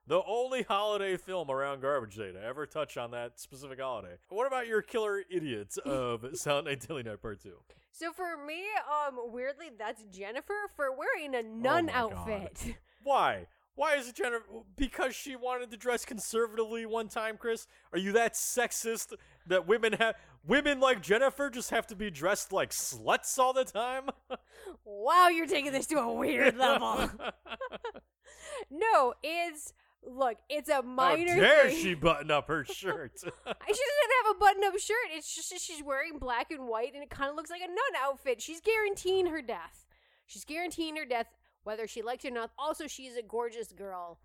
The 0.08 0.22
only 0.28 0.64
holiday 0.64 1.16
film 1.18 1.49
around 1.52 1.82
Garbage 1.82 2.16
Day 2.16 2.32
to 2.32 2.41
ever 2.43 2.66
touch 2.66 2.97
on 2.97 3.12
that 3.12 3.39
specific 3.39 3.80
holiday. 3.80 4.16
What 4.30 4.47
about 4.47 4.68
your 4.68 4.82
killer 4.82 5.22
idiots 5.30 5.78
of 5.78 6.26
Silent 6.34 6.68
Night 6.68 6.80
Deadly 6.82 7.04
Night 7.04 7.22
Part 7.22 7.41
2? 7.41 7.52
So 7.91 8.12
for 8.12 8.36
me, 8.45 8.64
um, 8.89 9.20
weirdly, 9.32 9.68
that's 9.78 10.04
Jennifer 10.12 10.54
for 10.76 10.88
wearing 10.91 11.36
a 11.36 11.43
nun 11.43 11.89
Oh 11.93 12.10
my 12.10 12.14
God. 12.16 12.30
outfit. 12.30 12.76
Why? 13.04 13.47
Why 13.76 13.95
is 13.95 14.10
it 14.10 14.16
Jennifer? 14.16 14.43
Because 14.76 15.16
she 15.16 15.36
wanted 15.36 15.72
to 15.72 15.78
dress 15.78 16.04
conservatively 16.04 16.86
one 16.86 17.08
time, 17.08 17.38
Chris? 17.38 17.68
Are 17.93 17.99
you 17.99 18.12
that 18.14 18.34
sexist 18.34 19.14
that 19.47 19.66
women 19.68 19.93
have 19.93 20.16
women 20.46 20.80
like 20.80 21.02
Jennifer 21.02 21.50
just 21.50 21.70
have 21.70 21.88
to 21.88 21.96
be 21.96 22.10
dressed 22.10 22.52
like 22.52 22.72
sluts 22.72 23.38
all 23.38 23.54
the 23.54 23.66
time? 23.66 24.10
wow, 24.86 25.28
you're 25.30 25.48
taking 25.48 25.72
this 25.72 25.88
to 25.88 26.00
a 26.00 26.14
weird 26.14 26.58
level. 26.58 27.10
no, 28.70 29.14
it's 29.24 29.74
look, 30.04 30.38
it's 30.50 30.70
a 30.70 30.76
How 30.76 30.82
minor 30.82 31.36
dare 31.39 31.70
thing. 31.70 31.78
she 31.78 31.94
button 31.94 32.32
up 32.32 32.48
her 32.48 32.64
shirt? 32.66 33.12
She 33.24 33.26
doesn't 33.26 34.26
have 34.26 34.36
a 34.36 34.39
button-up 34.39 34.80
shirt. 34.80 34.98
It's 35.14 35.34
just 35.34 35.54
she's 35.66 35.84
wearing 35.84 36.18
black 36.20 36.52
and 36.52 36.68
white, 36.68 36.94
and 36.94 37.02
it 37.04 37.10
kind 37.10 37.30
of 37.30 37.36
looks 37.36 37.50
like 37.50 37.62
a 37.62 37.68
nun 37.68 37.78
outfit. 38.04 38.42
She's 38.42 38.60
guaranteeing 38.62 39.28
her 39.28 39.42
death. 39.42 39.86
She's 40.28 40.46
guaranteeing 40.46 40.96
her 40.98 41.06
death, 41.06 41.28
whether 41.64 41.88
she 41.88 42.02
likes 42.02 42.26
it 42.26 42.32
or 42.32 42.36
not. 42.36 42.52
Also, 42.58 42.88
she's 42.88 43.16
a 43.16 43.22
gorgeous 43.22 43.72
girl. 43.72 44.20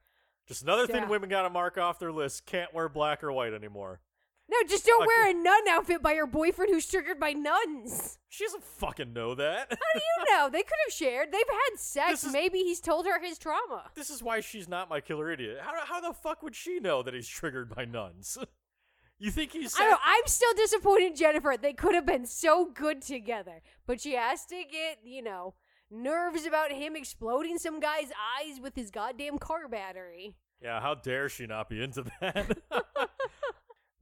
just 0.46 0.62
another 0.62 0.86
thing 0.86 1.08
women 1.08 1.28
gotta 1.28 1.50
mark 1.50 1.78
off 1.78 1.98
their 1.98 2.12
list. 2.12 2.46
Can't 2.46 2.72
wear 2.74 2.88
black 2.88 3.22
or 3.22 3.32
white 3.32 3.52
anymore. 3.52 4.00
No, 4.48 4.56
just 4.68 4.86
don't 4.86 5.04
wear 5.06 5.28
a 5.28 5.34
nun 5.34 5.66
outfit 5.68 6.02
by 6.02 6.12
your 6.12 6.26
boyfriend 6.26 6.72
who's 6.72 6.86
triggered 6.86 7.18
by 7.18 7.32
nuns. 7.32 8.18
She 8.28 8.44
doesn't 8.44 8.62
fucking 8.62 9.12
know 9.12 9.34
that. 9.34 9.68
How 9.70 9.76
do 9.94 10.00
you 10.00 10.24
know? 10.36 10.48
They 10.48 10.62
could 10.62 10.78
have 10.86 10.92
shared. 10.94 11.32
They've 11.32 11.40
had 11.48 11.78
sex. 11.80 12.10
This 12.10 12.24
is- 12.24 12.32
Maybe 12.32 12.58
he's 12.60 12.80
told 12.80 13.06
her 13.06 13.18
his 13.20 13.38
trauma. 13.38 13.90
this 13.94 14.08
is 14.08 14.22
why 14.22 14.40
she's 14.40 14.68
not 14.68 14.88
my 14.88 15.00
killer 15.00 15.32
idiot. 15.32 15.58
How, 15.62 15.72
how 15.84 16.00
the 16.00 16.12
fuck 16.14 16.42
would 16.44 16.54
she 16.54 16.78
know 16.78 17.02
that 17.02 17.12
he's 17.14 17.26
triggered 17.28 17.74
by 17.74 17.84
nuns? 17.86 18.38
you 19.18 19.30
think 19.32 19.52
he's 19.52 19.74
I 19.78 19.90
know. 19.90 19.96
I'm 20.04 20.26
still 20.26 20.54
disappointed, 20.54 21.06
in 21.10 21.16
Jennifer. 21.16 21.56
They 21.60 21.72
could 21.72 21.94
have 21.96 22.06
been 22.06 22.26
so 22.26 22.66
good 22.72 23.02
together, 23.02 23.62
but 23.86 24.00
she 24.00 24.12
has 24.14 24.44
to 24.46 24.56
get, 24.70 24.98
you 25.02 25.22
know, 25.22 25.54
nerves 25.90 26.46
about 26.46 26.70
him 26.70 26.94
exploding 26.94 27.58
some 27.58 27.80
guy's 27.80 28.10
eyes 28.40 28.60
with 28.62 28.76
his 28.76 28.90
goddamn 28.92 29.38
car 29.38 29.66
battery. 29.68 30.36
Yeah, 30.62 30.80
how 30.80 30.94
dare 30.94 31.28
she 31.28 31.46
not 31.46 31.68
be 31.68 31.82
into 31.82 32.04
that? 32.20 32.58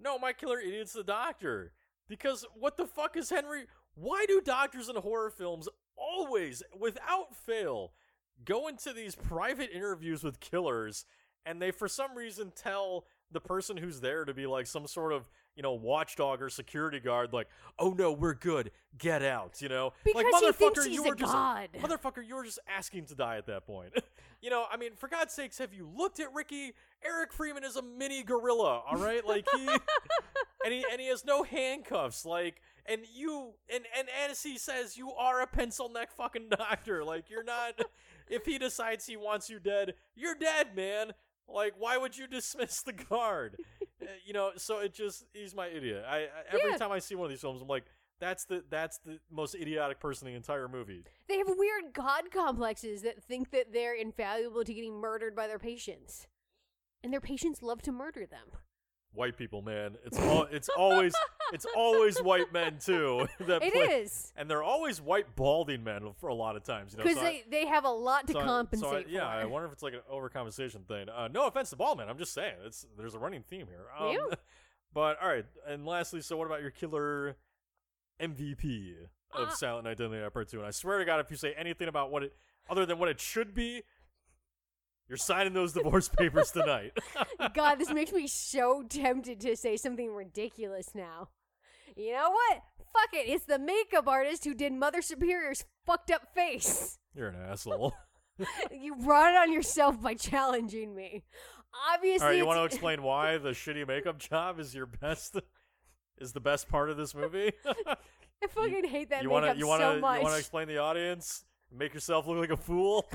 no, 0.05 0.19
my 0.19 0.33
killer 0.33 0.61
idiot's 0.61 0.93
the 0.93 1.03
doctor. 1.03 1.73
Because 2.09 2.45
what 2.55 2.77
the 2.77 2.87
fuck 2.87 3.17
is 3.17 3.31
Henry? 3.31 3.65
Why 3.95 4.27
do 4.29 4.41
doctors 4.41 4.89
in 4.89 4.97
horror 4.97 5.31
films 5.31 5.69
always, 5.97 6.63
without 6.79 7.35
fail, 7.35 7.93
go 8.45 8.69
into 8.69 8.93
these 8.93 9.15
private 9.15 9.71
interviews 9.73 10.23
with 10.23 10.41
killers 10.41 11.07
and 11.47 11.61
they, 11.61 11.71
for 11.71 11.89
some 11.89 12.17
reason, 12.17 12.53
tell 12.55 13.07
the 13.31 13.41
person 13.41 13.77
who's 13.77 14.01
there 14.01 14.25
to 14.25 14.35
be 14.35 14.47
like 14.47 14.67
some 14.67 14.87
sort 14.87 15.13
of, 15.13 15.29
you 15.57 15.63
know, 15.63 15.73
watchdog 15.73 16.43
or 16.43 16.49
security 16.49 17.01
guard, 17.01 17.33
like, 17.33 17.49
oh 17.79 17.91
no, 17.91 18.13
we're 18.13 18.35
good, 18.35 18.71
get 18.99 19.23
out, 19.23 19.61
you 19.61 19.69
know? 19.69 19.93
like, 20.15 20.27
Because 20.27 20.41
he 20.41 20.53
thinks 20.53 20.81
motherfucker, 20.81 20.87
he's 20.87 20.95
you 20.95 21.05
a 21.05 21.09
were 21.09 21.15
just 21.15 21.33
god. 21.33 21.69
Motherfucker, 21.81 22.27
you 22.27 22.35
were 22.35 22.45
just 22.45 22.59
asking 22.69 23.07
to 23.07 23.15
die 23.15 23.37
at 23.37 23.47
that 23.47 23.67
point. 23.67 23.93
you 24.43 24.51
know, 24.51 24.65
I 24.71 24.77
mean, 24.77 24.91
for 24.97 25.09
God's 25.09 25.33
sakes, 25.33 25.59
have 25.59 25.73
you 25.73 25.89
looked 25.97 26.21
at 26.21 26.33
Ricky? 26.35 26.73
Eric 27.05 27.33
Freeman 27.33 27.65
is 27.65 27.77
a 27.77 27.83
mini 27.83 28.23
gorilla, 28.23 28.83
all 28.89 28.99
right? 28.99 29.27
Like 29.27 29.47
he 29.55 29.67
and 30.65 30.73
he 30.73 30.85
and 30.91 31.01
he 31.01 31.09
has 31.09 31.25
no 31.25 31.43
handcuffs, 31.43 32.25
like 32.25 32.61
and 32.87 33.03
you 33.15 33.53
and 33.73 33.85
and 33.97 34.09
he 34.43 34.59
says, 34.59 34.97
you 34.97 35.13
are 35.13 35.41
a 35.41 35.47
pencil 35.47 35.89
neck 35.89 36.11
fucking 36.13 36.49
doctor. 36.51 37.05
Like 37.05 37.31
you're 37.31 37.45
not 37.45 37.81
if 38.29 38.45
he 38.45 38.59
decides 38.59 39.07
he 39.07 39.17
wants 39.17 39.49
you 39.49 39.59
dead, 39.61 39.95
you're 40.17 40.35
dead, 40.35 40.75
man. 40.75 41.13
Like 41.49 41.75
why 41.79 41.97
would 41.97 42.17
you 42.17 42.27
dismiss 42.27 42.83
the 42.83 42.93
guard? 42.93 43.57
Uh, 44.07 44.13
you 44.25 44.33
know, 44.33 44.53
so 44.57 44.79
it 44.79 44.95
just 44.95 45.25
he's 45.33 45.55
my 45.55 45.67
idiot. 45.69 46.05
I, 46.07 46.17
I 46.19 46.29
every 46.53 46.71
Yeah. 46.71 46.77
time 46.77 46.93
I 46.93 46.99
see 46.99 47.15
one 47.15 47.27
of 47.27 47.31
these 47.31 47.41
films, 47.41 47.61
I'm 47.63 47.69
like 47.69 47.85
that's 48.21 48.45
the 48.45 48.65
that's 48.71 48.99
the 48.99 49.19
most 49.31 49.55
idiotic 49.55 50.01
person 50.01 50.29
in 50.29 50.35
the 50.35 50.37
entire 50.37 50.69
movie. 50.69 51.05
They 51.29 51.39
have 51.39 51.49
weird 51.49 51.93
god 51.93 52.31
complexes 52.33 53.03
that 53.03 53.23
think 53.23 53.51
that 53.51 53.73
they're 53.73 53.95
invaluable 53.95 54.65
to 54.65 54.73
getting 54.75 54.95
murdered 54.95 55.35
by 55.35 55.47
their 55.47 55.59
patients. 55.59 56.27
And 57.03 57.13
their 57.13 57.21
patients 57.21 57.63
love 57.63 57.83
to 57.83 57.93
murder 57.93 58.25
them. 58.25 58.49
White 59.15 59.37
people, 59.37 59.63
man. 59.63 59.97
It's 60.05 60.19
all 60.19 60.43
it's 60.51 60.69
always 60.69 61.15
it's 61.53 61.67
always 61.77 62.19
white 62.21 62.53
men 62.53 62.79
too. 62.85 63.27
That 63.41 63.63
It 63.63 63.73
play, 63.73 63.83
is 64.03 64.33
and 64.37 64.51
they're 64.51 64.63
always 64.63 65.01
white 65.01 65.35
balding 65.37 65.85
men 65.85 66.13
for 66.19 66.29
a 66.29 66.35
lot 66.35 66.57
of 66.57 66.63
times. 66.65 66.93
You 66.93 66.99
know, 66.99 67.05
because 67.05 67.19
so 67.19 67.25
I- 67.25 67.43
they 67.49 67.63
they 67.63 67.67
have 67.67 67.85
a 67.85 67.91
lot 67.91 68.27
to 68.27 68.33
so 68.35 68.39
I- 68.41 68.43
so 68.43 68.47
compensate 68.49 69.07
I- 69.07 69.11
yeah, 69.11 69.27
I 69.27 69.45
wonder 69.45 69.67
if 69.67 69.73
it's 69.73 69.83
like 69.83 69.95
an 69.95 70.01
overcompensation 70.13 70.87
thing. 70.87 71.09
Uh, 71.09 71.29
no 71.29 71.47
offense 71.47 71.71
to 71.71 71.77
bald 71.77 71.99
men. 71.99 72.09
I'm 72.09 72.19
just 72.19 72.35
saying 72.35 72.55
it's 72.65 72.87
there's 72.99 73.15
a 73.15 73.19
running 73.19 73.43
theme 73.43 73.67
here. 73.69 73.87
Um. 73.99 74.17
But 74.93 75.21
all 75.21 75.27
right, 75.29 75.45
and 75.67 75.85
lastly, 75.85 76.21
so 76.21 76.37
what 76.37 76.47
about 76.47 76.63
your 76.63 76.71
killer 76.71 77.35
MVP 78.21 78.95
of 79.33 79.49
Uh, 79.49 79.51
Silent 79.51 79.85
Night 79.87 79.99
Deadly 79.99 80.19
Night 80.19 80.33
Part 80.33 80.49
Two? 80.49 80.59
And 80.59 80.67
I 80.67 80.71
swear 80.71 80.99
to 80.99 81.05
God, 81.05 81.21
if 81.21 81.31
you 81.33 81.37
say 81.37 81.53
anything 81.55 81.89
about 81.89 82.11
what 82.13 82.23
it 82.23 82.37
other 82.71 82.87
than 82.87 82.99
what 82.99 83.09
it 83.09 83.21
should 83.21 83.55
be, 83.55 83.83
you're 85.09 85.17
signing 85.19 85.53
those 85.53 85.73
divorce 85.73 86.09
papers 86.09 86.51
tonight. 86.51 86.93
God, 87.55 87.77
this 87.77 87.93
makes 87.93 88.13
me 88.13 88.27
so 88.27 88.83
tempted 88.89 89.41
to 89.41 89.57
say 89.57 89.77
something 89.77 90.13
ridiculous 90.13 90.91
now. 90.95 91.29
You 91.97 92.13
know 92.13 92.31
what? 92.31 92.63
Fuck 92.93 93.13
it. 93.13 93.29
It's 93.29 93.45
the 93.45 93.59
makeup 93.59 94.09
artist 94.09 94.45
who 94.45 94.55
did 94.55 94.73
Mother 94.73 95.03
Superior's 95.03 95.65
fucked 95.85 96.11
up 96.11 96.35
face. 96.35 96.99
you're 97.15 97.29
an 97.29 97.37
asshole. 97.37 97.95
you 98.71 98.97
brought 98.97 99.33
it 99.33 99.37
on 99.37 99.53
yourself 99.53 100.01
by 100.01 100.15
challenging 100.15 100.95
me. 100.95 101.25
Obviously, 101.93 102.23
All 102.25 102.29
right, 102.31 102.37
you 102.37 102.43
it's- 102.45 102.57
want 102.57 102.59
to 102.59 102.65
explain 102.65 103.03
why 103.03 103.39
the 103.39 103.51
shitty 103.51 103.87
makeup 103.87 104.19
job 104.19 104.59
is 104.61 104.75
your 104.75 104.87
best, 104.87 105.37
is 106.19 106.33
the 106.33 106.41
best 106.41 106.69
part 106.69 106.89
of 106.91 106.97
this 106.97 107.15
movie? 107.15 107.53
I 107.87 108.47
fucking 108.49 108.85
hate 108.85 109.11
that 109.11 109.23
you 109.23 109.29
makeup 109.29 109.43
wanna, 109.43 109.55
you 109.59 109.67
wanna, 109.67 109.95
so 109.95 110.01
much. 110.01 110.19
you 110.19 110.25
wanna 110.25 110.37
explain 110.39 110.69
the 110.69 110.79
audience? 110.79 111.45
Make 111.77 111.95
yourself 111.95 112.27
look 112.27 112.39
like 112.39 112.51
a 112.51 112.57
fool. 112.57 113.07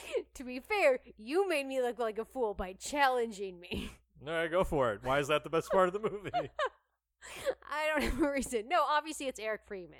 to 0.34 0.44
be 0.44 0.60
fair, 0.60 1.00
you 1.16 1.48
made 1.48 1.66
me 1.66 1.80
look 1.80 1.98
like 1.98 2.18
a 2.18 2.24
fool 2.24 2.54
by 2.54 2.72
challenging 2.74 3.60
me. 3.60 3.90
All 4.26 4.32
right, 4.32 4.50
go 4.50 4.64
for 4.64 4.92
it. 4.92 5.00
Why 5.02 5.18
is 5.18 5.28
that 5.28 5.44
the 5.44 5.50
best 5.50 5.70
part 5.70 5.88
of 5.88 5.92
the 5.92 6.00
movie? 6.00 6.30
I 6.34 7.88
don't 7.88 8.02
have 8.02 8.20
a 8.20 8.30
reason. 8.30 8.68
No, 8.68 8.82
obviously 8.88 9.26
it's 9.26 9.40
Eric 9.40 9.62
Freeman. 9.66 9.98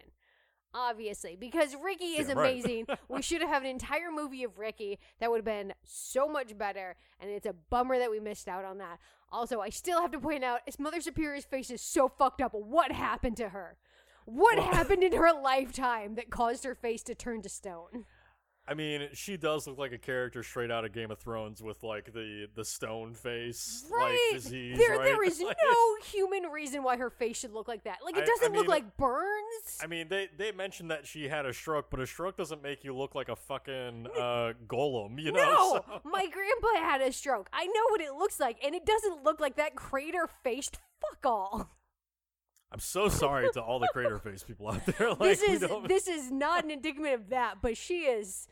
Obviously, 0.74 1.36
because 1.36 1.76
Ricky 1.82 2.16
is 2.16 2.32
right. 2.32 2.50
amazing. 2.50 2.86
we 3.08 3.20
should 3.20 3.42
have 3.42 3.50
had 3.50 3.62
an 3.62 3.68
entire 3.68 4.10
movie 4.10 4.42
of 4.42 4.58
Ricky 4.58 4.98
that 5.20 5.30
would 5.30 5.38
have 5.38 5.44
been 5.44 5.74
so 5.84 6.26
much 6.26 6.56
better, 6.56 6.96
and 7.20 7.30
it's 7.30 7.46
a 7.46 7.52
bummer 7.52 7.98
that 7.98 8.10
we 8.10 8.20
missed 8.20 8.48
out 8.48 8.64
on 8.64 8.78
that. 8.78 8.98
Also, 9.30 9.60
I 9.60 9.68
still 9.68 10.00
have 10.00 10.12
to 10.12 10.18
point 10.18 10.44
out, 10.44 10.60
his 10.64 10.78
Mother 10.78 11.02
Superior's 11.02 11.44
face 11.44 11.70
is 11.70 11.82
so 11.82 12.08
fucked 12.08 12.40
up. 12.40 12.52
What 12.54 12.90
happened 12.90 13.36
to 13.38 13.50
her? 13.50 13.76
What 14.24 14.58
happened 14.58 15.02
in 15.02 15.12
her 15.12 15.32
lifetime 15.32 16.14
that 16.14 16.30
caused 16.30 16.64
her 16.64 16.74
face 16.74 17.02
to 17.04 17.14
turn 17.14 17.42
to 17.42 17.48
stone? 17.48 18.06
I 18.68 18.74
mean, 18.74 19.08
she 19.12 19.36
does 19.36 19.66
look 19.66 19.76
like 19.76 19.92
a 19.92 19.98
character 19.98 20.42
straight 20.44 20.70
out 20.70 20.84
of 20.84 20.92
Game 20.92 21.10
of 21.10 21.18
Thrones 21.18 21.60
with 21.62 21.82
like 21.82 22.12
the 22.12 22.46
the 22.54 22.64
stone 22.64 23.12
face, 23.12 23.84
Right. 23.90 24.16
like 24.32 24.40
disease. 24.42 24.78
there, 24.78 24.98
right? 24.98 25.04
there 25.04 25.22
is 25.24 25.40
Like- 25.44 25.56
no 25.62 25.96
human 26.04 26.44
reason 26.44 26.84
why 26.84 26.96
her 26.96 27.10
face 27.10 27.38
should 27.40 27.52
look 27.52 27.66
like 27.66 27.82
that. 27.84 27.98
Like 28.04 28.16
it 28.16 28.20
I- 28.20 28.22
I 28.22 28.26
doesn't 28.26 28.52
look 28.54 28.68
like 28.68 28.96
burns. 28.96 29.78
I 29.82 29.88
mean, 29.88 30.06
they 30.08 30.28
they 30.36 30.52
mentioned 30.52 30.90
that 30.92 31.06
she 31.08 31.26
had 31.28 31.44
a 31.44 31.52
stroke, 31.52 31.86
but 31.90 31.98
a 31.98 32.06
stroke 32.06 32.36
doesn't 32.36 32.62
make 32.62 32.84
you 32.84 32.94
look 32.96 33.16
like 33.16 33.28
a 33.28 33.36
fucking 33.36 34.06
uh, 34.16 34.52
golem, 34.68 35.20
you 35.20 35.32
know? 35.32 35.42
no, 35.42 35.82
so- 35.86 36.00
my 36.04 36.26
grandpa 36.28 36.68
had 36.88 37.00
a 37.00 37.10
stroke. 37.12 37.48
I 37.52 37.66
know 37.66 37.82
what 37.90 38.00
it 38.00 38.12
looks 38.14 38.38
like, 38.38 38.58
and 38.64 38.74
it 38.76 38.86
doesn't 38.86 39.24
look 39.24 39.40
like 39.40 39.56
that 39.56 39.74
crater 39.74 40.28
faced 40.44 40.78
fuck 41.00 41.18
all. 41.26 41.68
I'm 42.72 42.80
so 42.80 43.08
sorry 43.08 43.48
to 43.52 43.60
all 43.60 43.78
the 43.78 43.88
crater 43.92 44.18
face 44.18 44.42
people 44.42 44.68
out 44.68 44.84
there. 44.86 45.08
Like, 45.20 45.38
this 45.38 45.42
is 45.42 45.64
this 45.86 46.08
is 46.08 46.30
not 46.30 46.64
an 46.64 46.70
indictment 46.70 47.14
of 47.14 47.28
that, 47.28 47.56
but 47.60 47.76
she 47.76 48.00
is. 48.02 48.48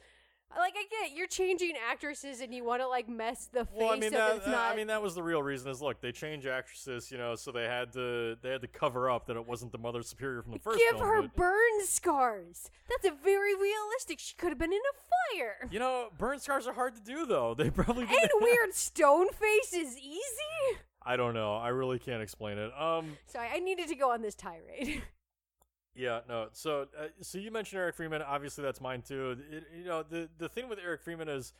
Like 0.56 0.74
I 0.76 0.82
get 0.90 1.16
you're 1.16 1.28
changing 1.28 1.74
actresses 1.90 2.40
and 2.40 2.52
you 2.52 2.64
want 2.64 2.82
to 2.82 2.88
like 2.88 3.08
mess 3.08 3.48
the 3.52 3.64
face 3.64 3.74
Well, 3.76 3.90
I 3.92 3.96
mean 3.96 4.10
that, 4.12 4.46
not. 4.48 4.72
I 4.72 4.76
mean 4.76 4.88
that 4.88 5.00
was 5.00 5.14
the 5.14 5.22
real 5.22 5.42
reason. 5.42 5.70
Is 5.70 5.80
look, 5.80 6.00
they 6.00 6.10
change 6.10 6.44
actresses, 6.44 7.10
you 7.12 7.18
know, 7.18 7.36
so 7.36 7.52
they 7.52 7.64
had 7.66 7.92
to 7.92 8.36
they 8.42 8.50
had 8.50 8.60
to 8.62 8.66
cover 8.66 9.08
up 9.08 9.26
that 9.26 9.36
it 9.36 9.46
wasn't 9.46 9.70
the 9.70 9.78
Mother 9.78 10.02
Superior 10.02 10.42
from 10.42 10.52
the 10.52 10.58
first 10.58 10.78
Give 10.78 10.98
film. 10.98 11.02
her 11.08 11.22
but- 11.22 11.36
burn 11.36 11.84
scars. 11.84 12.68
That's 12.88 13.14
a 13.14 13.16
very 13.22 13.54
realistic. 13.54 14.18
She 14.18 14.34
could 14.34 14.48
have 14.48 14.58
been 14.58 14.72
in 14.72 14.80
a 14.80 15.36
fire. 15.36 15.68
you 15.70 15.78
know, 15.78 16.08
burn 16.18 16.40
scars 16.40 16.66
are 16.66 16.74
hard 16.74 16.96
to 16.96 17.00
do 17.00 17.26
though. 17.26 17.54
They 17.54 17.70
probably 17.70 18.02
and 18.02 18.30
weird 18.40 18.74
stone 18.74 19.28
face 19.28 19.72
is 19.72 19.96
easy. 19.98 20.78
I 21.02 21.16
don't 21.16 21.34
know. 21.34 21.54
I 21.56 21.68
really 21.68 21.98
can't 21.98 22.22
explain 22.22 22.58
it. 22.58 22.70
Um, 22.78 23.16
Sorry, 23.26 23.48
I 23.52 23.58
needed 23.58 23.88
to 23.88 23.94
go 23.94 24.10
on 24.12 24.20
this 24.22 24.34
tirade. 24.34 25.02
yeah, 25.94 26.20
no. 26.28 26.48
So, 26.52 26.86
uh, 26.98 27.06
so 27.20 27.38
you 27.38 27.50
mentioned 27.50 27.80
Eric 27.80 27.96
Freeman. 27.96 28.22
Obviously, 28.22 28.62
that's 28.62 28.80
mine 28.80 29.02
too. 29.02 29.36
It, 29.50 29.64
you 29.78 29.84
know, 29.84 30.02
the 30.02 30.28
the 30.38 30.48
thing 30.48 30.68
with 30.68 30.78
Eric 30.78 31.02
Freeman 31.02 31.28
is 31.28 31.52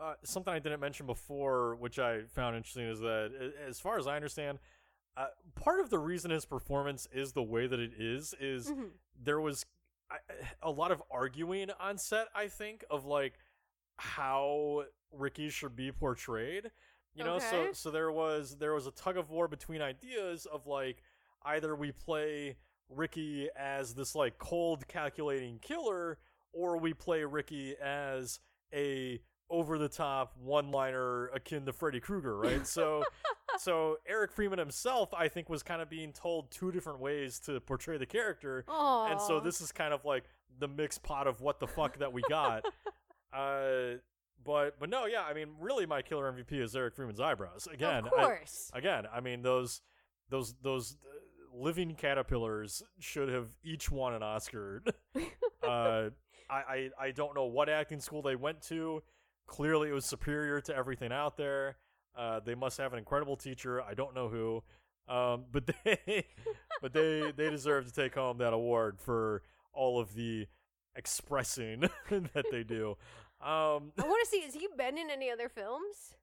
uh, 0.00 0.14
something 0.24 0.52
I 0.52 0.58
didn't 0.58 0.80
mention 0.80 1.06
before, 1.06 1.74
which 1.76 1.98
I 1.98 2.22
found 2.22 2.56
interesting, 2.56 2.86
is 2.86 3.00
that 3.00 3.52
as 3.66 3.80
far 3.80 3.98
as 3.98 4.06
I 4.06 4.16
understand, 4.16 4.58
uh, 5.16 5.26
part 5.56 5.80
of 5.80 5.90
the 5.90 5.98
reason 5.98 6.30
his 6.30 6.44
performance 6.44 7.06
is 7.12 7.32
the 7.32 7.42
way 7.42 7.66
that 7.66 7.78
it 7.80 7.92
is 7.98 8.34
is 8.40 8.70
Mhm. 8.70 8.90
there 9.20 9.40
was 9.40 9.66
I- 10.10 10.18
a 10.62 10.70
lot 10.70 10.92
of 10.92 11.02
arguing 11.10 11.70
on 11.80 11.98
set. 11.98 12.28
I 12.34 12.48
think 12.48 12.84
of 12.90 13.04
like 13.06 13.38
how 13.96 14.84
Ricky 15.12 15.48
should 15.50 15.76
be 15.76 15.92
portrayed. 15.92 16.70
You 17.14 17.24
know, 17.24 17.38
so 17.38 17.68
so 17.72 17.90
there 17.90 18.10
was 18.10 18.56
there 18.58 18.74
was 18.74 18.86
a 18.86 18.90
tug 18.90 19.16
of 19.16 19.30
war 19.30 19.46
between 19.48 19.80
ideas 19.80 20.46
of 20.46 20.66
like 20.66 21.02
either 21.44 21.76
we 21.76 21.92
play 21.92 22.56
Ricky 22.88 23.48
as 23.56 23.94
this 23.94 24.14
like 24.14 24.38
cold 24.38 24.86
calculating 24.88 25.58
killer 25.60 26.18
or 26.52 26.78
we 26.78 26.92
play 26.92 27.24
Ricky 27.24 27.76
as 27.82 28.40
a 28.72 29.20
over 29.50 29.78
the 29.78 29.88
top 29.88 30.34
one 30.42 30.70
liner 30.70 31.26
akin 31.28 31.66
to 31.66 31.72
Freddy 31.72 32.00
Krueger, 32.00 32.36
right? 32.36 32.66
So 32.66 33.04
so 33.58 33.98
Eric 34.08 34.32
Freeman 34.32 34.58
himself 34.58 35.12
I 35.14 35.28
think 35.28 35.48
was 35.48 35.62
kind 35.62 35.80
of 35.80 35.88
being 35.88 36.12
told 36.12 36.50
two 36.50 36.72
different 36.72 37.00
ways 37.00 37.38
to 37.40 37.60
portray 37.60 37.98
the 37.98 38.06
character 38.06 38.64
Aww. 38.68 39.12
and 39.12 39.20
so 39.20 39.38
this 39.38 39.60
is 39.60 39.70
kind 39.70 39.94
of 39.94 40.04
like 40.04 40.24
the 40.58 40.68
mixed 40.68 41.02
pot 41.02 41.26
of 41.26 41.40
what 41.40 41.60
the 41.60 41.66
fuck 41.66 41.98
that 41.98 42.12
we 42.12 42.22
got. 42.28 42.64
uh, 43.32 43.98
but 44.42 44.78
but 44.78 44.88
no, 44.90 45.06
yeah, 45.06 45.22
I 45.22 45.34
mean, 45.34 45.48
really, 45.60 45.86
my 45.86 46.02
killer 46.02 46.30
MVP 46.32 46.52
is 46.60 46.74
Eric 46.74 46.94
Freeman's 46.94 47.20
eyebrows. 47.20 47.68
Again, 47.72 48.06
of 48.06 48.12
I- 48.16 48.38
again, 48.72 49.04
I 49.12 49.20
mean 49.20 49.42
those 49.42 49.80
those 50.30 50.54
those 50.62 50.96
uh, 51.04 51.56
living 51.56 51.94
caterpillars 51.94 52.82
should 52.98 53.28
have 53.28 53.48
each 53.62 53.90
won 53.90 54.14
an 54.14 54.22
Oscar. 54.22 54.82
uh, 55.62 56.10
I, 56.50 56.54
I 56.68 56.90
I 57.00 57.10
don't 57.12 57.34
know 57.34 57.44
what 57.44 57.68
acting 57.68 58.00
school 58.00 58.22
they 58.22 58.36
went 58.36 58.62
to. 58.62 59.02
Clearly, 59.46 59.90
it 59.90 59.92
was 59.92 60.06
superior 60.06 60.60
to 60.62 60.74
everything 60.74 61.12
out 61.12 61.36
there. 61.36 61.76
Uh, 62.16 62.40
they 62.44 62.54
must 62.54 62.78
have 62.78 62.92
an 62.92 62.98
incredible 62.98 63.36
teacher. 63.36 63.82
I 63.82 63.94
don't 63.94 64.14
know 64.14 64.28
who, 64.28 64.62
um, 65.12 65.44
but 65.52 65.70
they 65.84 66.26
but 66.80 66.92
they 66.92 67.32
they 67.36 67.50
deserve 67.50 67.86
to 67.86 67.92
take 67.92 68.14
home 68.14 68.38
that 68.38 68.52
award 68.52 69.00
for 69.00 69.42
all 69.72 70.00
of 70.00 70.14
the 70.14 70.46
expressing 70.96 71.80
that 72.10 72.44
they 72.50 72.62
do. 72.62 72.96
Um, 73.44 73.92
I 73.98 74.06
want 74.06 74.24
to 74.24 74.30
see. 74.30 74.40
Has 74.44 74.54
he 74.54 74.68
been 74.76 74.96
in 74.96 75.10
any 75.10 75.30
other 75.30 75.48
films? 75.48 76.16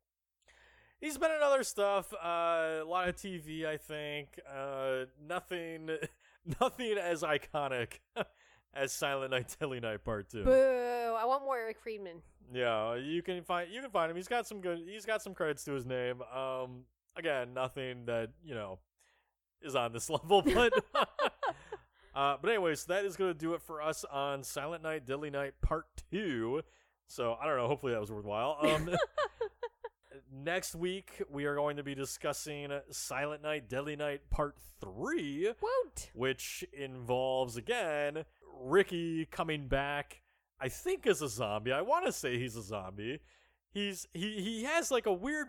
He's 1.00 1.18
been 1.18 1.32
in 1.32 1.42
other 1.42 1.64
stuff, 1.64 2.14
uh, 2.14 2.82
a 2.82 2.86
lot 2.86 3.10
of 3.10 3.16
TV, 3.16 3.66
I 3.66 3.78
think. 3.78 4.40
Uh, 4.48 5.06
nothing, 5.28 5.90
nothing 6.62 6.96
as 6.98 7.24
iconic 7.24 8.00
as 8.74 8.92
Silent 8.92 9.32
Night, 9.32 9.56
Deadly 9.60 9.80
Night 9.80 10.04
Part 10.04 10.30
Two. 10.30 10.44
Boo! 10.44 11.16
I 11.18 11.26
want 11.26 11.44
more 11.44 11.58
Eric 11.58 11.80
Freeman. 11.82 12.22
yeah, 12.54 12.96
you 12.96 13.22
can 13.22 13.44
find 13.44 13.72
you 13.72 13.82
can 13.82 13.90
find 13.92 14.12
him. 14.12 14.18
He's 14.18 14.28
got 14.28 14.48
some 14.48 14.62
good. 14.62 14.80
He's 14.88 15.06
got 15.06 15.22
some 15.22 15.34
credits 15.34 15.64
to 15.66 15.74
his 15.74 15.86
name. 15.86 16.22
Um, 16.36 16.82
again, 17.16 17.54
nothing 17.54 18.06
that 18.06 18.30
you 18.44 18.54
know 18.56 18.80
is 19.62 19.76
on 19.76 19.94
this 19.94 20.10
level, 20.10 20.42
but. 20.42 20.74
Uh, 22.14 22.36
but 22.42 22.50
anyways, 22.50 22.84
that 22.86 23.06
is 23.06 23.16
going 23.16 23.32
to 23.32 23.38
do 23.38 23.54
it 23.54 23.62
for 23.62 23.82
us 23.82 24.04
on 24.12 24.44
Silent 24.44 24.84
Night, 24.84 25.06
Deadly 25.06 25.30
Night 25.30 25.54
Part 25.62 25.86
2. 26.12 26.62
So, 27.12 27.38
I 27.42 27.46
don't 27.46 27.58
know, 27.58 27.68
hopefully 27.68 27.92
that 27.92 28.00
was 28.00 28.12
worthwhile. 28.12 28.58
Um, 28.62 28.90
next 30.34 30.76
week, 30.76 31.22
we 31.30 31.46
are 31.46 31.56
going 31.56 31.78
to 31.78 31.84
be 31.84 31.94
discussing 31.94 32.70
Silent 32.90 33.44
Night, 33.44 33.68
Deadly 33.70 33.96
Night 33.96 34.22
Part 34.30 34.56
3, 34.80 35.54
Woot! 35.62 36.10
which 36.14 36.64
involves, 36.74 37.58
again, 37.58 38.24
Ricky 38.62 39.26
coming 39.26 39.68
back, 39.68 40.22
I 40.60 40.70
think 40.70 41.06
as 41.08 41.22
a 41.22 41.28
zombie. 41.28 41.72
I 41.72 41.82
want 41.82 42.06
to 42.06 42.12
say 42.12 42.38
he's 42.38 42.56
a 42.56 42.62
zombie. 42.62 43.20
He's 43.74 44.08
he 44.14 44.42
he 44.42 44.64
has 44.64 44.92
like 44.92 45.06
a 45.06 45.14
weird 45.14 45.48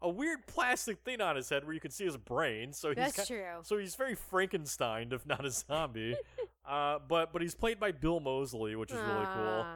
a 0.00 0.08
weird 0.08 0.46
plastic 0.46 1.00
thing 1.04 1.20
on 1.20 1.36
his 1.36 1.48
head 1.48 1.64
where 1.64 1.74
you 1.74 1.80
can 1.80 1.90
see 1.90 2.04
his 2.04 2.16
brain. 2.16 2.72
So 2.72 2.88
he's 2.88 2.96
That's 2.96 3.28
ki- 3.28 3.34
true. 3.34 3.44
so 3.62 3.78
he's 3.78 3.94
very 3.94 4.14
Frankenstein, 4.14 5.12
if 5.12 5.26
not 5.26 5.44
a 5.44 5.50
zombie. 5.50 6.16
uh, 6.68 6.98
but 7.06 7.32
but 7.32 7.42
he's 7.42 7.54
played 7.54 7.78
by 7.78 7.92
Bill 7.92 8.20
Moseley, 8.20 8.74
which 8.74 8.90
is 8.90 8.98
really 8.98 9.26
cool. 9.34 9.66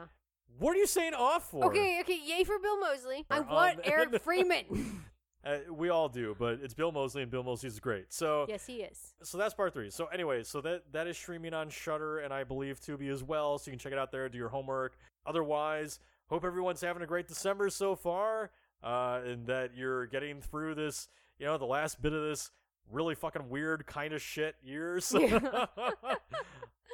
What 0.59 0.75
are 0.75 0.79
you 0.79 0.87
saying 0.87 1.13
off 1.13 1.49
for? 1.49 1.65
Okay, 1.65 1.99
okay, 2.01 2.19
yay 2.25 2.43
for 2.43 2.59
Bill 2.59 2.79
Moseley. 2.79 3.25
I 3.29 3.39
Um, 3.39 3.47
want 3.47 3.79
Eric 3.83 4.21
Freeman. 4.21 5.01
Uh, 5.45 5.57
we 5.73 5.89
all 5.89 6.07
do, 6.07 6.33
but 6.39 6.59
it's 6.63 6.73
Bill 6.73 6.93
Moseley, 6.93 7.21
and 7.21 7.29
Bill 7.29 7.43
Moseley's 7.43 7.73
is 7.73 7.79
great. 7.81 8.13
So 8.13 8.45
yes, 8.47 8.65
he 8.65 8.75
is. 8.75 9.13
so 9.23 9.37
that's 9.37 9.53
part 9.53 9.73
three. 9.73 9.89
So 9.89 10.05
anyway, 10.05 10.41
so 10.43 10.61
that 10.61 10.83
that 10.93 11.05
is 11.05 11.17
streaming 11.17 11.53
on 11.53 11.69
Shudder 11.69 12.19
and 12.19 12.33
I 12.33 12.45
believe 12.45 12.79
Tubi 12.79 13.11
as 13.11 13.25
well. 13.25 13.57
So 13.57 13.69
you 13.69 13.73
can 13.73 13.79
check 13.79 13.91
it 13.91 13.97
out 13.99 14.09
there, 14.09 14.29
do 14.29 14.37
your 14.37 14.47
homework. 14.47 14.95
Otherwise, 15.25 15.99
hope 16.27 16.45
everyone's 16.45 16.79
having 16.79 17.03
a 17.03 17.05
great 17.05 17.27
December 17.27 17.69
so 17.69 17.93
far, 17.93 18.51
uh, 18.83 19.19
and 19.25 19.45
that 19.47 19.71
you're 19.75 20.05
getting 20.05 20.39
through 20.39 20.75
this 20.75 21.09
you 21.39 21.45
know, 21.45 21.57
the 21.57 21.65
last 21.65 22.01
bit 22.01 22.13
of 22.13 22.21
this 22.23 22.49
really 22.89 23.13
fucking 23.13 23.49
weird 23.49 23.85
kind 23.85 24.13
of 24.13 24.21
shit 24.21 24.55
years. 24.63 25.13
Yeah. 25.19 25.65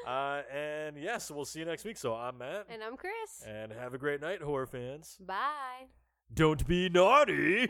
Uh, 0.08 0.42
and 0.54 0.98
yes, 0.98 1.30
we'll 1.32 1.46
see 1.46 1.60
you 1.60 1.66
next 1.66 1.86
week. 1.86 1.98
So 1.98 2.14
I'm 2.16 2.38
Matt. 2.38 2.66
And 2.70 2.84
I'm 2.84 2.98
Chris. 2.98 3.44
and 3.48 3.72
have 3.72 3.94
a 3.94 3.98
great 3.98 4.22
night, 4.22 4.42
horror 4.42 4.66
fans. 4.68 5.18
Bye. 5.26 5.88
Don't 6.34 6.66
be 6.68 6.90
naughty. 6.90 7.70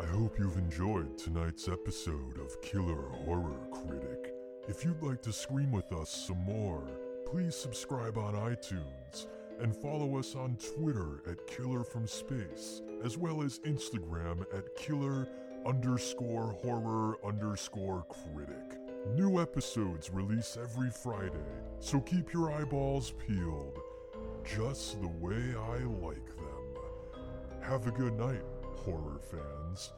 I 0.00 0.06
hope 0.06 0.38
you've 0.38 0.56
enjoyed 0.56 1.16
tonight's 1.16 1.68
episode 1.68 2.38
of 2.38 2.60
Killer 2.60 3.08
Horror 3.24 3.56
Critic. 3.70 4.34
If 4.68 4.84
you'd 4.84 5.02
like 5.02 5.22
to 5.22 5.32
scream 5.32 5.70
with 5.70 5.92
us 5.92 6.10
some 6.26 6.42
more, 6.44 6.84
please 7.26 7.54
subscribe 7.54 8.18
on 8.18 8.34
iTunes 8.34 9.26
and 9.60 9.74
follow 9.76 10.18
us 10.18 10.34
on 10.34 10.56
Twitter 10.76 11.22
at 11.30 11.46
Killer 11.46 11.84
from 11.84 12.06
Space, 12.06 12.82
as 13.04 13.16
well 13.16 13.42
as 13.42 13.60
Instagram 13.60 14.42
at 14.56 14.74
Killer 14.76 15.28
underscore 15.64 16.52
horror 16.62 17.16
underscore 17.24 18.04
critic. 18.08 18.78
New 19.10 19.42
episodes 19.42 20.10
release 20.10 20.56
every 20.56 20.88
Friday, 20.88 21.32
so 21.80 22.00
keep 22.00 22.32
your 22.32 22.52
eyeballs 22.52 23.10
peeled, 23.10 23.78
just 24.44 25.00
the 25.02 25.08
way 25.08 25.54
I 25.58 25.78
like 26.06 26.26
them. 26.36 27.22
Have 27.60 27.86
a 27.88 27.90
good 27.90 28.16
night, 28.16 28.42
horror 28.76 29.20
fans, 29.20 29.92